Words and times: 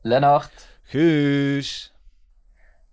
Lennart, 0.00 0.68
Guus. 0.82 1.92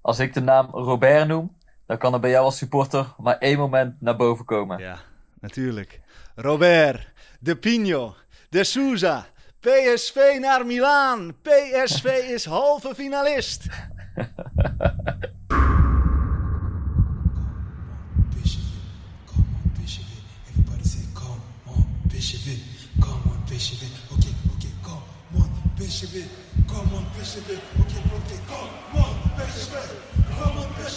als 0.02 0.20
ik 0.20 0.34
de 0.34 0.42
naam 0.42 0.70
Robert 0.72 1.28
noem, 1.28 1.58
dan 1.86 1.98
kan 1.98 2.14
er 2.14 2.20
bij 2.20 2.30
jou 2.30 2.46
als 2.46 2.58
supporter 2.58 3.14
maar 3.18 3.38
één 3.38 3.58
moment 3.58 4.02
naar 4.02 4.16
boven 4.16 4.46
komen. 4.46 4.80
Ja, 4.80 5.00
natuurlijk. 5.40 6.02
Robert, 6.36 7.12
De 7.40 7.56
Pino, 7.58 8.16
De 8.50 8.64
Souza, 8.64 9.26
PSV 9.60 10.38
naar 10.40 10.66
Milaan. 10.66 11.36
PSV 11.42 12.06
is 12.06 12.46
halve 12.46 12.96
finalist. 12.96 13.66
Come 23.00 23.22
on, 23.28 23.46
it, 26.16 26.45
come 26.76 26.94
on, 26.94 27.06
it, 27.16 27.60
okay, 27.80 28.02
okay, 28.18 28.40
come 28.52 29.00
on, 29.00 29.12
it, 29.40 29.72
come 30.36 30.58
on, 30.60 30.68
it. 30.84 30.96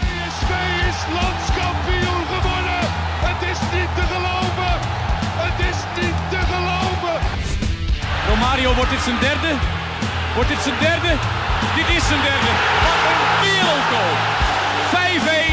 PSV 0.00 0.50
is 0.90 0.98
landskampioen 1.18 2.22
geworden. 2.32 2.82
Het 3.26 3.40
is 3.52 3.60
niet 3.74 3.90
te 3.98 4.04
geloven. 4.12 4.74
Het 5.44 5.58
is 5.70 5.78
niet 5.98 6.18
te 6.32 6.40
geloven. 6.52 7.16
Romario, 8.28 8.74
wordt 8.74 8.90
dit 8.90 9.00
zijn 9.00 9.18
derde? 9.20 9.52
Wordt 10.34 10.48
dit 10.48 10.62
zijn 10.62 10.78
derde? 10.80 11.12
Dit 11.76 11.88
is 11.96 12.06
zijn 12.10 12.22
derde. 12.28 12.52
Wat 12.84 13.00
een 13.10 13.22
wereldgoal. 13.44 14.14
5-1. 15.40 15.43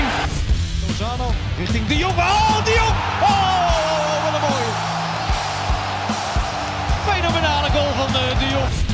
Richting 1.82 1.88
De 1.88 1.98
Jong. 1.98 2.18
Oh, 2.18 2.66
De 2.66 2.74
Jong. 2.80 2.96
Oh, 3.22 4.24
wat 4.24 4.34
een 4.34 4.42
mooie. 4.50 4.72
Fenomenale 7.08 7.70
goal 7.70 7.94
van 7.94 8.12
de, 8.12 8.36
de 8.40 8.50
Jong. 8.52 8.90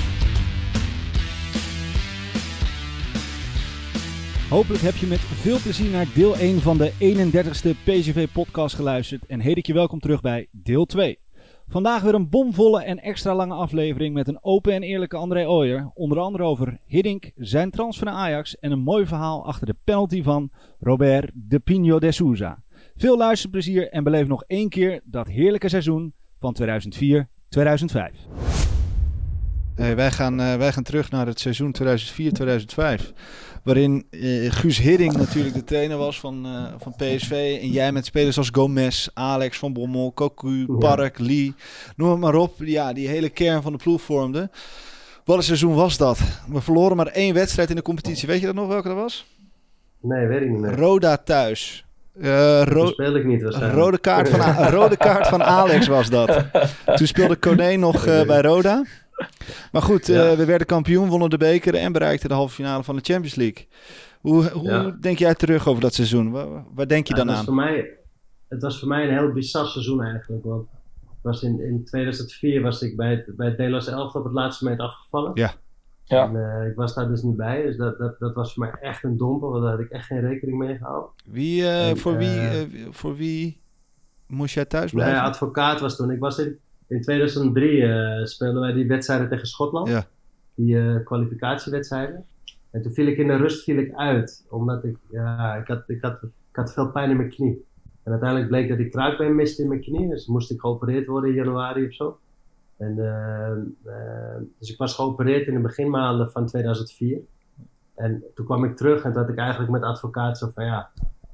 Hopelijk 4.50 4.84
heb 4.84 4.96
je 4.96 5.08
met 5.08 5.20
veel 5.20 5.60
plezier 5.60 5.90
naar 5.90 6.06
deel 6.16 6.36
1 6.36 6.62
van 6.62 6.78
de 6.78 6.92
31ste 6.92 7.84
PCV-podcast 7.84 8.76
geluisterd 8.76 9.26
en 9.26 9.40
heet 9.40 9.58
ik 9.58 9.68
je 9.68 9.74
welkom 9.74 10.00
terug 10.00 10.22
bij 10.22 10.48
deel 10.52 10.86
2. 10.86 11.20
Vandaag 11.68 12.02
weer 12.02 12.14
een 12.14 12.30
bomvolle 12.30 12.84
en 12.84 13.00
extra 13.00 13.36
lange 13.36 13.54
aflevering 13.54 14.14
met 14.14 14.28
een 14.28 14.44
open 14.44 14.74
en 14.74 14.84
eerlijke 14.84 15.18
André 15.18 15.48
Ooyer. 15.48 15.92
Onder 15.94 16.20
andere 16.20 16.44
over 16.44 16.80
Hiddink, 16.86 17.32
zijn 17.36 17.72
transfer 17.72 18.06
naar 18.06 18.16
Ajax 18.16 18.58
en 18.58 18.72
een 18.72 18.80
mooi 18.80 19.06
verhaal 19.06 19.46
achter 19.46 19.66
de 19.68 19.76
penalty 19.84 20.24
van 20.24 20.52
Robert 20.80 21.32
de 21.34 21.60
Pino 21.60 22.00
de 22.00 22.12
Souza. 22.12 22.64
Veel 22.98 23.18
luisterplezier 23.18 23.90
en 23.90 24.04
beleef 24.04 24.28
nog 24.28 24.44
één 24.48 24.70
keer 24.70 25.02
dat 25.04 25.28
heerlijke 25.28 25.70
seizoen 25.70 26.14
van 26.40 26.56
2004-2005. 26.62 26.68
Hey, 29.76 29.96
wij, 29.96 30.12
gaan, 30.12 30.40
eh, 30.40 30.56
wij 30.56 30.72
gaan 30.72 30.84
terug 30.84 31.12
naar 31.12 31.28
het 31.28 31.40
seizoen 31.40 31.72
2004-2005. 31.72 33.14
Waarin 33.64 34.08
eh, 34.10 34.52
Guus 34.52 34.78
Hidding 34.78 35.18
natuurlijk 35.18 35.56
de 35.56 35.64
trainer 35.64 35.98
was 35.98 36.20
van, 36.20 36.46
eh, 36.46 36.74
van 36.78 36.94
PSV. 36.96 37.60
En 37.62 37.70
jij 37.70 37.92
met 37.92 38.06
spelers 38.06 38.38
als 38.38 38.50
Gomez, 38.52 39.08
Alex 39.14 39.58
van 39.58 39.74
Bommel, 39.74 40.14
Cocu, 40.14 40.66
Park, 40.80 41.20
Lee. 41.20 41.54
Noem 41.96 42.10
het 42.10 42.20
maar 42.20 42.36
op. 42.36 42.54
Ja, 42.58 42.94
die 42.94 43.08
hele 43.08 43.30
kern 43.30 43.62
van 43.62 43.72
de 43.72 43.78
ploeg 43.78 44.02
vormde. 44.02 44.50
Wat 45.26 45.38
een 45.38 45.44
seizoen 45.44 45.76
was 45.76 45.98
dat? 45.98 46.20
We 46.50 46.62
verloren 46.62 46.98
maar 46.98 47.08
één 47.08 47.34
wedstrijd 47.34 47.70
in 47.70 47.76
de 47.76 47.82
competitie. 47.82 48.28
Weet 48.28 48.40
je 48.40 48.46
dat 48.46 48.56
nog 48.56 48.68
welke 48.68 48.88
dat 48.88 48.98
was? 48.98 49.26
Nee, 50.02 50.28
weet 50.28 50.42
ik 50.42 50.50
niet 50.50 50.60
meer. 50.60 50.76
Roda 50.76 51.18
thuis. 51.18 51.87
Eh, 52.22 52.62
ro- 52.64 52.86
speel 52.86 53.16
ik 53.16 53.26
niet 53.26 53.44
rode 53.72 53.98
kaart, 54.00 54.30
van 54.30 54.40
A- 54.42 54.70
rode 54.80 54.98
kaart 54.98 55.28
van 55.28 55.44
Alex 55.44 55.88
was 55.88 56.10
dat. 56.10 56.44
Toen 56.96 57.08
speelde 57.08 57.40
Coné 57.40 57.76
nog 57.76 58.06
eh, 58.06 58.26
bij 58.26 58.42
Roda. 58.42 58.86
Maar 59.72 59.82
goed, 59.82 60.10
eh, 60.10 60.34
we 60.34 60.46
werden 60.46 60.68
kampioen, 60.68 61.10
wonnen 61.10 61.30
de 61.30 61.38
beker 61.38 61.76
en 61.76 61.92
bereikten 61.92 62.30
de 62.30 62.36
halve 62.36 62.54
finale 62.54 62.84
van 62.84 62.96
de 62.96 63.02
Champions 63.04 63.36
League. 63.36 63.68
Hoe, 64.22 64.50
hoe 64.50 64.70
Ja. 64.70 64.98
denk 65.02 65.18
jij 65.18 65.34
terug 65.36 65.68
over 65.68 65.82
dat 65.82 65.94
seizoen? 65.94 66.32
Waar, 66.32 66.48
waar 66.76 66.88
denk 66.88 67.08
je 67.08 67.16
Ja, 67.16 67.24
dan 67.24 67.36
aan? 67.36 67.44
voor 67.44 67.54
mij, 67.54 67.98
het 68.48 68.62
was 68.62 68.80
voor 68.80 68.88
mij 68.88 69.04
een 69.08 69.18
heel 69.18 69.32
bizar 69.32 69.66
seizoen 69.68 70.04
eigenlijk. 70.04 70.44
Want 70.46 70.68
was 71.22 71.44
in, 71.44 71.60
in 71.60 71.86
2004 71.86 72.62
was 72.62 72.82
ik 72.82 72.96
bij 72.96 73.10
het, 73.10 73.36
bij 73.36 73.48
het 73.48 73.88
elftal 73.88 74.22
op 74.22 74.24
het 74.24 74.34
laatste 74.34 74.64
moment 74.64 74.82
afgevallen. 74.82 75.32
Ja. 75.34 75.54
Ja. 76.08 76.24
En, 76.30 76.62
eh, 76.62 76.68
ik 76.70 76.76
was 76.76 76.96
daar 76.96 77.08
dus 77.08 77.22
niet 77.22 77.36
bij. 77.36 77.62
Dus 77.64 77.78
dat, 77.78 77.98
dat, 77.98 78.20
dat 78.20 78.34
was 78.36 78.54
voor 78.54 78.66
mij 78.66 78.90
echt 78.90 79.04
een 79.04 79.18
domper. 79.18 79.50
Want 79.50 79.62
daar 79.64 79.72
had 79.72 79.80
ik 79.82 79.90
echt 79.90 80.06
geen 80.06 80.20
rekening 80.20 80.58
mee 80.58 80.78
gehouden. 80.78 81.10
Wie, 81.26 81.62
eh, 81.64 81.90
En, 81.90 81.98
voor, 81.98 82.18
wie, 82.18 82.28
eh, 82.28 82.62
eh, 82.62 82.68
voor 82.90 83.16
wie 83.16 83.62
moest 84.28 84.54
jij 84.54 84.66
thuis 84.66 84.92
Mijn 84.92 85.08
blijven? 85.08 85.28
advocaat 85.30 85.80
was 85.80 85.96
toen. 85.96 86.12
Ik 86.12 86.20
was 86.20 86.38
in, 86.40 86.58
in 86.88 87.02
2003 87.02 87.82
eh, 87.84 88.26
speelden 88.26 88.62
wij 88.62 88.74
die 88.74 88.88
wedstrijden 88.88 89.30
tegen 89.30 89.48
Schotland. 89.48 89.88
Ja. 89.88 90.06
Die 90.56 90.78
eh, 90.80 91.06
kwalificatiewedstrijden. 91.06 92.26
En 92.72 92.82
toen 92.82 92.92
viel 92.92 93.08
ik 93.08 93.18
in 93.18 93.28
de 93.28 93.36
rust 93.36 93.64
viel 93.64 93.78
ik 93.78 93.94
uit. 93.96 94.46
Omdat 94.50 94.84
ik, 94.84 94.98
ja, 95.12 95.56
ik, 95.56 95.68
had, 95.68 95.84
ik, 95.88 96.02
had, 96.02 96.18
ik 96.24 96.30
had 96.56 96.74
veel 96.74 96.92
pijn 96.92 97.10
in 97.10 97.18
mijn 97.18 97.30
knie. 97.30 97.66
En 98.04 98.12
uiteindelijk 98.12 98.50
bleek 98.50 98.70
dat 98.70 98.80
ik 98.80 98.92
kruikbeen 98.92 99.36
miste 99.36 99.62
in 99.62 99.68
mijn 99.68 99.82
knie. 99.82 100.10
Dus 100.10 100.26
moest 100.28 100.52
ik 100.52 100.60
geopereerd 100.60 101.08
worden 101.08 101.30
in 101.30 101.36
januari 101.36 101.86
of 101.86 101.94
zo. 101.94 102.20
En, 102.78 103.00
eh, 103.00 103.52
eh, 103.94 104.42
dus 104.60 104.72
ik 104.72 104.78
was 104.78 104.96
geopereerd 104.96 105.48
in 105.48 105.54
de 105.54 105.60
beginmaanden 105.60 106.32
van 106.32 106.46
2004. 106.46 107.20
En 107.96 108.24
toen 108.36 108.46
kwam 108.46 108.64
ik 108.64 108.78
terug 108.78 109.04
en 109.04 109.14
toen 109.14 109.22
had 109.22 109.32
ik 109.32 109.38
eigenlijk 109.38 109.72
met 109.72 109.84
advocaat 109.84 110.38
zo 110.38 110.50
van 110.54 110.66
ja, 110.66 110.90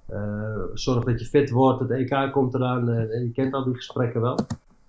eh, 0.05 0.63
zorg 0.73 1.03
dat 1.03 1.19
je 1.19 1.25
fit 1.25 1.49
wordt, 1.49 1.79
het 1.79 1.89
EK 1.89 2.31
komt 2.31 2.53
eraan 2.53 2.89
en 2.89 3.23
je 3.23 3.31
kent 3.31 3.53
al 3.53 3.63
die 3.63 3.75
gesprekken 3.75 4.21
wel. 4.21 4.39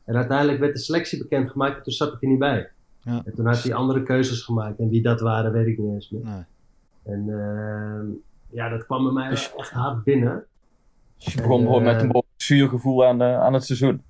En 0.05 0.17
uiteindelijk 0.17 0.59
werd 0.59 0.73
de 0.73 0.79
selectie 0.79 1.19
bekendgemaakt 1.19 1.77
en 1.77 1.83
toen 1.83 1.93
zat 1.93 2.13
ik 2.13 2.23
er 2.23 2.29
niet 2.29 2.39
bij. 2.39 2.71
Ja. 3.01 3.23
En 3.25 3.35
toen 3.35 3.47
had 3.47 3.63
hij 3.63 3.75
andere 3.75 4.03
keuzes 4.03 4.43
gemaakt 4.43 4.79
en 4.79 4.89
wie 4.89 5.03
dat 5.03 5.21
waren 5.21 5.53
weet 5.53 5.67
ik 5.67 5.79
niet 5.79 5.93
eens 5.93 6.11
meer. 6.11 6.25
Nee. 6.25 6.45
En 7.03 7.27
ja, 8.51 8.69
dat 8.69 8.85
kwam 8.85 9.05
bij 9.05 9.13
mij 9.13 9.31
echt 9.31 9.71
hard 9.71 10.05
binnen. 10.05 10.45
Dus 11.17 11.33
je 11.33 11.41
begon 11.41 11.61
gewoon 11.61 11.83
met 11.83 12.01
een 12.01 12.07
behoorlijk 12.07 12.43
zuurgevoel 12.43 13.07
aan, 13.07 13.23
aan 13.23 13.53
het 13.53 13.65
seizoen. 13.65 14.03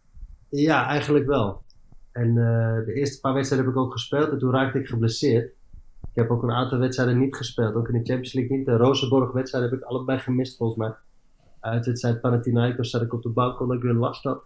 Ja, 0.49 0.87
eigenlijk 0.87 1.27
wel. 1.27 1.64
En 2.15 2.29
eh, 2.29 2.85
de 2.87 2.93
eerste 2.93 3.21
paar 3.21 3.35
wedstrijden 3.35 3.69
heb 3.69 3.77
ik 3.77 3.83
ook 3.83 3.93
gespeeld 3.93 4.31
en 4.31 4.39
toen 4.39 4.53
raakte 4.53 4.79
ik 4.79 4.87
geblesseerd. 4.87 5.45
Ik 6.01 6.21
heb 6.21 6.31
ook 6.31 6.43
een 6.43 6.51
aantal 6.51 6.79
wedstrijden 6.79 7.19
niet 7.19 7.37
gespeeld, 7.37 7.75
ook 7.75 7.89
in 7.89 7.93
de 7.93 8.05
Champions 8.05 8.33
League 8.33 8.57
niet. 8.57 8.67
De 8.67 8.77
Rozenborg 8.77 9.33
wedstrijden 9.33 9.71
heb 9.71 9.79
ik 9.79 9.85
allebei 9.85 10.19
gemist 10.19 10.57
volgens 10.57 10.79
mij. 10.79 10.95
Uitwedstrijd 11.61 12.21
Panathinaikos 12.21 12.91
zat 12.91 13.03
ik 13.03 13.13
op 13.13 13.23
de 13.23 13.29
bank 13.29 13.61
omdat 13.61 13.77
ik 13.77 13.83
weer 13.83 13.93
last 13.93 14.25
had. 14.25 14.43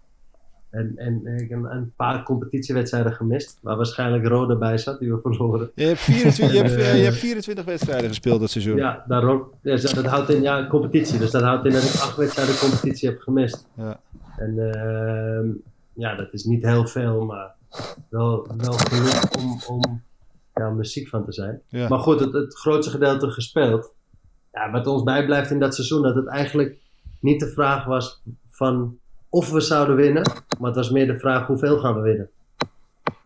En, 0.70 0.92
en 0.96 1.26
ik 1.26 1.48
heb 1.48 1.62
een, 1.62 1.92
paar 1.96 2.22
competitiewedstrijden 2.22 3.12
gemist, 3.12 3.58
waar 3.62 3.76
waarschijnlijk 3.76 4.26
Rode 4.26 4.56
bij 4.56 4.78
zat, 4.78 4.98
die 4.98 5.12
we 5.12 5.20
verloren. 5.20 5.70
Je 5.74 5.84
hebt, 5.84 6.00
24, 6.00 6.56
je, 6.56 6.62
hebt, 6.62 6.74
eh, 6.80 6.90
eh, 6.90 6.98
je 6.98 7.04
hebt 7.04 7.16
24 7.16 7.64
wedstrijden 7.64 8.08
gespeeld 8.08 8.40
dat 8.40 8.50
seizoen. 8.50 8.76
Ja, 8.76 9.04
daarom. 9.08 9.44
Dat 9.62 10.06
houdt 10.06 10.30
in, 10.30 10.42
ja, 10.42 10.66
competitie. 10.66 11.18
Dus 11.18 11.30
dat 11.30 11.42
houdt 11.42 11.66
in 11.66 11.72
dat 11.72 11.82
ik 11.82 12.00
acht 12.00 12.16
wedstrijden 12.16 12.58
competitie 12.58 13.08
heb 13.08 13.20
gemist. 13.20 13.66
Ja. 13.74 14.00
En 14.36 14.72
ehm, 14.72 15.46
ja, 15.92 16.14
dat 16.14 16.32
is 16.32 16.44
niet 16.44 16.62
heel 16.62 16.86
veel, 16.86 17.24
maar 17.24 17.54
wel, 18.08 18.46
wel 18.56 18.72
genoeg 18.72 19.30
om, 19.38 19.60
om, 19.68 20.02
ja, 20.54 20.68
om 20.70 20.78
er 20.78 20.86
ziek 20.86 21.08
van 21.08 21.24
te 21.24 21.32
zijn. 21.32 21.60
Ja. 21.68 21.88
Maar 21.88 21.98
goed, 21.98 22.20
het, 22.20 22.32
het 22.32 22.54
grootste 22.58 22.90
gedeelte 22.92 23.30
gespeeld. 23.30 23.92
Ja, 24.52 24.70
wat 24.70 24.86
ons 24.86 25.02
bijblijft 25.02 25.50
in 25.50 25.58
dat 25.58 25.74
seizoen, 25.74 26.02
dat 26.02 26.14
het 26.14 26.26
eigenlijk 26.26 26.76
niet 27.20 27.40
de 27.40 27.48
vraag 27.48 27.84
was 27.84 28.20
van 28.50 28.98
of 29.28 29.50
we 29.50 29.60
zouden 29.60 29.96
winnen, 29.96 30.22
maar 30.58 30.66
het 30.66 30.76
was 30.76 30.90
meer 30.90 31.06
de 31.06 31.18
vraag 31.18 31.46
hoeveel 31.46 31.78
gaan 31.78 31.94
we 31.94 32.00
winnen. 32.00 32.30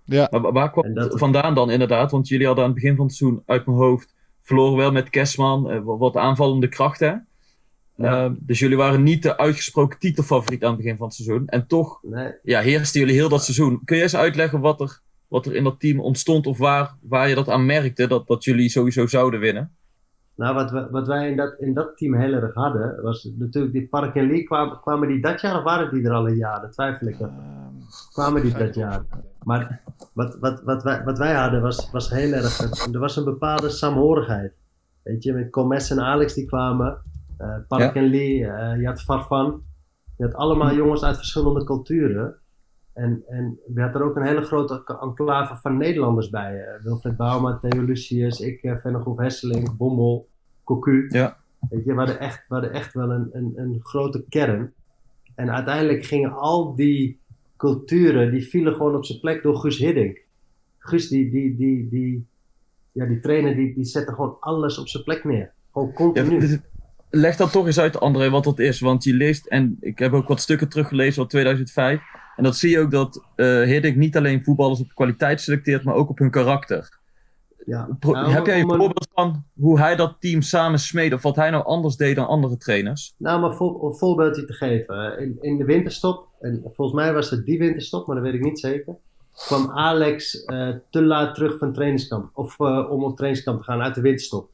Ja. 0.05 0.29
Maar 0.31 0.41
wa- 0.41 0.53
waar 0.53 0.71
kwam 0.71 0.95
dat- 0.95 1.11
het 1.11 1.19
vandaan 1.19 1.55
dan 1.55 1.71
inderdaad? 1.71 2.11
Want 2.11 2.29
jullie 2.29 2.47
hadden 2.47 2.65
aan 2.65 2.71
het 2.71 2.81
begin 2.81 2.97
van 2.97 3.07
het 3.07 3.15
seizoen 3.15 3.43
uit 3.47 3.67
mijn 3.67 3.79
hoofd 3.79 4.15
verloren 4.41 4.77
wel 4.77 4.93
met 4.93 5.11
Kerstman, 5.11 5.71
eh, 5.71 5.81
wat- 5.83 5.99
wat 5.99 6.17
aanvallende 6.17 6.69
krachten. 6.69 7.27
Ja. 7.95 8.25
Eh, 8.25 8.31
dus 8.39 8.59
jullie 8.59 8.77
waren 8.77 9.03
niet 9.03 9.23
de 9.23 9.37
uitgesproken 9.39 9.99
titelfavoriet 9.99 10.63
aan 10.65 10.73
het 10.73 10.81
begin 10.83 10.97
van 10.97 11.07
het 11.07 11.15
seizoen. 11.17 11.47
En 11.47 11.67
toch 11.67 11.99
Nee, 12.03 12.33
ja, 12.43 12.61
heersten 12.61 13.01
jullie 13.01 13.15
heel 13.15 13.29
dat 13.29 13.45
seizoen. 13.45 13.81
Kun 13.85 13.97
je 13.97 14.03
eens 14.03 14.17
uitleggen 14.17 14.61
wat 14.61 14.81
er, 14.81 15.01
wat 15.29 15.47
er 15.47 15.55
in 15.55 15.65
dat 15.65 15.81
team 15.81 16.01
ontstond 16.01 16.47
of 16.47 16.59
waar, 16.59 16.97
waar 17.01 17.29
je 17.29 17.35
dat 17.35 17.49
aan 17.49 17.67
merkte 17.67 18.07
dat, 18.07 18.27
dat 18.27 18.45
jullie 18.45 18.69
sowieso 18.69 19.07
zouden 19.07 19.41
winnen? 19.41 19.71
Nou, 20.37 20.55
wat, 20.55 20.71
we- 20.71 20.89
wat 20.91 21.07
wij 21.07 21.31
in 21.31 21.37
dat, 21.37 21.55
in 21.59 21.75
dat 21.75 21.97
team 21.97 22.15
heel 22.15 22.33
erg 22.33 22.55
hadden, 22.55 23.03
was 23.03 23.29
natuurlijk 23.39 23.73
die 23.73 23.89
Park 23.89 24.15
en 24.15 24.27
Lee. 24.27 24.43
Kwamen, 24.45 24.81
kwamen 24.81 25.09
die 25.09 25.21
dat 25.21 25.41
jaar 25.41 25.57
of 25.59 25.63
waren 25.65 25.95
die 25.95 26.05
er 26.05 26.13
al 26.13 26.29
een 26.29 26.37
jaar? 26.37 26.61
Dat 26.61 26.73
twijfel 26.73 27.07
ik. 27.07 27.15
even. 27.15 27.85
kwamen 28.13 28.43
die 28.43 28.53
dat 28.53 28.75
jaar. 28.75 29.03
Maar 29.43 29.81
wat, 30.13 30.37
wat, 30.41 30.63
wat, 30.63 30.83
wij, 30.83 31.03
wat 31.05 31.19
wij 31.19 31.33
hadden 31.35 31.63
was, 31.63 31.91
was 31.91 32.11
heel 32.11 32.33
erg. 32.33 32.59
Er 32.93 32.99
was 32.99 33.17
een 33.17 33.25
bepaalde 33.25 33.69
saamhorigheid. 33.69 34.57
Weet 35.03 35.23
je, 35.23 35.33
met 35.33 35.51
Comes 35.51 35.91
en 35.91 36.01
Alex 36.01 36.35
die 36.35 36.47
kwamen. 36.47 37.03
Eh 37.39 37.57
Park 37.69 37.83
Ja. 37.83 37.93
en 37.95 38.05
Lee, 38.11 38.47
eh, 38.47 38.81
je 38.81 38.87
had 38.87 39.03
Farfan. 39.03 39.63
Je 40.17 40.25
had 40.25 40.35
allemaal 40.35 40.75
jongens 40.75 41.03
uit 41.05 41.17
verschillende 41.17 41.65
culturen. 41.65 42.37
En, 42.93 43.23
en 43.29 43.59
we 43.75 43.81
hadden 43.81 44.01
er 44.01 44.07
ook 44.07 44.17
een 44.17 44.27
hele 44.27 44.43
grote 44.43 44.99
enclave 45.01 45.57
van 45.57 45.77
Nederlanders 45.77 46.31
bij. 46.31 46.61
eh, 46.65 46.83
Wilfred 46.83 47.17
Bouma, 47.17 47.59
Theo 47.59 47.83
Lucius, 47.83 48.41
ik, 48.41 48.63
uh, 48.63 48.77
Vennegoef 48.77 49.19
Hesseling, 49.19 49.77
Bommel, 49.77 50.29
Cocu. 50.65 51.07
Ja. 51.09 51.37
Weet 51.71 51.85
je, 51.85 51.91
we 51.93 51.99
hadden 51.99 52.19
echt, 52.21 52.45
we 52.49 52.55
hadden 52.55 52.73
echt 52.73 52.95
wel 52.95 53.11
een, 53.11 53.29
een, 53.33 53.53
een 53.57 53.81
grote 53.83 54.25
kern. 54.29 54.73
En 55.35 55.51
uiteindelijk 55.53 56.05
gingen 56.05 56.33
al 56.33 56.75
die 56.75 57.21
culturen, 57.57 58.31
die 58.31 58.43
vielen 58.49 58.75
gewoon 58.75 58.95
op 58.97 59.05
zijn 59.05 59.21
plek 59.21 59.43
door 59.43 59.57
Guus 59.57 59.79
Hiddink. 59.79 60.21
Guus, 60.79 61.09
die, 61.09 61.31
die, 61.31 61.57
die, 61.57 61.89
die, 61.89 62.27
ja, 62.93 63.07
die 63.07 63.21
trainer, 63.21 63.55
die, 63.55 63.75
die 63.75 63.85
zette 63.85 64.13
gewoon 64.13 64.37
alles 64.41 64.79
op 64.79 64.89
zijn 64.89 65.03
plek 65.05 65.25
neer. 65.25 65.53
Gewoon 65.73 65.93
continu. 65.93 66.61
Leg 67.15 67.37
dat 67.37 67.53
toch 67.53 67.67
eens 67.67 67.79
uit, 67.79 68.01
André, 68.01 68.31
wat 68.31 68.45
dat 68.45 68.59
is. 68.59 68.81
Want 68.81 69.05
je 69.05 69.15
leest, 69.15 69.47
en 69.47 69.77
ik 69.81 69.99
heb 69.99 70.13
ook 70.13 70.29
wat 70.29 70.41
stukken 70.41 70.69
teruggelezen 70.69 71.15
van 71.15 71.27
2005. 71.27 72.01
En 72.37 72.45
dat 72.45 72.57
zie 72.57 72.71
je 72.71 72.79
ook 72.81 72.91
dat 72.91 73.25
eh 73.35 73.47
Hiddink 73.47 73.97
niet 73.97 74.17
alleen 74.17 74.45
voetballers 74.45 74.81
op 74.81 74.95
kwaliteit 74.95 75.41
selecteert, 75.41 75.85
maar 75.85 75.95
ook 75.95 76.09
op 76.09 76.19
hun 76.19 76.31
karakter. 76.31 77.01
Ja. 77.67 77.89
Pro- 77.99 78.13
Nou, 78.13 78.33
heb 78.33 78.47
jij 78.47 78.61
een 78.61 78.69
voorbeeld 78.69 79.09
van 79.15 79.45
hoe 79.55 79.79
hij 79.79 79.97
dat 79.97 80.17
team 80.19 80.43
samen 80.43 80.79
smeedde? 80.79 81.17
Of 81.17 81.23
wat 81.23 81.37
hij 81.37 81.51
nou 81.51 81.65
anders 81.65 81.97
deed 81.97 82.17
dan 82.17 82.27
andere 82.27 82.57
trainers? 82.57 83.15
Nou, 83.17 83.41
maar 83.41 83.55
voor, 83.55 83.85
een 83.87 83.95
voorbeeldje 83.97 84.45
te 84.45 84.53
geven. 84.53 85.19
In, 85.19 85.39
in 85.41 85.59
de 85.59 85.65
winterstop, 85.65 86.29
en 86.41 86.61
volgens 86.75 86.97
mij 86.97 87.13
was 87.13 87.31
het 87.31 87.45
die 87.45 87.59
winterstop, 87.59 88.07
maar 88.07 88.17
dat 88.17 88.25
weet 88.25 88.35
ik 88.35 88.43
niet 88.43 88.61
zeker. 88.61 88.97
kwam 89.47 89.71
Alex 89.71 90.45
eh, 90.45 90.69
te 90.91 91.03
laat 91.03 91.35
terug 91.35 91.59
van 91.59 91.73
trainingskamp. 91.73 92.31
Of 92.35 92.61
eh, 92.61 92.91
om 92.91 93.05
op 93.05 93.17
trainingskamp 93.17 93.59
te 93.59 93.65
gaan 93.65 93.81
uit 93.83 93.95
de 93.95 94.01
winterstop. 94.01 94.51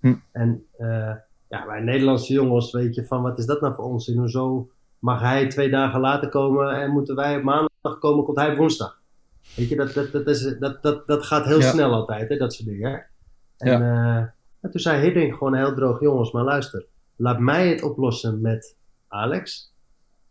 Hm. 0.00 0.14
En 0.32 0.64
eh, 0.78 1.10
ja, 1.52 1.66
wij 1.66 1.80
Nederlandse 1.80 2.32
jongens, 2.32 2.72
weet 2.72 2.94
je, 2.94 3.04
van 3.04 3.22
wat 3.22 3.38
is 3.38 3.46
dat 3.46 3.60
nou 3.60 3.74
voor 3.74 3.84
ons? 3.84 4.08
En 4.08 4.16
hoezo 4.16 4.70
mag 4.98 5.20
hij 5.20 5.46
twee 5.48 5.70
dagen 5.70 6.00
later 6.00 6.28
komen 6.28 6.70
en 6.80 6.90
moeten 6.90 7.16
wij 7.16 7.36
op 7.36 7.42
maandag 7.42 7.98
komen, 7.98 8.24
komt 8.24 8.38
hij 8.38 8.56
woensdag? 8.56 9.00
Weet 9.56 9.68
je, 9.68 9.76
dat, 9.76 9.92
dat, 9.92 10.12
dat, 10.12 10.26
is, 10.26 10.56
dat, 10.58 10.82
dat, 10.82 11.06
dat 11.06 11.26
gaat 11.26 11.44
heel 11.44 11.60
Ja. 11.60 11.70
snel 11.70 11.92
altijd, 11.92 12.28
hè, 12.28 12.36
dat 12.36 12.52
soort 12.54 12.68
dingen. 12.68 12.90
hè. 12.90 12.96
En 13.70 13.80
Ja. 13.80 14.16
eh, 14.16 14.26
en 14.60 14.70
toen 14.70 14.80
zei 14.80 15.02
Hiddink 15.02 15.32
gewoon 15.34 15.54
heel 15.54 15.74
droog, 15.74 16.00
jongens, 16.00 16.32
maar 16.32 16.44
luister. 16.44 16.86
Laat 17.16 17.38
mij 17.38 17.68
het 17.68 17.82
oplossen 17.82 18.40
met 18.40 18.76
Alex. 19.08 19.72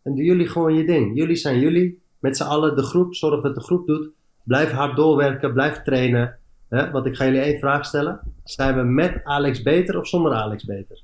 En 0.04 0.16
doen 0.16 0.26
jullie 0.26 0.48
gewoon 0.48 0.74
je 0.74 0.86
ding. 0.86 1.16
Jullie 1.18 1.36
zijn 1.36 1.60
jullie. 1.60 2.02
Met 2.20 2.38
z'n 2.38 2.44
allen 2.44 2.76
de 2.76 2.84
groep. 2.84 3.16
Zorg 3.16 3.42
dat 3.42 3.56
de 3.56 3.62
groep 3.62 3.88
doet. 3.88 4.10
Blijf 4.44 4.72
hard 4.72 4.96
doorwerken. 4.96 5.54
Blijf 5.54 5.82
trainen. 5.82 6.38
Hè? 6.70 6.92
Want 6.92 7.06
ik 7.06 7.16
ga 7.16 7.26
jullie 7.26 7.40
één 7.42 7.60
vraag 7.60 7.86
stellen. 7.86 8.20
Zijn 8.44 8.76
we 8.76 8.82
met 8.84 9.24
Alex 9.24 9.62
beter 9.62 9.98
of 10.00 10.08
zonder 10.08 10.34
Alex 10.34 10.66
beter? 10.66 11.02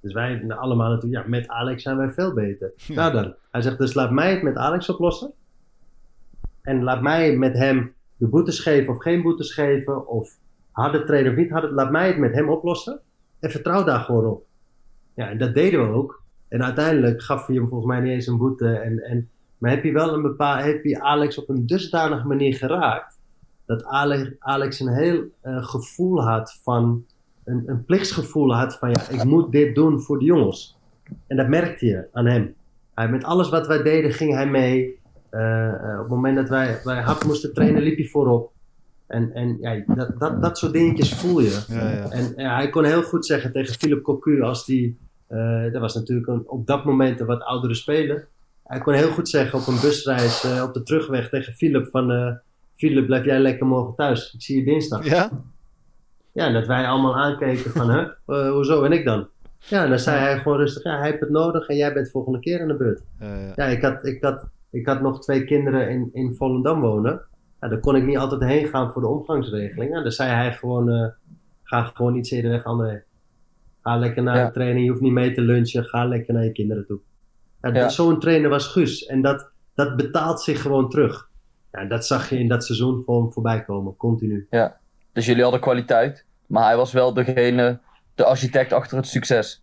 Dus 0.00 0.12
wij 0.12 0.44
allemaal 0.48 0.90
natuurlijk, 0.90 1.22
ja, 1.22 1.30
met 1.30 1.48
Alex 1.48 1.82
zijn 1.82 1.96
wij 1.96 2.10
veel 2.10 2.32
beter. 2.34 2.72
Nou 2.94 3.12
dan, 3.12 3.34
hij 3.50 3.62
zegt 3.62 3.78
dus 3.78 3.94
laat 3.94 4.10
mij 4.10 4.30
het 4.30 4.42
met 4.42 4.56
Alex 4.56 4.88
oplossen. 4.88 5.32
En 6.62 6.82
laat 6.82 7.02
mij 7.02 7.36
met 7.36 7.52
hem 7.52 7.94
de 8.16 8.26
boetes 8.26 8.60
geven 8.60 8.94
of 8.94 9.02
geen 9.02 9.22
boetes 9.22 9.52
geven. 9.52 10.08
Of 10.08 10.36
harde 10.70 11.04
trainen 11.04 11.32
of 11.32 11.38
niet 11.38 11.50
harde. 11.50 11.72
Laat 11.72 11.90
mij 11.90 12.06
het 12.06 12.18
met 12.18 12.34
hem 12.34 12.48
oplossen. 12.48 13.00
En 13.40 13.50
vertrouw 13.50 13.84
daar 13.84 14.00
gewoon 14.00 14.26
op. 14.26 14.46
Ja, 15.14 15.28
en 15.28 15.38
dat 15.38 15.54
deden 15.54 15.88
we 15.88 15.94
ook. 15.94 16.22
En 16.48 16.64
uiteindelijk 16.64 17.22
gaf 17.22 17.46
hij 17.46 17.56
hem 17.56 17.68
volgens 17.68 17.90
mij 17.90 18.00
niet 18.00 18.12
eens 18.12 18.26
een 18.26 18.38
boete. 18.38 18.68
En, 18.68 18.98
en, 18.98 19.30
maar 19.58 19.70
heb 19.70 19.84
je 19.84 19.92
wel 19.92 20.14
een 20.14 20.22
bepaald, 20.22 20.64
heb 20.64 20.84
je 20.84 21.00
Alex 21.00 21.38
op 21.38 21.48
een 21.48 21.66
dusdanige 21.66 22.26
manier 22.26 22.54
geraakt. 22.54 23.18
Dat 23.66 23.84
Alex, 23.84 24.30
Alex 24.38 24.80
een 24.80 24.94
heel 24.94 25.24
eh, 25.40 25.64
gevoel 25.64 26.22
had 26.22 26.58
van, 26.62 27.04
een, 27.44 27.62
een 27.66 27.84
plichtsgevoel 27.84 28.54
had 28.54 28.78
van 28.78 28.90
ja, 28.90 29.08
ik 29.08 29.24
moet 29.24 29.52
dit 29.52 29.74
doen 29.74 30.00
voor 30.00 30.18
de 30.18 30.24
jongens. 30.24 30.78
En 31.26 31.36
dat 31.36 31.48
merkte 31.48 31.86
je 31.86 32.08
aan 32.12 32.26
hem. 32.26 32.54
Hij, 32.94 33.08
met 33.08 33.24
alles 33.24 33.48
wat 33.48 33.66
wij 33.66 33.82
deden 33.82 34.12
ging 34.12 34.34
hij 34.34 34.46
mee. 34.46 34.98
Eh, 35.30 35.68
eh, 35.68 35.94
op 35.94 36.00
het 36.00 36.08
moment 36.08 36.36
dat 36.36 36.48
wij, 36.48 36.80
wij 36.84 37.00
hard 37.00 37.24
moesten 37.24 37.54
trainen 37.54 37.82
liep 37.82 37.96
hij 37.96 38.06
voorop. 38.06 38.52
En, 39.06 39.32
en 39.32 39.58
ja, 39.60 39.82
dat, 39.94 40.18
dat, 40.18 40.42
dat 40.42 40.58
soort 40.58 40.72
dingetjes 40.72 41.14
voel 41.14 41.40
je. 41.40 41.64
Ja, 41.68 41.90
ja. 41.90 42.10
En 42.10 42.32
ja, 42.36 42.54
hij 42.54 42.70
kon 42.70 42.84
heel 42.84 43.02
goed 43.02 43.26
zeggen 43.26 43.52
tegen 43.52 43.74
Philip 43.74 44.02
Cocu 44.02 44.42
als 44.42 44.64
die... 44.64 44.98
eh, 45.26 45.72
dat 45.72 45.80
was 45.80 45.94
natuurlijk 45.94 46.26
een, 46.26 46.42
op 46.46 46.66
dat 46.66 46.84
moment 46.84 47.20
een 47.20 47.26
wat 47.26 47.42
oudere 47.42 47.74
speler. 47.74 48.28
Hij 48.64 48.80
kon 48.80 48.94
heel 48.94 49.10
goed 49.10 49.28
zeggen 49.28 49.58
op 49.58 49.66
een 49.66 49.80
busreis 49.80 50.44
eh, 50.44 50.62
op 50.62 50.74
de 50.74 50.82
terugweg 50.82 51.28
tegen 51.28 51.52
Philip 51.52 51.88
van... 51.90 52.10
eh 52.10 52.32
Philip, 52.74 53.06
blijf 53.06 53.24
jij 53.24 53.38
lekker 53.38 53.66
morgen 53.66 53.94
thuis. 53.94 54.32
Ik 54.34 54.42
zie 54.42 54.56
je 54.56 54.64
dinsdag. 54.64 55.04
Ja? 55.04 55.30
Ja, 56.32 56.46
en 56.46 56.52
dat 56.52 56.66
wij 56.66 56.86
allemaal 56.86 57.16
aankeken 57.16 57.70
van, 57.70 57.90
hè, 57.90 58.00
eh, 58.26 58.50
hoezo 58.50 58.82
en 58.84 58.92
ik 58.92 59.04
dan? 59.04 59.28
Ja, 59.58 59.82
en 59.84 59.88
dan 59.88 59.98
zei 59.98 60.18
hij 60.18 60.38
gewoon 60.38 60.58
rustig, 60.58 60.82
ja, 60.82 60.98
hij 60.98 61.08
heeft 61.08 61.20
het 61.20 61.30
nodig 61.30 61.68
en 61.68 61.76
jij 61.76 61.92
bent 61.92 62.10
volgende 62.10 62.38
keer 62.40 62.60
aan 62.60 62.68
de 62.68 62.76
beurt. 62.76 63.02
Ja, 63.20 63.34
ja. 63.40 63.52
Ja, 63.56 63.64
ik 63.64 63.82
had, 63.82 64.04
ik 64.06 64.22
had, 64.24 64.46
ik 64.70 64.86
had 64.86 65.00
nog 65.00 65.20
twee 65.20 65.44
kinderen 65.44 65.88
in, 65.90 66.10
in 66.12 66.34
Volendam 66.34 66.80
wonen. 66.80 67.20
Ja, 67.60 67.68
daar 67.68 67.78
kon 67.80 67.96
ik 67.96 68.04
niet 68.04 68.16
altijd 68.18 68.42
heen 68.44 68.66
gaan 68.66 68.92
voor 68.92 69.02
de 69.02 69.08
omgangsregeling. 69.08 69.94
Ja, 69.94 70.02
dan 70.02 70.12
zei 70.12 70.30
hij 70.30 70.52
gewoon, 70.52 70.90
eh, 70.90 71.06
ga 71.62 71.82
gewoon 71.84 72.14
iets 72.16 72.30
eerder 72.30 72.50
weg, 72.50 72.64
André. 72.64 73.02
Ga 73.82 73.96
lekker 73.96 74.22
naar 74.22 74.36
Ja. 74.36 74.46
de 74.46 74.52
training, 74.52 74.84
je 74.84 74.90
hoeft 74.90 75.02
niet 75.02 75.12
mee 75.12 75.32
te 75.34 75.40
lunchen, 75.40 75.84
ga 75.84 76.04
lekker 76.04 76.34
naar 76.34 76.44
je 76.44 76.52
kinderen 76.52 76.86
toe. 76.86 76.98
Ja, 77.62 77.72
Ja. 77.74 77.88
Zo'n 77.88 78.18
trainer 78.20 78.50
was 78.50 78.66
Guus 78.66 79.06
en 79.06 79.22
dat, 79.22 79.50
dat 79.74 79.96
betaalt 79.96 80.40
zich 80.40 80.62
gewoon 80.62 80.88
terug. 80.90 81.28
Ja, 81.72 81.84
dat 81.84 82.06
zag 82.06 82.30
je 82.30 82.38
in 82.38 82.48
dat 82.48 82.64
seizoen 82.64 83.02
gewoon 83.04 83.32
voorbij 83.32 83.64
komen, 83.64 83.96
continu. 83.96 84.46
Dus 85.12 85.26
jullie 85.26 85.42
hadden 85.42 85.60
kwaliteit, 85.60 86.24
maar 86.46 86.64
hij 86.64 86.76
was 86.76 86.92
wel 86.92 87.14
degene, 87.14 87.80
de 88.14 88.24
architect 88.24 88.72
achter 88.72 88.96
het 88.96 89.06
succes. 89.06 89.62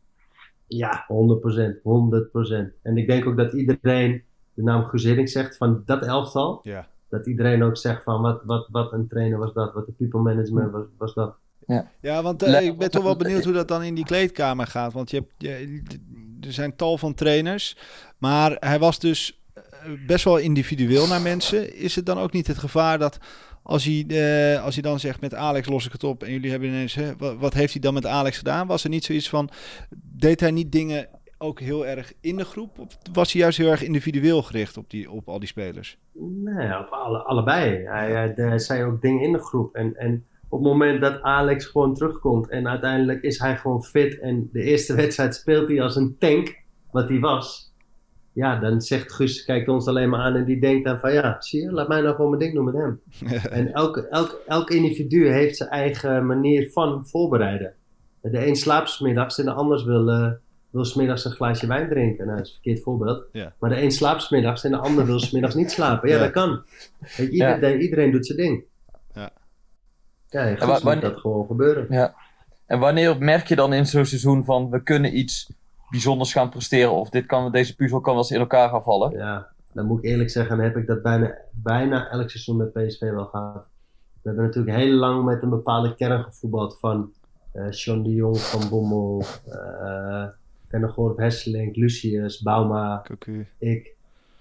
Ja, 0.67 1.05
100%. 1.07 1.77
100%. 1.77 2.73
En 2.83 2.97
ik 2.97 3.07
denk 3.07 3.25
ook 3.27 3.37
dat 3.37 3.53
iedereen 3.53 4.23
de 4.53 4.63
naam 4.63 4.89
Hiddink 4.91 5.27
zegt 5.27 5.57
van 5.57 5.81
dat 5.85 6.01
elftal. 6.05 6.59
Ja. 6.63 6.87
Dat 7.09 7.27
iedereen 7.27 7.63
ook 7.63 7.77
zegt 7.77 8.03
van 8.03 8.21
wat, 8.21 8.41
wat, 8.43 8.67
wat 8.71 8.91
een 8.93 9.07
trainer 9.07 9.37
was 9.39 9.53
dat, 9.53 9.73
wat 9.73 9.87
een 9.87 9.95
people 9.95 10.19
management 10.19 10.71
was, 10.71 10.83
was 10.97 11.13
dat. 11.13 11.35
Ja, 12.01 12.21
want 12.21 12.43
eh, 12.43 12.65
ik 12.65 12.77
ben 12.77 12.91
toch 12.91 13.03
wel 13.03 13.15
benieuwd 13.15 13.43
hoe 13.43 13.53
dat 13.53 13.67
dan 13.67 13.83
in 13.83 13.95
die 13.95 14.05
kleedkamer 14.05 14.67
gaat. 14.67 14.93
Want 14.93 15.09
je 15.11 15.17
hebt, 15.17 15.33
je- 15.37 15.81
er 16.41 16.53
zijn 16.53 16.75
tal 16.75 16.97
van 16.97 17.13
trainers. 17.13 17.77
Maar 18.17 18.57
hij 18.59 18.79
was 18.79 18.99
dus 18.99 19.41
eh, 19.53 19.63
best 20.07 20.23
wel 20.23 20.37
individueel 20.37 21.07
naar 21.07 21.21
mensen. 21.21 21.75
Is 21.75 21.95
het 21.95 22.05
dan 22.05 22.17
ook 22.19 22.31
niet 22.31 22.47
het 22.47 22.57
gevaar 22.57 22.97
dat 22.99 23.17
als 23.67 23.85
hij, 23.85 24.05
eh, 24.07 24.63
als 24.63 24.73
hij 24.73 24.83
dan 24.83 24.99
zegt 24.99 25.21
met 25.21 25.33
Alex 25.33 25.67
los 25.67 25.85
ik 25.85 25.91
het 25.91 26.03
op. 26.03 26.23
En 26.23 26.31
jullie 26.31 26.51
hebben 26.51 26.69
ineens, 26.69 26.95
hè, 26.95 27.15
wat, 27.15 27.53
heeft 27.53 27.73
hij 27.73 27.81
dan 27.81 27.93
met 27.93 28.05
Alex 28.05 28.37
gedaan? 28.37 28.67
Was 28.67 28.83
er 28.83 28.89
niet 28.89 29.05
zoiets 29.05 29.29
van, 29.29 29.49
deed 29.99 30.39
hij 30.39 30.51
niet 30.51 30.71
dingen 30.71 31.07
ook 31.37 31.59
heel 31.59 31.85
erg 31.85 32.13
in 32.21 32.35
de 32.35 32.45
groep? 32.45 32.79
Of 32.79 32.97
was 33.13 33.31
hij 33.31 33.41
juist 33.41 33.57
heel 33.57 33.71
erg 33.71 33.83
individueel 33.83 34.41
gericht 34.41 34.77
op, 34.77 34.89
die, 34.89 35.11
op 35.11 35.29
al 35.29 35.39
die 35.39 35.47
spelers? 35.47 35.97
Nee, 36.43 36.79
op 36.79 36.87
alle, 36.89 37.17
allebei. 37.17 37.85
Hij, 37.85 38.11
hij, 38.11 38.33
hij 38.35 38.59
zei 38.59 38.83
ook 38.83 39.01
dingen 39.01 39.23
in 39.23 39.31
de 39.31 39.43
groep. 39.43 39.75
En, 39.75 39.95
en 39.95 40.25
op 40.49 40.59
het 40.59 40.71
moment 40.71 41.01
dat 41.01 41.21
Alex 41.21 41.65
gewoon 41.65 41.93
terugkomt 41.93 42.49
en 42.49 42.67
uiteindelijk 42.67 43.21
is 43.21 43.39
hij 43.39 43.57
gewoon 43.57 43.83
fit 43.83 44.19
en 44.19 44.49
de 44.51 44.61
eerste 44.61 44.95
wedstrijd 45.01 45.35
speelt 45.35 45.67
hij 45.67 45.81
als 45.81 45.95
een 45.95 46.15
tank, 46.19 46.57
wat 46.91 47.09
hij 47.09 47.19
was. 47.19 47.66
Ja, 48.37 48.59
dan 48.59 48.81
zegt 48.81 49.13
Guus, 49.13 49.43
kijkt 49.45 49.67
ons 49.67 49.87
alleen 49.87 50.09
maar 50.09 50.19
aan 50.19 50.35
en 50.35 50.45
die 50.45 50.59
denkt 50.59 50.85
dan 50.85 50.99
van 50.99 51.13
ja, 51.13 51.35
zie 51.41 51.61
je, 51.61 51.71
laat 51.71 51.87
mij 51.87 52.01
nou 52.01 52.15
gewoon 52.15 52.29
mijn 52.29 52.41
ding 52.41 52.53
doen 52.53 52.65
met 52.65 52.73
hem. 52.73 53.01
En 53.59 53.73
elk, 53.73 53.97
elk, 53.97 54.41
elk 54.47 54.69
individu 54.69 55.27
heeft 55.31 55.57
zijn 55.57 55.69
eigen 55.69 56.25
manier 56.25 56.71
van 56.71 57.07
voorbereiden. 57.07 57.73
De 58.21 58.47
een 58.47 58.55
slaapt 58.55 58.89
's 58.89 58.99
middags 58.99 59.37
en 59.39 59.45
de 59.45 59.51
ander 59.51 59.85
wil, 59.85 60.09
eh 60.09 60.31
wil 60.69 60.85
's 60.85 60.93
middags 60.93 61.25
een 61.25 61.31
glaasje 61.31 61.67
wijn 61.67 61.89
drinken. 61.89 62.25
Nou, 62.25 62.37
dat 62.37 62.45
is 62.47 62.53
een 62.53 62.59
verkeerd 62.61 62.83
voorbeeld. 62.83 63.23
Ja. 63.31 63.53
Maar 63.59 63.69
de 63.69 63.81
een 63.81 63.91
slaapt 63.91 64.21
's 64.21 64.29
middags 64.29 64.63
en 64.63 64.71
de 64.71 64.77
ander 64.77 65.05
wil 65.05 65.19
's 65.19 65.31
middags 65.31 65.55
niet 65.55 65.71
slapen. 65.71 66.09
Ja, 66.09 66.15
Ja. 66.15 66.21
dat 66.21 66.31
kan. 66.31 66.61
Weet 66.99 67.11
je, 67.17 67.29
iedereen, 67.29 67.81
iedereen 67.81 68.11
doet 68.11 68.25
zijn 68.25 68.37
ding. 68.37 68.63
Ja. 69.13 69.29
Ja, 70.29 70.41
en 70.41 70.57
wa- 70.57 70.65
Guus 70.73 70.83
wanneer- 70.83 71.03
moet 71.03 71.11
dat 71.13 71.21
gewoon 71.21 71.45
gebeuren. 71.47 71.85
Ja. 71.89 72.15
En 72.65 72.79
wanneer 72.79 73.17
merk 73.19 73.47
je 73.47 73.55
dan 73.55 73.73
in 73.73 73.85
zo'n 73.85 74.05
seizoen 74.05 74.45
van 74.45 74.69
we 74.69 74.83
kunnen 74.83 75.17
iets 75.17 75.49
bijzonders 75.89 76.31
gaan 76.31 76.49
presteren 76.49 76.91
of 76.91 77.09
dit 77.09 77.25
kan, 77.25 77.51
deze 77.51 77.75
puzzel 77.75 78.01
kan 78.01 78.13
wel 78.13 78.21
eens 78.21 78.31
in 78.31 78.39
elkaar 78.39 78.69
gaan 78.69 78.83
vallen? 78.83 79.11
Ja, 79.11 79.47
dan 79.73 79.85
moet 79.85 80.03
ik 80.03 80.09
eerlijk 80.09 80.29
zeggen, 80.29 80.57
dan 80.57 80.65
heb 80.65 80.77
ik 80.77 80.87
dat 80.87 81.01
bijna, 81.01 81.37
bijna 81.51 82.09
elk 82.09 82.29
seizoen 82.29 82.57
met 82.57 82.73
PSV 82.73 82.99
wel 82.99 83.25
gehad. 83.25 83.65
We 84.21 84.29
hebben 84.29 84.45
natuurlijk 84.45 84.77
heel 84.77 84.93
lang 84.93 85.25
met 85.25 85.41
een 85.41 85.49
bepaalde 85.49 85.95
kern 85.95 86.23
gevoetbald 86.23 86.79
van 86.79 87.11
eh 87.51 87.65
Sean 87.69 88.03
de 88.03 88.13
Jong, 88.13 88.37
Van 88.37 88.69
Bommel, 88.69 89.23
eh 89.49 90.25
Vennegoor, 90.67 91.13
Hesselink, 91.19 91.75
Lucius, 91.75 92.41
Bauma, 92.41 93.05
ik. 93.57 93.95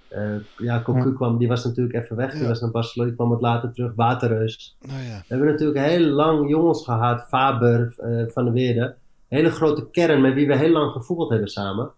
Eh, 0.08 0.34
ja, 0.58 0.82
Cocu 0.82 1.12
kwam, 1.12 1.38
die 1.38 1.48
was 1.48 1.64
natuurlijk 1.64 1.94
even 1.94 2.16
weg. 2.16 2.32
Die 2.32 2.46
was 2.46 2.60
naar 2.60 2.70
Barcelona, 2.70 3.08
die 3.08 3.18
kwam 3.18 3.30
wat 3.30 3.40
later 3.40 3.72
terug. 3.72 3.92
Waterreus. 3.94 4.76
Nou 4.80 5.02
ja. 5.02 5.18
We 5.18 5.24
hebben 5.26 5.48
natuurlijk 5.48 5.78
heel 5.78 6.06
lang 6.06 6.48
jongens 6.48 6.84
gehad. 6.84 7.28
Faber, 7.28 7.94
eh, 7.98 8.26
Van 8.26 8.44
der 8.44 8.52
Weerde. 8.52 8.96
Hele 9.28 9.50
grote 9.50 9.90
kern 9.90 10.20
met 10.20 10.34
wie 10.34 10.46
we 10.46 10.56
heel 10.56 10.70
lang 10.70 10.92
gevoetbald 10.92 11.30
hebben 11.30 11.48
samen. 11.48 11.90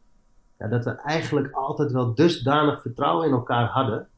Ja, 0.59 0.69
dat 0.69 0.85
we 0.85 0.91
eigenlijk 0.91 1.53
altijd 1.53 1.93
wel 1.93 2.15
dusdanig 2.15 2.83
vertrouwen 2.83 3.27
in 3.27 3.33
elkaar 3.33 3.67
hadden. 3.67 4.09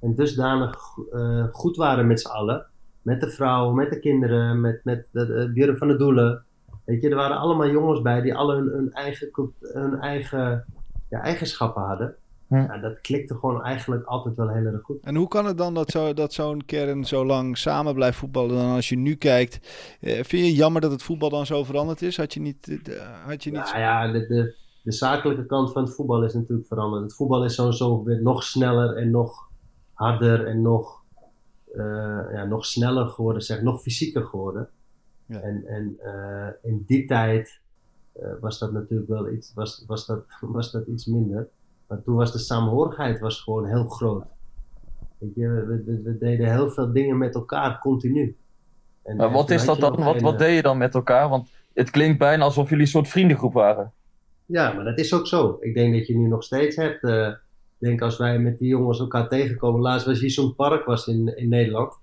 En 0.00 0.14
dusdanig 0.14 0.76
eh, 1.12 1.44
goed 1.50 1.76
waren 1.76 2.06
met 2.06 2.20
z'n 2.20 2.28
allen. 2.28 2.66
Met 3.02 3.20
de 3.20 3.30
vrouw, 3.30 3.72
met 3.72 3.90
de 3.90 3.98
kinderen, 3.98 4.60
met, 4.60 4.80
met 4.84 5.08
de, 5.12 5.50
Björn 5.54 5.76
van 5.76 5.88
der 5.88 5.98
Doelen. 5.98 6.44
Weet 6.84 7.02
je, 7.02 7.08
er 7.08 7.16
waren 7.16 7.36
allemaal 7.36 7.68
jongens 7.68 8.02
bij 8.02 8.20
die 8.20 8.34
alle 8.34 8.54
hun, 8.54 8.92
eigen, 8.92 9.30
hun 9.60 10.00
eigen 10.00 10.64
ja, 11.08 11.20
eigenschappen 11.20 11.82
hadden. 11.82 12.16
Ja, 12.50 12.78
dat 12.78 13.00
klikte 13.00 13.34
gewoon 13.34 13.62
eigenlijk 13.62 14.04
altijd 14.04 14.36
wel 14.36 14.48
heel 14.48 14.64
erg 14.64 14.82
goed. 14.82 15.02
En 15.02 15.14
hoe 15.14 15.28
kan 15.28 15.46
het 15.46 15.58
dan 15.58 15.74
dat, 15.74 15.90
zo, 15.90 16.14
dat 16.14 16.32
zo'n 16.32 16.64
kern 16.64 17.04
zo 17.04 17.24
lang 17.24 17.58
samen 17.58 17.94
blijft 17.94 18.18
voetballen? 18.18 18.56
Dan 18.56 18.74
als 18.74 18.88
je 18.88 18.96
nu 18.96 19.14
kijkt, 19.14 19.60
eh, 20.00 20.12
vind 20.12 20.46
je 20.46 20.54
jammer 20.54 20.80
dat 20.80 20.90
het 20.90 21.02
voetbal 21.02 21.30
dan 21.30 21.46
zo 21.46 21.64
veranderd 21.64 22.02
is? 22.02 22.16
Had 22.16 22.34
je 22.34 22.40
niet... 22.40 22.88
eh, 22.88 23.26
had 23.26 23.44
je 23.44 23.50
niet... 23.50 23.64
Nou 23.64 23.78
ja, 23.78 24.12
de, 24.12 24.26
de, 24.26 24.54
de 24.82 24.92
zakelijke 24.92 25.46
kant 25.46 25.72
van 25.72 25.84
het 25.84 25.94
voetbal 25.94 26.24
is 26.24 26.34
natuurlijk 26.34 26.68
veranderd. 26.68 27.02
Het 27.02 27.14
voetbal 27.14 27.44
is 27.44 27.54
sowieso 27.54 28.02
weer 28.04 28.22
nog 28.22 28.42
sneller 28.42 28.96
en 28.96 29.10
nog 29.10 29.48
harder 29.92 30.46
en 30.46 30.62
nog, 30.62 31.02
eh, 31.74 32.32
ja, 32.32 32.44
nog 32.44 32.66
sneller 32.66 33.08
geworden, 33.08 33.42
zeg, 33.42 33.62
nog 33.62 33.80
fysieker 33.82 34.24
geworden. 34.24 34.68
Ja. 35.26 35.40
En, 35.40 35.66
en 35.66 35.96
eh, 35.98 36.70
in 36.70 36.84
die 36.86 37.06
tijd 37.06 37.60
eh, 38.12 38.32
was 38.40 38.58
dat 38.58 38.72
natuurlijk 38.72 39.08
wel 39.08 39.30
iets, 39.30 39.54
was, 39.54 39.84
was 39.86 40.06
dat, 40.06 40.24
was 40.40 40.70
dat 40.70 40.86
iets 40.86 41.06
minder. 41.06 41.48
Maar 41.90 42.02
toen 42.02 42.14
was 42.14 42.32
de 42.32 42.38
samenhorigheid 42.38 43.20
was 43.20 43.40
gewoon 43.40 43.66
heel 43.66 43.84
groot. 43.84 44.24
Weet 45.18 45.34
je, 45.34 45.48
we, 45.48 45.82
we, 45.86 46.00
we 46.02 46.18
deden 46.18 46.50
heel 46.52 46.70
veel 46.70 46.92
dingen 46.92 47.18
met 47.18 47.34
elkaar, 47.34 47.78
continu. 47.80 48.36
En, 49.02 49.16
Maar 49.16 49.30
wat 49.30 49.50
is 49.50 49.64
dat 49.64 49.80
dan? 49.80 49.96
Wat, 49.96 50.12
geen, 50.14 50.22
wat 50.22 50.38
deed 50.38 50.56
je 50.56 50.62
dan 50.62 50.78
met 50.78 50.94
elkaar? 50.94 51.28
Want 51.28 51.50
het 51.74 51.90
klinkt 51.90 52.18
bijna 52.18 52.44
alsof 52.44 52.68
jullie 52.68 52.84
een 52.84 52.90
soort 52.90 53.08
vriendengroep 53.08 53.52
waren. 53.52 53.92
Ja, 54.46 54.72
maar 54.72 54.84
dat 54.84 54.98
is 54.98 55.14
ook 55.14 55.26
zo. 55.26 55.56
Ik 55.60 55.74
denk 55.74 55.94
dat 55.94 56.06
je 56.06 56.16
nu 56.16 56.28
nog 56.28 56.42
steeds 56.42 56.76
hebt. 56.76 57.02
eh, 57.02 57.26
ik 57.28 57.86
denk 57.88 58.00
als 58.02 58.16
wij 58.18 58.38
met 58.38 58.58
die 58.58 58.68
jongens 58.68 58.98
elkaar 59.00 59.28
tegenkomen. 59.28 59.80
Laatst 59.80 60.06
was 60.06 60.20
hier 60.20 60.30
zo'n 60.30 60.54
park 60.54 60.84
was 60.84 61.06
in, 61.06 61.36
in 61.36 61.48
Nederland. 61.48 61.98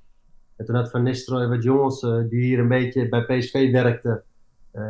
En 0.56 0.66
toen 0.66 0.76
had 0.76 0.90
Van 0.92 1.04
Nistelrooy 1.04 1.48
wat 1.48 1.64
jongens 1.64 2.04
eh, 2.04 2.18
die 2.30 2.44
hier 2.44 2.60
een 2.60 2.68
beetje 2.68 3.10
bij 3.10 3.26
PSV 3.26 3.72
werkten. 3.72 4.24
eh, 4.72 4.84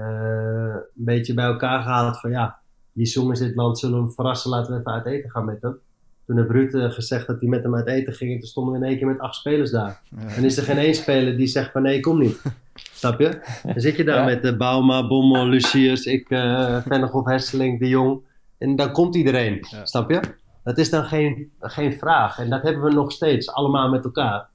een 0.75 1.03
beetje 1.05 1.33
bij 1.33 1.45
elkaar 1.45 1.81
gehaald 1.81 2.19
van 2.19 2.29
ja, 2.31 2.59
die 2.97 3.07
jongens 3.11 3.39
in 3.39 3.47
dit 3.47 3.55
land 3.55 3.79
zullen 3.79 3.97
hem 3.97 4.11
verrassen. 4.11 4.49
Laten 4.49 4.73
we 4.73 4.79
even 4.79 4.91
uit 4.91 5.05
eten 5.05 5.29
gaan 5.29 5.45
met 5.45 5.61
hem. 5.61 5.77
Toen 6.25 6.37
heeft 6.37 6.49
Ruud 6.49 6.73
eh, 6.73 6.91
gezegd 6.91 7.27
dat 7.27 7.39
hij 7.39 7.49
met 7.49 7.63
hem 7.63 7.75
uit 7.75 7.87
eten 7.87 8.13
ging. 8.13 8.31
En 8.33 8.39
toen 8.39 8.47
stonden 8.47 8.73
we 8.73 8.79
in 8.79 8.85
één 8.85 8.97
keer 8.97 9.07
met 9.07 9.19
acht 9.19 9.35
spelers 9.35 9.71
daar. 9.71 10.01
En 10.35 10.43
is 10.43 10.57
er 10.57 10.63
geen 10.63 10.77
één 10.77 10.93
speler 10.95 11.37
die 11.37 11.47
zegt 11.47 11.71
van 11.71 11.81
nee, 11.81 11.99
kom 11.99 12.19
niet. 12.19 12.41
Snap 13.01 13.19
je? 13.19 13.39
Dan 13.63 13.79
zit 13.81 13.95
je 13.95 14.03
daar 14.03 14.17
Ja. 14.17 14.25
met 14.25 14.43
uh, 14.45 14.57
Bauma, 14.57 15.07
Bommel, 15.07 15.47
Lucius, 15.47 16.05
ik, 16.05 16.29
uh, 16.29 16.81
Vennegoff, 16.87 17.27
Hesseling, 17.27 17.79
De 17.79 17.87
Jong. 17.87 18.21
En 18.57 18.75
dan 18.75 18.91
komt 18.91 19.15
iedereen. 19.15 19.65
Ja. 19.69 19.85
Snap 19.85 20.09
je? 20.09 20.19
Dat 20.63 20.77
is 20.77 20.89
dan 20.89 21.03
geen, 21.05 21.51
geen 21.59 21.93
vraag. 21.93 22.39
En 22.39 22.49
dat 22.49 22.61
hebben 22.63 22.83
we 22.83 22.93
nog 22.93 23.11
steeds, 23.11 23.51
allemaal 23.51 23.89
met 23.89 24.03
elkaar. 24.03 24.47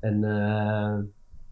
En 0.00 0.24
eh, 0.24 0.94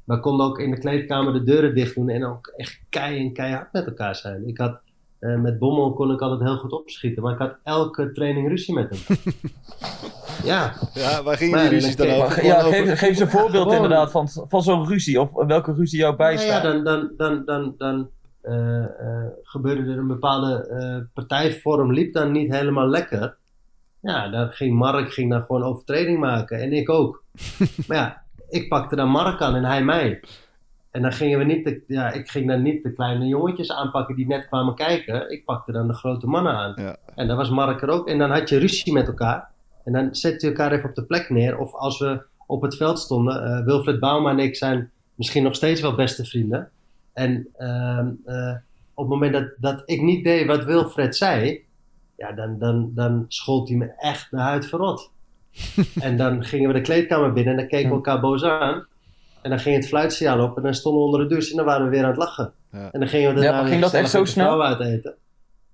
we 0.04 0.20
konden 0.20 0.46
ook 0.46 0.58
in 0.58 0.70
de 0.70 0.78
kleedkamer 0.78 1.32
de 1.32 1.44
deuren 1.44 1.74
dicht 1.74 1.94
doen 1.94 2.08
en 2.08 2.24
ook 2.24 2.46
echt 2.56 2.80
kei 2.88 3.18
en 3.18 3.32
keihard 3.32 3.72
met 3.72 3.86
elkaar 3.86 4.16
zijn. 4.16 4.48
Ik 4.48 4.58
had, 4.58 4.80
eh, 5.24 5.40
met 5.40 5.58
Bommel 5.58 5.92
kon 5.92 6.10
ik 6.12 6.20
altijd 6.20 6.40
heel 6.48 6.56
goed 6.58 6.72
opschieten, 6.72 7.22
maar 7.22 7.32
ik 7.32 7.38
had 7.38 7.56
elke 7.62 8.12
training 8.12 8.48
ruzie 8.48 8.74
met 8.74 8.90
hem. 8.90 9.16
ja, 10.50 10.72
Ja, 10.94 11.22
waar 11.22 11.36
gingen 11.36 11.54
Maar 11.54 11.68
die 11.68 11.78
ja, 11.78 11.86
ruzies 11.86 11.96
dan 11.96 12.10
over? 12.10 12.44
Ja, 12.44 12.60
geef, 12.60 12.80
over- 12.82 12.96
geef 12.96 13.08
eens 13.08 13.18
een 13.18 13.28
voorbeeld 13.30 13.72
inderdaad 13.72 14.10
van, 14.10 14.28
van 14.48 14.62
zo'n 14.62 14.86
ruzie. 14.88 15.20
Of 15.20 15.46
welke 15.46 15.72
ruzie 15.72 15.98
jou 15.98 16.16
Nou 16.16 16.30
bijstaat. 16.30 16.62
ja, 16.62 16.70
dan, 16.72 16.84
dan, 16.84 17.10
dan, 17.16 17.42
dan, 17.44 17.74
dan 17.78 18.10
eh, 18.40 18.84
eh, 18.84 19.26
gebeurde 19.42 19.90
er 19.92 19.98
een 19.98 20.06
bepaalde 20.06 20.66
eh, 20.68 21.12
partijvorm, 21.14 21.92
liep 21.92 22.12
dan 22.12 22.32
niet 22.32 22.52
helemaal 22.52 22.88
lekker. 22.88 23.36
Ja, 24.00 24.28
dan 24.28 24.50
ging 24.50 24.74
Mark 24.78 25.12
ging 25.12 25.30
dan 25.30 25.42
gewoon 25.42 25.62
overtreding 25.62 26.18
maken 26.18 26.58
en 26.60 26.72
ik 26.72 26.90
ook. 26.90 27.24
maar 27.88 27.96
ja, 27.96 28.22
ik 28.48 28.68
pakte 28.68 28.96
dan 28.96 29.08
Mark 29.08 29.40
aan 29.40 29.54
en 29.54 29.64
hij 29.64 29.84
mij. 29.84 30.20
En 30.94 31.02
dan 31.02 31.12
gingen 31.12 31.38
we 31.38 31.44
niet, 31.44 31.64
de, 31.64 31.82
ja, 31.86 32.12
ik 32.12 32.28
ging 32.28 32.48
dan 32.48 32.62
niet 32.62 32.82
de 32.82 32.92
kleine 32.92 33.26
jongetjes 33.26 33.72
aanpakken 33.72 34.16
die 34.16 34.26
net 34.26 34.46
kwamen 34.46 34.74
kijken. 34.74 35.30
Ik 35.30 35.44
pakte 35.44 35.72
dan 35.72 35.86
de 35.86 35.94
grote 35.94 36.26
mannen 36.26 36.52
aan. 36.52 36.72
Ja. 36.76 36.96
En 37.14 37.26
dan 37.26 37.36
was 37.36 37.50
Mark 37.50 37.82
er 37.82 37.88
ook. 37.88 38.08
En 38.08 38.18
dan 38.18 38.30
had 38.30 38.48
je 38.48 38.58
ruzie 38.58 38.92
met 38.92 39.06
elkaar. 39.06 39.48
En 39.84 39.92
dan 39.92 40.14
zette 40.14 40.46
je 40.46 40.52
elkaar 40.52 40.72
even 40.72 40.88
op 40.88 40.94
de 40.94 41.04
plek 41.04 41.30
neer. 41.30 41.58
Of 41.58 41.74
als 41.74 41.98
we 41.98 42.22
op 42.46 42.62
het 42.62 42.76
veld 42.76 42.98
stonden, 42.98 43.44
eh, 43.44 43.64
Wilfred 43.64 44.00
Bauma 44.00 44.30
en 44.30 44.38
ik 44.38 44.56
zijn 44.56 44.90
misschien 45.14 45.42
nog 45.42 45.54
steeds 45.54 45.80
wel 45.80 45.94
beste 45.94 46.24
vrienden. 46.24 46.70
En 47.12 47.48
ehm, 47.56 48.08
eh, 48.24 48.54
op 48.94 49.04
het 49.04 49.12
moment 49.12 49.32
dat, 49.32 49.52
dat 49.58 49.82
ik 49.84 50.02
niet 50.02 50.24
deed 50.24 50.46
wat 50.46 50.64
Wilfred 50.64 51.16
zei, 51.16 51.64
ja, 52.16 52.32
dan, 52.32 52.58
dan, 52.58 52.90
dan 52.94 53.24
schold 53.28 53.68
hij 53.68 53.76
me 53.78 53.92
echt 53.98 54.30
naar 54.30 54.46
huid 54.46 54.66
verrot. 54.66 55.10
en 56.00 56.16
dan 56.16 56.44
gingen 56.44 56.68
we 56.68 56.74
de 56.74 56.80
kleedkamer 56.80 57.32
binnen 57.32 57.52
en 57.52 57.58
dan 57.58 57.68
keken 57.68 57.88
we 57.88 57.94
elkaar 57.94 58.20
boos 58.20 58.44
aan. 58.44 58.86
En 59.44 59.50
dan 59.50 59.58
ging 59.58 59.76
het 59.76 59.86
fluitsignaal 59.86 60.48
op 60.48 60.56
en 60.56 60.62
dan 60.62 60.74
stonden 60.74 61.00
we 61.00 61.06
onder 61.06 61.20
de 61.20 61.26
douche 61.34 61.50
en 61.50 61.56
dan 61.56 61.66
waren 61.66 61.84
we 61.84 61.90
weer 61.90 62.02
aan 62.02 62.08
het 62.08 62.16
lachen. 62.16 62.52
Ja. 62.72 62.90
En 62.92 63.00
dan 63.00 63.08
gingen 63.08 63.34
we 63.34 63.40
Ja, 63.40 63.42
daarna 63.42 63.60
weer 63.60 63.70
ging 63.70 63.82
dat 63.82 63.92
echt 63.94 64.10
zo 64.10 64.24
snel? 64.24 64.64
uit 64.64 64.80
eten. 64.80 65.14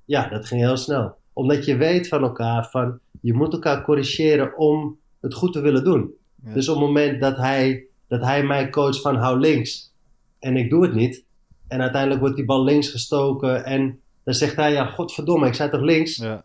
Ja, 0.05 0.29
dat 0.29 0.47
ging 0.47 0.61
heel 0.61 0.77
snel. 0.77 1.17
Omdat 1.33 1.65
je 1.65 1.77
weet 1.77 2.09
van 2.09 2.23
elkaar 2.23 2.69
van, 2.71 2.99
je 3.21 3.35
moet 3.35 3.53
elkaar 3.53 3.85
corrigeren 3.85 4.57
om 4.59 4.99
het 5.21 5.35
goed 5.35 5.53
te 5.53 5.61
willen 5.61 5.85
doen. 5.85 6.15
Ja. 6.45 6.53
Dus 6.53 6.69
op 6.69 6.77
het 6.77 6.85
moment 6.87 7.21
dat 7.21 7.37
hij, 7.37 7.87
dat 8.09 8.21
hij 8.21 8.43
mij 8.43 8.71
coacht 8.71 9.01
van 9.01 9.17
hou 9.17 9.39
links 9.39 9.93
en 10.39 10.57
ik 10.57 10.71
doe 10.71 10.83
het 10.83 10.95
niet. 10.95 11.25
En 11.69 11.81
uiteindelijk 11.81 12.21
wordt 12.21 12.37
die 12.37 12.45
bal 12.45 12.65
links 12.65 12.89
gestoken 12.89 13.65
en 13.65 14.01
dan 14.25 14.35
zegt 14.35 14.57
hij 14.57 14.73
ja 14.73 14.87
godverdomme 14.87 15.47
ik 15.47 15.55
zei 15.55 15.71
toch 15.71 15.81
links. 15.81 16.17
Ja. 16.17 16.45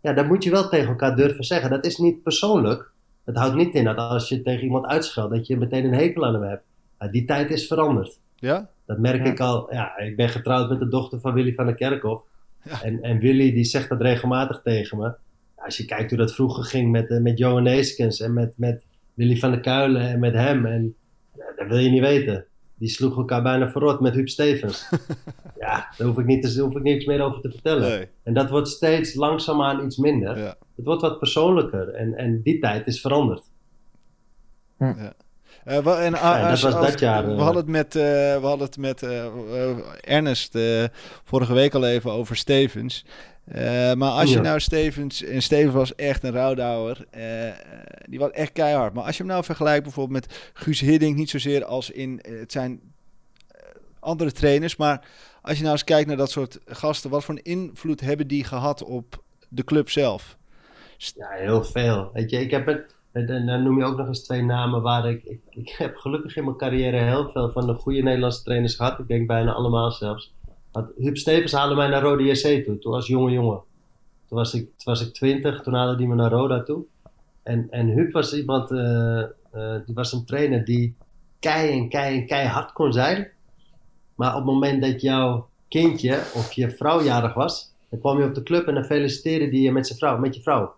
Ja, 0.00 0.12
dat 0.12 0.26
moet 0.26 0.44
je 0.44 0.50
wel 0.50 0.68
tegen 0.68 0.88
elkaar 0.88 1.16
durven 1.16 1.44
zeggen. 1.44 1.70
Dat 1.70 1.84
is 1.84 1.96
niet 1.96 2.22
persoonlijk. 2.22 2.89
Het 3.24 3.36
houdt 3.36 3.54
niet 3.54 3.74
in 3.74 3.84
dat 3.84 3.96
als 3.96 4.28
je 4.28 4.42
tegen 4.42 4.64
iemand 4.64 4.86
uitscheldt 4.86 5.34
dat 5.34 5.46
je 5.46 5.56
meteen 5.56 5.84
een 5.84 5.94
hekel 5.94 6.26
aan 6.26 6.34
hem 6.34 6.42
hebt. 6.42 6.64
Ja, 6.98 7.08
die 7.08 7.24
tijd 7.24 7.50
is 7.50 7.66
veranderd. 7.66 8.18
Ja? 8.36 8.68
Dat 8.86 8.98
merk 8.98 9.24
Ja. 9.26 9.30
ik 9.32 9.40
al. 9.40 9.72
Ja, 9.74 9.98
ik 9.98 10.16
ben 10.16 10.28
getrouwd 10.28 10.68
met 10.68 10.78
de 10.78 10.88
dochter 10.88 11.20
van 11.20 11.32
Willy 11.34 11.54
van 11.54 11.66
der 11.66 11.74
Kerkhof. 11.74 12.22
Ja. 12.64 12.82
En, 12.82 13.02
en 13.02 13.18
Willy 13.18 13.52
die 13.52 13.64
zegt 13.64 13.88
dat 13.88 14.00
regelmatig 14.00 14.60
tegen 14.62 14.98
me. 14.98 15.12
Als 15.56 15.76
je 15.76 15.84
kijkt 15.84 16.10
hoe 16.10 16.18
dat 16.18 16.34
vroeger 16.34 16.64
ging 16.64 16.90
met, 16.90 17.10
eh, 17.10 17.20
met 17.20 17.38
Johan 17.38 17.62
Neeskens 17.62 18.20
en 18.20 18.32
met, 18.32 18.52
met 18.56 18.84
Willy 19.14 19.36
van 19.36 19.50
der 19.50 19.60
Kuilen 19.60 20.02
en 20.02 20.18
met 20.18 20.34
hem. 20.34 20.66
En 20.66 20.94
ja, 21.36 21.44
dat 21.56 21.66
wil 21.68 21.78
je 21.78 21.90
niet 21.90 22.00
weten. 22.00 22.44
Die 22.80 22.88
sloegen 22.88 23.18
elkaar 23.18 23.42
bijna 23.42 23.70
verrot 23.70 24.00
met 24.00 24.14
Huub 24.14 24.28
Stevens. 24.28 24.88
ja, 25.60 25.88
daar 25.96 26.06
hoef 26.06 26.18
ik, 26.18 26.26
niet 26.26 26.42
daar 26.42 26.64
hoef 26.64 26.76
ik 26.76 26.82
niks 26.82 27.04
meer 27.04 27.20
over 27.22 27.40
te 27.40 27.50
vertellen. 27.50 27.88
Nee. 27.88 28.08
En 28.22 28.34
dat 28.34 28.50
wordt 28.50 28.68
steeds 28.68 29.14
langzaamaan 29.14 29.84
iets 29.84 29.96
minder. 29.96 30.38
Ja. 30.38 30.54
Het 30.76 30.84
wordt 30.84 31.02
wat 31.02 31.18
persoonlijker. 31.18 31.88
En, 31.94 32.14
en 32.14 32.42
die 32.42 32.58
tijd 32.58 32.86
is 32.86 33.00
veranderd. 33.00 33.42
Eh, 34.78 35.78
wa- 35.78 36.00
en, 36.00 36.12
Ja, 36.12 36.40
dat 36.40 36.50
als- 36.50 36.62
was 36.62 36.74
als- 36.74 36.90
dat 36.90 37.00
jaar, 37.00 37.26
We 37.26 37.32
eh. 37.32 37.38
hadden 37.38 37.62
het 37.62 37.70
met, 37.70 37.96
eh, 37.96 38.02
we 38.40 38.40
hadden 38.46 38.66
het 38.66 38.76
met 38.76 39.02
eh, 39.02 39.24
eh, 39.26 39.76
Ernest 40.00 40.54
eh, 40.54 40.84
vorige 41.24 41.52
week 41.54 41.74
al 41.74 41.84
even 41.86 42.10
over 42.12 42.36
Stevens. 42.36 43.04
Eh, 43.50 43.92
maar 43.94 44.10
als 44.10 44.30
je 44.30 44.36
Ja. 44.36 44.42
nou 44.42 44.60
Stevens... 44.60 45.24
En 45.24 45.42
Stevens 45.42 45.74
was 45.74 45.94
echt 45.94 46.24
een 46.24 46.32
rouwdouwer. 46.32 47.06
eh, 47.10 47.48
eh, 47.48 47.54
die 48.08 48.18
was 48.18 48.30
echt 48.30 48.52
keihard. 48.52 48.94
Maar 48.94 49.04
als 49.04 49.16
je 49.16 49.22
hem 49.22 49.32
nou 49.32 49.44
vergelijkt 49.44 49.82
bijvoorbeeld 49.82 50.26
met 50.26 50.50
Guus 50.54 50.80
Hiddink... 50.80 51.16
Niet 51.16 51.30
zozeer 51.30 51.64
als 51.64 51.90
in... 51.90 52.20
het 52.22 52.52
zijn 52.52 52.80
andere 54.00 54.32
trainers. 54.32 54.76
Maar 54.76 55.06
als 55.42 55.56
je 55.56 55.60
nou 55.62 55.72
eens 55.72 55.84
kijkt 55.84 56.08
naar 56.08 56.16
dat 56.16 56.30
soort 56.30 56.58
gasten... 56.66 57.10
Wat 57.10 57.24
voor 57.24 57.34
een 57.34 57.42
invloed 57.42 58.00
hebben 58.00 58.26
die 58.26 58.44
gehad 58.44 58.84
op 58.84 59.22
de 59.48 59.64
club 59.64 59.90
zelf? 59.90 60.36
Ja, 60.96 61.28
heel 61.30 61.64
veel. 61.64 62.10
Weet 62.12 62.30
je, 62.30 62.40
ik 62.40 62.50
heb 62.50 62.66
het. 62.66 62.94
En 63.12 63.28
en 63.28 63.46
dan 63.46 63.62
noem 63.62 63.78
je 63.78 63.84
ook 63.84 63.96
nog 63.96 64.06
eens 64.06 64.24
twee 64.24 64.42
namen 64.42 64.82
waar 64.82 65.10
ik, 65.10 65.24
ik. 65.24 65.40
Ik 65.50 65.68
heb 65.68 65.96
gelukkig 65.96 66.36
in 66.36 66.44
mijn 66.44 66.56
carrière 66.56 66.96
heel 66.96 67.28
veel 67.28 67.50
van 67.50 67.66
de 67.66 67.74
goede 67.74 68.02
Nederlandse 68.02 68.42
trainers 68.42 68.74
gehad. 68.74 68.98
Ik 68.98 69.08
denk 69.08 69.26
bijna 69.26 69.52
allemaal 69.52 69.90
zelfs. 69.90 70.32
Want 70.72 70.90
Huub 70.96 71.16
Stevens 71.16 71.52
haalde 71.52 71.74
mij 71.74 71.88
naar 71.88 72.02
Rode 72.02 72.24
JC 72.24 72.64
toe. 72.64 72.78
Toen 72.78 72.92
was 72.92 73.06
jonge 73.06 73.30
jongen. 73.30 73.60
Toen 74.28 74.38
was 74.38 74.54
ik, 74.54 74.62
toen 74.62 74.74
was 74.84 75.06
ik 75.06 75.14
20, 75.14 75.62
toen 75.62 75.74
haalde 75.74 75.96
hij 75.96 76.06
me 76.06 76.14
naar 76.14 76.30
Roda 76.30 76.62
toe. 76.62 76.84
En, 77.42 77.66
en 77.70 77.88
Huub 77.88 78.12
was 78.12 78.34
iemand, 78.34 78.70
eh, 78.70 79.20
eh, 79.20 79.26
die 79.86 79.94
was 79.94 80.12
een 80.12 80.24
trainer 80.24 80.64
die 80.64 80.94
kei 81.38 81.70
en 81.78 81.88
kei 81.88 82.18
en 82.18 82.26
keihard 82.26 82.72
kon 82.72 82.92
zijn. 82.92 83.30
Maar 84.14 84.30
op 84.30 84.36
het 84.36 84.44
moment 84.44 84.82
dat 84.82 85.00
jouw 85.00 85.48
kindje 85.68 86.16
of 86.34 86.52
je 86.52 86.70
vrouw 86.70 87.02
jarig 87.02 87.34
was, 87.34 87.72
dan 87.88 88.00
kwam 88.00 88.18
je 88.18 88.24
op 88.24 88.34
de 88.34 88.42
club 88.42 88.66
en 88.66 88.74
dan 88.74 88.84
feliciteerde 88.84 89.48
die 89.48 89.62
je 89.62 89.72
met 89.72 89.86
zijn 89.86 89.98
vrouw, 89.98 90.18
met 90.18 90.34
je 90.34 90.42
vrouw. 90.42 90.74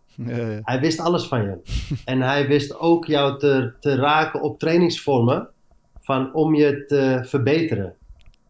Hij 0.63 0.81
wist 0.81 1.01
alles 1.01 1.25
van 1.25 1.43
je. 1.43 1.59
en 2.05 2.21
hij 2.21 2.47
wist 2.47 2.79
ook 2.79 3.07
jou 3.07 3.39
te, 3.39 3.73
te 3.81 3.95
raken 3.95 4.43
op 4.43 4.59
trainingsvormen 4.59 5.49
van 5.99 6.35
om 6.35 6.55
je 6.55 6.85
te 6.87 7.21
verbeteren. 7.25 7.95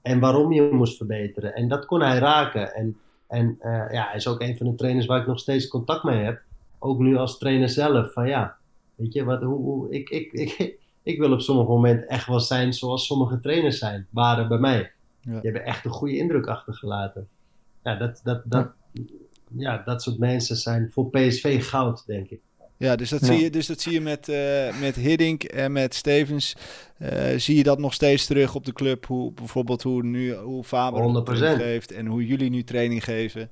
En 0.02 0.20
waarom 0.20 0.52
je 0.52 0.70
moest 0.72 0.96
verbeteren. 0.96 1.54
En 1.54 1.68
dat 1.68 1.86
kon 1.86 2.00
hij 2.00 2.18
raken. 2.18 2.74
En, 2.74 2.98
en 3.26 3.56
eh, 3.58 3.92
ja, 3.92 4.06
hij 4.06 4.16
is 4.16 4.28
ook 4.28 4.40
een 4.40 4.56
van 4.56 4.66
de 4.66 4.74
trainers 4.74 5.06
waar 5.06 5.20
ik 5.20 5.26
nog 5.26 5.38
steeds 5.38 5.68
contact 5.68 6.02
mee 6.02 6.24
heb. 6.24 6.40
ook 6.78 6.98
nu 6.98 7.16
als 7.16 7.38
trainer 7.38 7.68
zelf, 7.68 8.12
van 8.12 8.28
ja, 8.28 8.56
weet 8.94 9.12
je, 9.12 9.24
wat, 9.24 9.42
hoe, 9.42 9.58
hoe, 9.58 9.90
ik, 9.90 10.10
ik, 10.10 10.32
ik, 10.44 10.78
ik 11.02 11.18
wil 11.18 11.32
op 11.32 11.40
sommige 11.40 11.70
momenten 11.70 12.08
echt 12.08 12.26
wel 12.26 12.40
zijn 12.40 12.72
zoals 12.72 13.06
sommige 13.06 13.40
trainers 13.40 13.78
zijn, 13.78 14.06
waren 14.10 14.48
bij 14.48 14.58
mij. 14.58 14.92
Ja. 15.20 15.32
Die 15.32 15.50
hebben 15.50 15.64
echt 15.64 15.84
een 15.84 15.90
goede 15.90 16.16
indruk 16.16 16.46
achtergelaten. 16.46 17.28
Ja, 17.82 17.94
dat, 17.94 18.20
dat, 18.24 18.42
dat, 18.44 18.70
ja, 19.56 19.82
dat 19.84 20.02
soort 20.02 20.18
mensen 20.18 20.56
zijn 20.56 20.90
voor 20.90 21.10
PSV 21.10 21.68
goud, 21.68 22.06
denk 22.06 22.30
ik. 22.30 22.40
Ja, 22.82 22.96
dus 22.96 23.10
dat, 23.10 23.20
Ja. 23.20 23.26
Zie, 23.26 23.42
je, 23.42 23.50
dus 23.50 23.66
dat 23.66 23.80
zie 23.80 23.92
je 23.92 24.00
met, 24.00 24.28
eh 24.28 24.80
met 24.80 24.94
Hiddink 24.94 25.42
en 25.42 25.72
met 25.72 25.94
Stevens. 25.94 26.56
Eh, 26.98 27.36
zie 27.36 27.56
je 27.56 27.62
dat 27.62 27.78
nog 27.78 27.94
steeds 27.94 28.26
terug 28.26 28.54
op 28.54 28.64
de 28.64 28.72
club? 28.72 29.06
Hoe, 29.06 29.32
bijvoorbeeld 29.32 29.82
hoe, 29.82 30.02
nu, 30.02 30.34
hoe 30.34 30.64
Faber 30.64 31.22
100%. 31.22 31.24
training 31.24 31.62
geeft 31.62 31.92
en 31.92 32.06
hoe 32.06 32.26
jullie 32.26 32.50
nu 32.50 32.62
training 32.62 33.04
geven. 33.04 33.50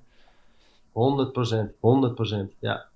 100 0.92 1.32
procent, 1.32 1.72
100 1.80 2.14
procent, 2.14 2.52
ja. 2.58 2.86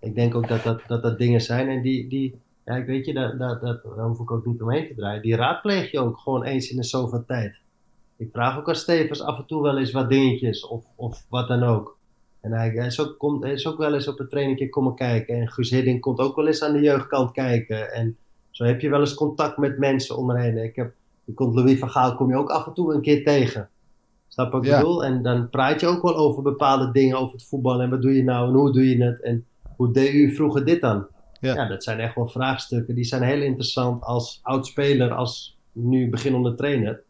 Ik 0.00 0.14
denk 0.14 0.34
ook 0.34 0.48
dat 0.48 0.62
dat, 0.62 0.80
dat, 0.86 1.02
dat 1.02 1.18
dingen 1.18 1.40
zijn 1.40 1.68
en 1.68 1.82
die, 1.82 2.08
die 2.08 2.40
ja, 2.64 2.74
ik 2.74 2.86
weet 2.86 3.06
je, 3.06 3.12
dat, 3.14 3.38
dat, 3.38 3.60
dat, 3.60 3.82
daar 3.96 4.06
hoef 4.06 4.20
ik 4.20 4.30
ook 4.30 4.46
niet 4.46 4.62
omheen 4.62 4.86
te 4.86 4.94
draaien. 4.94 5.22
Die 5.22 5.36
raadpleeg 5.36 5.90
je 5.90 6.00
ook 6.00 6.18
gewoon 6.18 6.44
eens 6.44 6.70
in 6.70 6.76
de 6.76 6.84
zoveel 6.84 7.24
tijd. 7.26 7.58
Ik 8.16 8.30
vraag 8.32 8.58
ook 8.58 8.68
aan 8.68 8.74
Stevens 8.74 9.22
af 9.22 9.38
en 9.38 9.46
toe 9.46 9.62
wel 9.62 9.78
eens 9.78 9.92
wat 9.92 10.08
dingetjes 10.08 10.66
of, 10.66 10.84
of 10.96 11.26
wat 11.28 11.48
dan 11.48 11.62
ook. 11.62 11.98
En 12.44 12.52
hij, 12.52 12.68
hij, 12.70 12.86
is 12.86 13.00
ook, 13.00 13.18
komt, 13.18 13.44
is 13.44 13.66
ook 13.66 13.78
wel 13.78 13.94
eens 13.94 14.08
op 14.08 14.20
een 14.20 14.28
trainingje 14.28 14.68
komen 14.68 14.94
kijken. 14.94 15.34
En 15.40 15.48
Guus 15.48 15.70
Hiddink 15.70 16.02
komt 16.02 16.18
ook 16.18 16.36
wel 16.36 16.46
eens 16.46 16.62
aan 16.62 16.72
de 16.72 16.80
jeugdkant 16.80 17.30
kijken. 17.32 17.92
En 17.92 18.16
zo 18.50 18.64
heb 18.64 18.80
je 18.80 18.88
wel 18.88 19.00
eens 19.00 19.14
contact 19.14 19.56
met 19.56 19.78
mensen 19.78 20.16
om 20.16 20.26
me 20.26 20.38
heen. 20.40 20.56
Ik 20.58 20.76
heb, 20.76 20.92
je 21.24 21.32
komt 21.34 21.54
Louis 21.54 21.78
van 21.78 21.90
Gaal, 21.90 22.14
kom 22.14 22.28
je 22.28 22.36
ook 22.36 22.50
af 22.50 22.66
en 22.66 22.72
toe 22.74 22.94
een 22.94 23.00
keer 23.00 23.24
tegen. 23.24 23.68
Snap 24.28 24.52
wat 24.52 24.64
ik 24.64 24.70
Ja. 24.70 24.76
bedoel? 24.78 25.04
En 25.04 25.22
dan 25.22 25.48
praat 25.50 25.80
je 25.80 25.86
ook 25.86 26.02
wel 26.02 26.16
over 26.16 26.42
bepaalde 26.42 26.90
dingen, 26.90 27.18
over 27.18 27.32
het 27.34 27.44
voetbal. 27.48 27.80
En 27.80 27.90
wat 27.90 28.02
doe 28.02 28.16
je 28.16 28.24
nou 28.24 28.48
en 28.48 28.54
hoe 28.54 28.72
doe 28.72 28.88
je 28.88 29.04
het? 29.04 29.20
En 29.22 29.44
hoe 29.76 29.92
deed 29.92 30.12
u 30.12 30.34
vroeger 30.34 30.64
dit 30.64 30.80
dan? 30.80 31.06
Ja. 31.40 31.54
Ja, 31.54 31.68
dat 31.68 31.84
zijn 31.84 31.98
echt 32.00 32.14
wel 32.14 32.28
vraagstukken. 32.28 32.94
Die 32.94 33.04
zijn 33.04 33.22
heel 33.22 33.42
interessant 33.42 34.02
als 34.02 34.40
oud-speler, 34.42 35.12
als 35.12 35.56
nu 35.72 36.10
beginnende 36.10 36.54
trainer, 36.54 37.02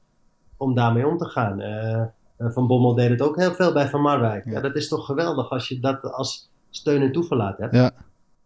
om 0.56 0.74
daarmee 0.74 1.06
om 1.06 1.18
te 1.18 1.24
gaan. 1.28 1.60
Eh, 1.60 2.02
van 2.52 2.66
Bommel 2.66 2.94
deed 2.94 3.10
het 3.10 3.22
ook 3.22 3.36
heel 3.36 3.54
veel 3.54 3.72
bij 3.72 3.88
Van 3.88 4.00
Marwijk. 4.00 4.44
Ja. 4.44 4.50
Ja. 4.52 4.60
dat 4.60 4.74
is 4.76 4.88
toch 4.88 5.06
geweldig 5.06 5.50
als 5.50 5.68
je 5.68 5.80
dat 5.80 6.02
als 6.02 6.48
steun 6.70 7.02
en 7.02 7.12
toeverlaat 7.12 7.58
hebt. 7.58 7.74
Ja. 7.74 7.90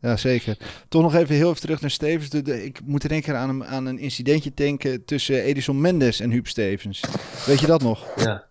Ja, 0.00 0.16
zeker. 0.16 0.56
Toch 0.88 1.02
nog 1.02 1.14
even 1.14 1.34
heel 1.34 1.48
even 1.48 1.60
terug 1.60 1.80
naar 1.80 1.90
Stevens. 1.90 2.30
De, 2.30 2.42
de- 2.42 2.64
ik 2.64 2.80
moet 2.84 3.04
in 3.04 3.10
één 3.10 3.22
keer 3.22 3.34
aan 3.34 3.48
een, 3.48 3.64
aan 3.64 3.86
een 3.86 3.98
incidentje 3.98 4.50
denken 4.54 5.04
tussen 5.04 5.42
Edison 5.42 5.80
Mendes 5.80 6.20
en 6.20 6.30
Huub 6.30 6.46
Stevens. 6.46 7.00
Weet 7.46 7.60
je 7.60 7.66
dat 7.66 7.82
nog? 7.82 8.06
Ja. 8.16 8.46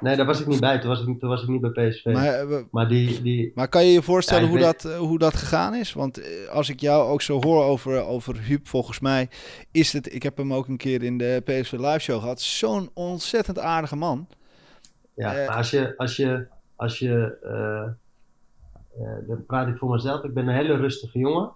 Nee, 0.00 0.16
daar 0.16 0.26
was 0.26 0.40
ik 0.40 0.46
niet 0.46 0.60
bij. 0.60 0.78
Toen 0.78 0.88
was 0.88 1.00
ik, 1.00 1.06
niet- 1.06 1.20
toen 1.20 1.28
was 1.28 1.42
ik 1.42 1.48
niet 1.48 1.60
bij 1.60 1.70
PSV. 1.90 2.04
Maar, 2.04 2.14
Maar, 2.14 2.40
eh, 2.40 2.62
we- 2.72 2.86
die, 2.86 3.22
die, 3.22 3.52
maar 3.54 3.68
kan 3.68 3.84
je 3.86 3.92
je 3.92 4.02
voorstellen 4.02 4.42
Ja, 4.42 4.48
hoe, 4.48 4.58
weet- 4.58 4.82
dat, 4.82 4.92
eh, 4.92 4.98
hoe 4.98 5.18
dat 5.18 5.34
gegaan 5.36 5.74
is? 5.74 5.92
Want 5.92 6.18
eh, 6.20 6.48
als 6.48 6.68
ik 6.68 6.80
jou 6.80 7.08
ook 7.10 7.22
zo 7.22 7.38
hoor 7.42 7.64
over, 7.64 8.02
over 8.04 8.38
Huub, 8.40 8.68
volgens 8.68 9.00
mij 9.00 9.28
is 9.70 9.92
het... 9.92 10.14
Ik 10.14 10.22
heb 10.22 10.36
hem 10.36 10.54
ook 10.54 10.68
een 10.68 10.76
keer 10.76 11.02
in 11.02 11.18
de 11.18 11.42
PSV 11.44 11.72
Live 11.72 11.98
Show 11.98 12.20
gehad. 12.20 12.40
Zo'n 12.40 12.90
ontzettend 12.94 13.58
aardige 13.58 13.96
man. 13.96 14.26
Ja, 15.22 15.34
Eh, 15.34 15.46
maar 15.46 15.56
als 15.56 15.70
je, 15.70 15.94
als 15.96 16.16
je, 16.16 16.46
als 16.76 16.98
je 16.98 17.38
eh, 17.42 17.82
eh, 19.06 19.28
dan 19.28 19.46
praat 19.46 19.68
ik 19.68 19.78
voor 19.78 19.90
mezelf, 19.90 20.24
ik 20.24 20.34
ben 20.34 20.48
een 20.48 20.54
hele 20.54 20.76
rustige 20.76 21.18
jongen. 21.18 21.52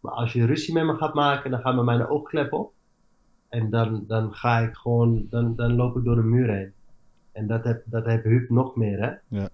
Maar 0.00 0.12
als 0.12 0.32
je 0.32 0.46
ruzie 0.46 0.74
met 0.74 0.84
me 0.84 0.94
gaat 0.94 1.14
maken, 1.14 1.50
dan 1.50 1.60
gaan 1.60 1.74
me 1.74 1.82
mijn 1.82 2.08
oogklep 2.08 2.52
op. 2.52 2.72
En 3.48 3.70
dan, 3.70 4.04
dan 4.06 4.34
ga 4.34 4.58
ik 4.58 4.74
gewoon, 4.74 5.26
dan, 5.30 5.56
dan 5.56 5.74
loop 5.74 5.96
ik 5.96 6.04
door 6.04 6.16
de 6.16 6.22
muur 6.22 6.50
heen. 6.54 6.72
En 7.32 7.46
dat 7.46 7.64
heb, 7.64 7.82
dat 7.84 8.06
heb 8.06 8.24
Huub 8.24 8.50
nog 8.50 8.76
meer, 8.76 9.00
hè. 9.00 9.38
Ja. 9.38 9.48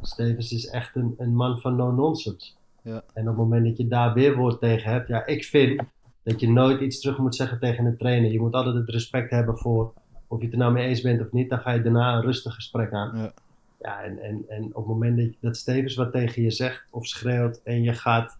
Stevens 0.00 0.52
is 0.52 0.66
echt 0.66 0.96
een, 0.96 1.14
een 1.18 1.34
man 1.34 1.60
van 1.60 1.76
no-nonsense. 1.76 2.52
Ja. 2.82 3.02
En 3.14 3.22
op 3.22 3.28
het 3.28 3.36
moment 3.36 3.64
dat 3.64 3.76
je 3.76 3.88
daar 3.88 4.14
weerwoord 4.14 4.60
tegen 4.60 4.90
hebt, 4.92 5.08
ja, 5.08 5.26
ik 5.26 5.44
vind 5.44 5.82
dat 6.22 6.40
je 6.40 6.50
nooit 6.50 6.80
iets 6.80 7.00
terug 7.00 7.18
moet 7.18 7.34
zeggen 7.34 7.58
tegen 7.58 7.84
een 7.84 7.96
trainer. 7.96 8.32
Je 8.32 8.40
moet 8.40 8.54
altijd 8.54 8.74
het 8.74 8.88
respect 8.88 9.30
hebben 9.30 9.58
voor 9.58 9.92
of 10.32 10.38
je 10.38 10.44
het 10.44 10.54
er 10.54 10.60
nou 10.60 10.72
mee 10.72 10.86
eens 10.86 11.00
bent 11.00 11.20
of 11.20 11.32
niet. 11.32 11.50
Dan 11.50 11.58
ga 11.58 11.70
je 11.70 11.82
daarna 11.82 12.14
een 12.14 12.22
rustig 12.22 12.54
gesprek 12.54 12.92
aan. 12.92 13.16
Ja. 13.16 13.32
Ja, 13.78 14.02
en, 14.02 14.18
en, 14.18 14.44
en 14.48 14.64
op 14.64 14.74
het 14.74 14.86
moment 14.86 15.16
dat, 15.16 15.26
dat 15.40 15.56
Stevens 15.56 15.94
wat 15.94 16.12
tegen 16.12 16.42
je 16.42 16.50
zegt 16.50 16.86
of 16.90 17.06
schreeuwt 17.06 17.60
en 17.64 17.82
je 17.82 17.92
gaat 17.92 18.38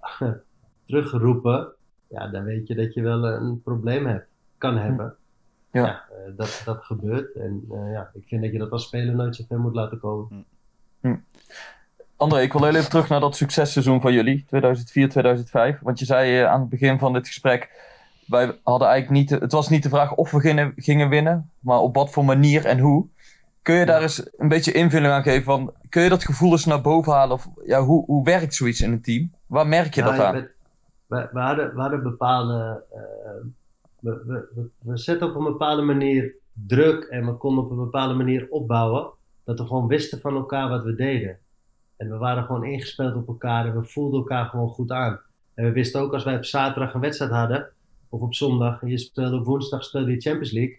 terugroepen, 0.86 1.68
ja, 2.08 2.28
dan 2.28 2.44
weet 2.44 2.66
je 2.66 2.74
dat 2.74 2.94
je 2.94 3.02
wel 3.02 3.24
een 3.24 3.62
probleem 3.62 4.06
hebt, 4.06 4.26
kan 4.58 4.76
hebben. 4.76 5.16
Ja. 5.70 6.04
eh, 6.10 6.32
dat, 6.36 6.62
dat 6.64 6.84
gebeurt. 6.84 7.34
En 7.34 7.64
eh, 7.70 7.92
ja, 7.92 8.10
ik 8.14 8.22
vind 8.26 8.42
dat 8.42 8.52
je 8.52 8.58
dat 8.58 8.70
als 8.70 8.84
speler 8.84 9.14
nooit 9.14 9.36
zo 9.36 9.44
ver 9.48 9.58
moet 9.58 9.74
laten 9.74 9.98
komen. 9.98 10.44
André, 12.16 12.40
ik 12.40 12.52
wil 12.52 12.64
heel 12.64 12.74
even 12.74 12.90
terug 12.90 13.08
naar 13.08 13.20
dat 13.20 13.36
successeizoen 13.36 14.00
van 14.00 14.12
jullie, 14.12 14.44
2004-2005. 14.44 14.48
Want 15.80 15.98
je 15.98 16.04
zei 16.04 16.40
eh, 16.40 16.50
aan 16.50 16.60
het 16.60 16.68
begin 16.68 16.98
van 16.98 17.12
dit 17.12 17.26
gesprek, 17.26 17.70
wij 18.26 18.58
hadden 18.62 18.88
eigenlijk 18.88 19.20
niet, 19.20 19.40
het 19.40 19.52
was 19.52 19.68
niet 19.68 19.82
de 19.82 19.88
vraag 19.88 20.14
of 20.14 20.30
we 20.30 20.40
gingen, 20.40 20.72
gingen 20.76 21.08
winnen, 21.08 21.50
maar 21.60 21.78
op 21.78 21.94
wat 21.94 22.10
voor 22.10 22.24
manier 22.24 22.64
en 22.64 22.78
hoe. 22.78 23.06
Kun 23.62 23.74
je 23.74 23.86
daar 23.86 24.02
eens 24.02 24.30
een 24.36 24.48
beetje 24.48 24.72
invulling 24.72 25.12
aan 25.12 25.22
geven 25.22 25.44
van, 25.44 25.72
kun 25.88 26.02
je 26.02 26.08
dat 26.08 26.24
gevoel 26.24 26.50
eens 26.52 26.64
naar 26.64 26.80
boven 26.80 27.12
halen? 27.12 27.34
Of 27.34 27.48
ja, 27.64 27.80
hoe, 27.82 28.04
hoe 28.04 28.24
werkt 28.24 28.54
zoiets 28.54 28.80
in 28.80 28.92
een 28.92 29.02
team? 29.02 29.30
Waar 29.46 29.66
merk 29.66 29.94
je 29.94 30.00
Nou, 30.02 30.16
dat 30.16 30.24
aan? 30.26 30.32
bent- 30.32 30.50
we, 31.06 31.28
we, 31.32 31.40
hadden, 31.40 31.74
we 31.74 31.80
hadden 31.80 32.02
bepaalde. 32.02 32.84
eh, 32.92 33.00
we, 34.00 34.22
we, 34.26 34.48
we, 34.54 34.68
we 34.82 34.96
zetten 34.98 35.28
op 35.28 35.34
een 35.36 35.44
bepaalde 35.44 35.82
manier 35.82 36.34
druk 36.52 37.04
en 37.04 37.26
we 37.26 37.32
konden 37.32 37.64
op 37.64 37.70
een 37.70 37.76
bepaalde 37.76 38.14
manier 38.14 38.46
opbouwen. 38.50 39.06
Dat 39.44 39.58
we 39.58 39.66
gewoon 39.66 39.86
wisten 39.86 40.20
van 40.20 40.34
elkaar 40.34 40.68
wat 40.68 40.84
we 40.84 40.94
deden. 40.94 41.38
En 41.96 42.10
we 42.10 42.16
waren 42.16 42.44
gewoon 42.44 42.64
ingespeeld 42.64 43.14
op 43.14 43.28
elkaar 43.28 43.66
en 43.66 43.80
we 43.80 43.84
voelden 43.88 44.18
elkaar 44.20 44.44
gewoon 44.46 44.68
goed 44.68 44.90
aan. 44.90 45.20
En 45.54 45.64
we 45.64 45.72
wisten 45.72 46.00
ook 46.00 46.12
als 46.12 46.24
wij 46.24 46.36
op 46.36 46.44
zaterdag 46.44 46.94
een 46.94 47.00
wedstrijd 47.00 47.32
hadden, 47.32 47.68
of 48.16 48.22
op 48.22 48.34
zondag, 48.34 48.82
en 48.82 48.88
je 48.88 48.98
speelde 48.98 49.36
op 49.36 49.44
woensdag 49.44 49.84
speelde 49.84 50.10
je 50.10 50.20
Champions 50.20 50.52
League. 50.52 50.78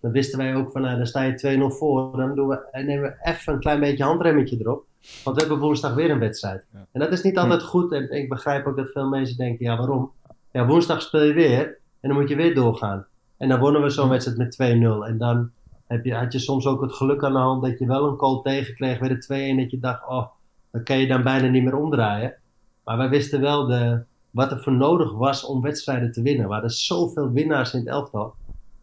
Dan 0.00 0.10
wisten 0.10 0.38
wij 0.38 0.56
ook 0.56 0.70
van, 0.70 0.82
nou, 0.82 0.96
dan 0.96 1.06
sta 1.06 1.22
je 1.22 1.58
2-0 1.72 1.76
voor. 1.76 2.16
Dan 2.16 2.34
doen 2.34 2.48
we, 2.48 2.68
en 2.70 2.86
nemen 2.86 3.02
we 3.02 3.30
even 3.30 3.52
een 3.52 3.60
klein 3.60 3.80
beetje 3.80 4.04
handremmetje 4.04 4.56
erop. 4.60 4.84
Want 5.24 5.36
we 5.36 5.42
hebben 5.42 5.60
woensdag 5.60 5.94
weer 5.94 6.10
een 6.10 6.18
wedstrijd. 6.18 6.66
En 6.92 7.00
dat 7.00 7.12
is 7.12 7.22
niet 7.22 7.38
altijd 7.38 7.62
goed. 7.62 7.92
En 7.92 8.10
ik 8.10 8.28
begrijp 8.28 8.66
ook 8.66 8.76
dat 8.76 8.90
veel 8.90 9.08
mensen 9.08 9.36
denken, 9.36 9.64
ja 9.64 9.76
waarom? 9.76 10.10
Ja, 10.52 10.66
woensdag 10.66 11.02
speel 11.02 11.22
je 11.22 11.32
weer. 11.32 11.78
En 12.00 12.08
dan 12.08 12.20
moet 12.20 12.28
je 12.28 12.36
weer 12.36 12.54
doorgaan. 12.54 13.06
En 13.36 13.48
dan 13.48 13.58
wonnen 13.58 13.82
we 13.82 13.90
zo'n 13.90 14.08
wedstrijd 14.08 14.38
met 14.38 14.54
2-0. 14.54 15.08
En 15.08 15.18
dan 15.18 15.50
heb 15.86 16.04
je, 16.04 16.14
had 16.14 16.32
je 16.32 16.38
soms 16.38 16.66
ook 16.66 16.80
het 16.80 16.92
geluk 16.92 17.24
aan 17.24 17.32
de 17.32 17.38
hand 17.38 17.62
dat 17.62 17.78
je 17.78 17.86
wel 17.86 18.08
een 18.08 18.18
goal 18.18 18.42
tegenkreeg. 18.42 18.98
Weer 18.98 19.20
de 19.20 19.54
2-1 19.54 19.60
dat 19.60 19.70
je 19.70 19.78
dacht, 19.78 20.08
oh, 20.08 20.26
dan 20.70 20.82
kan 20.82 20.98
je 20.98 21.06
dan 21.06 21.22
bijna 21.22 21.48
niet 21.48 21.64
meer 21.64 21.76
omdraaien. 21.76 22.34
Maar 22.84 22.96
wij 22.96 23.08
wisten 23.08 23.40
wel 23.40 23.66
de, 23.66 24.02
wat 24.36 24.50
er 24.50 24.62
voor 24.62 24.72
nodig 24.72 25.12
was 25.12 25.44
om 25.44 25.62
wedstrijden 25.62 26.12
te 26.12 26.22
winnen. 26.22 26.46
We 26.46 26.52
hadden 26.52 26.70
zoveel 26.70 27.30
winnaars 27.30 27.72
in 27.72 27.78
het 27.78 27.88
elftal. 27.88 28.34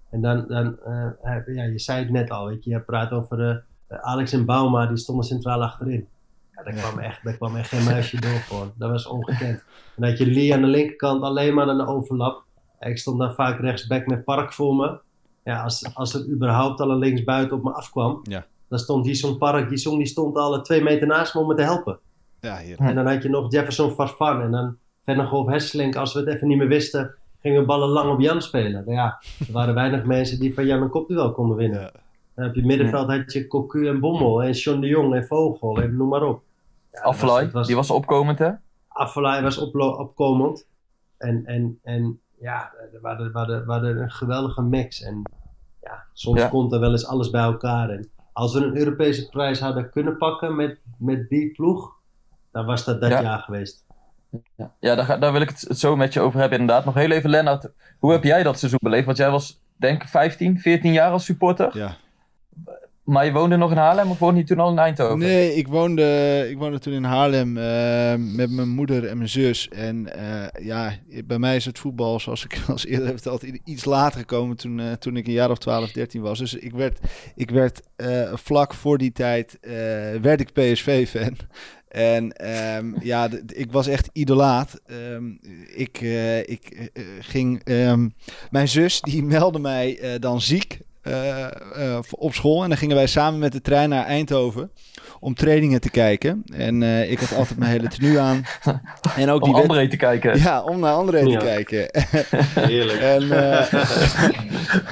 En 0.10 0.22
dan, 0.22 0.46
dan 0.48 0.78
heb- 1.22 1.48
ja, 1.48 1.63
je 1.63 1.80
zei 1.80 2.00
het 2.00 2.10
net 2.10 2.32
al, 2.32 2.48
weet 2.48 2.63
je, 2.63 2.70
je 2.70 2.80
praat 2.80 3.12
over 3.12 3.63
eh, 3.88 3.98
Alex 4.00 4.34
en 4.34 4.46
Bauma, 4.46 4.86
die 4.86 4.98
stonden 4.98 5.26
centraal 5.26 5.63
achterin. 5.63 6.08
Ja, 6.52 6.63
daar, 6.63 6.74
kwam 6.74 7.00
echt, 7.00 7.24
daar 7.24 7.34
kwam 7.34 7.56
echt 7.56 7.70
geen 7.70 7.84
muisje 7.84 8.20
door 8.22 8.32
gewoon. 8.32 8.72
Dat 8.78 8.89
was 8.89 9.08
ongekend. 9.08 9.63
En 9.96 10.04
had 10.04 10.18
je 10.18 10.26
Lee 10.32 10.54
aan 10.54 10.62
de 10.62 10.68
linkerkant 10.68 11.22
alleen 11.24 11.54
maar 11.54 11.68
aan 11.70 11.78
de 11.78 11.88
overlap. 11.88 12.44
Ik 12.80 12.98
stond 12.98 13.20
dan 13.20 13.34
vaak 13.34 13.60
rechtsback 13.60 14.08
met 14.08 14.24
Park 14.24 14.54
voor 14.54 14.76
me. 14.76 15.00
Ja, 15.44 15.63
als, 15.63 15.96
als 15.96 16.13
er 16.13 16.28
überhaupt 16.28 16.80
al 16.80 16.92
een 16.92 16.98
linksbuiten 16.98 17.58
op 17.58 17.63
me 17.63 17.72
afkwam, 17.72 18.20
Ja. 18.24 18.46
dan 18.68 18.80
stond 18.80 19.06
Jason 19.06 19.38
Park, 19.38 19.70
die 19.70 19.98
die 19.98 20.06
stond 20.06 20.36
al 20.38 20.62
twee 20.62 20.82
meter 20.84 21.08
naast 21.08 21.34
me 21.34 21.42
om 21.42 21.48
me 21.48 21.56
te 21.56 21.62
helpen. 21.62 22.00
Ja, 22.39 22.58
hier. 22.58 22.78
En 22.80 22.96
dan 22.96 23.08
had 23.08 23.24
je 23.24 23.30
nog 23.30 23.52
Jefferson 23.52 23.92
Farfan. 23.92 24.42
En 24.42 24.52
dan 24.52 24.78
Vennegoff 25.04 25.50
Hesselink. 25.50 25.96
Als 25.96 26.13
we 26.13 26.20
het 26.20 26.28
even 26.30 26.48
niet 26.48 26.58
meer 26.58 26.68
wisten, 26.68 27.16
gingen 27.42 27.60
we 27.60 27.66
ballen 27.66 27.89
lang 27.89 28.12
op 28.12 28.20
Jan 28.20 28.42
spelen. 28.42 28.84
Maar 28.86 28.94
ja, 28.96 29.22
er 29.48 29.52
waren 29.54 29.74
weinig 29.74 30.04
mensen 30.04 30.39
die 30.39 30.54
van 30.54 30.66
Jan 30.66 30.82
een 30.82 30.89
kopduel 30.89 31.32
konden 31.32 31.58
winnen. 31.58 31.80
Ja. 31.82 31.92
Dan 32.36 32.46
heb 32.46 32.56
je 32.56 32.66
middenveld 32.66 33.08
had 33.10 33.34
je 33.34 33.48
Cocu 33.48 33.88
en 33.88 34.00
Bommel. 34.00 34.44
En 34.44 34.52
John 34.52 34.80
de 34.80 34.88
Jong 34.88 35.13
en 35.16 35.26
Vogel. 35.26 35.82
En 35.82 35.98
noem 35.98 36.08
maar 36.08 36.24
op. 36.24 36.42
Ja, 36.92 37.50
was- 37.52 37.68
die 37.68 37.76
was 37.76 37.92
opkomend 37.92 38.39
hè? 38.39 38.52
Affelay 38.88 39.42
was 39.42 39.58
opkomend. 39.58 40.68
En, 41.18 41.46
en, 41.46 41.80
en 41.84 42.20
ja, 42.39 42.72
we 42.92 43.08
hadden, 43.08 43.32
we, 43.32 43.38
hadden, 43.38 43.66
we 43.66 43.72
hadden 43.72 44.02
een 44.02 44.12
geweldige 44.12 44.62
mix. 44.62 45.02
En 45.02 45.22
ja, 45.82 46.04
soms 46.13 46.39
Ja. 46.39 46.48
komt 46.48 46.74
er 46.74 46.80
wel 46.80 46.92
eens 46.92 47.08
alles 47.08 47.30
bij 47.30 47.42
elkaar. 47.44 47.89
En 47.89 48.10
als 48.34 48.54
we 48.54 48.60
een 48.66 48.78
Europese 48.78 49.30
prijs 49.30 49.60
hadden 49.60 49.89
kunnen 49.89 50.18
pakken 50.18 50.56
met, 50.56 50.80
met 50.98 51.30
die 51.30 51.52
ploeg, 51.52 51.94
dan 52.52 52.66
was 52.66 52.86
dat 52.86 53.02
dat 53.02 53.10
Ja. 53.10 53.22
jaar 53.22 53.39
geweest. 53.39 53.83
Ja, 54.80 54.96
daar, 54.96 55.06
ga- 55.06 55.17
daar 55.17 55.32
wil 55.32 55.41
ik 55.41 55.50
het, 55.50 55.80
zo 55.80 55.96
met 55.96 56.13
je 56.13 56.19
over 56.19 56.39
hebben 56.39 56.60
inderdaad. 56.60 56.86
Nog 56.86 56.93
heel 56.93 57.12
even 57.12 57.30
Lennart, 57.30 57.69
hoe 58.00 58.12
heb 58.12 58.24
jij 58.24 58.43
dat 58.43 58.60
seizoen 58.60 58.80
beleefd? 58.82 59.06
Want 59.06 59.17
jij 59.17 59.30
was 59.30 59.62
denk 59.76 60.04
ik 60.04 60.10
15, 60.10 60.60
14 60.60 60.93
jaar 60.93 61.12
als 61.12 61.26
supporter. 61.26 61.78
Ja. 61.78 61.96
Maar 63.04 63.26
je 63.26 63.32
woonde 63.32 63.56
nog 63.58 63.72
in 63.72 63.78
Haarlem 63.78 64.10
of 64.10 64.19
woonde 64.19 64.39
je 64.39 64.46
toen 64.46 64.60
al 64.60 64.72
in 64.72 64.78
Eindhoven? 64.78 65.17
Nee, 65.17 65.56
ik 65.56 65.67
woonde, 65.67 66.48
ik 66.50 66.58
woonde 66.58 66.80
toen 66.80 66.93
in 66.93 67.04
Haarlem 67.04 67.58
eh, 67.58 68.13
met 68.36 68.52
mijn 68.52 68.69
moeder 68.69 69.08
en 69.08 69.17
mijn 69.17 69.30
zus. 69.30 69.69
En 69.69 70.13
eh, 70.15 70.65
ja, 70.65 70.93
bij 71.26 71.38
mij 71.38 71.56
is 71.56 71.65
het 71.65 71.80
voetbal, 71.80 72.19
zoals 72.19 72.46
ik 72.46 72.60
als 72.67 72.86
eerder 72.86 73.06
heb 73.06 73.13
verteld, 73.22 73.43
iets 73.43 73.86
later 73.86 74.19
gekomen 74.19 74.58
toen, 74.58 74.80
eh, 74.80 74.91
toen 74.91 75.17
ik 75.17 75.28
een 75.28 75.34
jaar 75.34 75.50
of 75.50 75.58
12, 75.58 75.91
13 75.91 76.22
was. 76.22 76.39
Dus 76.39 76.54
ik 76.54 76.72
werd, 76.72 77.00
ik 77.36 77.50
werd 77.50 77.82
vlak 78.34 78.74
voor 78.74 78.98
die 78.98 79.12
tijd, 79.12 79.58
werd 80.22 80.39
ik 80.39 80.54
PSV-fan. 80.54 81.38
En 81.94 82.32
ehm, 82.32 82.94
ja, 83.12 83.30
ik 83.48 83.72
was 83.72 83.88
echt 83.88 84.10
idolaat. 84.14 84.82
Ehm, 84.86 85.26
ik 85.76 86.02
eh, 86.02 86.40
ik 86.40 86.64
eh, 86.70 86.86
eh, 86.94 87.04
ging. 87.20 87.64
ehm, 87.64 88.10
mijn 88.50 88.68
zus 88.68 89.02
die 89.02 89.24
meldde 89.34 89.60
mij 89.60 90.18
dan 90.20 90.42
ziek 90.42 90.80
op 92.12 92.34
school. 92.34 92.64
En 92.64 92.70
dan 92.70 92.78
gingen 92.78 92.96
wij 92.96 93.08
samen 93.08 93.40
met 93.40 93.52
de 93.52 93.62
trein 93.62 93.90
naar 93.90 94.06
Eindhoven 94.06 94.72
om 95.20 95.34
trainingen 95.34 95.82
te 95.82 95.90
kijken. 95.90 96.44
En 96.54 96.84
ik 97.10 97.20
had 97.20 97.34
altijd 97.34 97.60
mijn 97.60 97.72
hele 97.72 97.88
tenue 97.88 98.20
aan. 98.20 98.44
En 99.16 99.30
ook 99.30 99.44
Om 99.44 99.54
die 99.54 99.62
André 99.62 99.88
te 99.88 99.98
kijken. 99.98 100.38
Ja, 100.40 100.62
om 100.64 100.80
naar 100.80 100.94
André 100.94 101.24
te 101.24 101.38
kijken. 101.38 101.88
Heerlijk. 102.60 103.00
En 103.00 103.28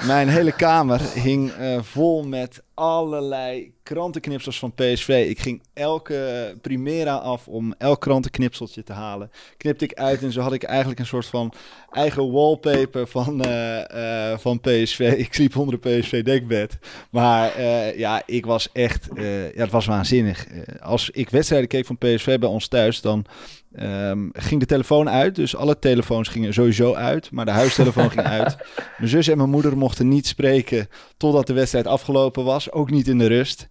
mijn 0.08 0.28
hele 0.28 0.52
kamer 0.52 1.02
hing 1.14 1.52
vol 1.82 2.24
met 2.24 2.62
allerlei 2.82 3.74
krantenknipsels 3.84 4.60
van 4.60 4.74
PSV. 4.74 5.26
Ik 5.30 5.39
ging 5.39 5.62
elke 5.74 6.58
Primera 6.62 7.15
af 7.15 7.48
om 7.48 7.74
elk 7.78 8.02
krantenknipseltje 8.02 8.84
te 8.84 8.94
halen. 8.94 9.32
Knipte 9.58 9.86
ik 9.86 9.94
uit 9.94 10.24
en 10.24 10.32
zo 10.32 10.41
had 10.41 10.54
ik 10.54 10.63
eigenlijk 10.63 11.00
een 11.00 11.06
soort 11.06 11.26
van 11.26 11.54
eigen 11.91 12.32
wallpaper 12.32 13.08
van, 13.08 13.44
eh, 13.44 14.32
eh, 14.32 14.39
van 14.39 14.60
PSV. 14.60 15.13
Ik 15.17 15.34
sliep 15.34 15.58
onder 15.58 15.82
de 15.82 15.89
PSV 15.89 16.24
dekbed. 16.24 16.78
Maar 17.10 17.56
eh, 17.56 17.98
ja, 17.98 18.24
ik 18.26 18.46
was 18.46 18.70
echt... 18.72 19.08
ja, 19.15 19.62
het 19.62 19.72
was 19.72 19.86
waanzinnig. 19.86 20.48
Als 20.80 21.10
ik 21.10 21.30
wedstrijden 21.30 21.67
keek 21.67 21.86
van 21.86 21.98
PSV 21.98 22.39
bij 22.39 22.50
ons 22.50 22.67
thuis, 22.67 23.02
dan... 23.02 23.26
ehm, 23.75 24.29
ging 24.34 24.60
de 24.60 24.65
telefoon 24.65 25.10
uit, 25.10 25.36
dus 25.36 25.55
alle 25.55 25.79
telefoons 25.79 26.27
gingen 26.27 26.53
sowieso 26.53 26.93
uit, 26.93 27.31
maar 27.31 27.45
de 27.45 27.51
huistelefoon 27.51 28.12
ging 28.12 28.25
uit. 28.39 28.57
Mijn 28.97 29.10
zus 29.10 29.27
en 29.27 29.38
mijn 29.38 29.49
moeder 29.49 29.77
mochten 29.77 30.07
niet 30.07 30.27
spreken 30.27 30.88
totdat 31.17 31.47
de 31.47 31.53
wedstrijd 31.53 31.88
afgelopen 31.88 32.43
was, 32.43 32.71
ook 32.71 32.91
niet 32.91 33.07
in 33.07 33.17
de 33.17 33.27
rust. 33.27 33.69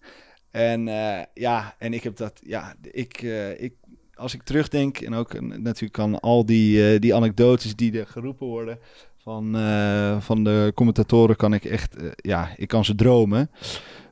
En 0.50 0.88
eh, 0.88 1.24
ja, 1.34 1.74
en 1.78 1.92
ik 1.92 2.02
heb 2.02 2.16
dat, 2.16 2.40
ja, 2.44 2.74
ik, 2.82 3.22
eh, 3.22 3.62
ik, 3.62 3.74
als 4.14 4.34
ik 4.34 4.42
terugdenk 4.42 4.98
en 4.98 5.14
ook 5.14 5.34
eh, 5.34 5.40
natuurlijk 5.40 5.98
aan 5.98 6.20
al 6.20 6.46
die, 6.46 6.98
die 6.98 7.14
anekdotes 7.14 7.76
die 7.76 7.98
er 7.98 8.06
geroepen 8.06 8.46
worden 8.46 8.78
van, 9.16 9.56
van 10.20 10.44
de 10.44 10.72
commentatoren, 10.74 11.36
kan 11.36 11.54
ik 11.54 11.64
echt, 11.64 11.96
ja, 12.16 12.48
ik 12.56 12.68
kan 12.68 12.84
ze 12.84 12.94
dromen. 12.94 13.50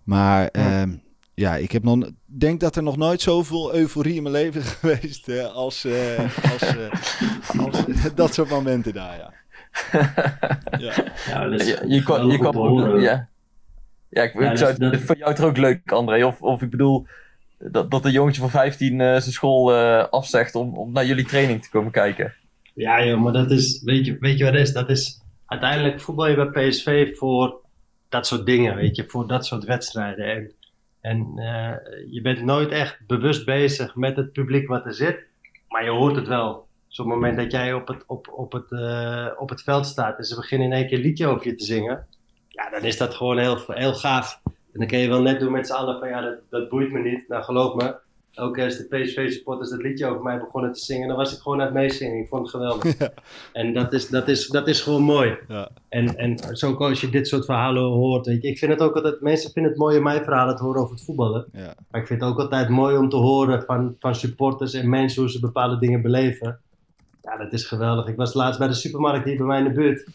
Maar 0.04 0.48
ehm, 0.48 0.96
ja, 1.38 1.56
ik 1.56 1.72
heb 1.72 1.82
nog, 1.82 2.10
denk 2.24 2.60
dat 2.60 2.76
er 2.76 2.82
nog 2.82 2.96
nooit 2.96 3.20
zoveel 3.20 3.74
euforie 3.74 4.14
in 4.14 4.22
mijn 4.22 4.34
leven 4.34 4.60
is 4.60 4.68
geweest 4.80 5.28
eh, 5.28 5.54
als, 5.54 5.84
eh, 5.84 6.18
als, 6.52 6.76
eh, 6.76 7.64
als 7.64 7.84
dat 8.14 8.34
soort 8.34 8.48
momenten 8.48 8.92
daar, 8.92 9.16
ja. 9.16 9.32
ja. 10.78 10.92
Ja, 11.28 11.48
dat 11.48 11.60
is 11.60 11.66
Je, 11.66 11.78
je 11.86 11.94
je 11.94 13.00
ja. 13.00 13.28
Ja, 14.10 14.22
ik, 14.22 14.32
Ja, 14.40 14.50
ik 14.50 14.56
zou, 14.56 14.78
dat- 14.78 14.96
voor 15.00 15.16
jou 15.16 15.34
toch 15.34 15.46
ook 15.46 15.56
leuk, 15.56 15.92
André? 15.92 16.26
Of, 16.26 16.42
of 16.42 16.62
ik 16.62 16.70
bedoel, 16.70 17.06
dat, 17.58 17.90
dat 17.90 18.04
een 18.04 18.12
jongetje 18.12 18.40
van 18.40 18.50
15 18.50 19.00
eh, 19.00 19.06
zijn 19.06 19.22
school 19.22 19.74
eh, 19.74 20.04
afzegt 20.10 20.54
om, 20.54 20.76
om 20.76 20.92
naar 20.92 21.06
jullie 21.06 21.26
training 21.26 21.62
te 21.62 21.70
komen 21.70 21.90
kijken. 21.90 22.34
Ja, 22.74 23.04
joh, 23.04 23.20
maar 23.20 23.32
dat 23.32 23.50
is, 23.50 23.82
weet 23.84 24.06
je, 24.06 24.16
weet 24.20 24.38
je 24.38 24.44
wat 24.44 24.52
het 24.52 24.62
is? 24.62 24.72
Dat 24.72 24.90
is, 24.90 25.20
uiteindelijk 25.46 26.00
voetbal 26.00 26.26
je 26.28 26.48
bij 26.50 26.68
PSV 26.68 27.16
voor 27.16 27.60
dat 28.08 28.26
soort 28.26 28.46
dingen, 28.46 28.76
weet 28.76 28.96
je, 28.96 29.04
voor 29.08 29.26
dat 29.26 29.46
soort 29.46 29.64
wedstrijden. 29.64 30.24
En, 30.26 30.52
en 31.08 31.32
eh, 31.36 32.12
je 32.12 32.20
bent 32.20 32.42
nooit 32.42 32.70
echt 32.70 32.98
bewust 33.06 33.44
bezig 33.44 33.94
met 33.94 34.16
het 34.16 34.32
publiek 34.32 34.68
wat 34.68 34.84
er 34.84 34.94
zit, 34.94 35.24
maar 35.68 35.84
je 35.84 35.90
hoort 35.90 36.16
het 36.16 36.28
wel. 36.28 36.66
Dus 36.88 36.98
op 36.98 37.06
het 37.06 37.14
moment 37.14 37.36
dat 37.36 37.52
jij 37.52 37.72
op 37.72 37.88
het, 37.88 38.04
op, 38.06 38.28
op 38.32 38.52
het, 38.52 38.72
eh, 38.72 39.26
op 39.36 39.48
het 39.48 39.62
veld 39.62 39.86
staat 39.86 40.18
en 40.18 40.24
ze 40.24 40.34
beginnen 40.34 40.66
in 40.66 40.72
één 40.72 40.86
keer 40.86 40.98
een 40.98 41.04
liedje 41.04 41.26
over 41.26 41.46
je 41.46 41.54
te 41.54 41.64
zingen, 41.64 42.06
ja, 42.48 42.70
dan 42.70 42.82
is 42.82 42.96
dat 42.96 43.14
gewoon 43.14 43.38
heel, 43.38 43.58
heel 43.66 43.94
gaaf. 43.94 44.40
En 44.44 44.78
dan 44.80 44.86
kun 44.86 44.98
je 44.98 45.08
wel 45.08 45.22
net 45.22 45.40
doen 45.40 45.52
met 45.52 45.66
z'n 45.66 45.72
allen 45.72 45.98
van 45.98 46.08
ja, 46.08 46.20
dat, 46.20 46.38
dat 46.50 46.68
boeit 46.68 46.92
me 46.92 46.98
niet. 46.98 47.28
Nou, 47.28 47.44
geloof 47.44 47.74
me, 47.74 47.96
ook 48.38 48.58
als 48.58 48.76
de 48.76 48.84
PSV-supporters 48.84 49.70
dat 49.70 49.82
liedje 49.82 50.06
over 50.06 50.22
mij 50.22 50.38
begonnen 50.38 50.72
te 50.72 50.80
zingen, 50.80 51.08
dan 51.08 51.16
was 51.16 51.32
ik 51.32 51.38
gewoon 51.38 51.58
aan 51.60 51.64
het 51.64 51.74
meezingen. 51.74 52.22
Ik 52.22 52.28
vond 52.28 52.42
het 52.42 52.50
geweldig. 52.50 52.96
Ja. 52.98 53.12
En 53.52 53.72
dat 53.72 53.92
is, 53.92 54.08
dat, 54.08 54.28
is, 54.28 54.46
dat 54.46 54.68
is 54.68 54.80
gewoon 54.80 55.02
mooi. 55.02 55.38
Ja. 55.48 55.70
En, 55.88 56.16
en 56.16 56.56
zo 56.56 56.74
als 56.74 57.00
je 57.00 57.08
dit 57.08 57.28
soort 57.28 57.44
verhalen 57.44 57.82
hoort. 57.82 58.26
Weet 58.26 58.42
je. 58.42 58.48
Ik 58.48 58.58
vind 58.58 58.72
het 58.72 58.80
ook 58.80 58.94
altijd, 58.94 59.20
mensen 59.20 59.52
vinden 59.52 59.72
het 59.72 59.80
mooi 59.80 59.96
om 59.96 60.02
mijn 60.02 60.24
verhalen 60.24 60.56
te 60.56 60.62
horen 60.62 60.80
over 60.80 60.94
het 60.94 61.04
voetballen. 61.04 61.46
Ja. 61.52 61.74
Maar 61.90 62.00
ik 62.00 62.06
vind 62.06 62.20
het 62.20 62.30
ook 62.30 62.38
altijd 62.38 62.68
mooi 62.68 62.96
om 62.96 63.08
te 63.08 63.16
horen 63.16 63.62
van, 63.62 63.96
van 63.98 64.14
supporters 64.14 64.74
en 64.74 64.88
mensen 64.88 65.22
hoe 65.22 65.30
ze 65.30 65.40
bepaalde 65.40 65.78
dingen 65.78 66.02
beleven. 66.02 66.60
Ja, 67.22 67.36
dat 67.36 67.52
is 67.52 67.64
geweldig. 67.64 68.06
Ik 68.06 68.16
was 68.16 68.34
laatst 68.34 68.58
bij 68.58 68.68
de 68.68 68.74
supermarkt 68.74 69.24
hier 69.24 69.36
bij 69.36 69.46
mij 69.46 69.58
in 69.58 69.64
de 69.64 69.72
buurt. 69.72 70.06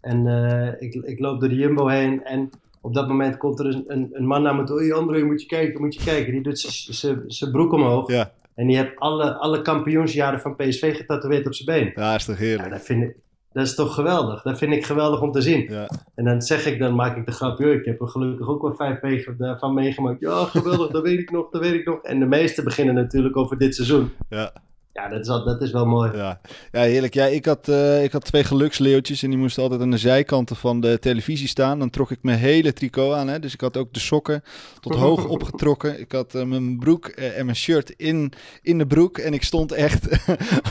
En 0.00 0.26
eh, 0.26 0.82
ik, 0.82 0.94
ik 0.94 1.18
loop 1.18 1.40
door 1.40 1.48
de 1.48 1.54
Jumbo 1.54 1.86
heen 1.86 2.24
en 2.24 2.50
op 2.86 2.94
dat 2.94 3.08
moment 3.08 3.36
komt 3.36 3.58
er 3.60 3.66
een, 3.66 4.08
een, 4.12 4.26
man 4.26 4.42
naar 4.42 4.54
me 4.56 4.64
toe. 4.64 4.92
André, 4.94 5.22
moet 5.22 5.40
je 5.40 5.46
kijken, 5.46 5.80
moet 5.80 5.94
je 5.94 6.04
kijken. 6.04 6.32
Die 6.32 6.42
doet 6.42 6.58
zijn 7.26 7.50
broek 7.50 7.72
omhoog. 7.72 8.10
Ja. 8.10 8.32
En 8.54 8.66
die 8.66 8.76
heeft 8.76 8.96
alle, 8.96 9.34
alle 9.34 9.62
kampioensjaren 9.62 10.40
van 10.40 10.56
PSV 10.56 10.96
getatoeëerd 10.96 11.46
op 11.46 11.54
zijn 11.54 11.78
been. 11.78 11.92
ja, 12.04 12.14
is 12.14 12.24
toch 12.24 12.38
Ja, 12.38 12.44
heerlijk. 12.44 12.70
dat, 12.70 12.82
vind 12.82 13.02
ik, 13.02 13.16
dat 13.52 13.66
is 13.66 13.74
toch 13.74 13.94
geweldig. 13.94 14.42
Dat 14.42 14.58
vind 14.58 14.72
ik 14.72 14.84
geweldig 14.84 15.20
om 15.20 15.32
te 15.32 15.40
zien. 15.40 15.66
Ja. 15.72 15.88
En 16.14 16.24
dan 16.24 16.42
zeg 16.42 16.66
ik, 16.66 16.78
dan 16.78 16.94
maak 16.94 17.16
ik 17.16 17.26
de 17.26 17.32
grap, 17.32 17.60
ik 17.60 17.84
heb 17.84 18.00
er 18.00 18.08
gelukkig 18.08 18.48
ook 18.48 18.62
wel 18.62 18.74
vijf 18.74 19.02
meege- 19.02 19.56
van 19.58 19.74
meegemaakt. 19.74 20.20
Ja, 20.20 20.44
geweldig, 20.44 20.90
dat 20.90 21.02
weet 21.02 21.18
ik 21.18 21.30
nog, 21.30 21.50
dat 21.50 21.60
weet 21.62 21.74
ik 21.74 21.84
nog. 21.86 22.02
En 22.02 22.18
de 22.20 22.26
meeste 22.26 22.62
beginnen 22.62 22.94
natuurlijk 22.94 23.36
over 23.36 23.58
dit 23.58 23.74
seizoen. 23.74 24.10
Ja. 24.28 24.52
Ja, 24.96 25.08
dat 25.08 25.20
is, 25.20 25.28
al, 25.28 25.44
dat 25.44 25.60
is 25.60 25.70
wel 25.70 25.86
mooi. 25.86 26.16
Ja, 26.16 26.40
ja 26.72 26.80
heerlijk. 26.80 27.14
Ja, 27.14 27.24
ik, 27.24 27.44
had, 27.44 27.68
eh, 27.68 28.04
ik 28.04 28.12
had 28.12 28.24
twee 28.24 28.44
geluksleeuwtjes 28.44 29.22
en 29.22 29.30
die 29.30 29.38
moesten 29.38 29.62
altijd 29.62 29.80
aan 29.80 29.90
de 29.90 29.98
zijkanten 29.98 30.56
van 30.56 30.80
de 30.80 30.98
televisie 30.98 31.48
staan. 31.48 31.78
Dan 31.78 31.90
trok 31.90 32.10
ik 32.10 32.18
mijn 32.22 32.38
hele 32.38 32.72
tricot 32.72 33.12
aan. 33.12 33.28
Hè. 33.28 33.38
Dus 33.38 33.52
ik 33.52 33.60
had 33.60 33.76
ook 33.76 33.92
de 33.92 34.00
sokken 34.00 34.42
tot 34.80 34.94
hoog 35.06 35.26
opgetrokken. 35.26 36.00
Ik 36.00 36.12
had 36.12 36.34
eh, 36.34 36.44
mijn 36.44 36.78
broek 36.78 37.06
eh, 37.06 37.38
en 37.38 37.44
mijn 37.44 37.56
shirt 37.56 37.90
in, 37.96 38.32
in 38.62 38.78
de 38.78 38.86
broek. 38.86 39.18
En 39.18 39.34
ik 39.34 39.42
stond 39.42 39.72
echt, 39.72 40.08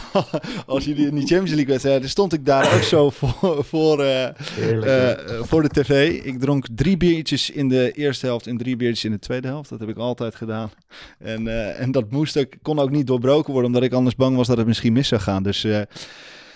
als 0.65 0.85
jullie 0.85 1.07
in 1.07 1.15
die 1.15 1.27
Champions 1.27 1.49
League 1.49 1.67
wedstrijden, 1.67 2.09
stond 2.09 2.33
ik 2.33 2.45
daar 2.45 2.75
ook 2.75 2.83
zo 2.83 3.09
voor, 3.19 3.63
voor, 3.63 4.03
Heerlijk. 4.03 5.21
voor 5.45 5.61
de 5.61 5.69
tv. 5.69 6.21
Ik 6.23 6.39
dronk 6.39 6.67
drie 6.75 6.97
biertjes 6.97 7.49
in 7.49 7.69
de 7.69 7.91
eerste 7.91 8.25
helft 8.25 8.47
en 8.47 8.57
drie 8.57 8.75
biertjes 8.75 9.05
in 9.05 9.11
de 9.11 9.19
tweede 9.19 9.47
helft. 9.47 9.69
Dat 9.69 9.79
heb 9.79 9.89
ik 9.89 9.97
altijd 9.97 10.35
gedaan. 10.35 10.71
En, 11.19 11.75
en 11.77 11.91
dat 11.91 12.11
moest 12.11 12.37
ook, 12.37 12.53
kon 12.61 12.79
ook 12.79 12.91
niet 12.91 13.07
doorbroken 13.07 13.51
worden, 13.51 13.71
omdat 13.71 13.83
ik 13.83 13.93
anders 13.93 14.14
bang 14.15 14.35
was 14.35 14.47
dat 14.47 14.57
het 14.57 14.67
misschien 14.67 14.93
mis 14.93 15.07
zou 15.07 15.21
gaan. 15.21 15.43
Dus 15.43 15.63
eh, 15.63 15.79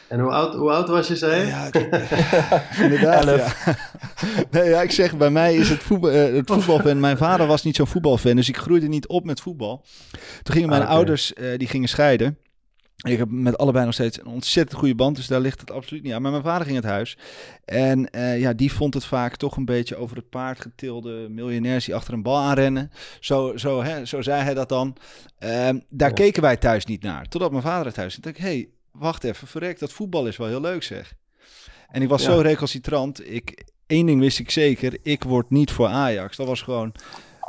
En 0.07 0.19
hoe 0.19 0.31
oud, 0.31 0.55
hoe 0.55 0.71
oud 0.71 0.87
was 0.87 1.07
je, 1.07 1.15
zei 1.15 1.47
ja, 1.47 1.65
ik- 1.71 1.75
inderdaad. 2.83 3.23
Ja. 3.25 3.53
Nee, 4.51 4.69
ja, 4.69 4.81
ik 4.81 4.91
zeg, 4.91 5.17
bij 5.17 5.29
mij 5.29 5.55
is 5.55 5.69
het, 5.69 5.83
voetbal, 5.83 6.11
eh, 6.11 6.33
het 6.35 6.51
voetbalfan. 6.51 6.99
Mijn 6.99 7.17
vader 7.17 7.47
was 7.47 7.63
niet 7.63 7.75
zo'n 7.75 7.87
voetbalfan, 7.87 8.35
dus 8.35 8.49
ik 8.49 8.57
groeide 8.57 8.87
niet 8.87 9.07
op 9.07 9.25
met 9.25 9.41
voetbal. 9.41 9.85
Toen 10.43 10.53
gingen 10.55 10.69
mijn 10.69 10.81
Ah, 10.81 10.89
ouders, 10.89 11.33
eh, 11.33 11.57
die 11.57 11.67
gingen 11.67 11.89
scheiden. 11.89 12.37
Ik 13.07 13.17
heb 13.17 13.29
met 13.31 13.57
allebei 13.57 13.85
nog 13.85 13.93
steeds 13.93 14.19
een 14.19 14.25
ontzettend 14.25 14.77
goede 14.79 14.95
band, 14.95 15.15
dus 15.15 15.27
daar 15.27 15.39
ligt 15.39 15.59
het 15.59 15.71
absoluut 15.71 16.03
niet 16.03 16.13
aan. 16.13 16.21
Maar 16.21 16.31
mijn 16.31 16.43
vader 16.43 16.65
ging 16.65 16.75
het 16.77 16.85
huis. 16.85 17.17
En 17.65 18.09
eh, 18.09 18.39
ja, 18.39 18.53
die 18.53 18.73
vond 18.73 18.93
het 18.93 19.05
vaak 19.05 19.35
toch 19.35 19.57
een 19.57 19.65
beetje 19.65 19.95
over 19.95 20.15
het 20.15 20.29
paard 20.29 20.61
getilde 20.61 21.27
miljonairs 21.29 21.85
die 21.85 21.95
achter 21.95 22.13
een 22.13 22.21
bal 22.23 22.37
aanrennen. 22.37 22.91
Zo, 23.19 23.57
zo, 23.57 23.83
hè, 23.83 24.05
zo 24.05 24.21
zei 24.21 24.41
hij 24.43 24.53
dat 24.53 24.69
dan. 24.69 24.95
Ehm, 25.37 25.79
daar 25.89 26.09
Ja. 26.09 26.15
keken 26.15 26.41
wij 26.41 26.57
thuis 26.57 26.85
niet 26.85 27.03
naar. 27.03 27.25
Totdat 27.27 27.51
mijn 27.51 27.63
vader 27.63 27.85
het 27.85 27.95
huis 27.95 28.13
ging. 28.13 28.25
Dacht 28.25 28.37
ik, 28.37 28.43
hé, 28.43 28.49
hey, 28.49 28.69
wacht 28.91 29.23
even, 29.23 29.47
verrek, 29.47 29.79
dat 29.79 29.91
voetbal 29.91 30.27
is 30.27 30.37
wel 30.37 30.47
heel 30.47 30.61
leuk 30.61 30.83
zeg. 30.83 31.13
En 31.89 32.01
ik 32.01 32.09
was 32.09 32.23
Ja. 32.23 32.31
zo 32.31 32.39
recalcitrant. 32.39 33.31
Ik, 33.31 33.63
één 33.87 34.05
ding 34.05 34.19
wist 34.19 34.39
ik 34.39 34.51
zeker, 34.51 34.97
ik 35.03 35.23
word 35.23 35.49
niet 35.49 35.71
voor 35.71 35.87
Ajax. 35.87 36.37
Dat 36.37 36.47
was 36.47 36.61
gewoon 36.61 36.93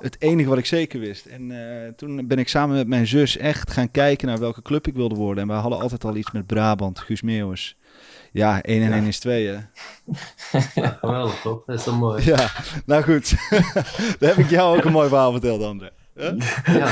het 0.00 0.16
enige 0.18 0.48
wat 0.48 0.58
ik 0.58 0.66
zeker 0.66 1.00
wist. 1.00 1.26
En 1.26 1.50
eh, 1.50 1.92
toen 1.96 2.26
ben 2.26 2.38
ik 2.38 2.48
samen 2.48 2.76
met 2.76 2.86
mijn 2.86 3.06
zus 3.06 3.36
echt 3.36 3.70
gaan 3.70 3.90
kijken 3.90 4.28
naar 4.28 4.38
welke 4.38 4.62
club 4.62 4.86
ik 4.86 4.94
wilde 4.94 5.14
worden. 5.14 5.42
En 5.42 5.48
wij 5.48 5.58
hadden 5.58 5.80
altijd 5.80 6.04
al 6.04 6.16
iets 6.16 6.30
met 6.30 6.46
Brabant, 6.46 6.98
Guus 6.98 7.22
Meeuwis. 7.22 7.76
Ja, 8.32 8.62
1 8.62 8.82
en 8.82 8.88
Ja. 8.88 8.94
1 8.94 9.06
is 9.06 9.18
2 9.18 9.46
hè. 9.46 9.58
Ja, 10.74 10.98
geweldig, 11.00 11.40
toch? 11.40 11.64
Dat 11.64 11.78
is 11.78 11.84
toch 11.84 11.98
mooi. 11.98 12.24
Ja, 12.24 12.50
nou 12.86 13.02
goed. 13.02 13.34
Daar 14.18 14.28
heb 14.28 14.36
ik 14.36 14.50
jou 14.50 14.78
ook 14.78 14.84
een 14.84 14.92
mooi 14.92 15.08
verhaal 15.08 15.32
verteld, 15.32 15.62
André. 15.62 15.90
Huh? 16.14 16.32
Ja. 16.64 16.88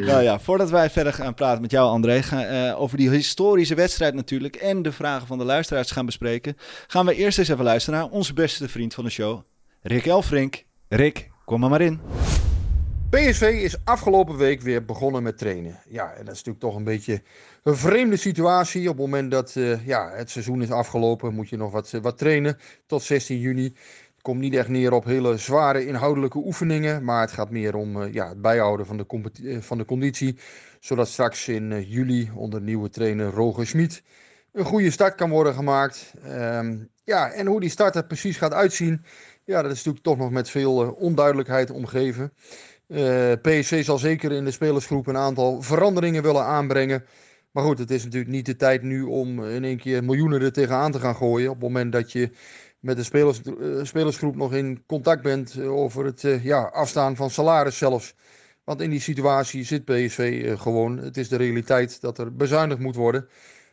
Nou 0.00 0.22
ja, 0.22 0.40
voordat 0.40 0.70
wij 0.70 0.90
verder 0.90 1.12
gaan 1.12 1.34
praten 1.34 1.60
met 1.60 1.70
jou, 1.70 1.88
André, 1.88 2.22
ga, 2.22 2.44
eh, 2.44 2.80
over 2.80 2.96
die 2.96 3.10
historische 3.10 3.74
wedstrijd 3.74 4.14
natuurlijk 4.14 4.56
en 4.56 4.82
de 4.82 4.92
vragen 4.92 5.26
van 5.26 5.38
de 5.38 5.44
luisteraars 5.44 5.90
gaan 5.90 6.06
bespreken, 6.06 6.56
gaan 6.86 7.06
we 7.06 7.14
eerst 7.14 7.38
eens 7.38 7.48
even 7.48 7.64
luisteren 7.64 8.00
naar 8.00 8.08
onze 8.08 8.34
beste 8.34 8.68
vriend 8.68 8.94
van 8.94 9.04
de 9.04 9.10
show, 9.10 9.42
Rick 9.82 10.06
Elfrink. 10.06 10.64
Rick, 10.88 11.30
kom 11.44 11.60
maar 11.60 11.70
maar 11.70 11.80
in. 11.80 12.00
PSV 13.10 13.42
is 13.62 13.76
afgelopen 13.84 14.36
week 14.36 14.60
weer 14.60 14.84
begonnen 14.84 15.22
met 15.22 15.38
trainen. 15.38 15.80
Ja, 15.88 16.10
en 16.10 16.24
dat 16.24 16.34
is 16.34 16.42
natuurlijk 16.42 16.60
toch 16.60 16.76
een 16.76 16.84
beetje 16.84 17.22
een 17.62 17.76
vreemde 17.76 18.16
situatie. 18.16 18.88
Op 18.88 18.96
het 18.96 19.04
moment 19.04 19.30
dat 19.30 19.56
eh, 19.56 19.86
ja, 19.86 20.10
het 20.10 20.30
seizoen 20.30 20.62
is 20.62 20.70
afgelopen, 20.70 21.34
moet 21.34 21.48
je 21.48 21.56
nog 21.56 21.72
wat, 21.72 21.92
eh, 21.92 22.00
wat 22.00 22.18
trainen 22.18 22.58
tot 22.86 23.02
16 23.02 23.38
juni. 23.38 23.64
Het 23.64 24.22
komt 24.22 24.40
niet 24.40 24.54
echt 24.54 24.68
neer 24.68 24.92
op 24.92 25.04
hele 25.04 25.36
zware 25.36 25.86
inhoudelijke 25.86 26.38
oefeningen, 26.38 27.04
maar 27.04 27.20
het 27.20 27.32
gaat 27.32 27.50
meer 27.50 27.76
om 27.76 28.02
eh, 28.02 28.12
ja, 28.12 28.28
het 28.28 28.42
bijhouden 28.42 28.86
van 28.86 28.96
de, 28.96 29.58
van 29.60 29.78
de 29.78 29.84
conditie. 29.84 30.38
Zodat 30.80 31.08
straks 31.08 31.48
in 31.48 31.82
juli 31.82 32.30
onder 32.34 32.60
nieuwe 32.60 32.90
trainer 32.90 33.30
Roger 33.30 33.66
Schmid 33.66 34.02
een 34.54 34.64
goede 34.64 34.90
start 34.90 35.14
kan 35.14 35.30
worden 35.30 35.54
gemaakt. 35.54 36.14
Ehm, 36.22 36.76
ja, 37.04 37.30
en 37.30 37.46
hoe 37.46 37.60
die 37.60 37.70
start 37.70 37.96
er 37.96 38.06
precies 38.06 38.36
gaat 38.36 38.52
uitzien, 38.52 39.04
ja, 39.44 39.62
dat 39.62 39.70
is 39.70 39.76
natuurlijk 39.76 40.04
toch 40.04 40.16
nog 40.16 40.30
met 40.30 40.50
veel 40.50 40.82
eh, 40.82 41.00
onduidelijkheid 41.00 41.70
omgeven. 41.70 42.32
Eh, 42.86 43.32
PSV 43.42 43.84
zal 43.84 43.98
zeker 43.98 44.32
in 44.32 44.44
de 44.44 44.50
spelersgroep 44.50 45.06
een 45.06 45.16
aantal 45.16 45.62
veranderingen 45.62 46.22
willen 46.22 46.44
aanbrengen. 46.44 47.04
Maar 47.50 47.64
goed, 47.64 47.78
het 47.78 47.90
is 47.90 48.04
natuurlijk 48.04 48.32
niet 48.32 48.46
de 48.46 48.56
tijd 48.56 48.82
nu 48.82 49.02
om 49.02 49.44
in 49.44 49.64
één 49.64 49.78
keer 49.78 50.04
miljoenen 50.04 50.42
er 50.42 50.52
tegenaan 50.52 50.92
te 50.92 51.00
gaan 51.00 51.16
gooien. 51.16 51.48
Op 51.48 51.54
het 51.54 51.64
moment 51.64 51.92
dat 51.92 52.12
je 52.12 52.30
met 52.80 52.96
de 52.96 53.02
spelers, 53.02 53.42
eh, 53.42 53.52
spelersgroep 53.82 54.36
nog 54.36 54.54
in 54.54 54.82
contact 54.86 55.22
bent 55.22 55.60
over 55.60 56.04
het 56.04 56.24
ja, 56.42 56.62
afstaan 56.62 57.16
van 57.16 57.30
salaris 57.30 57.78
zelfs. 57.78 58.14
Want 58.64 58.80
in 58.80 58.90
die 58.90 59.00
situatie 59.00 59.64
zit 59.64 59.84
PSV 59.84 60.52
gewoon. 60.58 60.98
Het 60.98 61.16
is 61.16 61.28
de 61.28 61.36
realiteit 61.36 62.00
dat 62.00 62.18
er 62.18 62.36
bezuinigd 62.36 62.80
moet 62.80 62.96
worden. 62.96 63.28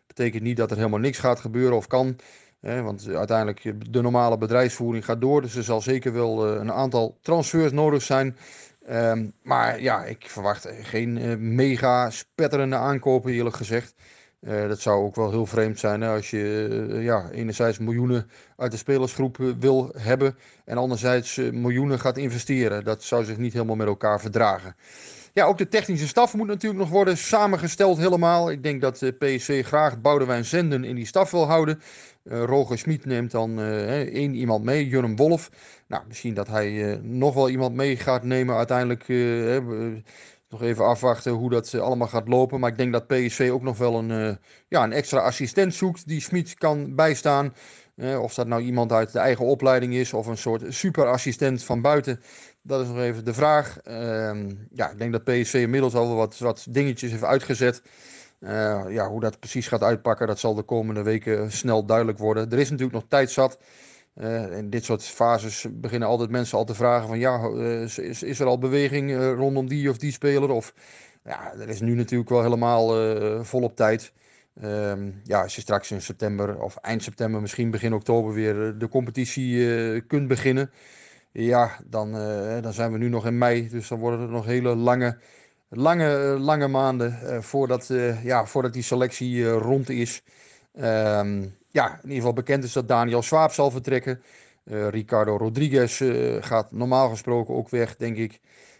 Betekent 0.07 0.43
niet 0.43 0.57
dat 0.57 0.71
er 0.71 0.77
helemaal 0.77 0.99
niks 0.99 1.17
gaat 1.17 1.39
gebeuren 1.39 1.77
of 1.77 1.87
kan. 1.87 2.15
Want 2.61 3.07
uiteindelijk 3.07 3.73
de 3.93 4.01
normale 4.01 4.37
bedrijfsvoering 4.37 5.05
gaat 5.05 5.21
door. 5.21 5.41
Dus 5.41 5.55
er 5.55 5.63
zal 5.63 5.81
zeker 5.81 6.13
wel 6.13 6.47
eh, 6.47 6.59
een 6.59 6.71
aantal 6.71 7.17
transfers 7.21 7.71
nodig 7.71 8.01
zijn. 8.01 8.37
Ehm, 8.85 9.29
maar 9.43 9.81
ja, 9.81 10.03
ik 10.05 10.29
verwacht 10.29 10.67
geen 10.81 11.17
eh, 11.17 11.35
mega 11.37 12.09
spetterende 12.09 12.75
aankopen 12.75 13.31
eerlijk 13.31 13.55
gezegd. 13.55 13.95
Eh, 14.39 14.67
dat 14.67 14.79
zou 14.79 15.03
ook 15.03 15.15
wel 15.15 15.29
heel 15.29 15.45
vreemd 15.45 15.79
zijn 15.79 16.03
als 16.03 16.29
je 16.29 16.97
ja, 17.01 17.29
enerzijds 17.31 17.77
miljoenen 17.77 18.29
uit 18.55 18.71
de 18.71 18.77
spelersgroep 18.77 19.37
wil 19.59 19.93
hebben 19.97 20.37
en 20.65 20.77
anderzijds 20.77 21.35
miljoenen 21.37 21.99
gaat 21.99 22.17
investeren. 22.17 22.83
Dat 22.83 23.03
zou 23.03 23.23
zich 23.23 23.37
niet 23.37 23.53
helemaal 23.53 23.75
met 23.75 23.87
elkaar 23.87 24.19
verdragen. 24.19 24.75
Ja, 25.33 25.45
ook 25.45 25.57
de 25.57 25.67
technische 25.67 26.07
staf 26.07 26.33
moet 26.33 26.47
natuurlijk 26.47 26.81
nog 26.81 26.89
worden 26.89 27.17
samengesteld 27.17 27.97
helemaal. 27.97 28.51
Ik 28.51 28.63
denk 28.63 28.81
dat 28.81 29.01
eh, 29.01 29.09
PSV 29.17 29.65
graag 29.65 30.01
Boudewijn 30.01 30.45
Zenden 30.45 30.83
in 30.83 30.95
die 30.95 31.05
staf 31.05 31.31
wil 31.31 31.45
houden. 31.45 31.81
Eh 32.23 32.43
Roger 32.43 32.77
Smit 32.77 33.05
neemt 33.05 33.31
dan 33.31 33.59
eh, 33.59 34.01
één 34.01 34.35
iemand 34.35 34.63
mee, 34.63 34.87
Jurgen 34.87 35.15
Wolf. 35.15 35.49
Nou, 35.87 36.03
misschien 36.07 36.33
dat 36.33 36.47
hij 36.47 36.99
nog 37.01 37.33
wel 37.33 37.49
iemand 37.49 37.75
mee 37.75 37.97
gaat 37.97 38.23
nemen 38.23 38.55
uiteindelijk. 38.55 39.07
nog 40.49 40.61
even 40.61 40.85
afwachten 40.85 41.31
hoe 41.31 41.49
dat 41.49 41.73
allemaal 41.75 42.07
gaat 42.07 42.27
lopen. 42.27 42.59
Maar 42.59 42.69
ik 42.69 42.77
denk 42.77 42.91
dat 42.91 43.07
PSV 43.07 43.49
ook 43.53 43.61
nog 43.61 43.77
wel 43.77 43.99
een, 43.99 44.37
ja, 44.67 44.83
een 44.83 44.93
extra 44.93 45.19
assistent 45.19 45.73
zoekt 45.73 46.07
die 46.07 46.21
Smit 46.21 46.53
kan 46.53 46.95
bijstaan. 46.95 47.53
Of 48.21 48.33
dat 48.33 48.47
nou 48.47 48.61
iemand 48.61 48.91
uit 48.91 49.11
de 49.11 49.19
eigen 49.19 49.45
opleiding 49.45 49.93
is 49.93 50.13
of 50.13 50.27
een 50.27 50.37
soort 50.37 50.63
superassistent 50.73 51.63
van 51.63 51.81
buiten. 51.81 52.19
Dat 52.63 52.81
is 52.81 52.87
nog 52.87 52.97
even 52.97 53.25
de 53.25 53.33
vraag. 53.33 53.79
Ehm, 53.79 54.51
ja, 54.73 54.89
ik 54.89 54.97
denk 54.97 55.11
dat 55.11 55.23
PSV 55.23 55.53
inmiddels 55.53 55.93
al 55.93 56.15
wat, 56.15 56.37
wat 56.37 56.65
dingetjes 56.69 57.11
heeft 57.11 57.23
uitgezet. 57.23 57.81
Eh, 58.41 58.83
ja, 58.89 59.07
hoe 59.09 59.19
dat 59.19 59.39
precies 59.39 59.67
gaat 59.67 59.83
uitpakken, 59.83 60.27
dat 60.27 60.39
zal 60.39 60.53
de 60.55 60.63
komende 60.63 61.03
weken 61.03 61.51
snel 61.51 61.85
duidelijk 61.85 62.17
worden. 62.17 62.51
Er 62.51 62.59
is 62.59 62.69
natuurlijk 62.69 62.97
nog 62.97 63.05
tijd 63.07 63.31
zat. 63.31 63.59
Eh, 64.13 64.57
in 64.57 64.69
dit 64.69 64.85
soort 64.85 65.03
fases 65.03 65.65
beginnen 65.71 66.07
altijd 66.07 66.29
mensen 66.29 66.57
al 66.57 66.65
te 66.65 66.75
vragen 66.75 67.07
van 67.07 67.19
ja, 67.19 67.43
eh, 67.43 67.97
is, 68.21 68.39
er 68.39 68.45
al 68.45 68.57
beweging 68.57 69.15
rondom 69.35 69.67
die 69.67 69.89
of 69.89 69.97
die 69.97 70.11
speler? 70.11 70.49
Of 70.49 70.73
ja, 71.23 71.53
er 71.53 71.69
is 71.69 71.81
nu 71.81 71.95
natuurlijk 71.95 72.29
wel 72.29 72.41
helemaal 72.41 72.87
volop 73.43 73.75
tijd. 73.75 74.13
Ehm, 74.61 75.11
ja, 75.23 75.41
als 75.41 75.55
je 75.55 75.61
straks 75.61 75.91
in 75.91 76.01
september 76.01 76.61
of 76.61 76.75
eind 76.75 77.03
september, 77.03 77.41
misschien 77.41 77.71
begin 77.71 77.93
oktober 77.93 78.33
weer 78.33 78.77
de 78.77 78.87
competitie 78.87 80.01
kunt 80.01 80.27
beginnen. 80.27 80.71
Ja, 81.33 81.77
dan, 81.85 82.17
eh, 82.17 82.61
dan 82.61 82.73
zijn 82.73 82.91
we 82.91 82.97
nu 82.97 83.09
nog 83.09 83.25
in 83.25 83.37
mei, 83.37 83.69
dus 83.69 83.87
dan 83.87 83.99
worden 83.99 84.19
het 84.19 84.29
nog 84.29 84.45
hele 84.45 84.75
lange, 84.75 85.17
lange, 85.69 86.33
eh, 86.33 86.39
lange 86.43 86.67
maanden 86.67 87.21
eh, 87.21 87.41
voordat, 87.41 87.89
ja, 88.23 88.45
voordat 88.45 88.73
die 88.73 88.83
selectie 88.83 89.49
rond 89.49 89.89
is. 89.89 90.23
Ehm, 90.73 91.41
ja, 91.69 91.87
in 91.93 92.01
ieder 92.01 92.15
geval 92.15 92.33
bekend 92.33 92.63
is 92.63 92.73
dat 92.73 92.87
Daniel 92.87 93.21
Swaap 93.21 93.51
zal 93.51 93.71
vertrekken. 93.71 94.21
Ricardo 94.63 95.37
Rodriguez 95.37 96.01
gaat 96.39 96.71
normaal 96.71 97.09
gesproken 97.09 97.55
ook 97.55 97.69
weg, 97.69 97.95
denk 97.95 98.17
ik. 98.17 98.39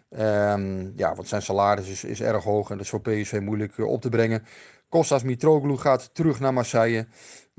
Ehm, 0.09 0.97
ja, 0.97 1.15
want 1.15 1.27
zijn 1.27 1.41
salaris 1.41 1.87
is, 1.89 2.03
is 2.03 2.21
erg 2.21 2.43
hoog 2.43 2.69
en 2.69 2.75
dat 2.75 2.85
is 2.85 2.91
voor 2.91 3.01
PSV 3.01 3.39
moeilijk 3.41 3.77
op 3.77 4.01
te 4.01 4.09
brengen. 4.09 4.43
Kostas 4.89 5.23
Mitroglou 5.23 5.77
gaat 5.77 6.09
terug 6.13 6.39
naar 6.39 6.53
Marseille. 6.53 7.07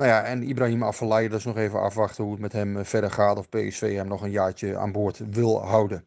Nou 0.03 0.15
ja, 0.15 0.23
en 0.23 0.43
Ibrahim 0.43 0.83
Afellay, 0.83 1.29
is 1.29 1.45
nog 1.45 1.57
even 1.57 1.81
afwachten 1.81 2.25
hoe 2.25 2.33
het 2.33 2.41
met 2.43 2.53
hem 2.53 2.77
eh, 2.77 2.85
verder 2.85 3.11
gaat. 3.11 3.39
Of 3.39 3.49
PSV 3.49 3.95
hem 3.95 4.09
nog 4.09 4.23
een 4.23 4.31
jaartje 4.31 4.77
aan 4.77 4.93
boord 4.93 5.21
wil 5.31 5.65
houden. 5.65 6.05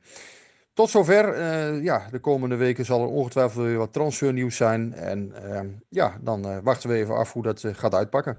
Tot 0.73 0.89
zover. 0.89 1.34
eh, 1.34 1.84
ja, 1.84 2.08
de 2.12 2.19
komende 2.19 2.55
weken 2.55 2.86
zal 2.86 3.01
er 3.01 3.08
ongetwijfeld 3.08 3.65
weer 3.65 3.77
wat 3.77 3.93
transfernieuws 3.93 4.55
zijn. 4.55 4.93
En 4.93 5.31
ehm, 5.43 5.67
ja, 5.89 6.17
dan 6.21 6.45
eh, 6.45 6.58
wachten 6.63 6.89
we 6.89 6.95
even 6.95 7.15
af 7.15 7.34
hoe 7.34 7.43
dat 7.43 7.63
gaat 7.71 7.93
uitpakken. 7.93 8.38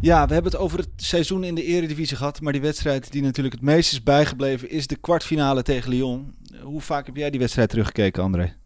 Ja, 0.00 0.26
we 0.26 0.32
hebben 0.32 0.52
het 0.52 0.60
over 0.60 0.78
het 0.78 0.90
seizoen 0.96 1.44
in 1.44 1.54
de 1.54 1.64
Eredivisie 1.64 2.16
gehad. 2.16 2.40
Maar 2.40 2.52
die 2.52 2.62
wedstrijd 2.62 3.12
die 3.12 3.22
natuurlijk 3.22 3.54
het 3.54 3.64
meest 3.64 3.92
is 3.92 4.02
bijgebleven 4.02 4.70
is 4.70 4.86
de 4.86 4.96
kwartfinale 4.96 5.62
tegen 5.62 5.90
Lyon. 5.90 6.34
Hoe 6.62 6.80
vaak 6.80 7.06
heb 7.06 7.16
jij 7.16 7.30
die 7.30 7.40
wedstrijd 7.40 7.68
teruggekeken, 7.68 8.22
André? 8.22 8.57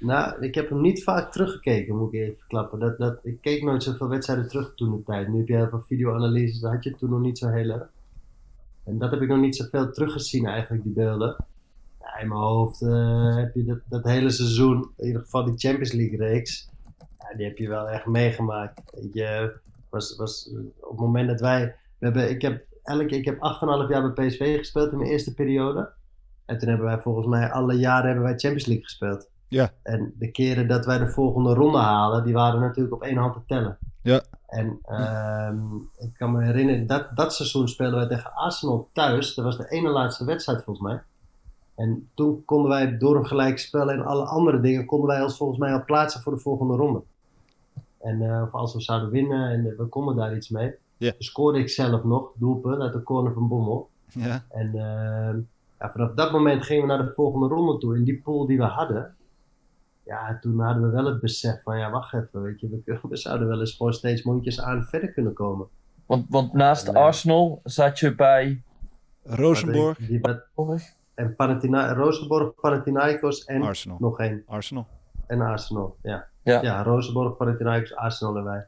Nou, 0.00 0.42
ik 0.42 0.54
heb 0.54 0.68
hem 0.68 0.80
niet 0.80 1.02
vaak 1.02 1.32
teruggekeken, 1.32 1.96
moet 1.96 2.12
ik 2.12 2.20
even 2.20 2.36
verklappen. 2.38 2.78
Dat, 2.78 2.98
dat, 2.98 3.18
ik 3.22 3.40
keek 3.40 3.62
nooit 3.62 3.82
zoveel 3.82 4.08
wedstrijden 4.08 4.48
terug 4.48 4.74
toen 4.74 4.96
de 4.96 5.02
tijd. 5.02 5.28
Nu 5.28 5.38
heb 5.38 5.48
je 5.48 5.56
heel 5.56 5.68
veel 5.68 5.82
videoanalyses, 5.82 6.60
dat 6.60 6.72
had 6.72 6.84
je 6.84 6.96
toen 6.96 7.10
nog 7.10 7.20
niet 7.20 7.38
zo 7.38 7.48
heel 7.48 7.70
erg. 7.70 7.90
En 8.84 8.98
dat 8.98 9.10
heb 9.10 9.20
ik 9.20 9.28
nog 9.28 9.40
niet 9.40 9.56
zoveel 9.56 9.90
teruggezien 9.90 10.46
eigenlijk, 10.46 10.82
die 10.82 10.92
beelden. 10.92 11.36
In 12.20 12.28
mijn 12.28 12.40
hoofd 12.40 12.82
eh, 12.82 13.36
heb 13.36 13.54
je 13.54 13.64
dat, 13.64 13.78
dat 13.88 14.04
hele 14.04 14.30
seizoen, 14.30 14.90
in 14.96 15.06
ieder 15.06 15.22
geval 15.22 15.44
die 15.44 15.58
Champions 15.58 15.92
League 15.92 16.18
reeks, 16.18 16.70
ja, 16.98 17.36
die 17.36 17.46
heb 17.46 17.58
je 17.58 17.68
wel 17.68 17.88
echt 17.88 18.06
meegemaakt. 18.06 18.80
Je, 19.12 19.56
was, 19.90 20.16
was, 20.16 20.50
op 20.80 20.90
het 20.90 21.00
moment 21.00 21.28
dat 21.28 21.40
wij, 21.40 21.64
we 21.98 22.06
hebben, 22.06 22.30
ik 22.30 22.42
heb, 22.42 22.64
elke, 22.82 23.16
ik 23.16 23.24
heb 23.24 23.34
8,5 23.34 23.40
jaar 23.90 24.12
bij 24.12 24.26
PSV 24.26 24.58
gespeeld 24.58 24.92
in 24.92 24.98
mijn 24.98 25.10
eerste 25.10 25.34
periode. 25.34 25.92
En 26.44 26.58
toen 26.58 26.68
hebben 26.68 26.86
wij 26.86 27.00
volgens 27.00 27.26
mij 27.26 27.50
alle 27.50 27.74
jaren 27.74 28.06
hebben 28.06 28.24
wij 28.24 28.38
Champions 28.38 28.66
League 28.66 28.84
gespeeld. 28.84 29.28
Ja. 29.50 29.72
En 29.82 30.14
de 30.18 30.30
keren 30.30 30.68
dat 30.68 30.86
wij 30.86 30.98
de 30.98 31.08
volgende 31.08 31.54
ronde 31.54 31.78
halen, 31.78 32.24
die 32.24 32.34
waren 32.34 32.60
natuurlijk 32.60 32.94
op 32.94 33.02
één 33.02 33.16
hand 33.16 33.34
te 33.34 33.40
tellen. 33.46 33.78
Ja. 34.02 34.22
En 34.46 34.78
ehm, 34.82 35.76
ik 35.98 36.14
kan 36.14 36.32
me 36.32 36.44
herinneren, 36.44 36.86
dat, 36.86 37.08
dat 37.14 37.34
seizoen 37.34 37.68
speelden 37.68 37.98
wij 37.98 38.08
tegen 38.08 38.34
Arsenal 38.34 38.88
thuis. 38.92 39.34
Dat 39.34 39.44
was 39.44 39.56
de 39.56 39.68
ene 39.68 39.88
laatste 39.88 40.24
wedstrijd 40.24 40.62
volgens 40.64 40.86
mij. 40.86 41.02
En 41.74 42.08
toen 42.14 42.44
konden 42.44 42.70
wij 42.70 42.98
door 42.98 43.16
een 43.16 43.26
gelijk 43.26 43.58
spel 43.58 43.90
en 43.90 44.04
alle 44.04 44.24
andere 44.24 44.60
dingen, 44.60 44.86
konden 44.86 45.08
wij 45.08 45.22
ons 45.22 45.36
volgens 45.36 45.58
mij 45.58 45.72
al 45.72 45.84
plaatsen 45.84 46.20
voor 46.20 46.34
de 46.34 46.40
volgende 46.40 46.76
ronde. 46.76 47.02
En 48.00 48.22
eh, 48.22 48.42
of 48.42 48.52
als 48.52 48.74
we 48.74 48.80
zouden 48.80 49.10
winnen 49.10 49.50
en 49.50 49.76
we 49.76 49.86
konden 49.86 50.16
daar 50.16 50.36
iets 50.36 50.48
mee. 50.48 50.74
Ja. 50.96 51.10
Toen 51.10 51.22
scoorde 51.22 51.58
ik 51.58 51.68
zelf 51.68 52.04
nog, 52.04 52.32
doelpunt 52.34 52.80
uit 52.80 52.92
de 52.92 53.02
corner 53.02 53.32
van 53.32 53.48
Bommel. 53.48 53.88
Ja. 54.06 54.44
En 54.48 54.66
ehm, 54.74 55.38
ja, 55.78 55.90
vanaf 55.90 56.14
dat 56.14 56.32
moment 56.32 56.62
gingen 56.62 56.82
we 56.82 56.88
naar 56.88 57.06
de 57.06 57.12
volgende 57.12 57.46
ronde 57.46 57.78
toe. 57.78 57.96
In 57.96 58.04
die 58.04 58.20
pool 58.24 58.46
die 58.46 58.58
we 58.58 58.64
hadden, 58.64 59.14
ja, 60.10 60.38
toen 60.40 60.60
hadden 60.60 60.82
we 60.82 60.90
wel 60.90 61.04
het 61.04 61.20
besef 61.20 61.62
van, 61.62 61.78
ja, 61.78 61.90
wacht 61.90 62.14
even, 62.14 62.42
weet 62.42 62.60
je, 62.60 62.82
we, 63.08 63.16
zouden 63.16 63.48
wel 63.48 63.60
eens 63.60 63.76
gewoon 63.76 63.92
steeds 63.92 64.22
mondjes 64.22 64.60
aan 64.60 64.84
verder 64.84 65.12
kunnen 65.12 65.32
komen. 65.32 65.66
Want, 66.06 66.26
want 66.28 66.52
naast. 66.52 66.94
Arsenal 66.94 67.60
zat 67.64 67.98
je 67.98 68.14
bij. 68.14 68.62
Rosenborg, 69.24 69.98
Die, 69.98 70.06
die, 70.06 70.82
en 71.14 71.36
Panathina 71.36 71.92
Rosenborg, 71.92 72.54
Panathinaikos 72.54 73.44
en 73.44 73.62
Arsenal. 73.62 73.96
nog 74.00 74.18
één. 74.20 74.42
Arsenal. 74.46 74.86
En 75.26 75.40
Arsenal, 75.40 75.96
ja. 76.02 76.26
Ja. 76.42 76.62
Ja, 76.62 76.82
Rosenborg, 76.82 77.36
Panathinaikos, 77.36 77.94
Arsenal 77.94 78.36
en 78.36 78.44
wij. 78.44 78.66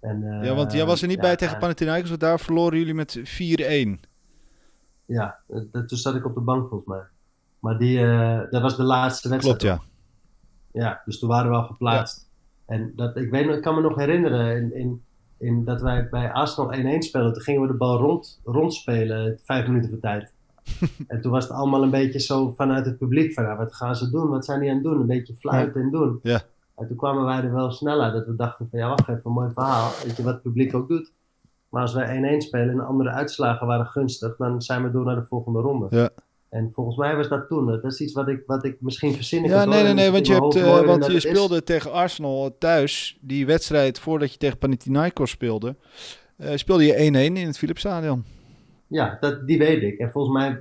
En, 0.00 0.22
eh, 0.22 0.44
Ja, 0.44 0.54
want 0.54 0.72
jij 0.72 0.86
was 0.86 1.02
er 1.02 1.08
niet 1.08 1.16
ja, 1.16 1.22
bij 1.22 1.36
tegen 1.36 1.54
en- 1.54 1.60
Panathinaikos, 1.60 2.08
want 2.08 2.20
daar 2.20 2.40
verloren 2.40 2.78
jullie 2.78 2.94
met 2.94 3.20
4-1. 3.22 4.00
Ja, 5.04 5.38
eh, 5.48 5.60
dat- 5.72 5.88
toen 5.88 5.98
zat 5.98 6.14
ik 6.14 6.24
op 6.24 6.34
de 6.34 6.40
bank 6.40 6.68
volgens 6.68 6.88
mij. 6.88 7.02
Maar 7.58 7.78
die, 7.78 8.06
eh, 8.06 8.40
dat 8.50 8.62
was 8.62 8.76
de 8.76 8.82
laatste 8.82 9.28
wedstrijd. 9.28 9.58
Klopt, 9.58 9.82
ja. 9.82 9.92
Ja, 10.74 11.02
dus 11.04 11.18
toen 11.18 11.28
waren 11.28 11.50
we 11.50 11.56
al 11.56 11.66
geplaatst. 11.66 12.28
En 12.66 12.92
dat, 12.96 13.16
ik, 13.16 13.30
weet, 13.30 13.48
ik 13.48 13.62
kan 13.62 13.74
me 13.74 13.80
nog 13.80 13.96
herinneren 13.96 14.56
in, 14.56 14.74
in, 14.74 15.02
in 15.38 15.64
dat 15.64 15.80
wij 15.80 16.08
bij 16.08 16.32
Arsenal 16.32 16.72
1-1 16.72 16.98
speelden. 16.98 17.32
Toen 17.32 17.42
gingen 17.42 17.60
we 17.60 17.66
de 17.66 17.74
bal 17.74 17.98
rond, 17.98 18.40
rondspelen, 18.44 19.38
vijf 19.42 19.66
minuten 19.66 19.90
voor 19.90 20.00
tijd. 20.00 20.32
en 21.06 21.20
toen 21.20 21.32
was 21.32 21.44
het 21.44 21.52
allemaal 21.52 21.82
een 21.82 21.90
beetje 21.90 22.20
zo 22.20 22.52
vanuit 22.56 22.86
het 22.86 22.98
publiek 22.98 23.32
van, 23.32 23.44
ja, 23.44 23.56
wat 23.56 23.74
gaan 23.74 23.96
ze 23.96 24.10
doen? 24.10 24.28
Wat 24.28 24.44
zijn 24.44 24.60
die 24.60 24.68
aan 24.68 24.74
het 24.74 24.84
doen? 24.84 25.00
Een 25.00 25.06
beetje 25.06 25.34
fluiten 25.34 25.82
en 25.82 25.90
doen. 25.90 26.18
Ja. 26.22 26.42
En 26.76 26.86
toen 26.86 26.96
kwamen 26.96 27.24
wij 27.24 27.42
er 27.42 27.52
wel 27.52 27.70
snel 27.70 28.02
uit 28.02 28.12
dat 28.12 28.26
we 28.26 28.36
dachten 28.36 28.68
van, 28.70 28.78
ja, 28.78 28.88
wacht 28.88 29.08
even, 29.08 29.20
een 29.24 29.32
mooi 29.32 29.52
verhaal. 29.52 29.90
Weet 30.04 30.16
je 30.16 30.22
wat 30.22 30.32
het 30.32 30.42
publiek 30.42 30.74
ook 30.74 30.88
doet? 30.88 31.12
Maar 31.68 31.82
als 31.82 31.94
wij 31.94 32.34
1-1 32.34 32.36
spelen 32.36 32.70
en 32.70 32.76
de 32.76 32.82
andere 32.82 33.10
uitslagen 33.10 33.66
waren 33.66 33.86
gunstig, 33.86 34.36
dan 34.36 34.62
zijn 34.62 34.82
we 34.82 34.90
door 34.90 35.04
naar 35.04 35.14
de 35.14 35.26
volgende 35.26 35.60
ronde. 35.60 35.86
Ja. 35.90 36.10
En 36.54 36.70
volgens 36.72 36.96
mij 36.96 37.16
was 37.16 37.28
dat 37.28 37.48
toen. 37.48 37.66
Dat 37.66 37.84
is 37.84 38.00
iets 38.00 38.12
wat 38.12 38.28
ik, 38.28 38.42
wat 38.46 38.64
ik 38.64 38.76
misschien 38.80 39.14
verzin. 39.14 39.44
ik 39.44 39.50
Ja, 39.50 39.64
nee, 39.64 39.82
nee, 39.82 39.92
nee, 39.92 40.10
want 40.10 40.26
je, 40.26 40.32
hebt, 40.32 40.54
eh, 40.54 40.80
want 40.80 41.06
je 41.06 41.12
is. 41.12 41.22
speelde 41.22 41.62
tegen 41.62 41.92
Arsenal 41.92 42.56
thuis, 42.58 43.18
die 43.20 43.46
wedstrijd 43.46 43.98
voordat 43.98 44.32
je 44.32 44.38
tegen 44.38 44.58
Panathinaikos 44.58 45.30
speelde, 45.30 45.76
eh, 46.36 46.56
speelde 46.56 46.84
je 46.84 46.96
1-1 46.96 47.36
in 47.36 47.46
het 47.46 47.58
Philipsstadion. 47.58 48.24
Ja, 48.86 49.16
dat, 49.20 49.46
die 49.46 49.58
weet 49.58 49.82
ik. 49.82 49.98
En 49.98 50.10
volgens 50.10 50.34
mij 50.34 50.58